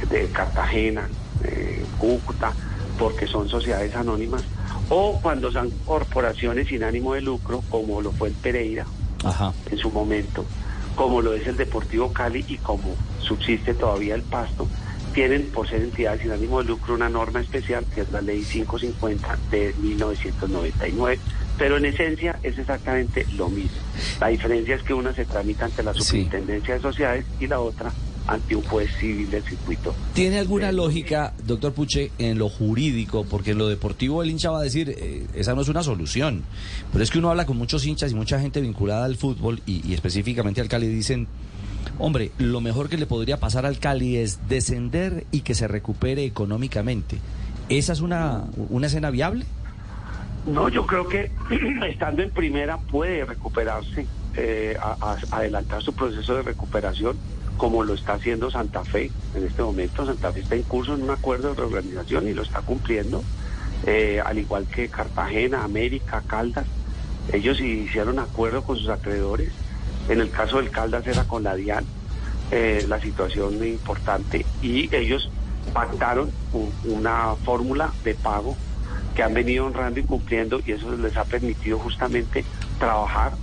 de 0.10 0.32
Cartagena, 0.32 1.10
eh, 1.44 1.86
Cúcuta, 1.98 2.54
porque 2.98 3.28
son 3.28 3.48
sociedades 3.48 3.96
anónimas, 3.96 4.44
o 4.90 5.20
cuando 5.22 5.52
son 5.52 5.72
corporaciones 5.86 6.68
sin 6.68 6.84
ánimo 6.84 7.14
de 7.14 7.22
lucro, 7.22 7.64
como 7.70 8.02
lo 8.02 8.12
fue 8.12 8.30
el 8.30 8.36
Pereira 8.36 8.86
en 9.72 9.78
su 9.78 9.92
momento, 9.92 10.46
como 10.96 11.22
lo 11.22 11.34
es 11.34 11.48
el 11.48 11.58
Deportivo 11.58 12.12
Cali 12.12 12.46
y 12.48 12.58
como 12.58 12.96
subsiste 13.20 13.74
todavía 13.74 14.16
el 14.16 14.22
Pasto, 14.22 14.68
tienen 15.14 15.50
por 15.52 15.68
ser 15.68 15.82
entidades 15.82 16.22
sin 16.22 16.32
ánimo 16.32 16.62
de 16.62 16.68
lucro 16.68 16.94
una 16.94 17.10
norma 17.10 17.40
especial 17.40 17.86
que 17.94 18.02
es 18.02 18.12
la 18.12 18.22
ley 18.22 18.44
550 18.44 19.38
de 19.50 19.74
1999, 19.80 21.20
pero 21.58 21.78
en 21.78 21.86
esencia 21.86 22.38
es 22.44 22.58
exactamente 22.58 23.26
lo 23.38 23.50
mismo. 23.50 23.78
La 24.20 24.28
diferencia 24.28 24.76
es 24.76 24.84
que 24.84 24.94
una 24.94 25.14
se 25.14 25.26
tramita 25.26 25.66
ante 25.66 25.84
la 25.84 25.94
Superintendencia 25.94 26.76
de 26.76 26.82
Sociedades 26.82 27.26
y 27.40 27.48
la 27.48 27.62
otra 27.62 27.92
ante 28.28 28.56
un 28.56 28.64
juez 28.64 28.90
civil 29.00 29.30
del 29.30 29.44
circuito. 29.44 29.94
¿Tiene 30.14 30.40
alguna 30.40 30.72
lógica, 30.72 31.34
doctor 31.46 31.74
Puche, 31.74 32.12
en 32.18 32.38
lo 32.40 32.50
jurídico? 32.50 33.24
Porque 33.26 33.52
en 33.52 33.58
lo 33.60 33.68
deportivo 33.68 34.24
el 34.24 34.32
hincha 34.32 34.50
va 34.52 34.60
a 34.60 34.64
decir, 34.64 34.96
eh, 34.98 35.28
esa 35.36 35.54
no 35.54 35.62
es 35.62 35.68
una 35.70 35.84
solución. 35.84 36.44
Pero 36.92 37.04
es 37.04 37.12
que 37.12 37.20
uno 37.20 37.30
habla 37.30 37.46
con 37.46 37.58
muchos 37.58 37.86
hinchas 37.86 38.12
y 38.12 38.16
mucha 38.16 38.40
gente 38.40 38.62
vinculada 38.62 39.06
al 39.06 39.16
fútbol 39.16 39.62
y, 39.66 39.88
y 39.88 39.94
específicamente 39.94 40.62
al 40.62 40.68
Cali 40.70 40.88
dicen, 40.88 41.28
hombre, 42.00 42.32
lo 42.40 42.62
mejor 42.62 42.90
que 42.90 42.98
le 42.98 43.06
podría 43.06 43.38
pasar 43.40 43.66
al 43.66 43.78
Cali 43.80 44.18
es 44.18 44.40
descender 44.50 45.26
y 45.32 45.42
que 45.42 45.54
se 45.54 45.68
recupere 45.68 46.26
económicamente. 46.26 47.18
¿Esa 47.70 47.94
es 47.94 48.02
una, 48.02 48.44
una 48.70 48.88
escena 48.88 49.10
viable? 49.12 49.46
No, 50.48 50.70
yo 50.70 50.86
creo 50.86 51.08
que 51.08 51.32
estando 51.90 52.22
en 52.22 52.30
primera 52.32 52.78
puede 52.78 53.26
recuperarse, 53.26 54.06
eh, 54.36 54.76
a- 54.82 54.98
a- 55.32 55.38
adelantar 55.38 55.82
su 55.82 55.94
proceso 55.94 56.36
de 56.36 56.44
recuperación, 56.44 57.16
como 57.58 57.84
lo 57.84 57.94
está 57.94 58.14
haciendo 58.14 58.50
Santa 58.52 58.84
Fe 58.84 59.12
en 59.34 59.46
este 59.46 59.64
momento. 59.64 60.06
Santa 60.06 60.32
Fe 60.32 60.42
está 60.42 60.56
en 60.56 60.64
curso 60.64 60.94
en 60.94 61.04
un 61.04 61.12
acuerdo 61.12 61.50
de 61.50 61.56
reorganización 61.56 62.28
y 62.28 62.34
lo 62.34 62.44
está 62.44 62.62
cumpliendo, 62.62 63.24
eh, 63.86 64.22
al 64.24 64.38
igual 64.38 64.68
que 64.68 64.90
Cartagena, 64.90 65.64
América, 65.64 66.24
Caldas. 66.26 66.68
Ellos 67.32 67.60
hicieron 67.60 68.20
acuerdo 68.20 68.62
con 68.64 68.78
sus 68.78 68.90
acreedores. 68.90 69.54
En 70.10 70.22
el 70.22 70.32
caso 70.32 70.58
del 70.58 70.70
Caldas 70.70 71.08
era 71.08 71.24
con 71.24 71.44
la 71.44 71.56
DIAN, 71.56 71.88
eh, 72.52 72.86
la 72.88 73.00
situación 73.00 73.58
muy 73.58 73.70
importante, 73.70 74.46
y 74.62 74.94
ellos 74.96 75.32
pactaron 75.74 76.32
un- 76.52 76.74
una 76.84 77.36
fórmula 77.44 77.94
de 78.04 78.14
pago 78.16 78.58
que 79.16 79.24
han 79.24 79.34
venido 79.34 79.66
honrando 79.66 80.00
y 80.00 80.04
cumpliendo 80.04 80.62
y 80.66 80.74
eso 80.74 80.92
les 80.96 81.18
ha 81.18 81.24
permitido 81.26 81.80
justamente 81.80 82.46
trabajar 82.80 83.38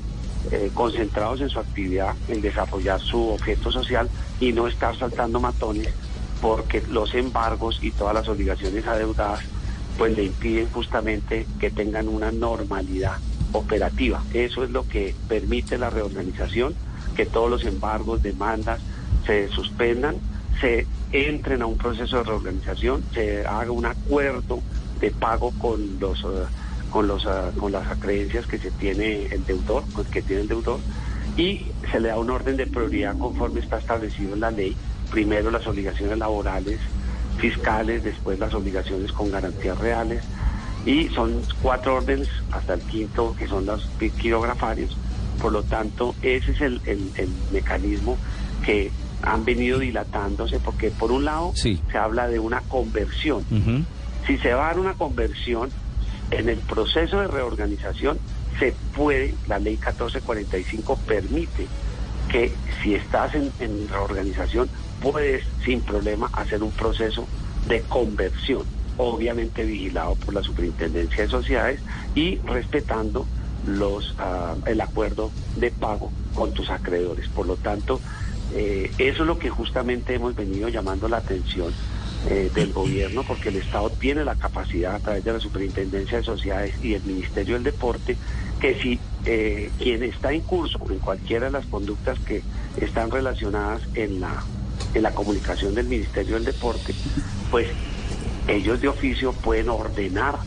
eh, 0.50 0.70
concentrados 0.74 1.40
en 1.40 1.48
su 1.48 1.58
actividad, 1.58 2.14
en 2.28 2.40
desarrollar 2.40 3.00
su 3.00 3.30
objeto 3.30 3.70
social 3.70 4.08
y 4.40 4.52
no 4.52 4.66
estar 4.66 4.96
saltando 4.96 5.40
matones 5.40 5.94
porque 6.42 6.82
los 6.88 7.14
embargos 7.14 7.78
y 7.80 7.92
todas 7.92 8.14
las 8.14 8.28
obligaciones 8.28 8.86
adeudadas 8.86 9.40
pues 9.96 10.16
le 10.16 10.24
impiden 10.24 10.68
justamente 10.70 11.46
que 11.60 11.70
tengan 11.70 12.08
una 12.08 12.32
normalidad 12.32 13.18
operativa. 13.52 14.22
Eso 14.34 14.64
es 14.64 14.70
lo 14.70 14.86
que 14.86 15.14
permite 15.28 15.78
la 15.78 15.90
reorganización, 15.90 16.74
que 17.14 17.26
todos 17.26 17.48
los 17.48 17.64
embargos, 17.64 18.22
demandas 18.22 18.80
se 19.24 19.48
suspendan, 19.48 20.16
se 20.60 20.86
entren 21.12 21.62
a 21.62 21.66
un 21.66 21.76
proceso 21.76 22.16
de 22.18 22.24
reorganización, 22.24 23.04
se 23.14 23.46
haga 23.46 23.70
un 23.70 23.86
acuerdo 23.86 24.60
de 25.00 25.10
pago 25.10 25.52
con 25.58 26.00
los 26.00 26.20
eh, 26.24 26.46
con 26.92 27.08
los 27.08 27.24
eh, 27.24 27.28
con 27.58 27.72
las 27.72 27.90
acreencias 27.90 28.46
que 28.46 28.58
se 28.58 28.70
tiene 28.70 29.24
el 29.26 29.44
deudor, 29.44 29.84
pues, 29.94 30.08
que 30.08 30.22
tiene 30.22 30.42
el 30.42 30.48
deudor 30.48 30.78
y 31.36 31.72
se 31.90 31.98
le 31.98 32.08
da 32.08 32.18
un 32.18 32.30
orden 32.30 32.56
de 32.56 32.66
prioridad 32.66 33.16
conforme 33.18 33.60
está 33.60 33.78
establecido 33.78 34.34
en 34.34 34.40
la 34.40 34.50
ley. 34.50 34.76
Primero 35.10 35.50
las 35.50 35.66
obligaciones 35.66 36.18
laborales, 36.18 36.80
fiscales, 37.38 38.04
después 38.04 38.38
las 38.38 38.54
obligaciones 38.54 39.10
con 39.12 39.30
garantías 39.30 39.78
reales 39.78 40.22
y 40.84 41.08
son 41.08 41.42
cuatro 41.62 41.96
órdenes 41.96 42.28
hasta 42.50 42.74
el 42.74 42.80
quinto 42.82 43.34
que 43.38 43.46
son 43.46 43.66
los 43.66 43.88
quirografarios. 44.20 44.96
Por 45.40 45.52
lo 45.52 45.62
tanto, 45.62 46.14
ese 46.22 46.52
es 46.52 46.60
el, 46.60 46.80
el- 46.84 47.10
el 47.16 47.28
mecanismo 47.52 48.16
que 48.64 48.90
han 49.22 49.44
venido 49.44 49.78
dilatándose 49.78 50.58
porque 50.60 50.90
por 50.90 51.10
un 51.12 51.24
lado 51.24 51.52
Sí. 51.54 51.80
se 51.90 51.98
habla 51.98 52.28
de 52.28 52.38
una 52.38 52.60
conversión. 52.62 53.44
Ujú. 53.50 53.84
Si 54.26 54.36
se 54.38 54.52
va 54.52 54.64
a 54.64 54.66
dar 54.68 54.78
una 54.78 54.94
conversión 54.94 55.70
en 56.32 56.48
el 56.48 56.58
proceso 56.58 57.20
de 57.20 57.28
reorganización, 57.28 58.18
se 58.58 58.74
puede, 58.94 59.34
la 59.48 59.58
ley 59.58 59.74
1445 59.74 60.98
permite 61.06 61.66
que 62.30 62.52
si 62.82 62.94
estás 62.94 63.34
en, 63.34 63.50
reorganización, 63.88 64.68
puedes 65.00 65.44
sin 65.64 65.80
problema 65.80 66.30
hacer 66.32 66.62
un 66.62 66.70
proceso 66.70 67.26
de 67.68 67.82
conversión, 67.82 68.62
obviamente 68.96 69.64
vigilado 69.64 70.14
por 70.16 70.34
la 70.34 70.42
Superintendencia 70.42 71.24
de 71.24 71.28
Sociedades 71.28 71.80
y 72.14 72.38
respetando 72.38 73.26
los 73.66 74.14
ah, 74.18 74.54
el 74.66 74.80
acuerdo 74.80 75.30
de 75.56 75.70
pago 75.70 76.10
con 76.34 76.52
tus 76.52 76.70
acreedores. 76.70 77.28
Por 77.28 77.46
lo 77.46 77.56
tanto, 77.56 78.00
eh, 78.54 78.90
eso 78.98 79.22
es 79.22 79.26
lo 79.26 79.38
que 79.38 79.50
justamente 79.50 80.14
hemos 80.14 80.34
venido 80.34 80.68
llamando 80.68 81.08
la 81.08 81.18
atención 81.18 81.72
eh, 82.28 82.50
del 82.54 82.72
gobierno, 82.72 83.24
porque 83.24 83.48
el 83.48 83.56
Estado 83.56 83.90
tiene 83.90 84.24
la 84.24 84.36
capacidad 84.36 84.94
a 84.94 84.98
través 85.00 85.24
de 85.24 85.32
la 85.32 85.40
Superintendencia 85.40 86.18
de 86.18 86.24
Sociedades 86.24 86.74
y 86.82 86.94
el 86.94 87.02
Ministerio 87.02 87.54
del 87.54 87.64
Deporte, 87.64 88.16
que 88.60 88.80
si 88.80 89.00
eh, 89.24 89.70
quien 89.78 90.02
está 90.02 90.32
en 90.32 90.42
curso 90.42 90.78
en 90.88 90.98
cualquiera 90.98 91.46
de 91.46 91.52
las 91.52 91.66
conductas 91.66 92.18
que 92.20 92.42
están 92.80 93.10
relacionadas 93.10 93.82
en 93.94 94.20
la, 94.20 94.42
en 94.94 95.02
la 95.02 95.12
comunicación 95.12 95.74
del 95.74 95.86
Ministerio 95.86 96.34
del 96.34 96.44
Deporte, 96.44 96.94
pues 97.50 97.66
ellos 98.46 98.80
de 98.80 98.88
oficio 98.88 99.32
pueden 99.32 99.68
ordenar 99.68 100.38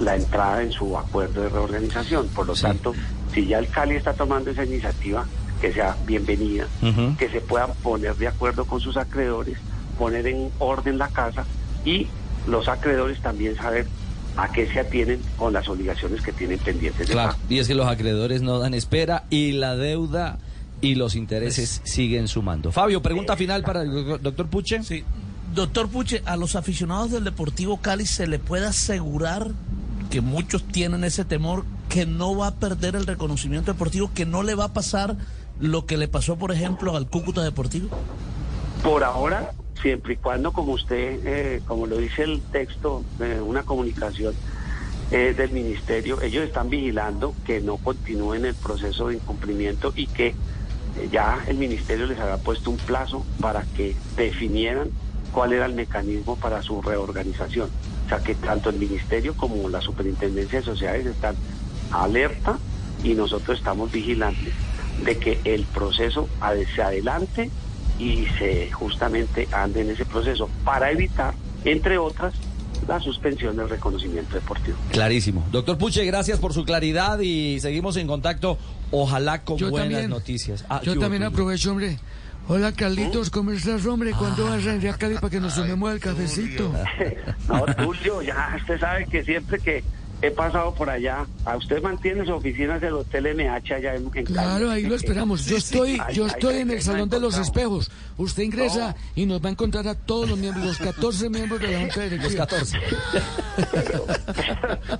la 0.00 0.16
entrada 0.16 0.62
en 0.62 0.72
su 0.72 0.96
acuerdo 0.96 1.42
de 1.42 1.48
reorganización. 1.48 2.28
Por 2.28 2.46
lo 2.46 2.54
tanto, 2.54 2.94
si 3.32 3.46
ya 3.46 3.58
el 3.58 3.68
Cali 3.68 3.96
está 3.96 4.12
tomando 4.12 4.50
esa 4.50 4.64
iniciativa, 4.64 5.26
que 5.60 5.72
sea 5.72 5.96
bienvenida, 6.06 6.66
que 7.18 7.28
se 7.28 7.40
puedan 7.40 7.72
poner 7.82 8.14
de 8.16 8.28
acuerdo 8.28 8.64
con 8.64 8.80
sus 8.80 8.96
acreedores, 8.96 9.58
poner 9.98 10.26
en 10.26 10.50
orden 10.58 10.96
la 10.98 11.08
casa 11.08 11.44
y 11.84 12.06
los 12.46 12.68
acreedores 12.68 13.20
también 13.20 13.56
saber 13.56 13.86
a 14.36 14.50
qué 14.52 14.66
se 14.72 14.80
atienen 14.80 15.20
con 15.36 15.52
las 15.52 15.68
obligaciones 15.68 16.22
que 16.22 16.32
tienen 16.32 16.58
pendientes 16.60 17.08
de 17.08 17.12
Claro, 17.12 17.36
y 17.48 17.58
es 17.58 17.66
que 17.66 17.74
los 17.74 17.86
acreedores 17.88 18.40
no 18.40 18.58
dan 18.60 18.72
espera 18.74 19.24
y 19.30 19.52
la 19.52 19.74
deuda 19.76 20.38
y 20.80 20.94
los 20.94 21.16
intereses 21.16 21.80
siguen 21.84 22.28
sumando. 22.28 22.70
Fabio, 22.70 23.02
pregunta 23.02 23.36
final 23.36 23.62
para 23.64 23.82
el 23.82 23.92
doc- 23.92 24.20
doctor 24.20 24.46
Puche. 24.46 24.82
Sí. 24.84 25.02
Doctor 25.54 25.88
Puche, 25.88 26.22
a 26.24 26.36
los 26.36 26.54
aficionados 26.54 27.10
del 27.10 27.24
Deportivo 27.24 27.78
Cali 27.78 28.06
se 28.06 28.28
le 28.28 28.38
puede 28.38 28.66
asegurar 28.66 29.48
que 30.10 30.20
muchos 30.20 30.62
tienen 30.62 31.02
ese 31.04 31.24
temor 31.24 31.64
que 31.88 32.06
no 32.06 32.36
va 32.36 32.48
a 32.48 32.54
perder 32.54 32.94
el 32.94 33.06
reconocimiento 33.06 33.72
deportivo, 33.72 34.10
que 34.14 34.24
no 34.24 34.42
le 34.44 34.54
va 34.54 34.64
a 34.66 34.72
pasar 34.72 35.16
lo 35.58 35.84
que 35.86 35.96
le 35.96 36.06
pasó, 36.06 36.36
por 36.36 36.52
ejemplo, 36.52 36.96
al 36.96 37.08
Cúcuta 37.08 37.42
Deportivo. 37.42 37.88
Por 38.84 39.02
ahora, 39.02 39.50
siempre 39.80 40.14
y 40.14 40.16
cuando, 40.16 40.52
como 40.52 40.72
usted, 40.72 41.20
eh, 41.24 41.60
como 41.64 41.86
lo 41.86 41.98
dice 41.98 42.22
el 42.22 42.42
texto, 42.42 43.04
eh, 43.20 43.40
una 43.40 43.62
comunicación 43.62 44.34
eh, 45.10 45.34
del 45.34 45.52
ministerio, 45.52 46.20
ellos 46.20 46.44
están 46.44 46.68
vigilando 46.68 47.34
que 47.46 47.60
no 47.60 47.78
continúen 47.78 48.44
el 48.44 48.54
proceso 48.54 49.08
de 49.08 49.14
incumplimiento 49.14 49.92
y 49.96 50.06
que 50.06 50.26
eh, 50.28 51.08
ya 51.10 51.42
el 51.46 51.56
ministerio 51.56 52.06
les 52.06 52.18
había 52.18 52.36
puesto 52.36 52.70
un 52.70 52.76
plazo 52.76 53.24
para 53.40 53.64
que 53.74 53.96
definieran 54.16 54.90
cuál 55.32 55.54
era 55.54 55.64
el 55.64 55.72
mecanismo 55.72 56.36
para 56.36 56.62
su 56.62 56.82
reorganización. 56.82 57.70
O 58.04 58.08
sea 58.08 58.18
que 58.18 58.34
tanto 58.34 58.68
el 58.68 58.78
ministerio 58.78 59.34
como 59.34 59.68
la 59.70 59.80
superintendencia 59.80 60.58
de 60.58 60.64
sociedades 60.66 61.06
están 61.06 61.36
alerta 61.90 62.58
y 63.02 63.14
nosotros 63.14 63.58
estamos 63.58 63.90
vigilantes 63.90 64.52
de 65.04 65.16
que 65.16 65.40
el 65.44 65.64
proceso 65.64 66.28
se 66.74 66.82
adelante 66.82 67.50
y 67.98 68.26
se 68.38 68.70
justamente 68.72 69.48
ande 69.52 69.80
en 69.82 69.90
ese 69.90 70.04
proceso 70.04 70.48
para 70.64 70.90
evitar, 70.90 71.34
entre 71.64 71.98
otras, 71.98 72.34
la 72.86 73.00
suspensión 73.00 73.56
del 73.56 73.68
reconocimiento 73.68 74.34
deportivo. 74.34 74.76
Clarísimo. 74.90 75.44
Doctor 75.50 75.76
Puche, 75.76 76.04
gracias 76.04 76.38
por 76.38 76.52
su 76.54 76.64
claridad 76.64 77.18
y 77.20 77.58
seguimos 77.60 77.96
en 77.96 78.06
contacto, 78.06 78.56
ojalá 78.90 79.42
con 79.42 79.58
Yo 79.58 79.70
buenas 79.70 79.90
también. 79.90 80.10
noticias. 80.10 80.64
Ah, 80.68 80.80
Yo 80.82 80.92
¿qué 80.92 80.98
hubo, 80.98 81.04
también 81.04 81.24
aprovecho, 81.24 81.70
hombre. 81.72 81.98
Hola, 82.50 82.72
Carlitos, 82.72 83.28
¿cómo 83.28 83.50
estás, 83.50 83.84
hombre? 83.84 84.12
¿Cuándo 84.12 84.44
vas 84.46 84.66
a 84.66 84.76
ir 84.76 84.88
a 84.88 84.96
Cali 84.96 85.16
para 85.16 85.28
que 85.28 85.38
nos 85.40 85.54
tomemos 85.54 85.92
el 85.92 86.00
cafecito? 86.00 86.72
No, 87.48 87.64
Tulio, 87.74 88.22
ya 88.22 88.56
usted 88.58 88.80
sabe 88.80 89.06
que 89.06 89.22
siempre 89.22 89.58
que 89.58 89.84
he 90.20 90.30
pasado 90.30 90.74
por 90.74 90.90
allá, 90.90 91.26
a 91.44 91.56
usted 91.56 91.80
mantiene 91.82 92.24
su 92.24 92.32
oficina 92.32 92.78
del 92.78 92.94
Hotel 92.94 93.36
MH 93.36 93.74
allá 93.74 93.94
en, 93.94 94.04
en 94.04 94.10
Cali. 94.10 94.24
Claro, 94.26 94.70
ahí 94.70 94.82
lo 94.82 94.96
esperamos. 94.96 95.46
Yo 95.46 95.56
estoy, 95.56 96.00
yo 96.12 96.26
estoy 96.26 96.56
en 96.56 96.70
el 96.70 96.82
Salón 96.82 97.08
de 97.08 97.20
los 97.20 97.38
Espejos. 97.38 97.90
Usted 98.16 98.42
ingresa 98.42 98.96
y 99.14 99.26
nos 99.26 99.42
va 99.42 99.48
a 99.48 99.52
encontrar 99.52 99.86
a 99.86 99.94
todos 99.94 100.28
los 100.28 100.38
miembros, 100.38 100.66
los 100.66 100.78
14 100.78 101.30
miembros 101.30 101.60
de 101.60 101.68
la 101.68 101.80
Junta 101.80 102.00
Directiva. 102.02 102.28
Los 102.28 102.34
14. 102.36 102.78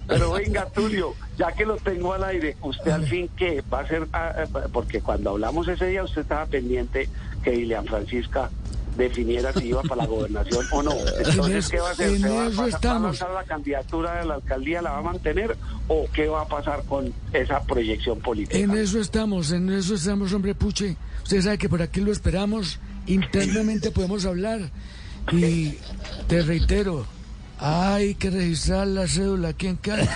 Pero 0.07 0.33
venga, 0.33 0.67
Tulio, 0.67 1.15
ya 1.37 1.53
que 1.53 1.65
lo 1.65 1.77
tengo 1.77 2.13
al 2.13 2.25
aire, 2.25 2.57
usted 2.63 2.91
al 2.91 3.07
fin 3.07 3.29
qué 3.37 3.63
va 3.73 3.81
a 3.81 3.89
ser, 3.89 4.07
ah, 4.13 4.33
ah, 4.37 4.61
porque 4.73 5.01
cuando 5.01 5.31
hablamos 5.31 5.67
ese 5.67 5.87
día 5.87 6.05
usted 6.05 6.23
estaba 6.23 6.47
pendiente 6.47 7.09
que 7.43 7.55
Ilian 7.55 7.87
Francisca 7.87 8.51
definiera 8.99 9.53
si 9.55 9.69
iba 9.69 9.81
para 9.83 10.03
la 10.03 10.07
gobernación 10.07 10.67
o 10.73 10.83
no. 10.83 10.93
Entonces, 11.25 11.69
¿qué 11.69 11.81
va 11.81 11.89
a 11.89 11.93
hacer? 11.93 12.11
en 12.11 12.21
¿Se 12.21 12.29
va, 12.29 12.47
eso 12.49 12.63
va- 12.83 12.97
a 12.97 12.99
lanzar 12.99 13.31
la 13.31 13.45
candidatura 13.45 14.21
de 14.21 14.27
la 14.27 14.35
alcaldía, 14.35 14.83
la 14.83 14.91
va 14.91 14.99
a 14.99 15.03
mantener 15.03 15.57
o 15.89 16.07
qué 16.13 16.27
va 16.29 16.43
a 16.43 16.49
pasar 16.49 16.83
con 16.85 17.13
esa 17.33 17.63
proyección 17.63 18.19
política? 18.21 18.59
En 18.59 18.77
eso 18.77 19.01
estamos, 19.01 19.53
en 19.53 19.71
eso 19.73 19.95
estamos, 19.95 20.33
hombre 20.35 20.55
Puche. 20.55 20.97
Usted 21.23 21.41
sabe 21.41 21.57
que 21.59 21.69
por 21.69 21.81
aquí 21.81 22.01
lo 22.01 22.13
esperamos. 22.13 22.79
Internamente 23.07 23.91
podemos 23.91 24.27
hablar. 24.27 24.61
Y 25.33 25.75
te 26.27 26.43
reitero, 26.43 27.07
hay 27.59 28.15
que 28.15 28.31
registrar 28.31 28.87
la 28.87 29.07
cédula 29.07 29.49
aquí 29.49 29.67
en 29.67 29.77
Cali. 29.77 30.09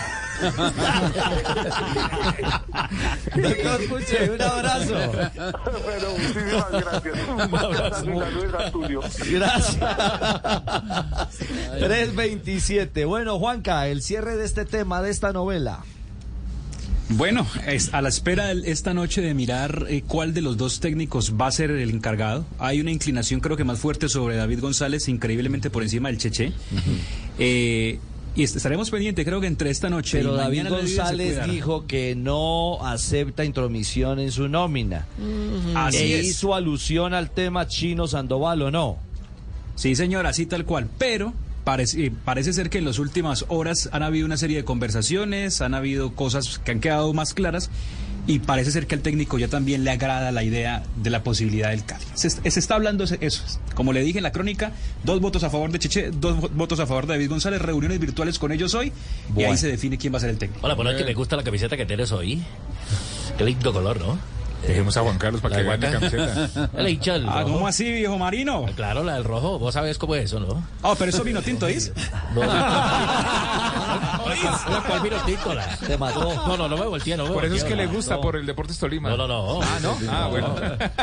Doctor 3.35 3.89
Puche, 3.89 4.31
un 4.31 4.43
abrazo. 4.43 4.95
Bueno, 5.85 6.09
muchísimas 6.19 6.71
gracias. 6.71 7.29
Un 7.29 7.55
abrazo. 7.55 8.07
Gracias. 9.31 9.79
327. 11.79 13.05
Bueno, 13.13 13.39
Juanca, 13.39 13.89
el 13.89 14.03
cierre 14.03 14.37
de 14.37 14.45
este 14.45 14.65
tema, 14.65 15.03
de 15.03 15.11
esta 15.11 15.33
novela. 15.33 15.81
Bueno, 17.09 17.47
es 17.67 17.93
a 17.93 18.01
la 18.01 18.09
espera 18.09 18.55
de 18.55 18.71
esta 18.71 18.95
noche 18.95 19.21
de 19.21 19.35
mirar 19.35 19.87
eh, 19.89 20.03
cuál 20.07 20.33
de 20.33 20.41
los 20.41 20.57
dos 20.57 20.81
técnicos 20.81 21.35
va 21.39 21.49
a 21.49 21.53
ser 21.53 21.71
el 21.71 21.91
encargado. 21.91 22.47
Hay 22.59 22.81
una 22.81 22.91
inclinación 22.91 23.41
creo 23.41 23.57
que 23.57 23.65
más 23.65 23.79
fuerte 23.81 24.09
sobre 24.09 24.37
David 24.37 24.61
González, 24.61 25.09
increíblemente 25.09 25.69
por 25.69 25.83
encima 25.83 26.09
del 26.09 26.17
Cheche. 26.19 26.53
Eh, 27.39 27.99
y 28.35 28.43
est- 28.45 28.57
estaremos 28.57 28.89
pendientes, 28.91 29.27
creo 29.27 29.43
que 29.43 29.47
entre 29.47 29.69
esta 29.69 29.91
noche 29.91 30.19
Pero 30.19 30.35
y 30.35 30.39
David 30.39 30.69
González 30.71 31.45
dijo 31.45 31.87
que 31.87 32.15
no 32.15 32.79
acepta 32.87 33.45
intromisión 33.45 34.19
en 34.19 34.33
su 34.33 34.49
nómina. 34.49 35.07
Así 35.75 35.99
¿E 35.99 36.21
es. 36.21 36.27
hizo 36.29 36.55
alusión 36.55 37.13
al 37.13 37.31
tema 37.31 37.67
Chino 37.69 38.07
Sandoval 38.07 38.63
o 38.63 38.71
no? 38.71 38.97
Sí, 39.75 39.95
señor, 39.97 40.27
así 40.27 40.47
tal 40.47 40.65
cual. 40.65 40.89
Pero 40.97 41.35
parece, 41.65 42.07
eh, 42.07 42.13
parece 42.25 42.53
ser 42.53 42.71
que 42.71 42.79
en 42.79 42.85
las 42.85 42.99
últimas 42.99 43.45
horas 43.49 43.89
han 43.93 44.03
habido 44.03 44.27
una 44.27 44.37
serie 44.37 44.57
de 44.59 44.65
conversaciones, 44.65 45.61
han 45.61 45.75
habido 45.75 46.15
cosas 46.15 46.59
que 46.59 46.71
han 46.73 46.81
quedado 46.81 47.13
más 47.15 47.35
claras 47.35 47.71
y 48.27 48.39
parece 48.39 48.71
ser 48.71 48.87
que 48.87 48.95
al 48.95 49.01
técnico 49.01 49.37
ya 49.39 49.49
también 49.49 49.83
le 49.83 49.91
agrada 49.91 50.31
la 50.31 50.45
idea 50.45 50.85
de 50.97 51.11
la 51.11 51.25
posibilidad 51.25 51.71
del 51.71 51.85
Cali. 51.85 52.05
Se, 52.15 52.29
est- 52.29 52.47
se 52.47 52.61
está 52.61 52.77
hablando 52.77 53.03
eso. 53.05 53.43
Como 53.75 53.93
le 53.93 54.03
dije 54.03 54.19
en 54.19 54.23
la 54.23 54.31
crónica, 54.33 54.73
dos 55.03 55.21
votos 55.21 55.43
a 55.43 55.51
favor 55.51 55.73
de 55.73 55.79
Cheche, 55.81 56.11
dos 56.13 56.37
vo- 56.39 56.51
votos 56.53 56.79
a 56.79 56.87
favor 56.87 57.07
de 57.07 57.15
David 57.15 57.31
González, 57.31 57.61
reuniones 57.61 57.99
virtuales 57.99 58.39
con 58.39 58.53
ellos 58.53 58.75
hoy 58.75 58.93
y 59.37 59.43
ahí 59.43 59.57
se 59.57 59.67
define 59.69 59.99
quién 59.99 60.13
va 60.13 60.19
a 60.19 60.21
ser 60.21 60.31
el 60.31 60.39
técnico. 60.39 60.65
Hola, 60.65 60.77
pero 60.77 60.91
es 60.91 60.97
que 60.97 61.05
me 61.05 61.15
gusta 61.15 61.35
la 61.37 61.43
camiseta 61.43 61.77
que 61.77 61.85
tienes 61.87 62.13
hoy. 62.13 62.43
Qué 63.37 63.45
lindo 63.45 63.73
color, 63.73 63.99
¿no? 64.01 64.19
Dejemos 64.67 64.97
a 64.97 65.01
Juan 65.03 65.19
Carlos 65.19 65.41
para 65.43 65.57
que 65.57 65.63
La 65.65 65.77
gane 65.77 65.99
guaca. 65.99 66.11
camiseta. 66.11 66.71
La 66.83 66.89
hincha 66.89 67.13
del 67.15 67.29
Ah. 67.29 67.43
¿cómo 67.43 67.67
así, 67.67 67.91
viejo 67.91 68.17
marino? 68.19 68.65
Claro, 68.77 69.03
la 69.03 69.15
del 69.15 69.25
rojo. 69.25 69.59
Vos 69.59 69.75
sabés 69.75 69.99
cómo 69.99 70.15
es 70.15 70.25
eso, 70.27 70.39
¿no? 70.41 70.63
Ah, 70.83 70.95
pero 70.99 71.11
eso 71.11 71.25
vino 71.25 71.43
tinto, 71.43 71.69
¿is? 71.69 71.93
No. 72.35 72.41
¿Cuál 74.87 75.01
vino 75.03 75.17
tinto? 75.25 75.55
La? 75.55 75.67
Te 75.77 75.97
mató. 75.99 76.35
No, 76.47 76.57
no, 76.57 76.69
no 76.69 76.77
me 76.77 76.87
volteé, 76.87 77.17
no 77.17 77.25
me 77.27 77.31
Por 77.31 77.45
eso 77.45 77.55
es 77.57 77.65
que 77.65 77.75
le 77.77 77.87
no. 77.87 77.93
gusta 77.93 78.21
por 78.21 78.37
el 78.37 78.47
Deportes 78.47 78.79
Tolima. 78.79 79.11
No, 79.11 79.17
no, 79.17 79.27
no. 79.29 79.61
Ah, 79.63 79.79
¿no? 79.83 79.97
Ah, 80.11 80.29
bueno. 80.31 80.55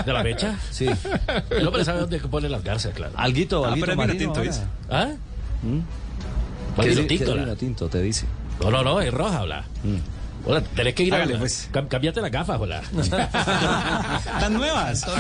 ¿De 0.06 0.14
la 0.14 0.24
mecha? 0.24 0.56
Sí. 0.72 0.88
El 1.50 1.68
hombre 1.68 1.84
sabe 1.86 2.00
dónde 2.02 2.20
pone 2.20 2.50
las 2.50 2.64
garzas, 2.64 2.94
claro. 2.94 3.14
Alguito, 3.18 3.66
Ah, 3.66 3.70
alguito 3.70 3.88
pero 3.88 4.02
es 4.02 4.08
vino 4.08 4.14
marino 4.30 4.34
tinto. 4.34 4.44
¿is? 4.50 4.62
¿Ah? 4.90 5.08
¿Mm? 5.64 5.80
¿Cuál 6.76 6.88
¿Qué 6.88 6.96
vino 6.96 7.08
tinto? 7.08 7.36
la? 7.36 7.42
vino 7.44 7.56
tinto, 7.56 7.88
te 7.90 8.02
dice. 8.02 8.26
No, 8.62 8.72
no, 8.72 8.84
no, 8.84 9.02
es 9.02 9.14
roja, 9.14 9.40
habla. 9.40 9.64
Hola, 10.50 10.62
tenés 10.62 10.96
que 10.96 11.04
ir 11.04 11.14
Hágale, 11.14 11.36
a 11.36 11.40
pues. 11.40 11.70
cam- 11.72 11.88
Cambiate 11.88 12.22
las 12.22 12.32
gafas, 12.32 12.60
hola. 12.60 12.82
¿Están 14.34 14.54
nuevas? 14.54 15.06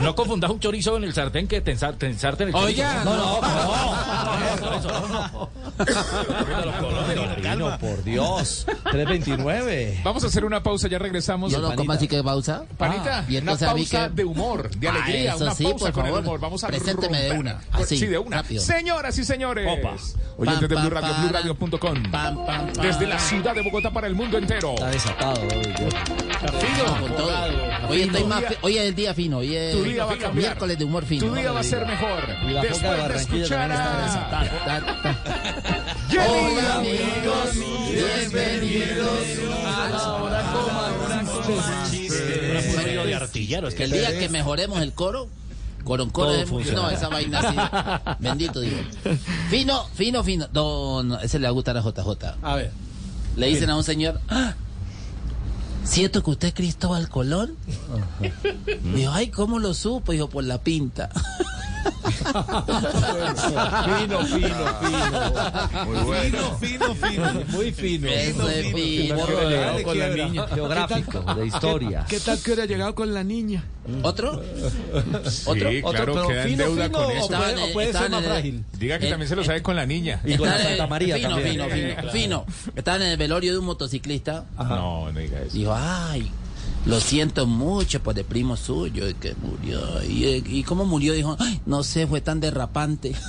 No 0.00 0.14
confundas 0.14 0.50
un 0.50 0.60
chorizo 0.60 0.98
en 0.98 1.04
el 1.04 1.14
sartén 1.14 1.48
que 1.48 1.62
tensar, 1.62 1.94
tensarte 1.94 2.42
en 2.42 2.48
el 2.50 2.54
chorizo. 2.54 2.82
Oiga, 2.82 3.04
no, 3.04 3.16
no, 3.16 3.40
no. 3.40 4.44
No. 7.56 7.78
Por 7.78 8.02
Dios. 8.04 8.66
329. 8.90 10.00
Vamos 10.04 10.24
a 10.24 10.26
hacer 10.26 10.44
una 10.44 10.62
pausa, 10.62 10.88
ya 10.88 10.98
regresamos. 10.98 11.52
Yo 11.52 11.60
no, 11.60 11.74
¿cómo 11.74 11.92
así 11.92 12.08
que 12.08 12.22
pausa? 12.22 12.64
Panita, 12.76 13.20
Ah, 13.20 13.24
y 13.28 13.32
una 13.32 13.38
entonces 13.52 13.68
a 13.68 13.74
mí 13.74 13.82
pausa 13.82 14.08
que- 14.08 14.14
de 14.14 14.24
humor, 14.24 14.70
de 14.76 14.88
Ah, 14.88 14.92
alegría, 14.94 15.34
eso 15.34 15.44
una 15.44 15.54
sí, 15.54 15.64
pausa 15.64 15.78
por 15.86 15.92
con 15.92 16.06
el 16.06 16.12
humor. 16.18 16.40
Vamos 16.40 16.64
a 16.64 16.68
Presénteme 16.68 17.20
de 17.22 17.38
una, 17.38 17.60
así, 17.72 17.96
sí, 17.98 18.06
de 18.06 18.18
una. 18.18 18.38
rápido. 18.38 18.62
Señoras 18.62 19.16
y 19.18 19.24
señores, 19.24 19.68
Opa. 19.78 19.94
oyentes 20.36 20.68
de 20.68 20.74
Blue 20.76 20.90
Radio. 20.90 21.14
BlueRadio.com, 21.20 22.02
desde 22.82 23.06
la 23.06 23.18
ciudad 23.18 23.54
de 23.54 23.62
Bogotá 23.62 23.90
para 23.90 24.06
el 24.06 24.14
mundo 24.14 24.33
entero. 24.38 24.74
Está 24.74 24.90
desatado. 24.90 25.40
hoy, 25.42 25.74
yo. 25.78 25.88
Vamos 26.84 27.00
con 27.00 27.16
todo. 27.16 27.30
Hoy, 27.88 28.00
estoy 28.02 28.24
más 28.24 28.44
fi- 28.44 28.54
hoy 28.62 28.76
es 28.78 28.82
el 28.84 28.94
día 28.94 29.14
fino. 29.14 29.38
Hoy 29.38 29.54
es 29.56 29.72
Tu 29.76 29.82
día 29.84 30.04
va 30.04 30.12
a 30.12 30.16
cambiar. 30.18 30.34
miércoles 30.34 30.78
de 30.78 30.84
humor 30.84 31.04
fino. 31.04 31.26
Tu 31.26 31.34
día 31.34 31.52
va 31.52 31.60
a 31.60 31.64
ser 31.64 31.86
mejor. 31.86 32.24
Y 32.48 32.52
la 32.52 32.62
foca 32.62 32.62
de 32.62 32.68
Después 32.68 32.82
de 32.82 32.88
Barranquilla 32.88 33.42
escuchar 33.44 33.68
también 33.70 34.08
está 34.08 34.40
a... 34.40 34.64
Ta, 34.64 35.02
ta. 35.02 35.94
Jenny. 36.10 36.26
Hola 36.28 36.74
amigos, 36.76 37.54
bienvenidos 37.90 39.18
a 39.66 39.88
la 39.90 40.12
hora 40.14 40.42
Un 41.48 42.76
medio 42.84 43.04
de 43.04 43.14
artillero. 43.14 43.68
Es 43.68 43.74
Que 43.74 43.84
el 43.84 43.90
día 43.92 44.18
que 44.18 44.28
mejoremos 44.28 44.80
el 44.80 44.92
coro, 44.92 45.28
Todo 45.84 46.34
es- 46.42 46.48
funciona. 46.48 46.82
no, 46.82 46.90
esa 46.90 47.08
vaina 47.08 47.40
así, 47.40 47.56
bendito 48.22 48.60
Dios. 48.60 48.80
Fino, 49.50 49.84
fino, 49.94 50.22
fino. 50.24 50.48
No, 50.52 51.02
no, 51.02 51.20
ese 51.20 51.38
le 51.38 51.44
va 51.44 51.50
a 51.50 51.52
gustar 51.52 51.76
a 51.76 51.80
JJ. 51.82 52.36
A 52.42 52.56
ver. 52.56 52.70
Le 53.36 53.46
dicen 53.48 53.70
a 53.70 53.76
un 53.76 53.84
señor, 53.84 54.20
"Ah, 54.28 54.54
¿cierto 55.84 56.22
que 56.22 56.30
usted 56.30 56.48
es 56.48 56.54
Cristóbal 56.54 57.08
Colón? 57.08 57.54
Dijo, 58.94 59.12
ay, 59.12 59.28
¿cómo 59.28 59.58
lo 59.58 59.74
supo? 59.74 60.12
Dijo, 60.12 60.28
por 60.28 60.44
la 60.44 60.58
pinta. 60.58 61.10
Fino, 63.98 64.20
fino, 64.24 64.58
fino. 64.80 65.84
Muy 65.86 65.98
bueno. 66.04 66.58
Fino, 66.58 66.94
fino, 66.94 66.94
fino. 66.94 67.44
Muy 67.48 67.72
fino. 67.72 68.08
Eso 68.08 68.48
es 68.48 68.72
fino. 68.72 69.14
Humor 69.14 69.50
Dale, 69.50 69.82
con 69.82 69.98
la 69.98 70.08
niña. 70.08 70.46
Geográfico, 70.48 71.34
de 71.34 71.46
historia. 71.46 72.06
¿Qué 72.08 72.20
tal 72.20 72.38
que 72.40 72.52
hubiera 72.52 72.66
llegado 72.66 72.94
con 72.94 73.12
la 73.12 73.24
niña? 73.24 73.64
¿Otro? 74.02 74.42
¿Otro? 75.44 75.70
Sí, 75.70 75.82
claro, 75.82 76.14
pero 76.14 76.26
queda 76.28 76.42
en 76.42 76.48
fino, 76.48 76.64
deuda 76.64 76.84
fino, 76.86 76.98
con 76.98 77.10
eso. 77.10 77.28
puede, 77.28 77.72
puede 77.72 77.92
ser 77.92 78.10
más 78.10 78.24
frágil. 78.24 78.64
Diga 78.78 78.98
que 78.98 79.08
también 79.08 79.28
se 79.28 79.36
lo 79.36 79.44
sabe 79.44 79.62
con 79.62 79.76
la 79.76 79.86
niña. 79.86 80.20
Y 80.24 80.36
con 80.36 80.48
la 80.48 80.58
Santa 80.58 80.86
María 80.86 81.16
fino, 81.16 81.30
también. 81.30 81.52
Fino, 81.52 81.68
fino, 81.68 82.10
fino. 82.10 82.46
Estaban 82.74 83.02
en 83.02 83.08
el 83.08 83.16
velorio 83.16 83.52
de 83.52 83.58
un 83.58 83.66
motociclista. 83.66 84.44
No, 84.56 85.12
no 85.12 85.20
diga 85.20 85.40
eso. 85.42 85.56
Dijo, 85.56 85.74
ay, 85.76 86.30
lo 86.86 87.00
siento 87.00 87.46
mucho 87.46 88.02
por 88.02 88.18
el 88.18 88.24
primo 88.24 88.56
suyo 88.56 89.08
y 89.08 89.14
que 89.14 89.34
murió. 89.40 90.02
¿Y, 90.04 90.42
¿Y 90.58 90.62
cómo 90.64 90.84
murió? 90.84 91.12
Dijo, 91.14 91.36
"Ay, 91.38 91.60
no 91.66 91.82
sé, 91.82 92.06
fue 92.06 92.20
tan 92.20 92.40
derrapante. 92.40 93.14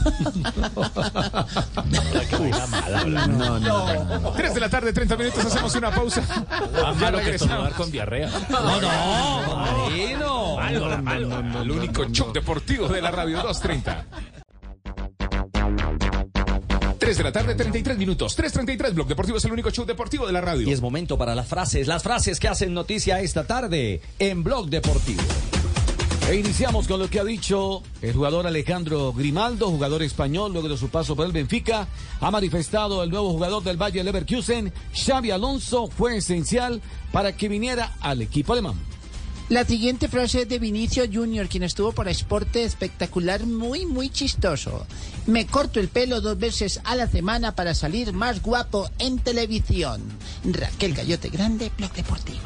No, 3.27 3.59
no. 3.59 4.31
3 4.35 4.53
de 4.53 4.59
la 4.59 4.69
tarde, 4.69 4.93
30 4.93 5.15
minutos, 5.17 5.45
hacemos 5.45 5.75
una 5.75 5.91
pausa. 5.93 6.21
Malo 6.99 7.17
que 7.19 7.23
regresamos. 7.25 7.73
con 7.73 7.91
diarrea. 7.91 8.29
No, 8.49 8.81
no, 8.81 9.55
Marino. 9.57 10.55
Malo, 10.57 11.01
malo. 11.01 11.61
El 11.61 11.71
único 11.71 12.05
show 12.09 12.31
deportivo 12.33 12.87
de 12.87 13.01
la 13.01 13.11
radio 13.11 13.37
230. 13.41 14.05
3 17.05 17.17
de 17.17 17.23
la 17.23 17.31
tarde, 17.31 17.53
33 17.53 17.99
minutos. 17.99 18.35
3.33, 18.35 18.95
Blog 18.95 19.07
Deportivo 19.07 19.37
es 19.37 19.45
el 19.45 19.51
único 19.51 19.69
show 19.69 19.85
deportivo 19.85 20.25
de 20.25 20.33
la 20.33 20.41
radio. 20.41 20.67
Y 20.67 20.71
es 20.71 20.81
momento 20.81 21.19
para 21.19 21.35
las 21.35 21.47
frases, 21.47 21.85
las 21.85 22.01
frases 22.01 22.39
que 22.39 22.47
hacen 22.47 22.73
noticia 22.73 23.21
esta 23.21 23.45
tarde 23.45 24.01
en 24.17 24.43
Blog 24.43 24.69
Deportivo. 24.69 25.21
E 26.27 26.35
iniciamos 26.37 26.87
con 26.87 26.99
lo 26.99 27.07
que 27.07 27.19
ha 27.19 27.23
dicho 27.23 27.83
el 28.01 28.11
jugador 28.11 28.47
Alejandro 28.47 29.13
Grimaldo, 29.13 29.69
jugador 29.69 30.01
español, 30.01 30.51
luego 30.51 30.67
de 30.67 30.77
su 30.77 30.89
paso 30.89 31.15
por 31.15 31.27
el 31.27 31.31
Benfica. 31.31 31.87
Ha 32.21 32.31
manifestado 32.31 33.03
el 33.03 33.11
nuevo 33.11 33.29
jugador 33.33 33.61
del 33.61 33.79
Valle 33.79 34.03
Leverkusen, 34.03 34.73
Xavi 34.91 35.29
Alonso, 35.29 35.85
fue 35.85 36.17
esencial 36.17 36.81
para 37.11 37.37
que 37.37 37.47
viniera 37.47 37.93
al 38.01 38.23
equipo 38.23 38.53
alemán. 38.53 38.73
La 39.47 39.63
siguiente 39.63 40.07
frase 40.07 40.41
es 40.41 40.49
de 40.49 40.57
Vinicio 40.57 41.03
Junior, 41.11 41.47
quien 41.47 41.61
estuvo 41.61 41.91
para 41.91 42.09
Esporte 42.09 42.63
espectacular, 42.63 43.45
muy, 43.45 43.85
muy 43.85 44.09
chistoso. 44.09 44.87
Me 45.27 45.45
corto 45.45 45.79
el 45.79 45.87
pelo 45.87 46.19
dos 46.19 46.39
veces 46.39 46.81
a 46.83 46.95
la 46.95 47.07
semana 47.07 47.53
para 47.53 47.75
salir 47.75 48.11
más 48.11 48.41
guapo 48.41 48.89
en 48.97 49.19
televisión. 49.19 50.01
Raquel 50.43 50.95
Gallote 50.95 51.29
Grande, 51.29 51.71
Blog 51.77 51.93
Deportivo. 51.93 52.39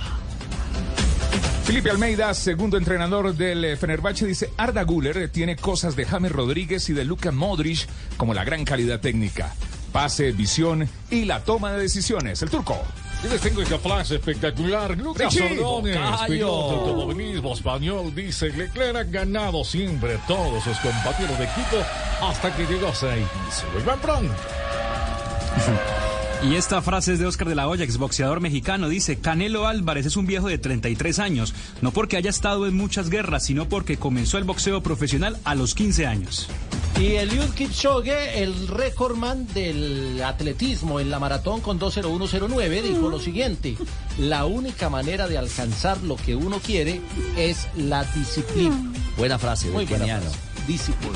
Felipe 1.64 1.90
Almeida, 1.90 2.34
segundo 2.34 2.78
entrenador 2.78 3.34
del 3.34 3.78
Fenerbahce, 3.78 4.26
dice 4.26 4.50
Arda 4.58 4.86
eh, 5.16 5.28
tiene 5.30 5.56
cosas 5.56 5.96
de 5.96 6.04
James 6.04 6.34
Rodríguez 6.34 6.90
y 6.90 6.94
de 6.94 7.06
Luka 7.06 7.32
Modric 7.32 7.88
como 8.18 8.34
la 8.34 8.44
gran 8.44 8.66
calidad 8.66 9.00
técnica, 9.00 9.56
pase, 9.94 10.34
visión 10.34 10.90
y 11.10 11.24
la 11.24 11.46
toma 11.46 11.72
de 11.72 11.82
decisiones. 11.84 12.42
El 12.42 12.50
turco. 12.50 12.84
Y 13.24 13.28
les 13.28 13.42
tengo 13.42 13.62
esta 13.62 13.78
frase 13.78 14.16
espectacular. 14.16 14.98
Lucas 14.98 15.36
Ordóñez, 15.36 15.98
piloto 16.28 16.70
de 16.70 16.76
automovilismo 16.76 17.54
español, 17.54 18.16
dice 18.16 18.50
Leclerc 18.50 18.96
ha 18.96 19.04
ganado 19.04 19.64
siempre 19.64 20.18
todos 20.28 20.64
sus 20.64 20.78
compañeros 20.78 21.38
de 21.38 21.44
equipo 21.44 21.78
hasta 22.22 22.56
que 22.56 22.66
llegó 22.66 22.88
a 22.88 22.96
seis. 22.96 23.26
Luis 23.74 23.86
Van 23.86 24.00
Pronto. 24.00 24.34
Y 26.42 26.56
esta 26.56 26.82
frase 26.82 27.14
es 27.14 27.20
de 27.20 27.26
Oscar 27.26 27.50
de 27.50 27.56
la 27.56 27.68
Hoya, 27.68 27.84
exboxeador 27.84 28.40
mexicano. 28.40 28.88
Dice, 28.88 29.18
Canelo 29.20 29.68
Álvarez 29.68 30.06
es 30.06 30.16
un 30.16 30.26
viejo 30.26 30.48
de 30.48 30.58
33 30.58 31.20
años, 31.20 31.54
no 31.82 31.92
porque 31.92 32.16
haya 32.16 32.30
estado 32.30 32.66
en 32.66 32.78
muchas 32.78 33.10
guerras, 33.10 33.44
sino 33.44 33.68
porque 33.68 33.98
comenzó 33.98 34.38
el 34.38 34.46
boxeo 34.46 34.82
profesional 34.82 35.38
a 35.44 35.56
los 35.56 35.76
15 35.76 36.08
años. 36.08 36.48
Y 36.98 37.16
Eliud 37.16 37.50
Kipchoge, 37.52 38.44
el 38.44 38.68
récordman 38.68 39.48
del 39.54 40.22
atletismo 40.22 41.00
en 41.00 41.10
la 41.10 41.18
maratón 41.20 41.62
con 41.62 41.80
2.0109, 41.80 42.82
dijo 42.82 43.10
lo 43.10 43.20
siguiente: 43.20 43.78
La 44.18 44.46
única 44.46 44.90
manera 44.90 45.28
de 45.28 45.38
alcanzar 45.38 45.98
lo 46.04 46.18
que 46.18 46.36
uno 46.36 46.60
quiere 46.60 47.00
es 47.38 47.68
la 47.78 48.04
disciplina. 48.04 48.76
Buena 49.18 49.40
frase, 49.40 49.68
Muy 49.70 49.86
buena 49.86 50.04
keniano. 50.06 50.24
frase. 50.30 50.38
Disciplina. 50.68 51.16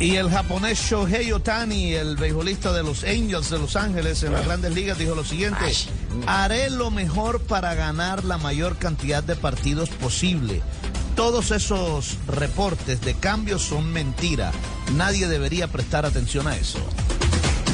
Y 0.00 0.14
el 0.14 0.30
japonés 0.30 0.78
Shohei 0.78 1.32
Otani, 1.32 1.94
el 1.94 2.16
beisbolista 2.16 2.72
de 2.72 2.84
los 2.84 3.02
Angels 3.02 3.50
de 3.50 3.58
Los 3.58 3.74
Ángeles 3.74 4.22
en 4.22 4.32
las 4.32 4.44
grandes 4.44 4.72
ligas, 4.72 4.96
dijo 4.96 5.16
lo 5.16 5.24
siguiente, 5.24 5.58
haré 6.26 6.70
lo 6.70 6.92
mejor 6.92 7.40
para 7.40 7.74
ganar 7.74 8.22
la 8.24 8.38
mayor 8.38 8.76
cantidad 8.76 9.24
de 9.24 9.34
partidos 9.34 9.88
posible. 9.88 10.62
Todos 11.18 11.50
esos 11.50 12.16
reportes 12.28 13.00
de 13.00 13.14
cambios 13.14 13.62
son 13.62 13.92
mentira. 13.92 14.52
Nadie 14.94 15.26
debería 15.26 15.66
prestar 15.66 16.06
atención 16.06 16.46
a 16.46 16.54
eso. 16.54 16.78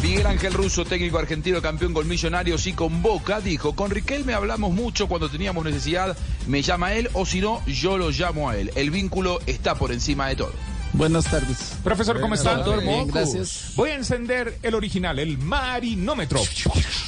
Miguel 0.02 0.26
Ángel 0.26 0.54
Russo, 0.54 0.86
técnico 0.86 1.18
argentino 1.18 1.60
campeón 1.60 1.92
con 1.92 2.08
Millonarios 2.08 2.66
y 2.66 2.72
con 2.72 3.02
Boca, 3.02 3.42
dijo, 3.42 3.76
con 3.76 3.90
Riquelme 3.90 4.32
hablamos 4.32 4.72
mucho 4.72 5.08
cuando 5.08 5.28
teníamos 5.28 5.62
necesidad, 5.62 6.16
me 6.46 6.62
llama 6.62 6.94
él 6.94 7.10
o 7.12 7.26
si 7.26 7.42
no, 7.42 7.62
yo 7.66 7.98
lo 7.98 8.08
llamo 8.08 8.48
a 8.48 8.56
él. 8.56 8.70
El 8.76 8.90
vínculo 8.90 9.38
está 9.44 9.74
por 9.74 9.92
encima 9.92 10.28
de 10.28 10.36
todo. 10.36 10.52
Buenas 10.94 11.26
tardes. 11.26 11.74
Profesor, 11.84 12.18
¿cómo 12.22 12.36
está? 12.36 12.54
Doctor, 12.54 12.80
bien, 12.80 13.08
gracias. 13.08 13.72
Voy 13.76 13.90
a 13.90 13.96
encender 13.96 14.58
el 14.62 14.74
original, 14.74 15.18
el 15.18 15.36
marinómetro. 15.36 16.40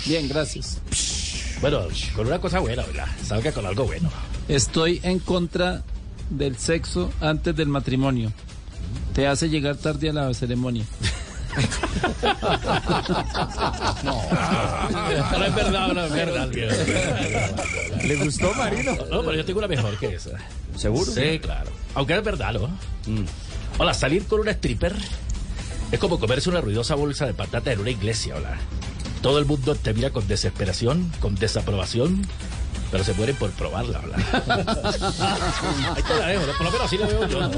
Bien, 0.04 0.28
gracias. 0.28 0.82
Bueno, 1.62 1.88
con 2.14 2.26
una 2.26 2.38
cosa 2.38 2.58
buena, 2.58 2.84
¿verdad? 2.84 3.08
Salga 3.24 3.52
con 3.52 3.64
algo 3.64 3.84
bueno. 3.84 4.10
Estoy 4.48 5.00
en 5.02 5.18
contra 5.18 5.82
del 6.30 6.56
sexo 6.56 7.10
antes 7.20 7.54
del 7.56 7.68
matrimonio. 7.68 8.32
Te 9.14 9.26
hace 9.26 9.48
llegar 9.48 9.76
tarde 9.76 10.10
a 10.10 10.12
la 10.12 10.34
ceremonia. 10.34 10.84
No, 14.04 15.38
no 15.38 15.44
es 15.46 15.54
verdad, 15.54 15.88
no 15.88 16.04
es 16.04 16.12
verdad. 16.12 16.50
¿Le 18.04 18.16
gustó, 18.16 18.52
Marino? 18.54 18.92
No, 19.10 19.22
pero 19.22 19.34
yo 19.34 19.44
tengo 19.44 19.58
una 19.60 19.68
mejor 19.68 19.96
que 19.98 20.14
esa. 20.14 20.30
¿Seguro? 20.76 21.10
Sí, 21.10 21.38
claro. 21.40 21.70
Aunque 21.94 22.16
es 22.16 22.22
verdad, 22.22 22.52
¿no? 22.52 22.68
Hola, 23.78 23.94
salir 23.94 24.26
con 24.26 24.40
una 24.40 24.50
stripper 24.52 24.94
es 25.92 25.98
como 25.98 26.18
comerse 26.18 26.50
una 26.50 26.60
ruidosa 26.60 26.94
bolsa 26.94 27.26
de 27.26 27.34
patata 27.34 27.72
en 27.72 27.80
una 27.80 27.90
iglesia, 27.90 28.36
hola. 28.36 28.56
Todo 29.22 29.38
el 29.38 29.46
mundo 29.46 29.74
te 29.74 29.94
mira 29.94 30.10
con 30.10 30.26
desesperación, 30.28 31.10
con 31.20 31.34
desaprobación, 31.36 32.22
Pero 32.90 33.04
se 33.04 33.12
mueren 33.14 33.36
por 33.36 33.50
probarla. 33.52 34.00
Ahí 34.00 36.02
te 36.02 36.14
la 36.18 36.26
dejo, 36.28 36.42
por 36.56 36.64
lo 36.66 36.70
menos 36.70 36.86
así 36.86 36.98
la 36.98 37.06
veo 37.06 37.26
yo. 37.26 37.50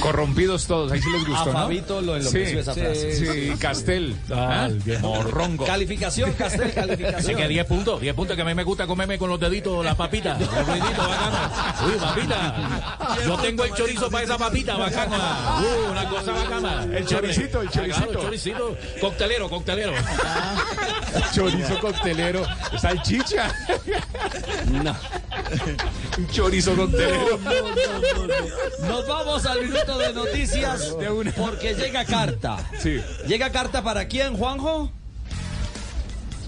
Corrompidos 0.00 0.66
todos, 0.66 0.92
ahí 0.92 1.00
sí 1.00 1.10
les 1.10 1.24
gustó, 1.26 1.42
A 1.42 1.46
¿no? 1.46 1.52
Fabito 1.52 2.00
lo 2.00 2.16
enloqueció 2.16 2.48
sí, 2.50 2.58
esa 2.58 2.74
sí, 2.74 2.80
frase. 2.80 3.16
Sí, 3.16 3.52
Castel. 3.58 4.16
Ah, 4.32 4.68
Morrongo. 5.00 5.64
Calificación, 5.66 6.32
Castel, 6.32 6.62
Así 6.68 6.72
calificación. 6.74 7.36
que 7.36 7.48
10 7.48 7.66
puntos, 7.66 8.00
10 8.00 8.14
puntos 8.14 8.36
que 8.36 8.42
a 8.42 8.44
mí 8.44 8.54
me 8.54 8.64
gusta 8.64 8.86
comerme 8.86 9.18
con 9.18 9.28
los 9.28 9.40
deditos 9.40 9.84
la 9.84 9.94
papita. 9.94 10.38
Los 10.38 10.66
deditos 10.66 11.08
bacana. 11.08 11.74
Uy, 11.86 11.92
papita. 12.00 13.16
Yo 13.26 13.36
tengo 13.38 13.64
el 13.64 13.74
chorizo 13.74 14.10
para 14.10 14.24
esa 14.24 14.38
papita 14.38 14.76
bacana. 14.76 15.58
Uy, 15.60 15.90
una 15.90 16.08
cosa 16.08 16.32
bacana. 16.32 16.86
El 16.94 17.06
choricito, 17.06 17.60
el 17.62 17.68
Ah, 17.68 17.70
claro, 17.72 17.88
choricito. 17.90 18.18
el 18.18 18.24
choricito. 18.24 18.76
Coctelero, 19.00 19.48
coctelero. 19.48 19.92
Chorizo 21.58 21.80
coctelero. 21.80 22.42
Salchicha. 22.78 23.54
No. 24.70 24.94
Un 26.18 26.28
chorizo 26.28 26.76
coctelero. 26.76 27.38
Nos 28.86 29.06
vamos 29.06 29.46
al 29.46 29.62
minuto 29.62 29.98
de 29.98 30.12
noticias 30.12 30.94
porque 31.36 31.74
llega 31.74 32.04
carta. 32.04 32.58
Sí. 32.78 33.00
¿Llega 33.26 33.50
carta 33.50 33.82
para 33.82 34.06
quién, 34.08 34.36
Juanjo? 34.36 34.90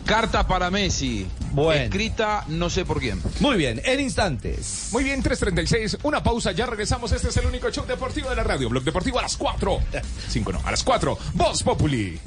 Carta 0.05 0.47
para 0.47 0.71
Messi. 0.71 1.27
Bueno. 1.53 1.85
Escrita 1.85 2.45
no 2.49 2.69
sé 2.69 2.85
por 2.85 3.01
quién. 3.01 3.23
Muy 3.41 3.57
bien, 3.57 3.81
en 3.85 4.01
instantes. 4.01 4.89
Muy 4.93 5.05
bien, 5.05 5.23
3.36. 5.23 5.99
Una 6.03 6.23
pausa, 6.23 6.53
ya 6.53 6.67
regresamos. 6.67 7.13
Este 7.13 7.29
es 7.29 7.37
el 7.37 7.47
único 7.47 7.71
show 7.71 7.87
deportivo 7.87 8.29
de 8.29 8.37
la 8.37 8.45
radio. 8.45 8.69
Blog 8.69 8.85
Deportivo 8.85 9.19
a 9.19 9.23
las 9.23 9.37
4. 9.37 9.81
5 10.29 10.53
no, 10.53 10.61
a 10.65 10.71
las 10.71 10.83
4. 10.83 11.19
Voz 11.35 11.63
Populi. 11.63 12.19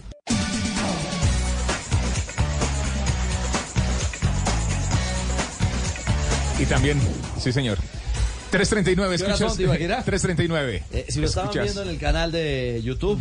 Y 6.64 6.65
también, 6.65 6.98
sí 7.38 7.52
señor. 7.52 7.77
3.39, 8.53 8.84
¿Qué 8.95 9.02
horas 9.02 9.14
escuchas. 9.22 9.40
son, 9.40 9.57
Tibaquirá? 9.57 10.06
3.39. 10.06 10.84
Eh, 10.94 11.06
si 11.10 11.19
lo 11.19 11.27
estaban 11.27 11.49
Escuchas. 11.49 11.64
viendo 11.65 11.81
en 11.84 11.90
el 11.90 11.98
canal 11.99 12.31
de 12.31 12.80
YouTube. 12.84 13.19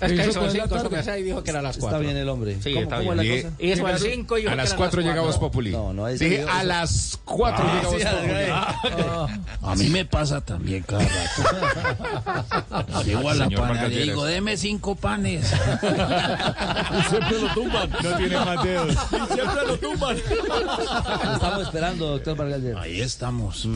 Es 0.00 0.12
que 0.12 0.20
Eso 0.20 0.30
eso 0.30 0.38
fue 0.40 0.48
es 0.48 0.54
en 0.54 0.58
la 0.60 0.64
5, 0.64 0.76
eso 0.76 0.84
tarde. 0.84 0.88
me 0.96 0.98
hace 1.00 1.20
y 1.20 1.22
dijo 1.24 1.42
que 1.42 1.50
era 1.50 1.58
a 1.58 1.62
las 1.62 1.76
4. 1.76 1.96
Está 1.98 1.98
bien 2.10 2.16
el 2.16 2.28
hombre. 2.28 2.56
Sí, 2.62 2.70
¿Cómo, 2.72 2.82
está 2.84 2.98
cómo 2.98 3.12
bien. 3.14 3.20
es 3.20 3.26
la 3.28 3.34
Y- 3.38 3.42
cosa? 3.42 3.54
Y 3.58 3.70
eso 3.72 3.80
fue 3.80 3.88
a 3.90 3.92
las 3.92 4.02
5 4.02 4.38
y 4.38 4.40
dijo 4.42 4.52
A 4.52 4.56
las 4.56 4.68
era 4.68 4.76
4 4.76 5.00
llega 5.02 5.20
Voz 5.20 5.26
cuatro. 5.30 5.40
Populi. 5.48 5.70
No, 5.72 5.92
no, 5.92 6.08
ese 6.08 6.24
Dije, 6.24 6.36
video- 6.38 6.50
a 6.52 6.64
las 6.64 7.18
4 7.24 7.64
Ah, 7.66 7.74
llega 7.74 7.80
sí, 7.80 7.86
Voz 7.86 8.04
Populi. 8.04 8.44
Ah, 8.50 9.28
A 9.62 9.74
mí 9.76 9.88
me 9.88 10.04
pasa 10.04 10.40
también 10.40 10.82
cada 10.84 11.02
rato. 11.04 13.02
Llego 13.04 13.30
a 13.30 13.34
la 13.34 13.44
Señor 13.44 13.60
panadería 13.60 13.88
y 13.88 13.90
Vargas 13.90 14.06
digo, 14.14 14.24
deme 14.24 14.56
cinco 14.56 14.94
panes. 14.94 15.46
Siempre 17.10 17.40
lo 17.40 17.48
tumban. 17.54 17.90
No 17.90 18.16
tiene 18.16 18.36
Mateos. 18.38 18.96
Siempre 19.10 19.66
lo 19.66 19.78
tumban. 19.78 20.16
Estamos 20.16 21.62
esperando, 21.62 22.06
doctor 22.08 22.36
Vargas. 22.36 22.60
Lleras. 22.60 22.82
Ahí 22.84 23.00
estamos. 23.00 23.66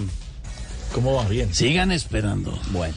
¿Cómo 0.93 1.15
va? 1.15 1.27
Bien. 1.27 1.53
Sigan 1.55 1.91
esperando. 1.91 2.59
Bueno, 2.71 2.95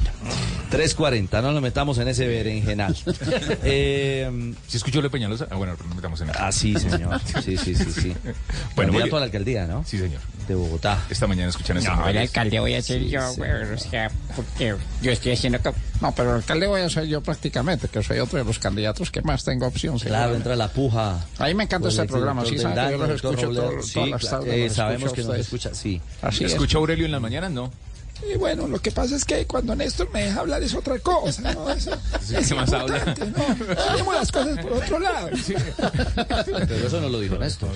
3.40, 0.72 1.42
no 1.42 1.54
nos 1.54 1.62
metamos 1.62 1.98
en 1.98 2.10
ese 2.10 2.28
berenjenal. 2.28 2.96
eh, 3.64 4.54
¿Sí 4.68 4.78
escuchó 4.78 5.02
Le 5.02 5.10
Peñalosa? 5.10 5.48
Ah, 5.50 5.56
bueno, 5.56 5.76
pero 5.78 5.90
no 5.90 5.96
metamos 5.96 6.20
en 6.22 6.30
eso. 6.30 6.40
ah, 6.42 6.52
sí, 6.52 6.76
señor. 6.78 7.22
Sí, 7.44 7.56
sí, 7.58 7.74
sí, 7.76 7.92
sí. 7.92 8.14
Bueno, 8.76 8.92
bien. 8.92 9.14
a 9.14 9.20
la 9.20 9.26
alcaldía, 9.26 9.66
¿no? 9.66 9.86
Sí, 9.86 9.98
señor. 9.98 10.20
De 10.48 10.56
Bogotá. 10.56 11.04
Esta 11.10 11.26
mañana 11.26 11.50
escuchan 11.50 11.78
eso. 11.78 11.96
No, 11.96 12.08
el 12.10 12.18
alcalde 12.18 12.60
voy 12.60 12.74
a 12.74 12.82
ser 12.82 13.02
Sí, 13.02 13.10
yo, 13.10 13.34
güey. 13.36 13.52
O 13.52 13.78
sea, 13.78 14.12
porque 14.36 14.76
yo 15.02 15.12
estoy 15.12 15.32
haciendo. 15.32 15.60
co- 15.62 15.74
No, 16.02 16.14
pero 16.14 16.32
el 16.32 16.36
alcalde 16.38 16.68
voy 16.68 16.82
a 16.82 16.90
ser 16.90 17.06
yo 17.06 17.22
prácticamente, 17.22 17.88
que 17.88 18.04
soy 18.04 18.20
otro 18.20 18.38
de 18.40 18.44
los 18.44 18.60
candidatos 18.60 19.10
que 19.10 19.22
más 19.22 19.44
tengo 19.46 19.66
opción. 19.68 19.98
Claro, 20.00 20.36
entra 20.36 20.56
la 20.56 20.68
puja. 20.68 21.26
A 21.40 21.46
mí 21.48 21.54
me 21.54 21.64
encanta 21.64 21.84
Por 21.88 21.92
este 21.92 22.06
programa, 22.06 22.46
sí, 22.46 22.58
sabe 22.58 22.76
que 22.76 22.92
yo 22.92 22.98
los 22.98 23.10
escucho 23.16 23.50
todo- 23.50 23.82
Sí, 23.82 23.94
todas 23.94 24.10
las 24.10 24.22
claro, 24.22 24.40
tardes, 24.44 24.72
eh, 24.72 24.76
sabemos 24.76 25.14
que 25.14 25.24
nos 25.24 25.38
escucha, 25.38 25.74
sí. 25.74 26.02
Así 26.22 26.44
es. 26.44 26.52
¿Escuchó 26.52 26.80
Aurelio 26.80 27.06
en 27.06 27.12
las 27.14 27.22
mañanas? 27.22 27.52
No. 27.52 27.72
Y 28.24 28.38
bueno, 28.38 28.68
lo 28.68 28.80
que 28.80 28.92
pasa 28.92 29.16
es 29.16 29.26
que 29.26 29.46
cuando 29.46 29.76
Néstor 29.76 30.10
me 30.12 30.24
deja 30.24 30.40
hablar 30.40 30.64
es 30.64 30.74
otra 30.74 30.98
cosa, 31.00 31.54
¿no? 31.54 31.70
Eso, 31.70 31.92
Sí, 32.22 32.36
es 32.36 32.48
¿qué 32.48 32.56
más 32.56 32.72
habla? 32.72 33.04
¿no? 33.06 33.74
Hacemos 33.94 34.16
las 34.16 34.32
cosas 34.32 34.60
por 34.60 34.74
otro 34.74 35.00
lado. 35.00 35.30
Pero 36.68 36.88
eso 36.88 37.02
no 37.02 37.10
lo 37.10 37.20
dijo 37.20 37.38
Néstor. 37.38 37.70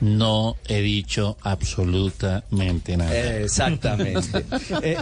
No 0.00 0.56
he 0.66 0.80
dicho 0.80 1.36
absolutamente 1.42 2.96
nada. 2.96 3.36
Exactamente. 3.38 4.44
Eh, 4.82 4.96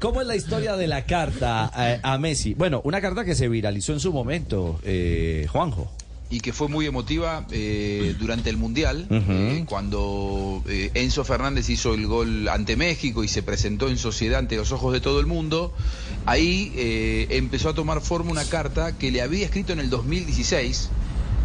¿Cómo 0.00 0.20
es 0.20 0.26
la 0.26 0.36
historia 0.36 0.76
de 0.76 0.86
la 0.86 1.04
carta 1.04 1.70
eh, 1.76 2.00
a 2.02 2.16
Messi? 2.18 2.54
Bueno, 2.54 2.80
una 2.84 3.00
carta 3.00 3.24
que 3.24 3.34
se 3.34 3.48
viralizó 3.48 3.92
en 3.92 4.00
su 4.00 4.12
momento, 4.12 4.80
eh, 4.84 5.46
Juanjo. 5.50 5.90
Y 6.30 6.40
que 6.40 6.52
fue 6.52 6.68
muy 6.68 6.86
emotiva 6.86 7.46
eh, 7.50 8.14
durante 8.18 8.50
el 8.50 8.58
Mundial, 8.58 9.06
eh, 9.10 9.64
cuando 9.66 10.62
eh, 10.68 10.90
Enzo 10.94 11.24
Fernández 11.24 11.70
hizo 11.70 11.94
el 11.94 12.06
gol 12.06 12.48
ante 12.48 12.76
México 12.76 13.24
y 13.24 13.28
se 13.28 13.42
presentó 13.42 13.88
en 13.88 13.96
sociedad 13.96 14.40
ante 14.40 14.56
los 14.56 14.70
ojos 14.72 14.92
de 14.92 15.00
todo 15.00 15.20
el 15.20 15.26
mundo, 15.26 15.72
ahí 16.26 16.72
empezó 17.30 17.70
a 17.70 17.74
tomar 17.74 18.02
forma 18.02 18.30
una 18.30 18.44
carta 18.44 18.98
que 18.98 19.10
le 19.10 19.22
había 19.22 19.44
escrito 19.44 19.72
en 19.72 19.80
el 19.80 19.88
2016. 19.88 20.90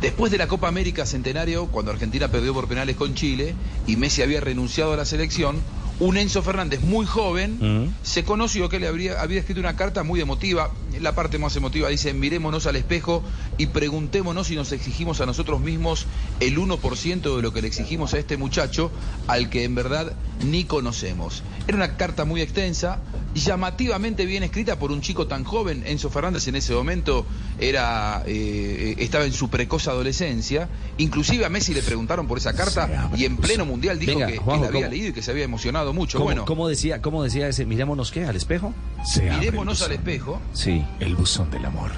Después 0.01 0.33
de 0.33 0.37
la 0.37 0.47
Copa 0.47 0.67
América 0.67 1.05
Centenario, 1.05 1.67
cuando 1.67 1.91
Argentina 1.91 2.27
perdió 2.27 2.53
por 2.53 2.67
penales 2.67 2.97
con 2.97 3.15
Chile 3.15 3.55
y 3.87 3.95
Messi 3.95 4.21
había 4.21 4.41
renunciado 4.41 4.91
a 4.91 4.97
la 4.97 5.05
selección, 5.05 5.61
un 5.99 6.17
Enzo 6.17 6.41
Fernández 6.41 6.81
muy 6.81 7.05
joven 7.05 7.93
se 8.03 8.23
conoció 8.23 8.69
que 8.69 8.79
le 8.79 8.87
habría, 8.87 9.21
había 9.21 9.39
escrito 9.39 9.59
una 9.59 9.75
carta 9.75 10.03
muy 10.03 10.21
emotiva. 10.21 10.71
La 10.99 11.15
parte 11.15 11.37
más 11.37 11.55
emotiva 11.55 11.89
dice, 11.89 12.13
mirémonos 12.13 12.65
al 12.65 12.75
espejo 12.75 13.23
y 13.57 13.67
preguntémonos 13.67 14.47
si 14.47 14.55
nos 14.55 14.71
exigimos 14.71 15.21
a 15.21 15.25
nosotros 15.25 15.61
mismos 15.61 16.05
el 16.39 16.57
1% 16.57 17.35
de 17.35 17.41
lo 17.41 17.53
que 17.53 17.61
le 17.61 17.67
exigimos 17.67 18.13
a 18.13 18.19
este 18.19 18.37
muchacho 18.37 18.91
al 19.27 19.49
que 19.49 19.63
en 19.63 19.75
verdad 19.75 20.13
ni 20.43 20.65
conocemos. 20.65 21.43
Era 21.67 21.77
una 21.77 21.97
carta 21.97 22.25
muy 22.25 22.41
extensa, 22.41 22.99
llamativamente 23.33 24.25
bien 24.25 24.43
escrita 24.43 24.77
por 24.77 24.91
un 24.91 25.01
chico 25.01 25.27
tan 25.27 25.43
joven. 25.43 25.83
Enzo 25.85 26.09
Fernández 26.09 26.47
en 26.47 26.55
ese 26.55 26.73
momento 26.73 27.25
era, 27.59 28.23
eh, 28.25 28.95
estaba 28.99 29.25
en 29.25 29.33
su 29.33 29.49
precoz 29.49 29.87
adolescencia. 29.87 30.69
Inclusive 30.97 31.45
a 31.45 31.49
Messi 31.49 31.73
le 31.73 31.81
preguntaron 31.81 32.27
por 32.27 32.37
esa 32.37 32.53
carta 32.53 33.09
y 33.15 33.25
en 33.25 33.37
pleno 33.37 33.65
mundial 33.65 33.97
dijo 33.99 34.13
Venga, 34.13 34.27
que, 34.27 34.35
la 34.35 34.41
había 34.41 34.71
¿cómo? 34.71 34.89
leído 34.89 35.09
y 35.09 35.13
que 35.13 35.21
se 35.21 35.31
había 35.31 35.43
emocionado 35.43 35.93
mucho. 35.93 36.17
¿Cómo, 36.17 36.25
bueno, 36.25 36.45
cómo 36.45 36.67
decía, 36.67 37.01
¿Cómo 37.01 37.23
decía 37.23 37.47
ese? 37.47 37.65
Mirémonos 37.65 38.11
qué, 38.11 38.25
al 38.25 38.35
espejo. 38.35 38.73
mirémonos 39.19 39.81
al 39.81 39.93
espejo 39.93 40.39
Sí. 40.53 40.83
El 40.99 41.15
buzón 41.15 41.49
del 41.51 41.65
amor. 41.65 41.91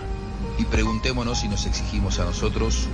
y 0.57 0.63
preguntémonos 0.63 1.39
si 1.39 1.49
nos 1.49 1.65
exigimos 1.65 2.19
a 2.19 2.23
nosotros 2.25 2.87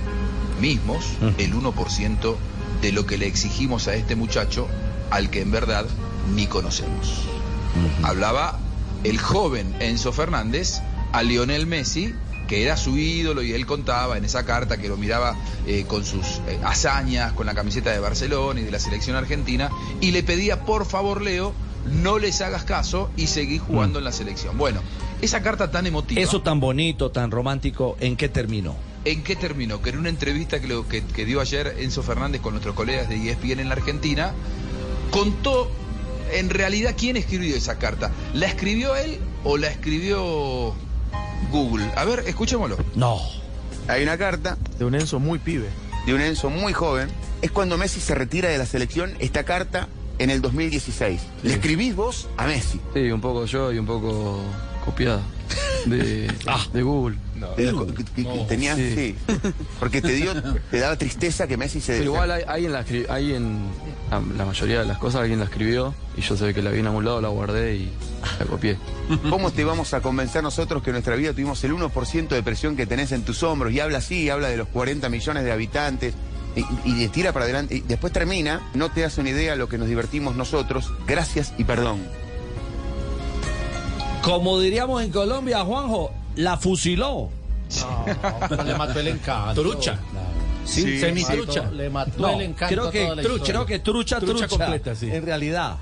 mismos 0.60 1.04
el 1.38 1.54
1% 1.54 2.36
de 2.80 2.92
lo 2.92 3.06
que 3.06 3.18
le 3.18 3.26
exigimos 3.28 3.86
a 3.86 3.94
este 3.94 4.16
muchacho 4.16 4.66
al 5.10 5.30
que 5.30 5.40
en 5.42 5.50
verdad 5.52 5.86
ni 6.34 6.46
conocemos. 6.46 7.22
Hablaba 8.02 8.58
el 9.04 9.18
joven 9.18 9.74
Enzo 9.80 10.12
Fernández 10.12 10.80
a 11.12 11.22
Lionel 11.22 11.66
Messi, 11.66 12.14
que 12.48 12.62
era 12.64 12.76
su 12.76 12.98
ídolo 12.98 13.42
y 13.42 13.52
él 13.52 13.66
contaba 13.66 14.16
en 14.18 14.24
esa 14.24 14.44
carta 14.44 14.76
que 14.76 14.88
lo 14.88 14.96
miraba 14.96 15.36
eh, 15.66 15.84
con 15.88 16.04
sus 16.04 16.40
eh, 16.48 16.58
hazañas, 16.64 17.32
con 17.32 17.46
la 17.46 17.54
camiseta 17.54 17.90
de 17.90 17.98
Barcelona 18.00 18.60
y 18.60 18.64
de 18.64 18.70
la 18.70 18.78
selección 18.78 19.16
argentina, 19.16 19.70
y 20.00 20.10
le 20.10 20.22
pedía, 20.22 20.60
por 20.64 20.84
favor, 20.86 21.22
Leo, 21.22 21.54
no 22.02 22.18
les 22.18 22.40
hagas 22.42 22.64
caso 22.64 23.10
y 23.16 23.26
seguí 23.26 23.58
jugando 23.58 23.98
en 23.98 24.04
la 24.04 24.12
selección. 24.12 24.56
Bueno, 24.58 24.80
esa 25.20 25.42
carta 25.42 25.70
tan 25.70 25.86
emotiva... 25.86 26.20
Eso 26.20 26.42
tan 26.42 26.60
bonito, 26.60 27.10
tan 27.10 27.30
romántico, 27.30 27.96
¿en 28.00 28.16
qué 28.16 28.28
terminó? 28.28 28.76
¿En 29.04 29.22
qué 29.24 29.34
terminó? 29.34 29.82
Que 29.82 29.90
en 29.90 29.98
una 29.98 30.08
entrevista 30.10 30.60
que, 30.60 30.68
lo- 30.68 30.86
que- 30.86 31.02
que 31.02 31.24
dio 31.24 31.40
ayer 31.40 31.76
Enzo 31.80 32.02
Fernández 32.02 32.40
con 32.40 32.52
nuestros 32.52 32.74
colegas 32.76 33.08
de 33.08 33.16
ESPN 33.30 33.60
en 33.60 33.68
la 33.68 33.74
Argentina, 33.74 34.32
contó 35.10 35.70
en 36.32 36.50
realidad 36.50 36.94
quién 36.98 37.16
escribió 37.16 37.54
esa 37.56 37.78
carta. 37.78 38.10
¿La 38.34 38.46
escribió 38.46 38.96
él 38.96 39.18
o 39.44 39.56
la 39.56 39.68
escribió 39.68 40.74
Google? 41.50 41.84
A 41.96 42.04
ver, 42.04 42.24
escuchémoslo. 42.26 42.76
No. 42.94 43.20
Hay 43.88 44.02
una 44.02 44.16
carta 44.16 44.56
de 44.78 44.84
un 44.84 44.94
Enzo 44.94 45.18
muy 45.18 45.38
pibe, 45.38 45.68
de 46.06 46.14
un 46.14 46.20
Enzo 46.20 46.50
muy 46.50 46.72
joven. 46.72 47.08
Es 47.42 47.50
cuando 47.50 47.76
Messi 47.76 48.00
se 48.00 48.14
retira 48.14 48.48
de 48.48 48.58
la 48.58 48.66
selección, 48.66 49.14
esta 49.18 49.44
carta 49.44 49.88
en 50.18 50.30
el 50.30 50.40
2016. 50.40 51.20
Le 51.42 51.54
escribís 51.54 51.96
vos 51.96 52.28
a 52.36 52.46
Messi. 52.46 52.80
Sí, 52.94 53.10
un 53.10 53.20
poco 53.20 53.44
yo 53.46 53.72
y 53.72 53.78
un 53.78 53.86
poco 53.86 54.40
copiada 54.84 55.22
de, 55.86 56.30
de 56.72 56.82
Google. 56.82 57.16
De 57.56 57.72
que 58.14 58.44
tenías, 58.48 58.76
sí. 58.78 59.16
Porque 59.80 60.00
te 60.00 60.12
dio, 60.12 60.32
te 60.70 60.78
daba 60.78 60.96
tristeza 60.96 61.46
que 61.48 61.56
Messi 61.56 61.80
se 61.80 61.94
Pero 61.98 62.04
igual 62.04 62.30
hay, 62.30 62.42
alguien 62.46 62.72
la 62.72 62.86
escri- 62.86 63.08
alguien, 63.08 63.58
la, 64.10 64.22
la 64.38 64.44
mayoría 64.46 64.80
de 64.80 64.84
las 64.86 64.98
cosas 64.98 65.22
alguien 65.22 65.38
la 65.40 65.46
escribió 65.46 65.94
y 66.16 66.20
yo 66.20 66.36
sé 66.36 66.54
que 66.54 66.62
la 66.62 66.70
vi 66.70 66.80
en 66.80 66.86
algún 66.86 67.04
lado, 67.04 67.20
la 67.20 67.28
guardé 67.28 67.74
y 67.76 67.92
la 68.38 68.46
copié. 68.46 68.78
¿Cómo 69.28 69.50
te 69.50 69.64
vamos 69.64 69.92
a 69.94 70.00
convencer 70.00 70.42
nosotros 70.42 70.82
que 70.82 70.90
en 70.90 70.94
nuestra 70.94 71.16
vida 71.16 71.32
tuvimos 71.32 71.62
el 71.64 71.72
1% 71.72 72.28
de 72.28 72.42
presión 72.42 72.76
que 72.76 72.86
tenés 72.86 73.10
en 73.12 73.22
tus 73.24 73.42
hombros? 73.42 73.72
Y 73.72 73.80
habla 73.80 73.98
así, 73.98 74.30
habla 74.30 74.48
de 74.48 74.56
los 74.58 74.68
40 74.68 75.08
millones 75.08 75.44
de 75.44 75.52
habitantes. 75.52 76.14
Y, 76.54 76.64
y 77.04 77.08
tira 77.08 77.32
para 77.32 77.46
adelante. 77.46 77.76
Y 77.76 77.80
después 77.80 78.12
termina, 78.12 78.60
no 78.74 78.90
te 78.92 79.04
hace 79.06 79.20
una 79.22 79.30
idea 79.30 79.56
lo 79.56 79.68
que 79.68 79.78
nos 79.78 79.88
divertimos 79.88 80.36
nosotros. 80.36 80.92
Gracias 81.06 81.54
y 81.58 81.64
perdón. 81.64 82.00
Como 84.22 84.58
diríamos 84.60 85.02
en 85.02 85.10
Colombia, 85.10 85.64
Juanjo, 85.64 86.12
la 86.36 86.56
fusiló. 86.56 87.28
le 88.64 88.74
mató 88.74 89.00
el 89.00 89.08
encanto. 89.08 89.62
Trucha. 89.62 89.98
Sí, 90.64 90.98
semitrucha. 91.00 91.70
Le 91.70 91.90
mató 91.90 92.12
No, 92.18 92.30
el 92.30 92.42
encanto 92.42 92.74
creo 92.74 92.88
a 92.88 92.90
que 92.92 93.02
toda 93.04 93.16
la 93.16 93.22
tru- 93.22 93.24
historia. 93.34 93.44
creo 93.46 93.66
que 93.66 93.78
trucha, 93.80 94.20
trucha, 94.20 94.46
completa, 94.48 94.94
sí. 94.94 95.10
En 95.10 95.24
realidad. 95.24 95.76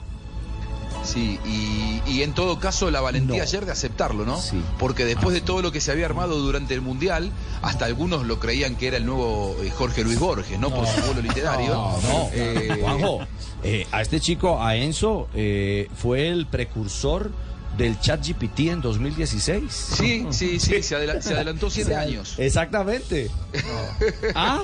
Sí, 1.03 1.39
y, 1.47 2.03
y 2.11 2.23
en 2.23 2.35
todo 2.35 2.59
caso 2.61 2.91
la 2.91 3.01
valentía 3.01 3.39
No. 3.39 3.43
ayer 3.43 3.65
de 3.65 3.73
aceptarlo, 3.73 4.27
¿no? 4.27 4.39
Sí. 4.39 4.61
Porque 4.79 5.05
después 5.07 5.33
de 5.33 5.41
todo 5.41 5.63
lo 5.63 5.73
que 5.73 5.81
se 5.81 5.91
había 5.93 6.05
armado 6.05 6.39
durante 6.39 6.75
el 6.75 6.83
Mundial, 6.83 7.31
hasta 7.63 7.87
algunos 7.87 8.27
lo 8.27 8.39
creían 8.39 8.77
que 8.77 8.89
era 8.89 8.99
el 8.99 9.07
nuevo 9.07 9.57
eh, 9.63 9.71
Jorge 9.71 10.05
Luis 10.05 10.19
Borges, 10.19 10.59
¿no? 10.59 10.69
Por 10.71 10.87
su 10.87 11.01
vuelo 11.03 11.23
literario. 11.23 11.73
No, 11.75 11.99
no. 12.03 12.29
Eh, 12.35 12.79
Juanjo, 12.83 13.21
eh, 13.63 13.87
a 13.93 14.03
este 14.03 14.21
chico, 14.21 14.63
a 14.63 14.77
Enzo, 14.77 15.29
eh, 15.35 15.89
fue 15.95 16.29
el 16.29 16.47
precursor 16.47 17.31
del 17.77 17.99
chat 18.01 18.25
GPT 18.27 18.61
en 18.71 18.81
2016. 18.81 19.63
Sí, 19.73 20.27
sí, 20.31 20.59
sí, 20.61 20.83
se, 20.83 20.97
adela- 20.97 21.21
se 21.23 21.35
adelantó 21.35 21.71
siete 21.71 21.95
años. 21.95 22.35
Exactamente. 22.39 23.31
ah, 24.35 24.63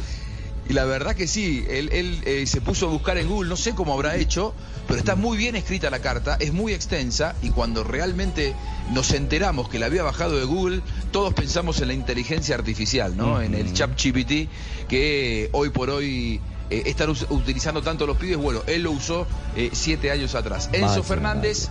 Y 0.69 0.73
la 0.73 0.85
verdad 0.85 1.15
que 1.15 1.29
sí, 1.29 1.65
él, 1.71 1.89
él, 1.93 2.23
eh, 2.27 2.47
se 2.47 2.61
puso 2.61 2.87
a 2.89 2.91
buscar 2.91 3.17
en 3.19 3.29
Google, 3.29 3.49
no 3.49 3.57
sé 3.57 3.75
cómo 3.75 3.93
habrá 3.95 4.17
hecho, 4.17 4.53
pero 4.89 4.99
está 4.99 5.15
muy 5.15 5.37
bien 5.39 5.55
escrita 5.55 5.91
la 5.91 6.01
carta, 6.01 6.37
es 6.41 6.53
muy 6.53 6.73
extensa 6.73 7.37
y 7.41 7.51
cuando 7.51 7.85
realmente 7.85 8.53
nos 8.93 9.13
enteramos 9.13 9.69
que 9.69 9.79
la 9.79 9.87
había 9.87 10.03
bajado 10.03 10.37
de 10.37 10.45
Google, 10.45 10.81
todos 11.13 11.35
pensamos 11.35 11.81
en 11.81 11.89
la 11.89 11.95
inteligencia 11.95 12.57
artificial, 12.57 13.17
¿no? 13.17 13.41
En 13.41 13.55
el 13.55 13.73
chat 13.75 13.91
GPT 13.91 14.49
que 14.89 15.49
hoy 15.53 15.71
por 15.71 15.91
hoy 15.91 16.41
eh, 16.71 16.83
están 16.87 17.11
utilizando 17.31 17.81
tanto 17.83 18.05
los 18.07 18.17
pibes. 18.17 18.37
Bueno, 18.37 18.63
él 18.67 18.83
lo 18.83 18.91
usó 18.91 19.25
eh, 19.55 19.71
siete 19.73 20.11
años 20.11 20.35
atrás. 20.35 20.69
Enzo 20.73 21.05
Fernández. 21.05 21.69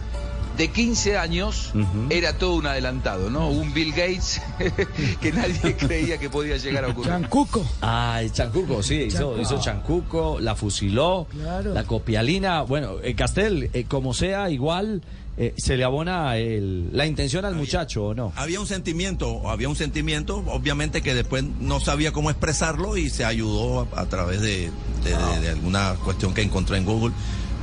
De 0.57 0.69
15 0.69 1.17
años 1.17 1.73
era 2.09 2.37
todo 2.37 2.55
un 2.55 2.65
adelantado, 2.67 3.29
¿no? 3.29 3.49
Un 3.49 3.73
Bill 3.73 3.91
Gates 3.91 4.41
que 5.21 5.31
nadie 5.33 5.75
creía 5.79 6.17
que 6.17 6.29
podía 6.29 6.57
llegar 6.57 6.85
a 6.85 6.89
ocurrir. 6.89 7.11
Chancuco. 7.11 7.65
Ah, 7.81 8.19
el 8.21 8.31
Chancuco, 8.31 8.81
sí, 8.81 8.95
hizo, 9.07 9.17
Chancuco. 9.17 9.41
hizo 9.41 9.59
Chancuco, 9.61 10.39
la 10.39 10.55
fusiló, 10.55 11.27
Claro. 11.31 11.73
la 11.73 11.83
copialina. 11.83 12.61
Bueno, 12.61 12.95
eh, 13.03 13.15
Castel, 13.15 13.69
eh, 13.73 13.85
como 13.87 14.13
sea, 14.13 14.49
igual 14.49 15.01
eh, 15.37 15.53
se 15.57 15.75
le 15.75 15.83
abona 15.83 16.37
el- 16.37 16.95
la 16.95 17.05
intención 17.05 17.43
al 17.43 17.55
muchacho, 17.55 18.05
¿o 18.05 18.13
no? 18.15 18.31
Había 18.37 18.61
un 18.61 18.67
sentimiento, 18.67 19.49
había 19.49 19.67
un 19.67 19.75
sentimiento, 19.75 20.37
obviamente 20.47 21.01
que 21.01 21.13
después 21.13 21.43
no 21.59 21.81
sabía 21.81 22.13
cómo 22.13 22.29
expresarlo 22.29 22.95
y 22.95 23.09
se 23.09 23.25
ayudó 23.25 23.81
a, 23.93 24.01
a 24.01 24.05
través 24.05 24.39
de, 24.39 24.71
de- 25.03 25.17
de- 25.17 25.39
de 25.41 25.49
alguna 25.49 25.95
cuestión 26.05 26.33
que 26.33 26.41
encontré 26.41 26.77
en 26.77 26.85
Google. 26.85 27.13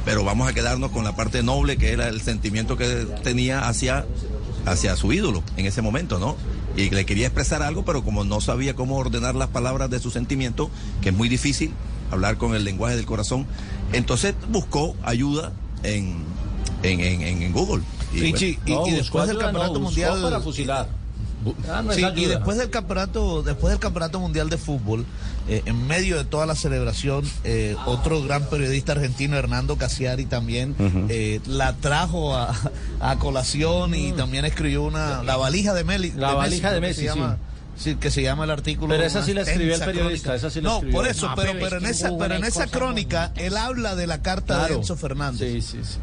Pero 0.05 0.25
vamos 0.25 0.49
a 0.49 0.53
quedarnos 0.53 0.91
con 0.91 1.05
la 1.05 1.15
parte 1.15 1.43
noble 1.43 1.77
que 1.77 1.93
era 1.93 2.09
el 2.09 2.21
sentimiento 2.21 2.77
que 2.77 3.07
tenía 3.23 3.69
hacia, 3.69 4.05
hacia 4.67 4.97
su 4.97 5.13
ídolo 5.13 5.43
en 5.57 5.67
ese 5.67 5.81
momento, 5.83 6.19
¿no? 6.19 6.37
Y 6.77 6.91
le 6.91 7.05
quería 7.07 7.27
expresar 7.27 7.63
algo, 7.63 7.85
pero 7.85 8.03
como 8.03 8.25
no 8.25 8.41
sabía 8.41 8.75
cómo 8.75 8.97
ordenar 8.97 9.35
las 9.35 9.49
palabras 9.49 9.91
de 9.91 10.01
su 10.01 10.11
sentimiento, 10.11 10.71
que 11.03 11.11
es 11.11 11.15
muy 11.15 11.29
difícil 11.29 11.73
hablar 12.11 12.37
con 12.37 12.55
el 12.55 12.65
lenguaje 12.65 12.97
del 12.97 13.07
corazón, 13.07 13.47
entonces 13.93 14.35
buscó 14.49 14.97
ayuda 15.03 15.53
en, 15.83 16.25
en, 16.83 17.01
en- 17.23 17.53
Google. 17.53 17.83
Richie, 18.13 18.59
y, 18.67 18.73
No, 18.73 18.87
y 18.87 18.91
después 18.91 19.27
del 19.27 19.37
no, 19.37 19.43
campeonato 19.43 19.73
buscó 19.75 19.85
mundial 19.85 20.21
para 20.23 20.41
fusilar. 20.41 20.89
Ah, 21.69 21.83
no 21.83 21.93
es 21.93 21.97
Sí, 21.99 22.05
y 22.17 22.25
después 22.27 22.57
del 22.59 22.71
campeonato, 22.71 23.43
después 23.43 23.71
del 23.71 23.81
campeonato 23.81 24.21
mundial 24.21 24.49
de 24.51 24.59
fútbol, 24.59 25.05
eh, 25.49 25.63
en 25.67 25.87
medio 25.87 26.17
de 26.17 26.25
toda 26.25 26.47
la 26.47 26.55
celebración, 26.55 27.25
eh, 27.45 27.77
otro 27.87 28.23
gran 28.23 28.49
periodista 28.49 28.93
argentino, 28.93 29.37
Hernando 29.37 29.77
Casiari, 29.77 30.25
también 30.27 30.75
eh, 31.09 31.41
la 31.47 31.75
trajo 31.75 32.37
a, 32.37 32.55
a 33.01 33.19
colación 33.19 33.95
y 33.95 34.13
también 34.13 34.45
escribió 34.45 34.83
una 34.83 35.23
la 35.23 35.37
valija 35.37 35.75
de 35.75 35.85
Meli, 35.85 36.13
La 36.13 36.35
valija 36.35 36.73
de 36.73 36.81
Messi, 36.81 37.01
se 37.03 37.07
llama, 37.07 37.39
sí, 37.77 37.97
que 37.97 38.11
se 38.11 38.23
llama 38.23 38.45
el 38.45 38.51
artículo. 38.51 38.95
Pero 38.95 39.05
esa 39.05 39.23
sí 39.23 39.35
la 39.35 39.43
escribió 39.43 39.75
el 39.75 39.81
periodista, 39.81 40.31
crónica. 40.31 40.35
esa 40.35 40.51
sí 40.51 40.61
la 40.61 40.69
no, 40.71 40.75
escribió. 40.77 40.97
por 40.99 41.09
eso, 41.09 41.29
No, 41.29 41.35
pero, 41.35 41.53
pero 41.53 41.65
es 41.65 41.71
pero 41.71 41.79
en 41.79 41.87
esa, 41.87 42.11
pero 42.19 42.35
en 42.37 42.45
esa 42.45 42.67
crónica 42.69 43.33
él 43.37 43.57
habla 43.57 43.95
de 43.97 44.07
la 44.07 44.23
carta 44.23 44.67
de. 44.69 44.75
Enzo 44.75 44.97
Fernández. 44.97 45.41
Sí, 45.53 45.61
sí, 45.63 45.79
sí. 45.85 45.99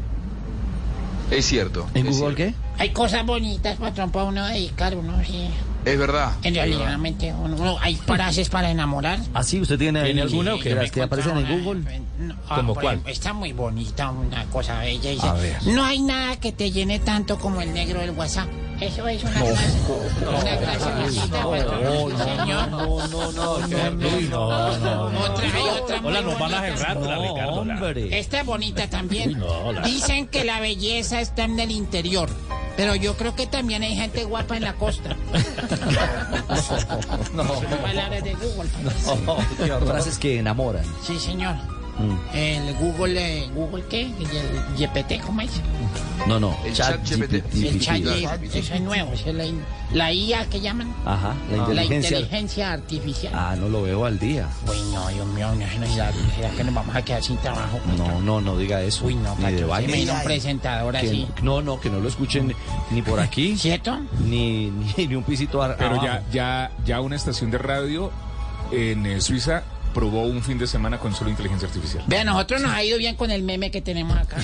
Es 1.30 1.46
cierto. 1.46 1.86
¿En 1.94 2.06
es 2.08 2.18
Google 2.18 2.36
cierto. 2.36 2.58
qué? 2.76 2.82
Hay 2.82 2.90
cosas 2.90 3.24
bonitas, 3.24 3.76
patrón, 3.76 4.10
para 4.10 4.24
uno 4.26 4.46
dedicar, 4.46 4.96
uno 4.96 5.22
sí. 5.24 5.48
Es 5.84 5.98
verdad. 5.98 6.32
En 6.42 6.54
realidad, 6.54 6.98
uno, 7.38 7.56
uno- 7.56 7.78
hay 7.80 7.94
frases 7.96 8.48
para 8.50 8.70
enamorar. 8.70 9.18
¿Ah, 9.32 9.42
sí? 9.42 9.60
¿Usted 9.60 9.78
tiene, 9.78 10.02
¿Tiene 10.04 10.22
alguna 10.22 10.54
o 10.54 10.58
qué? 10.58 10.70
de 10.70 10.74
las 10.74 10.90
que 10.90 11.02
aparecen 11.02 11.38
en 11.38 11.62
Google? 11.64 12.00
No, 12.18 12.34
ah, 12.48 12.56
¿Cómo 12.56 12.74
por 12.74 12.82
cuál? 12.82 12.94
ejemplo, 12.96 13.12
Está 13.12 13.32
muy 13.32 13.52
bonita, 13.52 14.10
una 14.10 14.44
cosa 14.46 14.78
bella. 14.80 15.10
Dice, 15.10 15.26
A 15.26 15.32
ver. 15.34 15.56
No 15.68 15.84
hay 15.84 16.00
nada 16.00 16.36
que 16.38 16.52
te 16.52 16.70
llene 16.70 16.98
tanto 16.98 17.38
como 17.38 17.62
el 17.62 17.72
negro 17.72 18.00
del 18.00 18.10
WhatsApp. 18.10 18.48
Eso 18.80 19.06
es 19.08 19.22
una 19.24 19.40
señor. 22.24 22.70
No, 22.70 23.08
no, 23.08 23.32
no, 23.32 23.58
no, 23.58 24.78
no, 24.78 25.10
no. 25.10 25.20
Otra, 25.20 25.46
hay 25.54 25.68
otra 25.68 26.00
muy 26.00 26.10
Hola, 26.10 26.22
nos 26.22 26.38
van 26.38 26.54
a 26.54 26.60
cerrar, 26.62 26.96
no, 26.98 27.22
Ricardo. 27.22 27.64
Esta 28.10 28.40
es 28.40 28.46
bonita 28.46 28.88
también. 28.88 29.38
No, 29.38 29.72
Dicen 29.82 30.26
que 30.28 30.44
la 30.44 30.60
belleza 30.60 31.20
está 31.20 31.44
en 31.44 31.60
el 31.60 31.70
interior. 31.70 32.30
Pero 32.76 32.94
yo 32.94 33.16
creo 33.16 33.34
que 33.34 33.46
también 33.46 33.82
hay 33.82 33.94
gente 33.94 34.24
guapa 34.24 34.56
en 34.56 34.62
la 34.62 34.74
costa. 34.74 35.16
No, 37.34 37.44
Son 37.44 37.64
palabras 37.82 38.24
de 38.24 38.34
Google. 38.34 38.70
no, 39.68 39.80
frases 39.86 40.18
que 40.18 40.38
enamoran. 40.38 40.84
Sí, 41.06 41.18
señor. 41.18 41.56
Mm. 42.00 42.18
El 42.36 42.74
Google, 42.76 43.20
eh, 43.44 43.48
¿Google 43.54 43.84
qué? 43.90 44.02
El 44.06 44.76
GPT, 44.78 45.20
¿cómo 45.24 45.40
es? 45.42 45.50
No, 46.26 46.38
no, 46.38 46.56
El 46.64 46.72
chat 46.74 47.02
chat 47.04 47.18
GPT. 47.18 47.32
GPT. 47.52 47.64
El 47.66 47.80
chat, 47.80 48.42
eso 48.54 48.74
es 48.74 48.80
nuevo. 48.80 49.12
eso 49.12 49.30
es 49.30 49.34
la, 49.34 49.44
la 49.92 50.12
IA 50.12 50.46
que 50.48 50.60
llaman. 50.60 50.94
Ajá, 51.04 51.34
la 51.50 51.56
La 51.56 51.62
inteligencia. 51.62 52.18
inteligencia 52.18 52.72
artificial. 52.72 53.32
Ah, 53.34 53.56
no 53.58 53.68
lo 53.68 53.82
veo 53.82 54.04
al 54.04 54.18
día. 54.18 54.48
Uy, 54.68 54.76
no, 54.92 55.08
Dios 55.08 55.26
mío, 55.28 55.48
no, 55.54 55.56
no, 55.80 55.86
¿será 55.86 56.50
que 56.56 56.64
nos 56.64 56.74
vamos 56.74 56.94
a 56.94 57.02
quedar 57.02 57.22
sin 57.22 57.36
trabajo? 57.38 57.78
No, 57.96 58.20
no, 58.20 58.40
no 58.40 58.56
diga 58.56 58.82
eso. 58.82 59.06
Uy, 59.06 59.14
no, 59.14 59.34
ni 59.36 59.52
de 59.52 59.86
vino 59.86 60.12
un 60.14 60.22
presentador 60.22 60.92
Que- 60.92 61.06
así. 61.06 61.26
No, 61.42 61.62
no, 61.62 61.80
que 61.80 61.90
no 61.90 62.00
lo 62.00 62.08
escuchen 62.08 62.54
ni 62.90 63.02
por 63.02 63.18
aquí. 63.20 63.56
¿Cierto? 63.58 63.98
Ni, 64.24 64.70
ni, 64.70 65.06
ni 65.06 65.14
un 65.14 65.22
pisito 65.24 65.62
ar- 65.62 65.76
Pero 65.78 65.90
abajo. 66.00 66.04
ya, 66.06 66.22
ya, 66.30 66.70
ya 66.84 67.00
una 67.00 67.16
estación 67.16 67.50
de 67.50 67.58
radio 67.58 68.10
en 68.72 69.04
eh, 69.06 69.20
Suiza 69.20 69.62
probó 69.92 70.22
un 70.22 70.42
fin 70.42 70.58
de 70.58 70.66
semana 70.66 70.98
con 70.98 71.14
solo 71.14 71.30
inteligencia 71.30 71.68
artificial. 71.68 72.04
Vea, 72.06 72.22
a 72.22 72.24
nosotros 72.24 72.60
nos 72.62 72.72
ha 72.72 72.82
ido 72.82 72.98
bien 72.98 73.16
con 73.16 73.30
el 73.30 73.42
meme 73.42 73.70
que 73.70 73.80
tenemos 73.82 74.16
acá. 74.16 74.36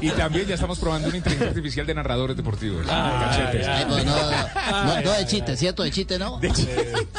Y 0.00 0.10
también 0.10 0.46
ya 0.46 0.54
estamos 0.54 0.78
probando 0.78 1.08
una 1.08 1.16
inteligencia 1.16 1.50
artificial 1.50 1.86
de 1.86 1.94
narradores 1.94 2.36
deportivos. 2.36 2.86
Cachetes. 2.86 3.66
Ay, 3.68 3.84
pues 3.88 4.04
no, 4.04 4.14
no, 4.16 5.00
no 5.02 5.12
de 5.12 5.26
chiste, 5.26 5.56
¿cierto? 5.56 5.82
De 5.82 5.90
chiste, 5.90 6.18
¿no? 6.18 6.40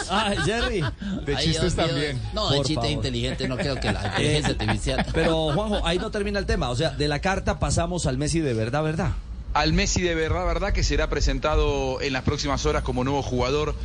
Ah, 0.09 0.31
Jerry. 0.45 0.83
De 1.25 1.35
chistes 1.37 1.75
también. 1.75 2.21
No, 2.33 2.49
de 2.49 2.57
Por 2.57 2.65
chiste 2.65 2.81
favor. 2.81 2.91
inteligente 2.91 3.47
no 3.47 3.57
creo 3.57 3.75
que 3.79 3.91
la 3.91 4.05
inteligencia 4.17 4.49
artificial. 4.51 5.05
Pero, 5.13 5.51
Juanjo, 5.53 5.85
ahí 5.85 5.97
no 5.99 6.11
termina 6.11 6.39
el 6.39 6.45
tema. 6.45 6.69
O 6.69 6.75
sea, 6.75 6.89
de 6.91 7.07
la 7.07 7.19
carta 7.19 7.59
pasamos 7.59 8.05
al 8.05 8.17
Messi 8.17 8.39
de 8.39 8.53
verdad, 8.53 8.83
verdad. 8.83 9.11
Al 9.53 9.73
Messi 9.73 10.01
de 10.01 10.15
verdad, 10.15 10.45
verdad, 10.45 10.73
que 10.73 10.83
será 10.83 11.09
presentado 11.09 12.01
en 12.01 12.13
las 12.13 12.23
próximas 12.23 12.65
horas 12.65 12.83
como 12.83 13.03
nuevo 13.03 13.21
jugador 13.21 13.75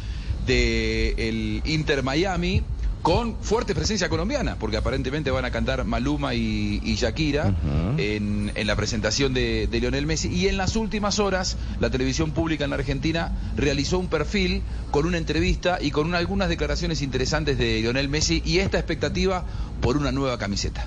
del 0.46 1.62
Inter 1.64 2.02
Miami. 2.02 2.62
Con 3.00 3.36
fuerte 3.40 3.76
presencia 3.76 4.08
colombiana, 4.08 4.56
porque 4.58 4.76
aparentemente 4.76 5.30
van 5.30 5.44
a 5.44 5.52
cantar 5.52 5.84
Maluma 5.84 6.34
y, 6.34 6.80
y 6.84 6.96
Shakira 6.96 7.54
en, 7.96 8.50
en 8.54 8.66
la 8.66 8.74
presentación 8.74 9.32
de, 9.32 9.68
de 9.68 9.80
Lionel 9.80 10.04
Messi. 10.04 10.28
Y 10.28 10.48
en 10.48 10.56
las 10.56 10.74
últimas 10.74 11.20
horas, 11.20 11.56
la 11.78 11.90
televisión 11.90 12.32
pública 12.32 12.64
en 12.64 12.70
la 12.70 12.76
Argentina 12.76 13.30
realizó 13.56 14.00
un 14.00 14.08
perfil 14.08 14.62
con 14.90 15.06
una 15.06 15.16
entrevista 15.16 15.78
y 15.80 15.92
con 15.92 16.08
una- 16.08 16.18
algunas 16.18 16.48
declaraciones 16.48 17.00
interesantes 17.00 17.56
de 17.56 17.80
Lionel 17.80 18.08
Messi 18.08 18.42
y 18.44 18.58
esta 18.58 18.78
expectativa 18.78 19.44
por 19.80 19.96
una 19.96 20.10
nueva 20.10 20.36
camiseta. 20.36 20.84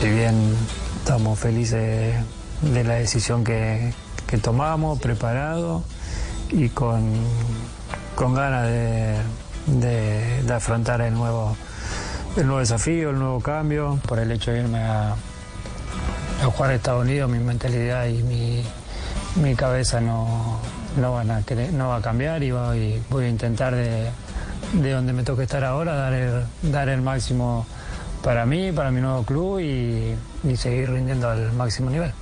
Si 0.00 0.08
bien 0.08 0.56
estamos 0.98 1.38
felices 1.38 2.16
de 2.62 2.84
la 2.84 2.94
decisión 2.94 3.44
que, 3.44 3.92
que 4.26 4.38
tomamos, 4.38 4.98
preparados 5.00 5.82
y 6.50 6.68
con, 6.68 7.10
con 8.14 8.34
ganas 8.34 8.66
de, 8.66 9.16
de- 9.66 10.42
de 10.42 10.52
afrontar 10.54 11.00
el 11.00 11.14
nuevo, 11.14 11.56
el 12.36 12.44
nuevo 12.46 12.60
desafío, 12.60 13.10
el 13.10 13.18
nuevo 13.18 13.40
cambio. 13.40 13.98
Por 14.06 14.18
el 14.18 14.30
hecho 14.32 14.50
de 14.52 14.60
irme 14.60 14.78
a, 14.82 15.14
jugar 16.56 16.70
a 16.70 16.74
Estados 16.74 17.02
Unidos, 17.04 17.30
mi 17.30 17.38
mentalidad 17.38 18.06
y 18.06 18.22
mi, 18.22 18.62
mi 19.36 19.54
cabeza 19.54 20.00
no, 20.00 20.58
no, 20.96 21.12
van 21.14 21.30
a 21.30 21.42
no 21.72 21.88
va 21.88 21.96
a 21.96 22.00
cambiar 22.02 22.42
y 22.42 22.50
voy, 22.52 23.02
voy 23.10 23.24
a 23.26 23.28
intentar 23.28 23.74
de, 23.74 24.10
de 24.74 24.90
donde 24.92 25.12
me 25.12 25.22
toque 25.22 25.44
estar 25.44 25.64
ahora, 25.64 25.94
dar 25.94 26.12
el, 26.12 26.44
dar 26.62 26.88
el 26.88 27.00
máximo 27.02 27.66
para 28.22 28.44
mí, 28.46 28.72
para 28.72 28.90
mi 28.90 29.00
nuevo 29.00 29.22
club 29.24 29.60
y, 29.60 30.14
y 30.44 30.56
seguir 30.56 30.90
rindiendo 30.90 31.28
al 31.28 31.52
máximo 31.52 31.90
nivel. 31.90 32.12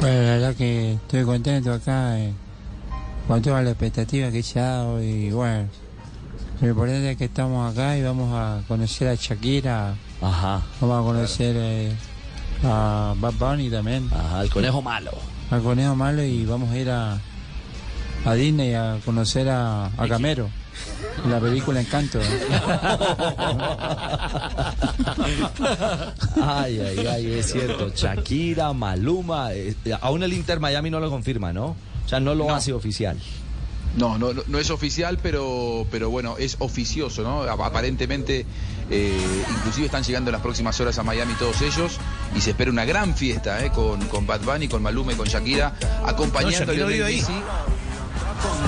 Bueno, 0.00 0.22
la 0.22 0.30
verdad 0.32 0.54
que 0.56 0.94
estoy 0.94 1.24
contento 1.24 1.72
acá 1.72 2.18
eh, 2.18 2.32
con 3.28 3.40
toda 3.40 3.62
la 3.62 3.70
expectativa 3.70 4.30
que 4.30 4.42
se 4.42 4.58
ha 4.58 4.64
dado 4.68 5.02
y 5.02 5.30
bueno, 5.30 5.68
lo 6.60 6.68
importante 6.68 7.12
es 7.12 7.16
que 7.16 7.24
estamos 7.26 7.72
acá 7.72 7.96
y 7.96 8.02
vamos 8.02 8.32
a 8.34 8.62
conocer 8.66 9.08
a 9.08 9.14
Shakira, 9.14 9.94
Ajá. 10.20 10.62
vamos 10.80 11.00
a 11.00 11.02
conocer 11.04 11.54
eh, 11.56 11.92
a 12.64 13.14
Bad 13.18 13.34
Bunny 13.34 13.70
también. 13.70 14.08
Ajá, 14.12 14.40
al 14.40 14.50
conejo 14.50 14.82
malo. 14.82 15.12
Al 15.50 15.62
conejo 15.62 15.94
malo 15.94 16.22
y 16.24 16.44
vamos 16.46 16.70
a 16.70 16.78
ir 16.78 16.90
a, 16.90 17.18
a 18.24 18.34
Disney 18.34 18.74
a 18.74 18.98
conocer 19.04 19.48
a, 19.48 19.86
a 19.86 20.06
Gamero. 20.06 20.48
La 21.28 21.38
película 21.40 21.80
Encanto. 21.80 22.18
Ay, 26.42 26.80
ay, 26.80 27.06
ay, 27.06 27.32
es 27.38 27.52
cierto. 27.52 27.90
Shakira, 27.94 28.72
Maluma. 28.72 29.52
eh, 29.52 29.74
aún 30.00 30.22
el 30.22 30.32
Inter 30.32 30.60
Miami 30.60 30.90
no 30.90 31.00
lo 31.00 31.10
confirma, 31.10 31.52
¿no? 31.52 31.76
O 32.04 32.08
sea, 32.08 32.20
no 32.20 32.34
lo 32.34 32.52
hace 32.54 32.72
oficial. 32.72 33.18
No, 33.96 34.16
no, 34.16 34.32
no- 34.32 34.42
no 34.46 34.58
es 34.58 34.70
oficial, 34.70 35.18
pero, 35.22 35.86
pero 35.90 36.08
bueno, 36.08 36.36
es 36.38 36.56
oficioso, 36.60 37.22
¿no? 37.22 37.42
Ap- 37.42 37.60
Aparentemente, 37.60 38.46
eh, 38.90 39.44
inclusive 39.58 39.86
están 39.86 40.02
llegando 40.02 40.30
en 40.30 40.32
las 40.32 40.40
próximas 40.42 40.80
horas 40.80 40.98
a 40.98 41.02
Miami 41.02 41.34
todos 41.34 41.60
ellos 41.60 41.98
y 42.34 42.40
se 42.40 42.50
espera 42.50 42.70
una 42.70 42.86
gran 42.86 43.14
fiesta, 43.14 43.62
¿eh? 43.64 43.70
Con, 43.70 44.00
con 44.06 44.26
Bad 44.26 44.40
Bunny, 44.42 44.66
con 44.68 44.82
Maluma 44.82 45.12
y 45.12 45.16
con 45.16 45.26
Shakira, 45.28 45.74
acompañando 46.06 46.72
No, 46.72 46.72
Shakira 46.72 46.86
a 46.86 46.88
Lionel. 46.88 47.14
Messi. 47.16 47.32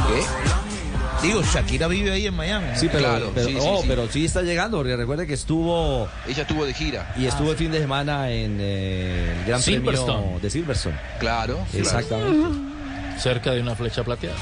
¿Qué? 0.08 0.73
Digo, 1.24 1.42
Shakira 1.42 1.88
vive 1.88 2.12
ahí 2.12 2.26
en 2.26 2.34
Miami. 2.34 2.66
Sí, 2.76 2.88
pero, 2.92 3.04
Claro, 3.04 3.32
pero, 3.34 3.46
sí, 3.46 3.52
sí, 3.54 3.58
oh, 3.62 3.80
sí. 3.80 3.86
pero 3.88 4.08
sí 4.08 4.24
está 4.26 4.42
llegando, 4.42 4.76
porque 4.76 4.94
recuerde 4.94 5.26
que 5.26 5.34
estuvo... 5.34 6.08
Ella 6.28 6.42
estuvo 6.42 6.66
de 6.66 6.74
gira. 6.74 7.14
Y 7.16 7.26
estuvo 7.26 7.50
el 7.52 7.56
fin 7.56 7.72
de 7.72 7.78
semana 7.78 8.30
en 8.30 8.58
eh, 8.60 9.34
el 9.40 9.46
Gran 9.46 9.62
Silverstone. 9.62 10.20
Premio 10.20 10.40
de 10.40 10.50
Silverstone. 10.50 10.96
Claro. 11.18 11.58
Exactamente. 11.72 12.58
Cerca 13.18 13.52
de 13.52 13.60
una 13.60 13.74
flecha 13.74 14.04
plateada. 14.04 14.36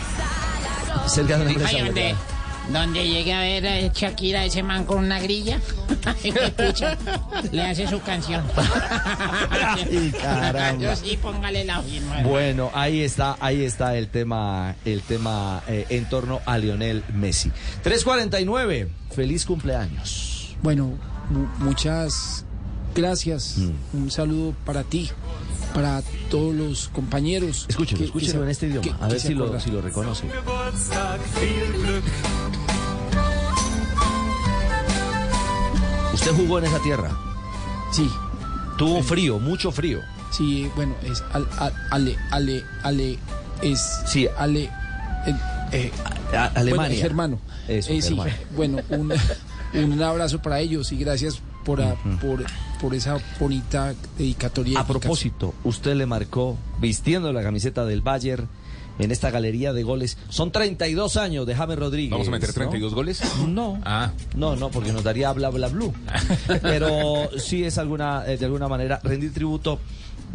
Cerca 1.06 1.36
de 1.38 1.44
una 1.44 1.52
donde, 1.52 1.68
plateada. 1.92 2.16
Donde 2.70 3.06
llegue 3.06 3.32
a 3.32 3.40
ver 3.40 3.66
a 3.66 3.92
Shakira, 3.92 4.44
ese 4.44 4.62
man 4.62 4.84
con 4.84 4.98
una 4.98 5.20
grilla, 5.20 5.58
pucha, 6.56 6.96
le 7.50 7.62
hace 7.62 7.86
su 7.88 8.00
canción. 8.00 8.44
Ay, 9.50 10.12
caramba. 10.22 10.82
Yo 10.82 10.96
sí, 10.96 11.18
póngale 11.20 11.64
la 11.64 11.82
firma. 11.82 12.22
Bueno, 12.22 12.70
ahí 12.74 13.00
está, 13.02 13.36
ahí 13.40 13.64
está 13.64 13.96
el 13.96 14.08
tema, 14.08 14.76
el 14.84 15.02
tema 15.02 15.62
eh, 15.68 15.86
en 15.90 16.08
torno 16.08 16.40
a 16.46 16.58
Lionel 16.58 17.02
Messi. 17.12 17.50
349, 17.82 18.88
feliz 19.14 19.44
cumpleaños. 19.44 20.54
Bueno, 20.62 20.92
mu- 21.30 21.46
muchas 21.64 22.44
gracias. 22.94 23.56
Mm. 23.58 23.72
Un 24.04 24.10
saludo 24.10 24.54
para 24.64 24.84
ti, 24.84 25.10
para 25.74 26.02
todos 26.30 26.54
los 26.54 26.88
compañeros. 26.88 27.66
Que 27.66 27.72
escúchelo 28.04 28.10
se- 28.38 28.38
en 28.44 28.48
este 28.48 28.66
idioma, 28.66 28.82
que- 28.82 29.04
a 29.04 29.08
ver 29.08 29.20
si 29.20 29.34
lo, 29.34 29.58
si 29.60 29.70
lo 29.70 29.80
reconoce. 29.82 30.26
¿Usted 36.14 36.32
jugó 36.32 36.58
en 36.58 36.64
esa 36.66 36.78
tierra? 36.80 37.10
Sí. 37.90 38.08
Tuvo 38.78 39.02
frío, 39.02 39.38
mucho 39.38 39.72
frío. 39.72 40.00
Sí, 40.30 40.70
bueno, 40.76 40.94
es 41.02 41.22
al- 41.32 41.48
al- 41.58 41.72
Ale, 41.90 42.16
Ale, 42.30 42.64
Ale, 42.82 43.18
es. 43.60 43.80
Sí. 44.06 44.28
Ale. 44.38 44.64
eh, 45.26 45.34
eh, 45.72 45.92
A- 46.34 46.46
Alemania. 46.54 46.74
Bueno, 46.76 46.94
es 46.94 47.04
hermano. 47.04 47.38
Eso, 47.68 47.92
Eh, 47.92 48.02
sí, 48.02 48.08
hermano. 48.08 48.32
bueno, 48.56 48.78
un, 48.90 49.12
un 49.74 50.02
abrazo 50.02 50.40
para 50.42 50.60
ellos 50.60 50.90
y 50.92 50.96
gracias 50.96 51.40
por, 51.64 51.80
a- 51.80 51.94
por, 52.20 52.44
por 52.82 52.96
esa 52.96 53.16
bonita 53.38 53.94
dedicatoria. 54.18 54.80
A 54.80 54.86
propósito, 54.86 55.54
usted 55.62 55.94
le 55.94 56.04
marcó 56.04 56.58
vistiendo 56.80 57.32
la 57.32 57.40
camiseta 57.40 57.84
del 57.84 58.02
Bayern 58.02 58.48
en 58.98 59.12
esta 59.12 59.30
galería 59.30 59.72
de 59.72 59.84
goles. 59.84 60.18
Son 60.30 60.50
32 60.50 61.16
años 61.16 61.46
de 61.46 61.54
James 61.54 61.78
Rodríguez. 61.78 62.10
¿Vamos 62.10 62.26
a 62.26 62.32
meter 62.32 62.48
¿no? 62.48 62.54
32 62.54 62.92
goles? 62.92 63.22
No. 63.46 63.80
Ah. 63.84 64.10
No, 64.34 64.56
no, 64.56 64.70
porque 64.70 64.92
nos 64.92 65.04
daría 65.04 65.32
bla 65.32 65.50
bla 65.50 65.68
blue. 65.68 65.94
Pero 66.62 67.30
sí 67.38 67.62
es 67.62 67.78
alguna, 67.78 68.24
eh, 68.26 68.36
de 68.36 68.46
alguna 68.46 68.66
manera 68.66 69.00
rendir 69.04 69.32
tributo, 69.32 69.78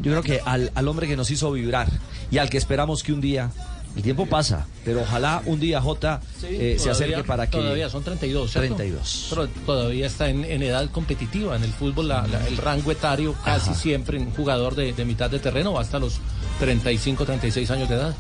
yo 0.02 0.12
creo 0.12 0.24
que 0.24 0.40
al, 0.46 0.72
al 0.74 0.88
hombre 0.88 1.06
que 1.06 1.18
nos 1.18 1.30
hizo 1.30 1.52
vibrar 1.52 1.90
y 2.32 2.38
al 2.38 2.50
que 2.50 2.58
esperamos 2.58 3.04
que 3.04 3.12
un 3.12 3.20
día, 3.20 3.52
el 3.96 4.04
tiempo 4.04 4.26
pasa, 4.28 4.68
pero 4.86 5.02
ojalá 5.02 5.42
un 5.46 5.60
día 5.60 5.82
J 5.82 6.22
eh, 6.44 6.78
se 6.80 6.90
acerque 6.92 7.24
para 7.24 7.48
que... 7.50 7.58
Todavía 7.58 7.90
son 7.90 8.04
32. 8.04 8.52
¿cierto? 8.52 8.76
32. 8.76 9.28
Pero 9.30 9.48
todavía 9.66 10.06
está 10.06 10.30
en, 10.30 10.44
en 10.46 10.62
edad 10.62 10.88
competitiva. 10.92 11.56
En 11.56 11.64
el 11.64 11.72
fútbol, 11.72 12.08
la- 12.08 12.28
la- 12.28 12.48
el 12.48 12.58
rango 12.58 12.92
etario 12.92 13.34
casi 13.44 13.74
siempre 13.74 14.18
en 14.18 14.28
un 14.28 14.34
jugador 14.34 14.76
de, 14.76 14.94
de 14.94 15.06
mitad 15.06 15.30
de 15.32 15.40
terreno 15.40 15.74
va 15.74 15.82
hasta 15.82 15.98
los 16.00 16.20
35, 16.60 17.26
36 17.26 17.72
años 17.72 17.90
de 17.90 17.96
edad. 17.96 18.16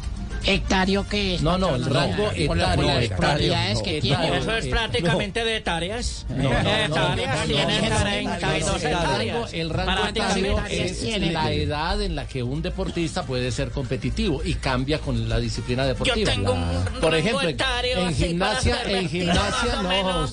¿Hectario 0.46 1.06
qué 1.10 1.36
es? 1.36 1.42
No, 1.42 1.58
no, 1.58 1.76
el 1.76 1.86
rango 1.86 2.24
las 2.26 2.36
etario. 3.04 3.18
propiedades 3.18 3.82
que 3.82 3.96
No, 3.96 4.02
tiene. 4.02 4.38
Eso 4.38 4.58
es 4.58 4.66
Eh, 4.66 4.70
prácticamente 4.70 5.40
no. 5.42 5.46
de 5.46 5.56
hectáreas. 5.58 6.26
No, 6.30 6.36
no, 6.44 6.50
no, 6.50 6.70
hectáreas, 6.70 7.40
no, 7.40 7.46
tiene 7.46 7.82
no, 7.90 7.90
no, 7.90 8.02
32 8.02 8.84
el 8.84 8.92
rango, 8.92 8.98
hectáreas. 9.08 9.54
el 9.54 9.70
rango 9.70 9.92
Prácticamente 9.92 10.20
etario 10.20 10.58
hectáreas 10.58 10.92
es 10.92 11.00
tiene. 11.02 11.32
la 11.32 11.52
edad 11.52 12.02
en 12.02 12.16
la 12.16 12.28
que 12.28 12.44
un 12.44 12.62
deportista 12.62 13.24
puede 13.24 13.52
ser 13.52 13.72
competitivo 13.72 14.42
y 14.44 14.54
cambia 14.56 15.00
con 15.00 15.28
la 15.28 15.40
disciplina 15.40 15.86
deportiva. 15.86 16.32
tengo 16.32 16.54
un 16.54 16.84
Por 17.02 17.12
rango 17.12 17.16
ejemplo, 17.16 17.50
etario 17.50 17.98
en 18.00 18.16
gimnasia, 18.16 18.82
en 18.86 19.10
gimnasia 19.10 19.82
no, 19.82 20.04
no. 20.24 20.28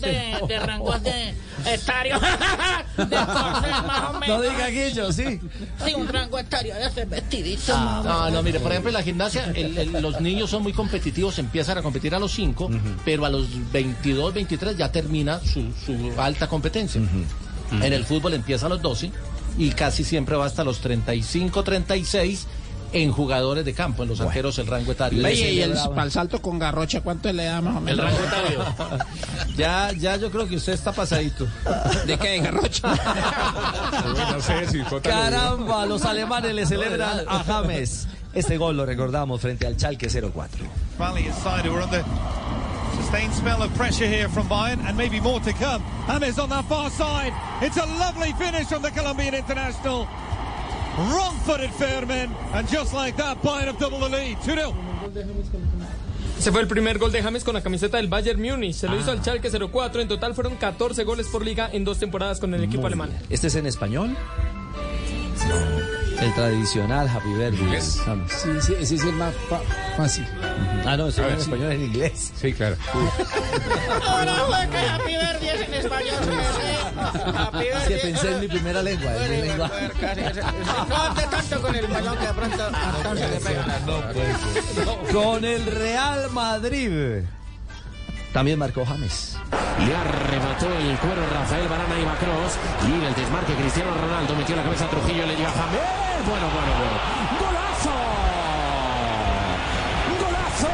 de 0.47 0.59
rangos 0.61 1.03
de 1.03 1.35
etario. 1.67 2.19
de 2.97 3.05
cosas 3.17 3.87
más 3.87 4.11
o 4.11 4.19
menos. 4.19 4.29
No 4.29 4.43
diga 4.43 4.69
Guillo, 4.69 5.13
sí. 5.13 5.41
Sí, 5.85 5.95
un 5.95 6.09
rango 6.09 6.39
etario 6.39 6.75
de 6.75 6.85
hacer 6.85 7.07
vestidito. 7.07 7.73
Ah, 7.77 8.03
no, 8.05 8.31
no, 8.31 8.43
mire, 8.43 8.61
por 8.61 8.71
ejemplo, 8.71 8.91
en 8.91 8.95
la 8.95 9.03
gimnasia 9.03 9.45
el- 9.55 9.77
el- 9.79 9.93
los 10.03 10.21
niños 10.21 10.51
son 10.51 10.63
muy 10.63 10.73
competitivos, 10.73 11.39
empiezan 11.39 11.79
a 11.79 11.83
competir 11.83 12.15
a 12.15 12.19
los 12.19 12.33
5, 12.33 12.71
pero 13.05 13.25
a 13.25 13.31
los 13.31 13.47
22, 13.73 14.35
23 14.35 14.77
ya 14.77 14.91
termina 14.93 15.41
su, 15.41 15.73
su 15.85 16.13
alta 16.21 16.47
competencia. 16.49 17.01
En 17.73 17.93
el 17.93 18.05
fútbol 18.05 18.35
empieza 18.35 18.67
a 18.67 18.69
los 18.69 18.81
12 18.83 19.11
y 19.59 19.71
casi 19.71 20.05
siempre 20.05 20.37
va 20.37 20.47
hasta 20.47 20.65
los 20.65 20.81
35, 20.81 21.63
36 21.65 22.47
en 22.95 23.11
jugadores 23.11 23.65
de 23.65 23.75
campo, 23.75 24.05
en 24.05 24.09
los 24.09 24.21
arqueros 24.21 24.57
el 24.59 24.69
rango 24.69 24.93
etario. 24.93 25.27
Oye, 25.27 25.53
y 25.53 25.61
el, 25.61 25.75
para 25.91 26.05
el 26.05 26.13
salto 26.13 26.41
con 26.41 26.61
garrocha, 26.61 27.01
¿cuánto 27.01 27.33
le 27.33 27.45
da 27.45 27.61
más 27.61 27.77
o 27.77 27.81
menos? 27.81 28.07
El 28.07 28.13
rango 28.13 28.25
etario. 28.25 29.05
ya, 29.57 29.91
ya 29.93 30.17
yo 30.17 30.31
creo 30.31 30.47
que 30.47 30.57
usted 30.57 30.75
está 30.75 30.93
pasadito. 30.93 31.47
¿De 32.07 32.17
qué? 32.17 32.29
¿De 32.31 32.39
garrocha? 32.39 32.95
no 34.31 34.41
sé 34.41 34.67
si 34.69 34.83
Caramba, 35.03 35.85
los 35.87 36.05
alemanes 36.05 36.55
le 36.55 36.67
celebran 36.67 37.25
a 37.27 37.43
James. 37.45 38.07
Este 38.33 38.57
gol 38.57 38.77
lo 38.77 38.87
recordamos 38.87 39.41
frente 39.41 39.67
al 39.67 39.77
Chalke 39.77 40.09
04. 40.09 40.67
Finally 40.97 41.27
inside, 41.27 41.69
we're 41.69 41.83
under 41.83 42.05
sustained 42.95 43.33
spell 43.35 43.63
of 43.63 43.75
pressure 43.75 44.07
here 44.07 44.29
from 44.29 44.47
Bayern, 44.49 44.79
and 44.87 44.97
maybe 44.97 45.21
more 45.21 45.41
to 45.41 45.53
come. 45.53 45.83
James 46.07 46.39
on 46.39 46.49
that 46.51 46.65
far 46.67 46.91
side. 46.91 47.33
It's 47.61 47.77
a 47.77 47.87
lovely 47.99 48.33
finish 48.35 48.67
from 48.69 48.83
the 48.83 48.91
Colombian 48.91 49.35
international. 49.35 50.09
Wrong-footed 50.97 51.71
Fairman, 51.71 52.31
and 52.53 52.69
just 52.69 52.95
like 52.95 53.17
that, 53.17 53.43
Bayern 53.43 53.67
have 53.67 53.79
doubled 53.79 54.03
the 54.03 54.09
lead. 54.09 54.39
2-0. 54.39 54.73
Ese 56.39 56.53
fue 56.53 56.61
el 56.61 56.69
primer 56.69 56.99
gol 56.99 57.11
de 57.11 57.23
James 57.23 57.43
con 57.43 57.55
la 57.55 57.63
camiseta 57.63 57.97
del 57.97 58.09
Bayern 58.09 58.41
Múnich. 58.41 58.75
Se 58.75 58.89
lo 58.89 58.99
hizo 58.99 59.11
al 59.11 59.21
Schalke 59.23 59.51
04. 59.51 60.03
En 60.03 60.09
total 60.09 60.35
fueron 60.35 60.57
14 60.57 61.05
goles 61.05 61.29
por 61.29 61.45
liga 61.45 61.69
en 61.73 61.85
dos 61.85 61.99
temporadas 61.99 62.39
con 62.39 62.55
el 62.55 62.63
equipo 62.63 62.87
alemán. 62.87 63.11
¿Este 63.31 63.47
es 63.49 63.55
en 63.55 63.67
español? 63.67 64.17
El 66.21 66.33
tradicional 66.35 67.09
Happy 67.09 67.33
Birthday. 67.35 67.81
Sí, 67.81 68.49
sí, 68.61 68.75
ese 68.81 68.95
es 68.97 69.03
el 69.05 69.13
más 69.15 69.35
fa- 69.49 69.61
fácil. 69.97 70.27
Ah, 70.87 70.97
no, 70.97 71.09
eso 71.09 71.23
es 71.27 71.33
en 71.33 71.37
sí. 71.39 71.43
español 71.51 71.73
en 71.73 71.83
inglés. 71.85 72.33
Sí, 72.41 72.53
claro. 72.53 72.77
Ahora 74.07 74.35
fue 74.47 74.69
que 74.71 74.79
Happy 74.79 75.13
Birthday 75.13 75.49
es 75.49 75.69
en 75.69 75.75
español. 75.75 76.15
Happy 77.37 77.67
Es 77.67 77.83
que 77.89 77.97
pensé 77.97 78.33
en 78.33 78.41
mi 78.41 78.49
primera 78.49 78.83
lengua, 78.83 79.17
en 79.17 79.31
mi 79.31 79.47
lengua. 79.49 79.71
No 80.89 81.03
ande 81.03 81.23
tanto 81.31 81.61
con 81.63 81.75
el 81.75 81.87
balón 81.87 82.17
que 82.19 82.27
de 82.27 82.33
pronto 82.33 82.69
entonces 82.97 83.31
le 83.31 83.41
pega. 83.41 83.65
Con 85.13 85.45
el 85.45 85.67
Real 85.67 86.31
Madrid. 86.31 87.23
También 88.35 88.59
marcó 88.59 88.85
James. 88.85 89.39
Le 89.87 89.95
arrebató 89.97 90.67
el 90.67 90.99
cuero 90.99 91.23
Rafael 91.33 91.69
Barana 91.69 91.99
y 92.01 92.05
Macross. 92.05 92.59
Y 92.87 93.07
el 93.07 93.15
desmarque 93.15 93.55
Cristiano 93.55 93.93
Ronaldo 93.95 94.35
metió 94.37 94.57
la 94.57 94.65
cabeza 94.65 94.85
a 94.87 94.91
Trujillo, 94.91 95.25
le 95.25 95.37
dio 95.37 95.47
a 95.47 95.51
James. 95.53 95.81
Bueno, 96.29 96.47
bueno, 96.53 96.73
bueno. 96.77 96.99
¡Golazo! 97.39 97.91
¡Golazo! 100.27 100.69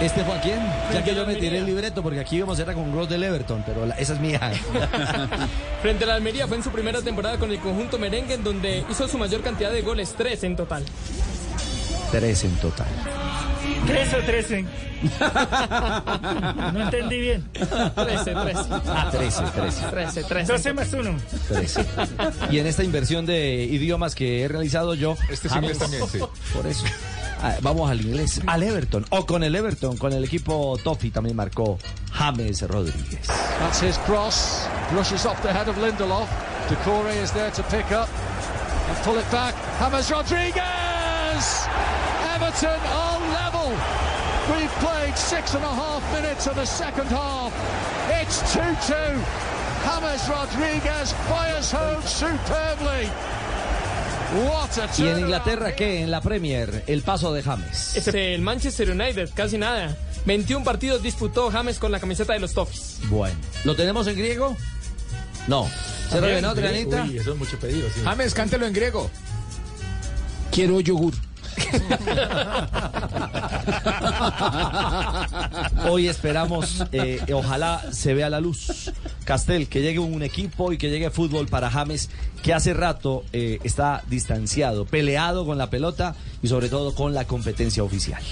¿Este 0.00 0.24
fue 0.24 0.34
a 0.36 0.40
quién? 0.40 0.60
Ya 0.92 1.02
que 1.02 1.14
yo 1.16 1.26
me 1.26 1.34
tiré 1.34 1.58
el 1.58 1.66
libreto, 1.66 2.00
porque 2.02 2.20
aquí 2.20 2.36
íbamos 2.36 2.58
era 2.60 2.72
con 2.72 2.92
Gross 2.92 3.08
del 3.08 3.24
Everton, 3.24 3.64
pero 3.66 3.86
la- 3.86 3.94
esa 3.96 4.12
es 4.12 4.20
mía. 4.20 4.38
Frente 5.82 6.04
a 6.04 6.06
la 6.06 6.14
Almería 6.14 6.46
fue 6.46 6.58
en 6.58 6.62
su 6.62 6.70
primera 6.70 7.02
temporada 7.02 7.38
con 7.38 7.50
el 7.50 7.58
conjunto 7.58 7.98
merengue 7.98 8.34
en 8.34 8.44
donde 8.44 8.84
hizo 8.88 9.08
su 9.08 9.18
mayor 9.18 9.42
cantidad 9.42 9.72
de 9.72 9.82
goles, 9.82 10.14
3 10.16 10.44
en 10.44 10.54
total. 10.56 10.84
Tres 12.18 12.44
en 12.44 12.56
total. 12.56 12.86
¿Tres 13.86 14.14
o 14.14 14.18
trece? 14.24 14.64
No 16.72 16.82
entendí 16.82 17.20
bien. 17.20 17.46
13, 17.52 17.94
13. 17.94 18.60
Ah, 18.86 19.10
13, 19.12 19.42
13. 19.54 19.82
13, 19.90 20.24
13. 20.24 20.52
12 20.52 20.72
más 20.72 20.92
uno. 20.94 21.14
13. 21.48 21.86
Y 22.50 22.58
en 22.58 22.66
esta 22.66 22.84
inversión 22.84 23.26
de 23.26 23.64
idiomas 23.64 24.14
que 24.14 24.42
he 24.42 24.48
realizado 24.48 24.94
yo. 24.94 25.14
Este 25.28 25.48
es 25.48 25.56
inglés 25.56 25.76
también, 25.78 26.08
sí. 26.08 26.18
Por 26.54 26.66
eso. 26.66 26.86
Ah, 27.42 27.56
vamos 27.60 27.90
al 27.90 28.00
inglés. 28.00 28.40
Al 28.46 28.62
Everton. 28.62 29.04
O 29.10 29.26
con 29.26 29.44
el 29.44 29.54
Everton, 29.54 29.98
con 29.98 30.14
el 30.14 30.24
equipo 30.24 30.78
Toffee 30.82 31.10
también 31.10 31.36
marcó 31.36 31.78
James 32.12 32.62
Rodríguez. 32.62 33.26
That's 33.60 33.82
his 33.82 33.98
cross. 34.06 34.66
Brushes 34.90 35.26
off 35.26 35.38
the 35.42 35.52
head 35.52 35.68
of 35.68 35.76
Lindelof. 35.76 36.28
Decore 36.70 37.12
is 37.22 37.30
there 37.32 37.50
to 37.50 37.62
pick 37.64 37.92
up 37.92 38.08
and 38.88 38.96
pull 39.04 39.18
it 39.18 39.30
back. 39.30 39.54
James 39.78 40.10
Rodriguez! 40.10 41.68
Everton 42.56 42.80
are 42.86 43.20
level. 43.34 43.70
We've 44.50 44.70
played 44.80 45.14
six 45.16 45.54
and 45.54 45.62
a 45.62 45.68
half 45.68 46.02
minutes 46.14 46.46
of 46.46 46.56
the 46.56 46.64
second 46.64 47.06
half. 47.08 47.52
It's 48.22 48.40
2-2. 48.54 49.18
James 49.84 50.28
Rodriguez 50.28 51.12
fires 51.28 51.70
home 51.70 52.02
superbly. 52.02 53.08
What 54.48 54.78
a 54.78 54.88
¿Y 54.96 55.08
en. 55.08 55.18
Inglaterra 55.20 55.76
qué? 55.76 56.00
En 56.02 56.10
la 56.10 56.20
Premier, 56.22 56.82
el 56.86 57.02
paso 57.02 57.32
de 57.34 57.42
James. 57.42 57.94
Este, 57.96 58.34
el 58.34 58.40
Manchester 58.40 58.90
United, 58.90 59.30
casi 59.34 59.58
nada. 59.58 59.94
21 60.24 60.64
partidos 60.64 61.02
disputó 61.02 61.50
James 61.50 61.78
con 61.78 61.92
la 61.92 62.00
camiseta 62.00 62.32
de 62.32 62.38
los 62.40 62.54
Toffees. 62.54 63.00
Bueno, 63.10 63.36
¿lo 63.64 63.76
tenemos 63.76 64.06
en 64.06 64.16
griego? 64.16 64.56
No. 65.46 65.68
¿Se 66.10 66.20
revenó. 66.20 66.54
Trianita? 66.54 67.02
Uy, 67.02 67.18
eso 67.18 67.32
es 67.32 67.38
mucho 67.38 67.58
pedido, 67.58 67.86
sí. 67.94 68.00
James, 68.02 68.32
cántelo 68.32 68.66
en 68.66 68.72
griego. 68.72 69.10
Quiero 70.50 70.80
yogur. 70.80 71.12
Hoy 75.88 76.08
esperamos, 76.08 76.84
eh, 76.92 77.20
ojalá 77.32 77.82
se 77.92 78.14
vea 78.14 78.30
la 78.30 78.40
luz. 78.40 78.92
Castel, 79.24 79.68
que 79.68 79.82
llegue 79.82 79.98
un 79.98 80.22
equipo 80.22 80.72
y 80.72 80.78
que 80.78 80.88
llegue 80.90 81.10
fútbol 81.10 81.48
para 81.48 81.70
James, 81.70 82.10
que 82.42 82.54
hace 82.54 82.74
rato 82.74 83.24
eh, 83.32 83.58
está 83.64 84.04
distanciado, 84.08 84.84
peleado 84.84 85.44
con 85.46 85.58
la 85.58 85.70
pelota 85.70 86.14
y 86.42 86.48
sobre 86.48 86.68
todo 86.68 86.94
con 86.94 87.14
la 87.14 87.26
competencia 87.26 87.82
oficial. 87.82 88.22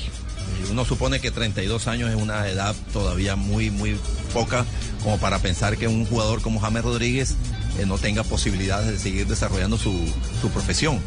Uno 0.70 0.84
supone 0.84 1.20
que 1.20 1.30
32 1.30 1.88
años 1.88 2.10
es 2.10 2.16
una 2.16 2.48
edad 2.48 2.74
todavía 2.92 3.36
muy, 3.36 3.70
muy 3.70 3.96
poca 4.32 4.64
como 5.02 5.18
para 5.18 5.38
pensar 5.38 5.76
que 5.76 5.88
un 5.88 6.06
jugador 6.06 6.40
como 6.40 6.60
James 6.60 6.82
Rodríguez 6.82 7.36
eh, 7.78 7.86
no 7.86 7.98
tenga 7.98 8.22
posibilidades 8.22 8.90
de 8.90 8.98
seguir 8.98 9.26
desarrollando 9.26 9.76
su, 9.76 9.92
su 10.40 10.50
profesión. 10.50 11.00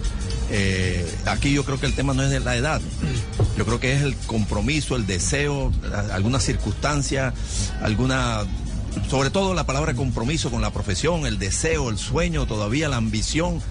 Eh, 0.49 1.05
aquí 1.25 1.53
yo 1.53 1.65
creo 1.65 1.79
que 1.79 1.85
el 1.85 1.93
tema 1.93 2.13
no 2.13 2.23
es 2.23 2.29
de 2.29 2.39
la 2.39 2.55
edad, 2.55 2.81
yo 3.57 3.65
creo 3.65 3.79
que 3.79 3.93
es 3.93 4.01
el 4.01 4.15
compromiso, 4.15 4.95
el 4.95 5.05
deseo, 5.05 5.73
alguna 6.11 6.39
circunstancia, 6.39 7.33
alguna, 7.81 8.45
sobre 9.09 9.29
todo 9.29 9.53
la 9.53 9.65
palabra 9.65 9.93
compromiso 9.93 10.49
con 10.49 10.61
la 10.61 10.71
profesión, 10.71 11.25
el 11.25 11.37
deseo, 11.37 11.89
el 11.89 11.97
sueño, 11.97 12.45
todavía 12.45 12.87
la 12.87 12.95
ambición 12.95 13.61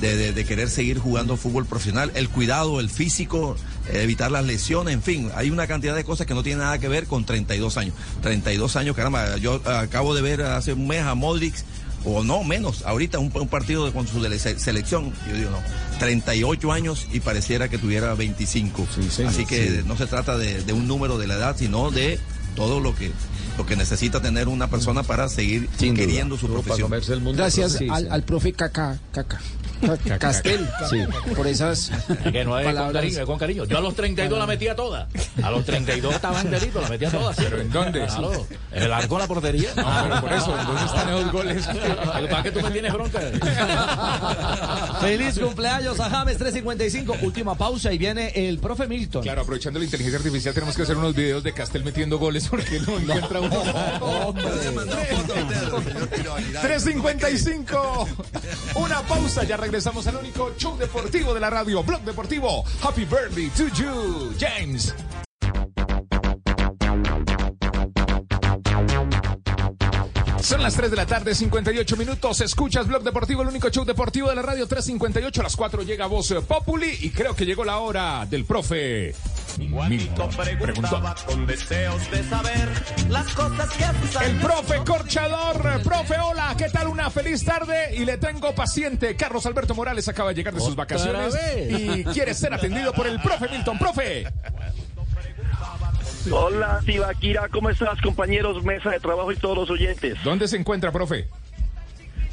de, 0.00 0.44
querer 0.44 0.70
seguir 0.70 0.98
jugando 0.98 1.36
fútbol 1.36 1.66
profesional, 1.66 2.12
el 2.14 2.28
cuidado, 2.28 2.78
el 2.78 2.90
físico, 2.90 3.56
evitar 3.92 4.30
las 4.30 4.44
lesiones, 4.44 4.94
en 4.94 5.02
fin, 5.02 5.30
hay 5.34 5.50
una 5.50 5.66
cantidad 5.66 5.96
de 5.96 6.04
cosas 6.04 6.26
que 6.26 6.34
no 6.34 6.42
tienen 6.42 6.60
nada 6.60 6.78
que 6.78 6.88
ver 6.88 7.06
con 7.06 7.24
32 7.24 7.76
años. 7.78 7.94
32 8.22 8.76
años, 8.76 8.94
caramba, 8.94 9.36
yo 9.38 9.60
acabo 9.66 10.14
de 10.14 10.22
ver 10.22 10.42
hace 10.42 10.72
un 10.72 10.86
mes 10.86 11.02
a 11.02 11.14
Modric, 11.14 11.54
o 12.16 12.24
no, 12.24 12.42
menos, 12.44 12.82
ahorita 12.86 13.18
un, 13.18 13.30
un 13.34 13.48
partido 13.48 13.84
de- 13.86 13.92
con 13.92 14.06
su 14.06 14.20
selección, 14.58 15.12
yo 15.28 15.34
digo 15.36 15.50
no, 15.50 15.58
38 15.98 16.72
años 16.72 17.06
y 17.12 17.20
pareciera 17.20 17.68
que 17.68 17.78
tuviera 17.78 18.14
25. 18.14 18.86
Así 19.26 19.44
que 19.46 19.68
sí. 19.68 19.80
no 19.86 19.96
se 19.96 20.06
trata 20.06 20.36
de, 20.38 20.62
de 20.62 20.72
un 20.72 20.86
número 20.88 21.18
de 21.18 21.26
la 21.26 21.34
edad, 21.34 21.56
sino 21.58 21.90
de 21.90 22.18
todo 22.56 22.80
lo 22.80 22.94
que 22.94 23.10
lo 23.56 23.66
que 23.66 23.74
necesita 23.74 24.20
tener 24.22 24.46
una 24.46 24.70
persona 24.70 25.02
para 25.02 25.28
seguir 25.28 25.68
queriendo 25.96 26.36
su 26.38 26.46
profesión. 26.62 26.88
Gracias 27.36 27.72
al, 27.90 28.12
al 28.12 28.22
profe 28.22 28.52
Caca- 28.52 28.98
Castel 30.18 30.68
Sí. 30.90 31.04
por 31.36 31.46
esas 31.46 31.90
Es 32.24 32.32
que 32.32 32.44
no 32.44 32.58
es 32.58 32.74
con 32.74 32.92
cariño, 32.92 33.20
es 33.20 33.26
con 33.26 33.38
cariño. 33.38 33.64
Yo 33.64 33.78
a 33.78 33.80
los 33.80 33.94
32 33.94 34.38
la 34.38 34.46
metía 34.46 34.74
toda. 34.74 35.08
A 35.42 35.50
los 35.50 35.64
32 35.64 36.14
estaba 36.14 36.40
enterito, 36.40 36.80
la 36.80 36.88
metía 36.88 37.10
toda. 37.10 37.32
¿Pero 37.34 37.60
en 37.60 37.70
dónde? 37.70 38.06
En 38.72 38.82
el 38.82 38.92
arco 38.92 39.14
de 39.16 39.20
la 39.22 39.26
portería. 39.28 39.70
No, 39.76 39.84
pero 40.02 40.20
por 40.20 40.32
eso, 40.32 40.56
¿dónde 40.66 40.84
están 40.84 41.08
esos 41.08 41.32
goles? 41.32 41.66
¿Para 42.30 42.42
qué 42.42 42.50
tú 42.50 42.60
me 42.60 42.70
tienes 42.70 42.92
bronca? 42.92 43.20
Feliz 45.00 45.38
cumpleaños 45.38 46.00
a 46.00 46.10
James 46.10 46.38
355. 46.38 47.16
Última 47.22 47.54
pausa 47.54 47.92
y 47.92 47.98
viene 47.98 48.32
el 48.34 48.58
profe 48.58 48.86
Milton. 48.88 49.22
Claro, 49.22 49.42
aprovechando 49.42 49.78
la 49.78 49.84
inteligencia 49.84 50.18
artificial, 50.18 50.54
tenemos 50.54 50.76
que 50.76 50.82
hacer 50.82 50.96
unos 50.96 51.14
videos 51.14 51.42
de 51.42 51.52
Castel 51.52 51.84
metiendo 51.84 52.18
goles 52.18 52.48
porque 52.48 52.80
no 52.80 52.98
encuentra 52.98 53.40
uno. 53.40 53.62
355. 56.62 58.08
Una 58.76 59.00
pausa, 59.02 59.44
ya 59.44 59.56
regresamos 59.56 59.67
al 59.68 60.16
único 60.16 60.54
show 60.56 60.78
deportivo 60.78 61.34
de 61.34 61.40
la 61.40 61.50
radio, 61.50 61.82
Blog 61.82 62.00
Deportivo. 62.00 62.64
Happy 62.82 63.04
birthday 63.04 63.50
to 63.50 63.68
you, 63.74 64.32
James. 64.40 64.94
Son 70.40 70.62
las 70.62 70.74
3 70.74 70.90
de 70.90 70.96
la 70.96 71.04
tarde, 71.04 71.34
58 71.34 71.96
minutos. 71.98 72.40
Escuchas 72.40 72.88
Blog 72.88 73.02
Deportivo, 73.02 73.42
el 73.42 73.48
único 73.48 73.68
show 73.68 73.84
deportivo 73.84 74.30
de 74.30 74.36
la 74.36 74.42
radio 74.42 74.66
358. 74.66 75.40
A 75.42 75.44
las 75.44 75.54
4 75.56 75.82
llega 75.82 76.06
Voz 76.06 76.32
Populi 76.48 76.96
y 77.02 77.10
creo 77.10 77.36
que 77.36 77.44
llegó 77.44 77.62
la 77.62 77.78
hora 77.78 78.24
del 78.24 78.46
profe. 78.46 79.14
Milton. 79.56 80.30
Preguntó. 80.60 81.02
con 81.26 81.46
deseos 81.46 82.10
de 82.10 82.22
saber 82.24 82.68
las 83.08 83.26
cosas 83.34 83.70
que 83.70 84.24
El 84.26 84.36
profe 84.36 84.78
Corchador, 84.86 85.82
profe, 85.82 86.16
hola, 86.18 86.54
¿qué 86.56 86.68
tal? 86.68 86.88
Una 86.88 87.10
feliz 87.10 87.44
tarde 87.44 87.94
y 87.96 88.04
le 88.04 88.18
tengo 88.18 88.54
paciente. 88.54 89.16
Carlos 89.16 89.46
Alberto 89.46 89.74
Morales 89.74 90.08
acaba 90.08 90.30
de 90.30 90.34
llegar 90.36 90.54
de 90.54 90.60
sus 90.60 90.70
¿Otra 90.70 90.84
vacaciones 90.84 91.34
vez? 91.34 91.80
y 91.80 92.04
quiere 92.04 92.34
ser 92.34 92.52
atendido 92.52 92.92
por 92.92 93.06
el 93.06 93.20
profe 93.20 93.48
Milton. 93.48 93.78
Profe, 93.78 94.26
Hola, 96.30 96.80
Tibaquira, 96.84 97.48
¿cómo 97.48 97.70
estás, 97.70 98.00
compañeros, 98.02 98.62
mesa 98.62 98.90
de 98.90 99.00
trabajo 99.00 99.32
y 99.32 99.36
todos 99.36 99.56
los 99.56 99.70
oyentes? 99.70 100.18
¿dónde 100.22 100.46
se 100.46 100.56
encuentra, 100.56 100.92
profe? 100.92 101.26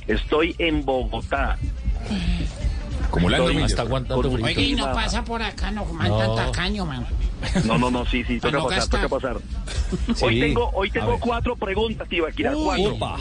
Estoy 0.08 0.54
en 0.60 0.84
Bogotá. 0.84 1.58
Acumulando 3.08 3.44
Estoy 3.46 3.56
millas. 3.56 3.72
está 3.72 3.82
aguantando 3.84 4.30
Oye, 4.32 4.62
y 4.62 4.76
no 4.76 4.92
pasa 4.94 5.24
por 5.24 5.42
acá, 5.42 5.72
no 5.72 5.86
man 5.86 6.10
No. 6.10 6.18
tan 6.18 6.36
tacaño, 6.52 6.86
man. 6.86 7.06
No, 7.66 7.78
no, 7.78 7.92
no, 7.92 8.06
sí, 8.06 8.24
sí, 8.24 8.40
toca 8.40 8.58
no 8.58 8.64
pasar, 8.66 8.80
gastar. 8.80 9.02
toca 9.02 9.16
pasar. 9.20 9.38
Hoy 10.22 10.40
tengo, 10.40 10.70
hoy 10.74 10.92
cuatro 11.20 11.56
preguntas, 11.56 12.08
Tibaquira, 12.10 12.54
cuatro. 12.54 12.94
upa. 12.96 13.18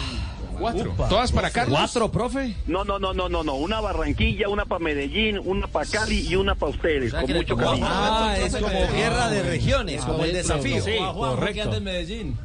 Cuatro. 0.58 0.94
¿Todas 1.08 1.32
para 1.32 1.50
Carlos? 1.50 1.76
¿Cuatro, 1.76 2.12
profe? 2.12 2.54
No, 2.68 2.84
no, 2.84 2.98
no, 3.00 3.12
no, 3.12 3.28
no, 3.28 3.42
no, 3.42 3.54
una 3.56 3.80
Barranquilla, 3.80 4.48
una 4.48 4.64
para 4.64 4.78
Medellín, 4.78 5.38
una 5.44 5.66
para 5.66 5.84
Cali 5.84 6.28
y 6.28 6.36
una 6.36 6.54
para 6.54 6.70
ustedes, 6.70 7.12
con 7.12 7.30
mucho 7.32 7.56
cariño. 7.56 7.86
Ah, 7.88 8.36
es 8.38 8.54
como 8.56 8.68
guerra 8.92 9.30
de 9.30 9.42
regiones, 9.42 10.02
como 10.04 10.24
el 10.24 10.32
desafío. 10.32 10.82
Sí, 10.82 10.92
correcto. 11.12 11.80
Medellín. 11.80 12.38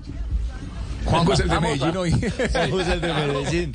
Juanjo 1.05 1.33
es 1.33 1.39
el 1.39 1.49
de 1.49 1.59
Medellín 1.59 1.97
hoy. 1.97 2.11
Juanjo 2.51 2.81
es 2.81 2.87
el 2.87 3.01
de 3.01 3.13
Medellín. 3.13 3.73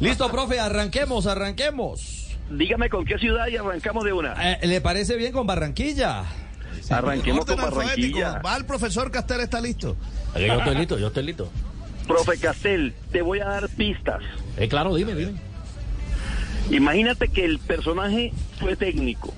Listo, 0.00 0.30
profe, 0.30 0.58
arranquemos, 0.60 1.26
arranquemos. 1.26 2.25
Dígame 2.50 2.88
con 2.88 3.04
qué 3.04 3.18
ciudad 3.18 3.48
y 3.48 3.56
arrancamos 3.56 4.04
de 4.04 4.12
una. 4.12 4.34
Eh, 4.52 4.66
¿Le 4.66 4.80
parece 4.80 5.16
bien 5.16 5.32
con 5.32 5.46
Barranquilla? 5.46 6.24
Arranquemos 6.90 7.44
con. 7.44 7.56
Barranquilla. 7.56 8.40
Va 8.44 8.56
el 8.56 8.64
profesor 8.64 9.10
Castel, 9.10 9.40
está 9.40 9.60
listo. 9.60 9.96
Yo 10.34 10.54
estoy 10.58 10.76
listo, 10.76 10.98
yo 10.98 11.08
estoy 11.08 11.24
listo. 11.24 11.50
Profe 12.06 12.38
Castel, 12.38 12.94
te 13.10 13.22
voy 13.22 13.40
a 13.40 13.46
dar 13.46 13.68
pistas. 13.70 14.22
Eh, 14.56 14.68
claro, 14.68 14.94
dime, 14.94 15.14
dime. 15.14 15.32
Imagínate 16.70 17.28
que 17.28 17.44
el 17.44 17.58
personaje 17.58 18.32
fue 18.58 18.76
técnico, 18.76 19.32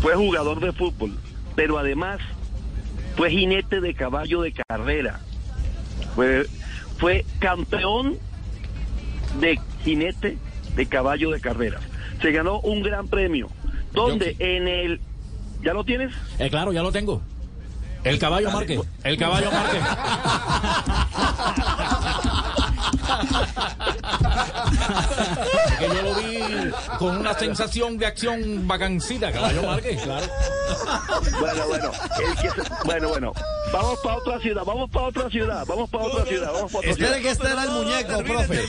fue 0.00 0.14
jugador 0.14 0.60
de 0.60 0.72
fútbol, 0.72 1.16
pero 1.54 1.78
además 1.78 2.20
fue 3.16 3.30
jinete 3.30 3.80
de 3.80 3.94
caballo 3.94 4.42
de 4.42 4.52
carrera, 4.52 5.20
fue, 6.16 6.46
fue 6.98 7.24
campeón 7.38 8.18
de 9.40 9.60
jinete 9.84 10.36
de 10.74 10.86
caballo 10.86 11.30
de 11.30 11.40
carrera. 11.40 11.80
Se 12.20 12.32
ganó 12.32 12.60
un 12.60 12.82
gran 12.82 13.08
premio, 13.08 13.48
donde 13.92 14.36
en 14.38 14.68
el... 14.68 15.00
¿Ya 15.62 15.72
lo 15.72 15.84
tienes? 15.84 16.12
Eh, 16.38 16.50
claro, 16.50 16.72
ya 16.72 16.82
lo 16.82 16.92
tengo. 16.92 17.22
El 18.04 18.18
caballo 18.18 18.50
marque. 18.50 18.78
El 19.02 19.16
caballo 19.16 19.50
marque. 19.50 19.78
Que 25.78 25.86
yo 25.88 26.02
lo 26.02 26.14
vi 26.14 26.38
con 26.98 27.16
una 27.18 27.34
sensación 27.38 27.98
de 27.98 28.06
acción 28.06 28.66
vacancita, 28.66 29.30
caballo 29.32 29.62
marque, 29.62 29.96
claro. 30.02 30.26
Bueno, 31.40 31.66
bueno, 31.68 31.90
el 32.18 32.36
que 32.36 32.50
se- 32.50 32.70
bueno, 32.84 33.08
bueno. 33.08 33.32
Vamos 33.72 33.98
para 34.02 34.16
otra 34.16 34.38
ciudad, 34.40 34.62
vamos 34.64 34.88
para 34.90 35.06
otra 35.06 35.28
ciudad, 35.28 35.64
vamos 35.66 35.90
para 35.90 36.04
otra 36.04 36.24
ciudad, 36.24 36.52
vamos 36.52 36.70
para 36.72 36.78
otra 36.78 36.90
Espere 36.92 37.06
ciudad. 37.08 37.22
que 37.22 37.30
este 37.30 37.46
era 37.50 37.64
el 37.64 37.70
muñeco, 37.70 38.18
profe. 38.24 38.64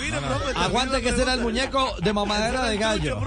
Aguante 0.55 1.01
que 1.01 1.09
este 1.09 1.21
era 1.21 1.33
el 1.35 1.41
muñeco 1.41 1.95
de 2.01 2.13
mamadera 2.13 2.65
de 2.65 2.77
gallo. 2.77 3.19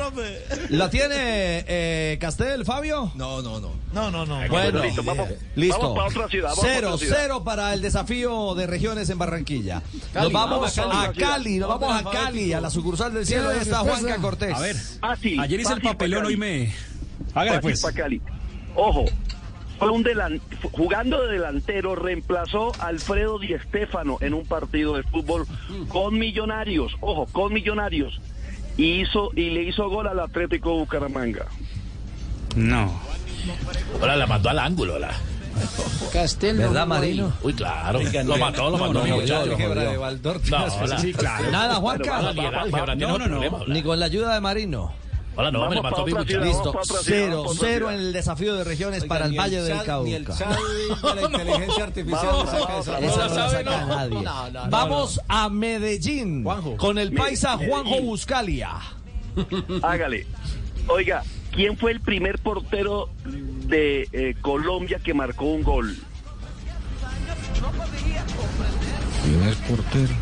¿La 0.69 0.91
tiene 0.91 1.65
eh, 1.69 2.19
Castel, 2.21 2.65
Fabio? 2.65 3.13
No, 3.15 3.41
no, 3.41 3.61
no. 3.61 3.73
No, 3.93 4.11
no, 4.11 4.27
no. 4.27 4.41
Bueno, 4.49 4.83
Listo, 4.83 5.03
vamos- 5.05 5.29
listo. 5.55 5.79
vamos 5.79 5.97
para 5.97 6.09
otra 6.09 6.29
ciudad, 6.29 6.49
vamos 6.51 6.61
para 6.65 6.75
cero, 6.75 6.89
otra 6.95 6.99
ciudad. 7.07 7.19
cero 7.21 7.45
para 7.45 7.73
el 7.73 7.83
desafío 7.83 8.55
de 8.55 8.67
regiones 8.67 9.09
en 9.11 9.19
Barranquilla. 9.19 9.83
Cali, 10.13 10.25
nos 10.27 10.33
vamos 10.33 10.61
vamos 10.61 10.79
a 10.79 10.83
Cali, 10.83 11.00
a. 11.09 11.13
Cali, 11.13 11.59
nos 11.59 11.69
vamos 11.69 12.01
a 12.07 12.11
Cali, 12.11 12.53
a 12.53 12.61
la 12.61 12.71
sucursal 12.71 13.13
del 13.15 13.27
cielo. 13.27 13.49
Ahí 13.51 13.59
está 13.61 13.79
Juanca 13.81 14.17
Cortés. 14.19 14.55
A 14.55 14.61
ver, 14.61 14.77
Fácil, 14.77 15.41
Ayer 15.41 15.61
hice 15.61 15.73
el 15.73 15.81
papelón, 15.81 16.27
hoy 16.27 16.37
me. 16.37 16.73
Hágale 17.35 17.61
pues. 17.61 17.81
pa' 17.83 17.93
Cali. 17.93 18.21
Ojo, 18.75 19.05
fue 19.79 19.91
un 19.91 20.05
delan- 20.05 20.41
jugando 20.73 21.23
de 21.27 21.33
delantero, 21.35 21.95
reemplazó 21.97 22.73
a 22.81 22.87
Alfredo 22.89 23.39
Di 23.39 23.55
Stéfano 23.67 24.19
en 24.21 24.35
un 24.35 24.45
partido 24.47 24.95
de 24.97 25.03
fútbol 25.05 25.47
con 25.89 26.19
Millonarios. 26.19 26.93
Ojo, 27.01 27.27
con 27.27 27.53
Millonarios. 27.53 28.21
y 28.77 29.01
hizo 29.03 29.31
y 29.37 29.51
le 29.51 29.65
hizo 29.65 29.89
gol 29.91 30.07
al 30.07 30.21
Atlético 30.21 30.75
Bucaramanga. 30.79 31.47
No. 32.57 33.01
Hola, 34.01 34.17
la 34.17 34.27
mandó 34.27 34.49
al 34.51 34.59
ángulo, 34.59 34.99
la. 34.99 35.11
Castel. 36.13 36.59
¿Verdad, 36.59 36.87
Marino? 36.87 37.33
Uy, 37.43 37.53
claro. 37.55 38.01
Lo 38.01 38.37
mató, 38.37 38.71
lo 38.71 38.79
mató, 38.79 39.03
mi 39.05 39.13
muchacho. 39.13 39.57
No, 40.51 40.67
hola. 40.81 40.99
Sí, 40.99 41.13
claro. 41.13 41.51
Nada, 41.51 41.75
Juanca. 41.77 42.19
Otro 42.21 42.35
problema, 42.35 42.65
hola. 42.83 43.65
Ni 43.69 43.83
con 43.83 43.99
la 44.01 44.07
ayuda 44.07 44.35
de 44.35 44.41
Marino. 44.41 44.93
Hola, 45.37 45.51
no, 45.53 45.69
me 45.69 45.77
le 45.77 45.83
mató 45.83 46.05
mi 46.05 46.13
muchacho. 46.13 46.41
Listo. 46.41 46.73
vamos 46.73 47.01
Cero, 47.05 47.43
vamos 47.43 47.57
cero 47.61 47.91
en 47.91 47.97
el 47.99 48.13
desafío 48.13 48.55
de 48.57 48.65
regiones 48.65 49.05
para 49.05 49.27
el 49.27 49.39
Valle 49.39 49.63
del 49.63 49.79
chat- 49.79 50.03
Ni 50.03 50.15
el 50.15 50.25
Cauca. 50.25 50.49
de 51.15 51.15
la 51.21 51.23
inteligencia 51.23 51.85
artificial 51.85 52.27
no 52.33 52.45
nadie. 53.87 54.21
No, 54.23 54.51
no, 54.51 54.65
no, 54.65 54.71
Vamos 54.71 55.21
a 55.29 55.49
Medellín 55.49 56.45
con 56.77 56.99
el 56.99 57.13
paisa 57.15 57.57
Juanjo. 57.57 58.01
Buscalia. 58.03 58.71
Hágale. 59.83 60.27
Oiga, 60.89 61.23
¿quién 61.53 61.77
fue 61.77 61.93
el 61.93 62.01
primer 62.01 62.39
portero 62.39 63.09
de 63.25 64.09
eh, 64.13 64.35
Colombia 64.41 65.01
que 65.03 65.15
marcó 65.15 65.47
un 65.47 65.63
gol? 65.63 65.97
¿Quién 69.25 69.49
es 69.49 69.57
portero? 69.57 70.15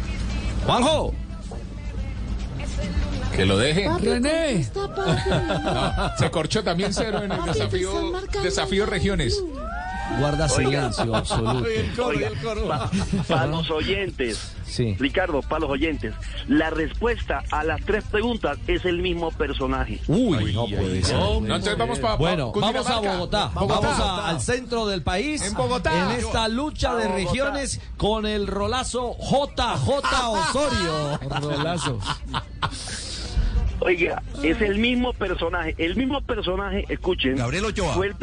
Juanjo. 0.64 1.14
Que 3.34 3.46
lo 3.46 3.56
deje. 3.56 3.88
René. 4.00 4.66
No, 4.74 6.16
se 6.18 6.30
corchó 6.30 6.64
también 6.64 6.92
cero 6.92 7.22
en 7.22 7.30
el 7.30 7.44
desafío, 7.44 8.12
desafío 8.42 8.86
regiones. 8.86 9.40
Guarda 10.18 10.48
silencio 10.48 11.14
absoluto. 11.14 11.66
Oiga, 12.06 12.30
para 13.28 13.46
los 13.46 13.70
oyentes, 13.70 14.54
Sí. 14.66 14.94
Ricardo, 14.98 15.40
para 15.42 15.60
los 15.60 15.70
oyentes, 15.70 16.14
la 16.46 16.68
respuesta 16.70 17.42
a 17.50 17.64
las 17.64 17.80
tres 17.86 18.04
preguntas 18.04 18.58
es 18.66 18.84
el 18.84 19.00
mismo 19.00 19.30
personaje. 19.30 19.98
Uy, 20.08 20.52
no 20.52 20.66
puede 20.66 21.02
ser. 21.02 21.16
No, 21.16 21.36
entonces 21.38 21.78
vamos 21.78 21.98
para 22.00 22.16
Bueno, 22.16 22.52
vamos 22.52 22.86
a 22.86 23.00
Bogotá. 23.00 23.50
Vamos 23.54 23.84
a- 23.84 24.28
al 24.28 24.40
centro 24.40 24.86
del 24.86 25.02
país. 25.02 25.42
En 25.42 25.54
Bogotá. 25.54 25.92
En 26.12 26.18
esta 26.18 26.48
lucha 26.48 26.94
de 26.96 27.08
regiones 27.08 27.80
con 27.96 28.26
el 28.26 28.46
rolazo 28.46 29.16
JJ 29.18 30.28
Osorio. 30.28 31.18
Rolazo. 31.40 31.98
Oiga, 33.80 34.20
es 34.42 34.60
el 34.60 34.78
mismo 34.78 35.12
personaje, 35.12 35.74
el 35.78 35.94
mismo 35.96 36.20
personaje, 36.20 36.84
escuchen. 36.88 37.36
Gabriel 37.36 37.64
Ochoa. 37.66 37.94
Fue 37.94 38.08
el, 38.08 38.16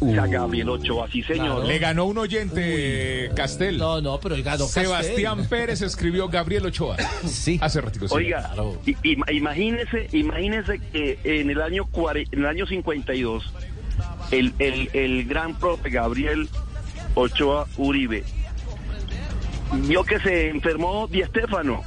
Gabriel 0.00 0.68
Ochoa, 0.70 1.08
sí 1.10 1.22
señor. 1.22 1.66
Le 1.66 1.78
ganó 1.78 2.06
un 2.06 2.18
oyente 2.18 3.30
Castel. 3.34 3.78
No, 3.78 4.00
no, 4.00 4.18
pero 4.20 4.34
él 4.34 4.42
ganó 4.42 4.66
Sebastián 4.66 5.38
Castel. 5.38 5.58
Pérez 5.58 5.82
escribió 5.82 6.28
Gabriel 6.28 6.66
Ochoa. 6.66 6.96
Sí. 7.26 7.58
Hace 7.62 7.80
ratico. 7.80 8.08
sí. 8.08 8.14
Oiga, 8.14 8.50
imagínese, 9.30 10.08
imagínese 10.12 10.78
que 10.92 11.18
en 11.24 11.50
el 11.50 11.60
año 11.60 11.88
en 12.14 12.38
el 12.40 12.46
año 12.46 12.66
52 12.66 13.52
el, 14.30 14.52
el, 14.58 14.90
el 14.92 15.24
gran 15.26 15.58
profe 15.58 15.90
Gabriel 15.90 16.48
Ochoa 17.14 17.66
Uribe 17.76 18.24
vio 19.86 20.04
que 20.04 20.18
se 20.20 20.48
enfermó 20.48 21.06
Di 21.06 21.22
Stéfano 21.22 21.82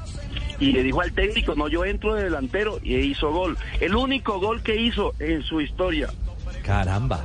y 0.59 0.71
le 0.71 0.83
dijo 0.83 1.01
al 1.01 1.11
técnico, 1.13 1.55
no, 1.55 1.67
yo 1.67 1.83
entro 1.83 2.15
de 2.15 2.23
delantero 2.25 2.79
y 2.81 2.95
hizo 2.95 3.31
gol. 3.31 3.57
El 3.81 3.95
único 3.95 4.39
gol 4.39 4.61
que 4.63 4.79
hizo 4.79 5.13
en 5.19 5.43
su 5.43 5.59
historia. 5.59 6.09
Caramba. 6.63 7.21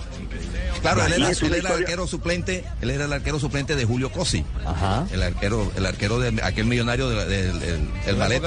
Claro, 0.81 1.05
él 1.07 1.13
era, 1.15 1.31
él 1.31 1.55
el 1.55 1.67
arquero 1.67 2.07
suplente, 2.07 2.65
él 2.81 2.91
era 2.91 3.05
el 3.07 3.13
arquero 3.13 3.41
suplente 3.41 3.75
de 3.77 3.85
Julio 3.85 4.11
Cosi. 4.13 4.45
Ajá. 4.65 5.07
El 5.13 5.23
arquero, 5.23 5.71
el 5.77 5.87
arquero 5.87 6.19
de 6.21 6.41
aquel 6.43 6.67
millonario 6.67 7.09
del 7.09 7.29
del- 7.29 7.89
el 8.07 8.15
ballet, 8.17 8.43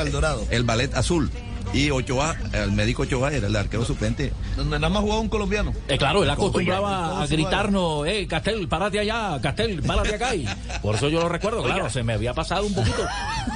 el 0.49 0.63
ballet 0.63 0.93
azul. 0.95 1.29
Y 1.73 1.89
Ochoa, 1.89 2.35
el 2.51 2.73
médico 2.73 3.03
Ochoa 3.03 3.31
era 3.31 3.47
el 3.47 3.55
arquero 3.55 3.85
suplente. 3.85 4.33
Donde 4.57 4.77
nada 4.77 4.89
más 4.89 5.03
jugaba 5.03 5.21
un 5.21 5.29
colombiano. 5.29 5.71
Eh, 5.87 5.97
claro, 5.97 6.21
él 6.23 6.29
acostumbraba 6.29 7.21
a 7.21 7.27
gritarnos, 7.27 8.05
eh, 8.07 8.27
Castel, 8.27 8.67
párate 8.67 8.99
allá, 8.99 9.39
Castel, 9.41 9.81
párate 9.81 10.15
acá. 10.15 10.35
Y 10.35 10.45
por 10.81 10.95
eso 10.95 11.07
yo 11.07 11.21
lo 11.21 11.29
recuerdo, 11.29 11.63
claro, 11.63 11.89
se 11.89 12.03
me 12.03 12.13
había 12.13 12.33
pasado 12.33 12.65
un 12.65 12.73
poquito. 12.73 13.05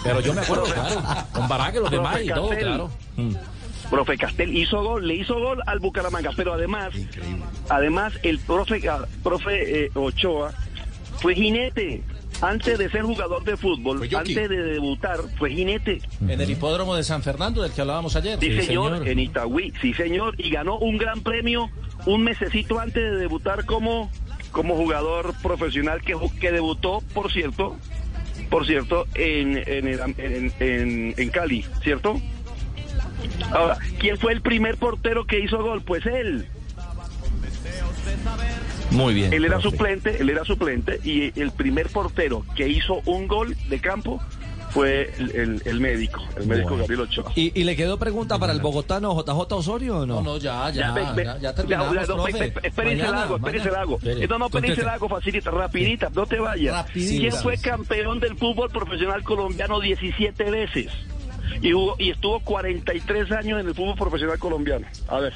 Pero 0.04 0.22
yo 0.22 0.34
me 0.34 0.42
acuerdo, 0.42 0.64
claro, 0.66 1.04
con 1.34 1.48
Baraque, 1.50 1.80
los 1.82 1.92
demás 1.92 2.18
y 2.24 2.28
todo, 2.30 2.50
claro. 2.50 2.90
Mm. 3.18 3.34
Profe 3.90 4.18
Castel 4.18 4.56
hizo 4.56 4.84
gol, 4.84 5.08
le 5.08 5.16
hizo 5.16 5.40
gol 5.40 5.62
al 5.66 5.80
Bucaramanga, 5.80 6.32
pero 6.36 6.54
además, 6.54 6.94
además 7.70 8.14
el 8.24 8.40
profe, 8.40 8.88
ah, 8.90 9.06
profe 9.24 9.86
eh, 9.86 9.92
Ochoa 9.94 10.52
fue 11.22 11.36
jinete. 11.36 12.02
Antes 12.42 12.78
de 12.78 12.90
ser 12.90 13.04
jugador 13.04 13.46
de 13.46 13.56
fútbol, 13.56 14.00
antes 14.20 14.50
de 14.50 14.58
debutar, 14.62 15.20
fue 15.38 15.52
jinete. 15.52 16.02
En 16.28 16.42
el 16.42 16.50
hipódromo 16.50 16.94
de 16.96 17.04
San 17.04 17.24
Fernando, 17.24 17.62
del 17.62 17.72
que 17.72 17.80
hablábamos 17.80 18.18
ayer. 18.18 18.38
Sí, 18.42 18.48
señor, 18.68 19.08
en 19.08 19.20
Itagüí, 19.20 19.72
sí, 19.82 19.94
señor, 19.94 20.36
y 20.38 20.50
ganó 20.50 20.78
un 20.78 20.98
gran 20.98 21.22
premio 21.22 21.70
un 22.06 22.24
mesecito 22.24 22.78
antes 22.80 23.02
de 23.02 23.16
debutar 23.18 23.66
como, 23.66 24.12
como 24.52 24.76
jugador 24.76 25.34
profesional 25.42 26.02
que, 26.02 26.14
ju- 26.16 26.38
que 26.38 26.52
debutó, 26.52 27.02
por 27.14 27.32
cierto, 27.32 27.78
por 28.50 28.68
cierto, 28.68 29.06
en, 29.16 29.58
en, 29.66 29.88
el- 29.88 30.00
en, 30.18 30.52
en- 30.60 31.14
en 31.18 31.30
Cali, 31.30 31.66
¿cierto? 31.84 32.20
Ahora, 33.52 33.78
¿quién 34.00 34.18
fue 34.18 34.34
el 34.34 34.42
primer 34.42 34.78
portero 34.78 35.26
que 35.26 35.40
hizo 35.40 35.62
gol? 35.62 35.82
Pues 35.82 36.06
él. 36.06 36.48
Muy 38.92 39.14
bien. 39.14 39.34
Él 39.34 39.46
era 39.46 39.60
profe. 39.60 39.70
suplente, 39.78 40.22
él 40.22 40.30
era 40.30 40.46
suplente 40.46 41.00
y 41.04 41.38
el 41.40 41.52
primer 41.52 41.90
portero 41.90 42.46
que 42.56 42.68
hizo 42.70 43.02
un 43.06 43.28
gol 43.28 43.56
de 43.70 43.80
campo 43.80 44.22
fue 44.70 45.14
el, 45.18 45.32
el- 45.32 45.62
el 45.66 45.80
médico, 45.80 46.22
el 46.38 46.48
médico 46.48 46.70
Bueno. 46.70 46.84
Gabriel 46.84 47.02
Ochoa. 47.02 47.32
¿Y, 47.36 47.60
y 47.60 47.64
le 47.64 47.76
quedó 47.78 47.98
pregunta 47.98 48.38
para 48.38 48.52
el 48.54 48.60
bogotano 48.60 49.14
JJ 49.18 49.54
Osorio 49.56 50.00
o 50.00 50.06
no? 50.06 50.16
No, 50.16 50.22
no, 50.22 50.38
ya, 50.38 50.70
ya, 50.70 50.92
ve- 50.92 51.06
ve- 51.16 51.24
ya, 51.24 51.34
ya 51.36 51.40
ya, 51.40 51.56
terminamos, 51.56 51.94
ya, 51.96 52.06
no, 52.16 52.24
pe- 52.26 52.54
Espérense 52.64 53.06
el 53.06 53.14
agua, 53.16 53.38
espérense 53.38 53.70
el 53.70 53.76
agua. 53.76 53.98
Espere. 53.98 54.24
Esto 54.24 54.38
no, 54.40 54.46
espérense 54.48 54.82
el 54.82 54.90
agua, 54.90 55.10
facilita, 55.10 55.52
rapidita, 55.52 56.10
no 56.14 56.26
te 56.26 56.40
vayas. 56.40 56.86
¿Quién 56.92 57.32
fue 57.34 57.58
campeón 57.58 58.20
del 58.20 58.36
fútbol 58.38 58.70
profesional 58.70 59.24
colombiano 59.24 59.80
17 59.80 60.44
veces? 60.52 60.88
Y, 61.62 61.72
jugó- 61.72 61.96
y 62.00 62.10
estuvo 62.12 62.40
43 62.42 63.32
años 63.32 63.60
en 63.62 63.68
el 63.68 63.76
fútbol 63.76 63.96
profesional 63.96 64.40
colombiano. 64.40 64.86
A 65.08 65.20
ver. 65.20 65.34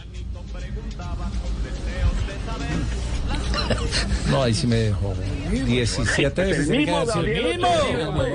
No, 4.29 4.43
ahí 4.43 4.53
sí 4.53 4.67
me 4.67 4.75
dejó. 4.75 5.15
17 5.49 6.41
veces. 6.43 6.69
El 6.69 6.77
mismo. 6.77 7.03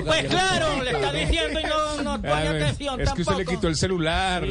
Pues 0.04 0.24
claro, 0.24 0.82
le 0.82 0.90
está 0.90 1.12
diciendo 1.12 1.60
y 1.60 1.62
no, 1.64 2.02
no 2.02 2.20
pone 2.20 2.32
Ah, 2.32 2.50
atención 2.50 3.00
es 3.00 3.12
que 3.12 3.22
usted 3.22 3.32
le 3.36 3.44
tampoco. 3.44 3.50
quitó 3.56 3.68
el 3.68 3.76
celular. 3.76 4.44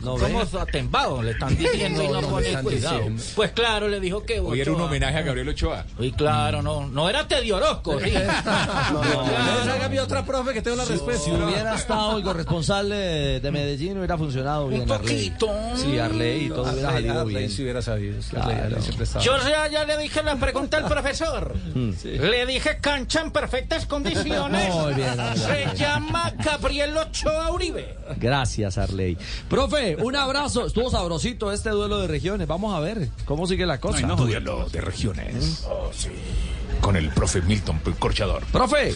No, 0.00 0.18
Somos 0.18 0.54
atembados, 0.54 1.22
le 1.24 1.32
están 1.32 1.54
diciendo 1.56 2.02
y 2.02 2.06
no, 2.08 2.14
No, 2.14 2.20
no, 2.22 2.28
pone 2.30 2.46
cuidado. 2.62 2.96
diciendo. 3.00 3.22
Pues 3.34 3.50
claro, 3.52 3.88
le 3.88 4.00
dijo 4.00 4.24
que 4.24 4.40
Hoy 4.40 4.60
era 4.62 4.72
un 4.72 4.80
homenaje 4.80 5.18
a 5.18 5.22
Gabriel 5.22 5.48
Ochoa. 5.50 5.84
Uy, 5.98 6.12
claro, 6.12 6.62
no, 6.62 6.86
no 6.86 7.08
era 7.10 7.28
Teddy 7.28 7.52
Orozco, 7.52 8.00
sí. 8.00 8.12
Hágame 9.70 10.00
otra 10.00 10.24
profe 10.24 10.54
que 10.54 10.62
tengo 10.62 10.76
la 10.76 10.84
respuesta. 10.86 11.22
Si 11.24 11.30
hubiera 11.30 11.74
estado 11.74 12.16
el 12.16 12.22
corresponsal 12.24 12.88
de, 12.88 13.40
de 13.40 13.50
Medellín, 13.50 13.98
hubiera 13.98 14.16
funcionado 14.16 14.68
bien 14.68 14.90
Arley. 14.90 15.34
Sí, 15.76 15.98
Arley 15.98 16.46
y 16.46 16.48
todo 16.48 16.72
hubiera 16.72 16.92
salido 16.92 17.24
bien. 17.26 17.50
Si 17.50 17.62
hubiera 17.62 17.82
sabido. 17.82 18.16
que 18.18 18.26
Ya, 19.66 19.72
ya 19.72 19.84
le 19.84 19.98
dije 19.98 20.22
la 20.22 20.36
pregunta 20.36 20.76
al 20.78 20.84
profesor. 20.88 21.54
Mm. 21.74 21.90
Le 22.04 22.46
dije 22.46 22.78
cancha 22.80 23.20
en 23.20 23.30
perfectas 23.30 23.86
condiciones. 23.86 24.74
Muy 24.74 24.94
bien, 24.94 25.18
Arley. 25.18 25.38
Se 25.38 25.76
llama 25.76 26.32
Gabriel 26.44 26.96
Ochoa 26.96 27.50
Uribe. 27.52 27.96
Gracias, 28.16 28.78
Arley. 28.78 29.16
Profe, 29.48 29.96
un 29.96 30.16
abrazo. 30.16 30.66
Estuvo 30.66 30.90
sabrosito 30.90 31.52
este 31.52 31.70
duelo 31.70 32.00
de 32.00 32.08
regiones. 32.08 32.46
Vamos 32.46 32.74
a 32.74 32.80
ver 32.80 33.08
cómo 33.24 33.46
sigue 33.46 33.66
la 33.66 33.80
cosa. 33.80 34.06
Duelo 34.06 34.68
de 34.68 34.80
regiones. 34.80 35.64
Oh, 35.68 35.90
sí. 35.92 36.10
Con 36.80 36.96
el 36.96 37.08
profe 37.10 37.42
Milton 37.42 37.80
Corchador. 37.98 38.44
Profe. 38.52 38.94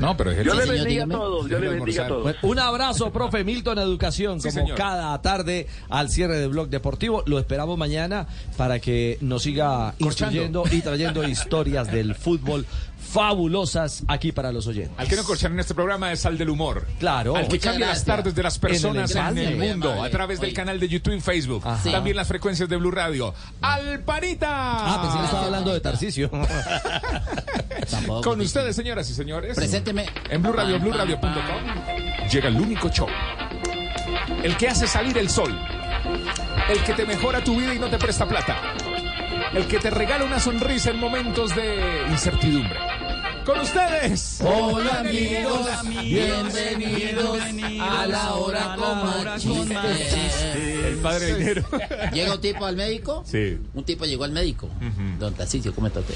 No, 0.00 0.16
pero 0.16 0.30
es 0.30 0.38
el 0.38 0.44
Dios 0.44 0.56
le 0.56 0.72
bendiga 0.72 1.04
a 1.04 1.08
todos, 1.08 1.48
Dios 1.48 1.60
le 1.60 1.68
bendiga 1.68 2.04
a 2.04 2.08
todos. 2.08 2.36
Un 2.42 2.58
abrazo, 2.58 3.12
profe 3.12 3.44
Milton 3.44 3.78
Educación, 3.78 4.40
Sí, 4.40 4.48
como 4.48 4.60
señor. 4.62 4.76
cada 4.78 5.20
tarde 5.22 5.66
al 5.88 6.08
cierre 6.08 6.38
del 6.38 6.50
blog 6.50 6.68
deportivo. 6.68 7.22
Lo 7.26 7.38
esperamos 7.38 7.78
mañana 7.78 8.26
para 8.56 8.78
que 8.80 9.18
nos 9.20 9.42
siga 9.42 9.94
instruyendo 9.98 10.64
y 10.70 10.80
trayendo 10.80 11.26
historias 11.28 11.90
del 11.90 12.14
fútbol 12.14 12.66
fabulosas 13.02 14.04
aquí 14.08 14.32
para 14.32 14.52
los 14.52 14.66
oyentes. 14.66 14.92
Al 14.96 15.08
que 15.08 15.16
no 15.16 15.24
corchar 15.24 15.50
en 15.50 15.60
este 15.60 15.74
programa 15.74 16.12
es 16.12 16.24
al 16.26 16.38
del 16.38 16.50
humor. 16.50 16.86
Claro. 16.98 17.36
Al 17.36 17.44
que 17.48 17.56
Muchas 17.56 17.72
cambia 17.72 17.86
las 17.88 18.04
tardes 18.04 18.34
de 18.34 18.42
las 18.42 18.56
En 18.56 18.64
el 18.64 18.70
personas 18.70 19.14
en 19.14 19.38
el, 19.38 19.56
mundo 19.56 20.02
a 20.02 20.08
través 20.10 20.40
del 20.40 20.48
Oye. 20.48 20.56
canal 20.56 20.80
de 20.80 20.88
YouTube 20.88 21.14
y 21.14 21.20
Facebook. 21.20 21.62
Ajá. 21.66 21.90
También 21.90 22.16
las 22.16 22.28
frecuencias 22.28 22.68
de 22.68 22.76
Blue 22.76 22.90
Radio. 22.90 23.34
¡Al 23.60 24.00
Parita! 24.00 24.48
Ah, 24.50 25.00
pensé 25.02 25.18
que 25.18 25.24
estaba 25.24 25.44
hablando 25.44 25.72
de 25.72 25.80
Tarcisio. 25.80 26.30
Con 28.22 28.40
ustedes, 28.40 28.76
señoras 28.76 29.08
y 29.10 29.14
señores. 29.14 29.56
Presénteme. 29.56 30.06
En 30.30 30.42
Blue 30.42 30.52
Radio, 30.52 30.78
BlueRadio.com 30.78 32.02
llega 32.30 32.48
el 32.48 32.56
único 32.60 32.88
show. 32.88 33.08
El 34.42 34.56
que 34.56 34.68
hace 34.68 34.86
salir 34.86 35.18
el 35.18 35.28
sol. 35.28 35.54
El 36.68 36.82
que 36.84 36.94
te 36.94 37.04
mejora 37.04 37.42
tu 37.44 37.56
vida 37.56 37.74
y 37.74 37.78
no 37.78 37.88
te 37.88 37.98
presta 37.98 38.26
plata. 38.26 38.56
El 39.52 39.66
que 39.66 39.78
te 39.78 39.90
regala 39.90 40.24
una 40.24 40.40
sonrisa 40.40 40.90
en 40.90 40.98
momentos 40.98 41.54
de 41.54 42.06
incertidumbre. 42.08 42.91
Con 43.44 43.58
ustedes. 43.60 44.40
Hola 44.44 45.00
amigos, 45.00 45.66
bienvenidos 46.04 47.38
a 47.80 48.06
la 48.06 48.34
hora 48.34 48.76
con 48.76 49.38
chiste. 49.38 50.88
El 50.88 50.96
padre 50.98 51.34
dinero. 51.36 51.64
Llega 52.12 52.34
un 52.36 52.40
tipo 52.40 52.64
al 52.64 52.76
médico. 52.76 53.24
Sí. 53.26 53.58
Un 53.74 53.84
tipo 53.84 54.04
llegó 54.04 54.24
al 54.24 54.30
médico. 54.32 54.68
Don 55.18 55.34
Tarcisio, 55.34 55.74
¿cómo 55.74 55.88
está 55.88 56.00
usted? 56.00 56.14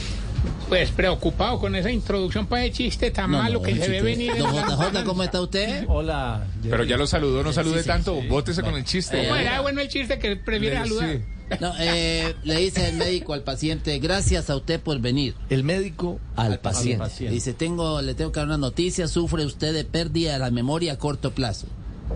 Pues 0.69 0.91
preocupado 0.93 1.59
con 1.59 1.75
esa 1.75 1.91
introducción 1.91 2.47
para 2.47 2.65
el 2.65 2.73
chiste 2.73 3.11
tan 3.11 3.31
No, 3.31 3.39
malo 3.43 3.59
no, 3.59 3.63
que 3.65 3.75
se 3.77 3.89
ve 3.89 4.03
venir. 4.03 4.31
en 4.33 4.39
Don 4.39 4.55
JJ, 4.55 5.05
¿cómo 5.05 5.23
está 5.25 5.41
usted? 5.41 5.85
Hola. 5.89 6.47
Pero 6.63 6.85
ya 6.85 6.97
lo 6.97 7.07
saludó, 7.07 7.43
no 7.43 7.53
salude 7.53 7.83
tanto. 7.83 8.21
Bótese 8.29 8.63
con 8.63 8.75
el 8.75 8.85
chiste. 8.85 9.25
¿Cómo 9.25 9.37
era 9.37 9.61
bueno 9.63 9.81
el 9.81 9.89
chiste 9.89 10.19
que 10.19 10.37
prefiere 10.37 10.77
saludar? 10.79 11.19
No, 11.61 11.73
eh, 11.79 12.35
le 12.45 12.57
dice 12.57 12.89
el 12.89 12.97
médico 12.97 13.33
al 13.33 13.43
paciente, 13.43 13.99
gracias 13.99 14.51
a 14.51 14.57
usted 14.57 14.81
por 14.81 14.99
venir. 15.01 15.35
El 15.49 15.65
médico 15.65 16.19
al 16.35 16.59
paciente. 16.59 17.29
Dice, 17.29 17.55
tengo, 17.55 18.03
le 18.03 18.15
tengo 18.15 18.33
que 18.33 18.41
dar 18.41 18.47
una 18.47 18.59
noticia, 18.59 19.09
sufre 19.09 19.45
usted 19.45 19.73
de 19.73 19.85
pérdida 19.85 20.33
de 20.33 20.39
la 20.39 20.51
memoria 20.51 20.95
a 20.95 20.99
corto 20.99 21.33
plazo. 21.33 21.67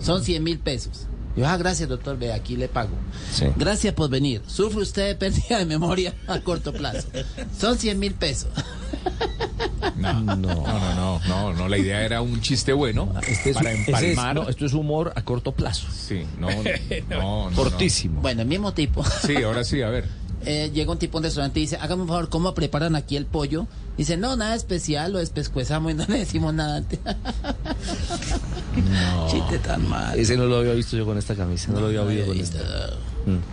Son 0.00 0.24
100 0.24 0.42
mil 0.42 0.58
pesos. 0.58 1.06
Yo, 1.36 1.46
ah, 1.46 1.56
gracias 1.56 1.88
doctor, 1.88 2.18
ve, 2.18 2.32
aquí 2.32 2.56
le 2.56 2.68
pago. 2.68 2.90
Gracias 3.56 3.94
por 3.94 4.10
venir. 4.10 4.42
Sufre 4.46 4.82
usted 4.82 5.06
de 5.08 5.14
pérdida 5.14 5.58
de 5.58 5.64
memoria 5.66 6.14
a 6.26 6.40
corto 6.40 6.72
plazo. 6.72 7.08
Son 7.58 7.78
100 7.78 7.98
mil 7.98 8.14
pesos. 8.14 8.50
No, 9.96 10.12
no, 10.20 10.36
no, 10.36 10.64
no, 10.94 11.20
no, 11.28 11.52
no, 11.52 11.68
la 11.68 11.78
idea 11.78 12.02
era 12.02 12.20
un 12.22 12.40
chiste 12.40 12.72
bueno 12.72 13.12
Este 13.26 13.50
es- 13.50 13.56
para 13.56 13.72
ese 13.72 13.82
es- 13.92 14.02
empalmar. 14.02 14.34
no, 14.34 14.48
esto 14.48 14.66
es 14.66 14.72
humor 14.72 15.12
a 15.14 15.22
corto 15.22 15.52
plazo. 15.52 15.86
Sí, 15.92 16.24
no, 16.38 16.48
no, 17.08 17.50
no, 17.50 17.56
Cortísimo. 17.56 18.20
Bueno, 18.20 18.42
el 18.42 18.48
mismo 18.48 18.72
tipo. 18.74 19.04
Sí, 19.26 19.36
ahora 19.42 19.62
sí, 19.64 19.82
a 19.82 19.88
ver. 19.88 20.06
Eh, 20.46 20.70
llega 20.72 20.90
un 20.90 20.98
tipo 20.98 21.18
a 21.18 21.20
un 21.20 21.24
restaurante 21.24 21.60
y 21.60 21.64
dice, 21.64 21.76
hágame 21.76 22.02
un 22.02 22.08
favor, 22.08 22.28
¿cómo 22.30 22.54
preparan 22.54 22.96
aquí 22.96 23.16
el 23.16 23.26
pollo? 23.26 23.66
Dice, 23.98 24.16
no, 24.16 24.36
nada 24.36 24.54
especial, 24.54 25.12
lo 25.12 25.18
despescuezamos 25.18 25.92
y 25.92 25.94
no 25.94 26.04
le 26.08 26.18
decimos 26.20 26.54
nada 26.54 26.76
antes. 26.76 26.98
Chiste 29.30 29.58
tan 29.58 29.86
mal. 29.88 30.18
Ese 30.18 30.36
no 30.36 30.46
lo 30.46 30.56
había 30.58 30.72
visto 30.72 30.96
yo 30.96 31.04
con 31.04 31.18
esta 31.18 31.34
camisa, 31.34 31.70
no 31.72 31.80
lo 31.80 31.86
había 31.88 32.02
oído 32.02 32.26
con 32.26 32.38
esta. 32.38 32.58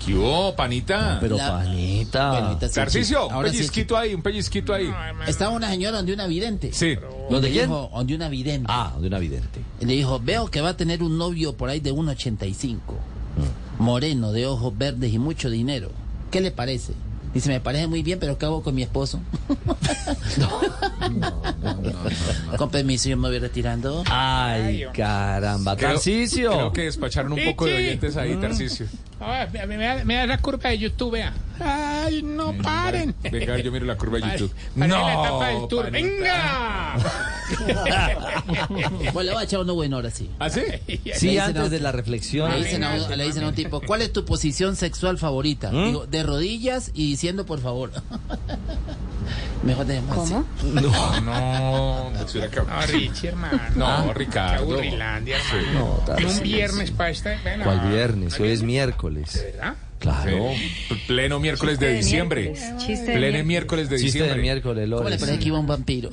¿Qué 0.06 0.16
hubo, 0.16 0.56
panita? 0.56 1.18
Pero 1.20 1.36
La- 1.38 1.60
panita. 1.60 2.30
Bueno, 2.32 2.60
sí, 2.62 2.68
Tarcicio, 2.74 3.28
un 3.28 3.46
sí, 3.46 3.52
pellizquito 3.52 3.98
ahí, 3.98 4.14
un 4.14 4.22
pellizquito 4.22 4.74
ahí. 4.74 4.90
Estaba 5.28 5.52
una 5.52 5.70
señora 5.70 5.98
donde 5.98 6.14
una 6.14 6.26
vidente. 6.28 6.72
Sí. 6.72 6.96
¿Dónde 7.30 7.50
Le 7.50 7.54
quién? 7.54 7.66
dijo, 7.70 7.90
donde 7.94 8.16
una 8.16 8.30
vidente. 8.30 8.68
Ah, 8.70 8.96
de 9.00 9.08
una 9.08 9.20
vidente. 9.20 9.60
Y 9.82 9.86
Le 9.86 9.94
dijo, 9.94 10.20
veo 10.24 10.48
que 10.50 10.62
va 10.62 10.70
a 10.70 10.78
tener 10.78 11.04
un 11.04 11.18
novio 11.18 11.58
por 11.58 11.70
ahí 11.70 11.82
de 11.82 11.94
1,85. 11.94 12.78
Moreno, 13.80 14.32
de 14.32 14.48
ojos 14.48 14.76
verdes 14.78 15.14
y 15.14 15.20
mucho 15.20 15.50
dinero. 15.50 15.92
¿Qué 16.32 16.42
le 16.42 16.52
parece? 16.52 16.94
Dice, 17.34 17.50
me 17.50 17.60
parece 17.60 17.88
muy 17.88 18.04
bien, 18.04 18.20
pero 18.20 18.38
¿qué 18.38 18.46
hago 18.46 18.64
con 18.64 18.74
mi 18.74 18.84
esposo? 18.84 19.20
Con 22.58 22.72
permiso, 22.72 23.10
yo 23.10 23.18
me 23.18 23.30
voy 23.30 23.40
retirando. 23.40 24.04
Ay, 24.10 24.86
caramba. 24.94 25.76
Tarcicio. 25.76 26.52
creo 26.52 26.74
que 26.74 26.82
despacharon 26.84 27.34
un 27.34 27.40
poco 27.46 27.66
de 27.66 27.76
oyentes 27.76 28.18
ahí, 28.18 28.36
Tarcicio. 28.36 28.88
Ah, 29.20 29.48
me, 29.52 29.66
me 29.66 29.78
da, 29.78 30.04
me 30.06 30.14
da 30.16 30.24
esa 30.26 30.38
curva 30.38 30.70
de 30.70 30.78
YouTube, 30.78 31.14
vea. 31.14 31.34
Ay, 31.60 32.22
no 32.22 32.54
paren. 32.62 33.16
Venga, 33.32 33.58
yo 33.58 33.72
miro 33.72 33.86
la 33.86 33.98
curva 33.98 34.20
de 34.20 34.26
YouTube. 34.32 34.54
pare 34.78 34.90
la 34.90 35.14
etapa 35.14 35.48
del 35.50 35.68
tour. 35.68 35.84
panita. 35.86 36.00
¡Venga! 36.00 36.98
Pues 39.14 39.26
le 39.26 39.32
voy 39.32 39.42
a 39.42 39.44
echar 39.46 39.62
uno 39.62 39.74
bueno 39.74 39.96
ahora 39.96 40.12
sí. 40.12 40.30
¿Ah, 40.40 40.50
sí? 40.50 40.62
Sí, 41.16 41.32
Le 41.32 41.40
antes 41.40 41.64
a- 41.64 41.70
de 41.70 41.80
la 41.80 41.92
reflexión. 41.92 42.52
Le 42.52 42.58
dicen, 42.64 42.84
a, 42.84 42.94
un- 42.96 43.18
le 43.18 43.24
dicen 43.24 43.44
a 43.44 43.48
un 43.50 43.56
tipo, 43.56 43.82
¿cuál 43.88 44.02
es 44.02 44.12
tu 44.14 44.26
posición 44.26 44.76
sexual 44.76 45.18
favorita? 45.18 45.72
¿Mm? 45.72 45.86
Digo, 45.86 46.06
de 46.06 46.24
rodillas 46.24 46.92
y 46.94 47.10
diciendo 47.10 47.46
por 47.46 47.60
favor. 47.60 47.92
Mejor 49.64 49.86
dejemos 49.86 50.18
así. 50.18 50.34
No, 50.34 50.82
no, 51.22 51.22
no, 51.22 52.12
No, 52.12 52.82
Richie, 52.88 53.28
hermano. 53.30 53.60
No, 53.76 54.08
Qué 54.08 54.14
Ricardo. 54.14 54.64
aburrilandia, 54.74 55.38
Sí. 55.40 55.56
hermano. 55.58 56.04
No, 56.08 56.18
En 56.18 56.26
un 56.26 56.40
viernes 56.42 56.92
para 56.92 57.10
esta. 57.10 57.38
bueno, 57.44 57.64
¿Cuál 57.64 57.90
viernes? 57.90 58.40
Hoy 58.40 58.50
es 58.52 58.62
miércoles. 58.64 59.44
¿Verdad? 59.54 59.76
Claro. 60.00 60.52
Sí. 60.56 60.96
Pleno 61.08 61.40
miércoles 61.40 61.80
de 61.80 61.94
diciembre. 61.96 62.54
Pleno 63.06 63.44
miércoles 63.44 63.90
de 63.90 63.98
Chiste 63.98 64.20
de 64.20 64.24
diciembre. 64.26 64.42
miércoles, 64.44 64.90
¿Cómo 64.92 65.10
le 65.10 65.18
parece 65.18 65.40
que 65.40 65.48
iba 65.48 65.60
un 65.60 65.66
vampiro? 65.66 66.10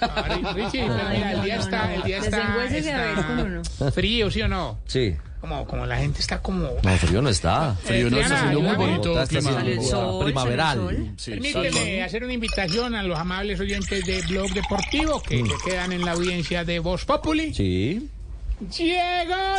Ay, 0.00 0.42
Richie, 0.54 0.86
pero 0.88 1.08
mira, 1.14 1.32
el 1.32 1.42
día 1.42 1.56
está, 1.56 1.94
el 1.94 2.02
día 2.02 2.18
está, 2.18 2.64
está 2.64 3.92
frío, 3.92 4.28
¿sí 4.30 4.42
o 4.42 4.48
no? 4.48 4.80
Sí. 4.86 5.14
Como, 5.40 5.64
como 5.66 5.86
la 5.86 5.98
gente 5.98 6.20
está 6.20 6.40
como... 6.40 6.68
No, 6.82 6.96
frío 6.96 7.22
no 7.22 7.28
está. 7.28 7.74
Frío 7.76 8.10
no 8.10 8.18
está, 8.18 8.36
haciendo 8.38 8.60
muy 8.60 8.74
bonito 8.74 9.14
primaveral. 10.24 11.14
Permíteme 11.24 12.02
hacer 12.02 12.24
una 12.24 12.32
invitación 12.32 12.94
a 12.94 13.02
los 13.02 13.18
amables 13.18 13.60
oyentes 13.60 14.04
de 14.04 14.20
Blog 14.22 14.50
Deportivo 14.52 15.22
que, 15.22 15.44
que 15.44 15.54
quedan 15.64 15.92
en 15.92 16.04
la 16.04 16.12
audiencia 16.12 16.64
de 16.64 16.80
Voz 16.80 17.04
Populi. 17.04 17.54
Sí. 17.54 18.08
Llegó 18.76 19.58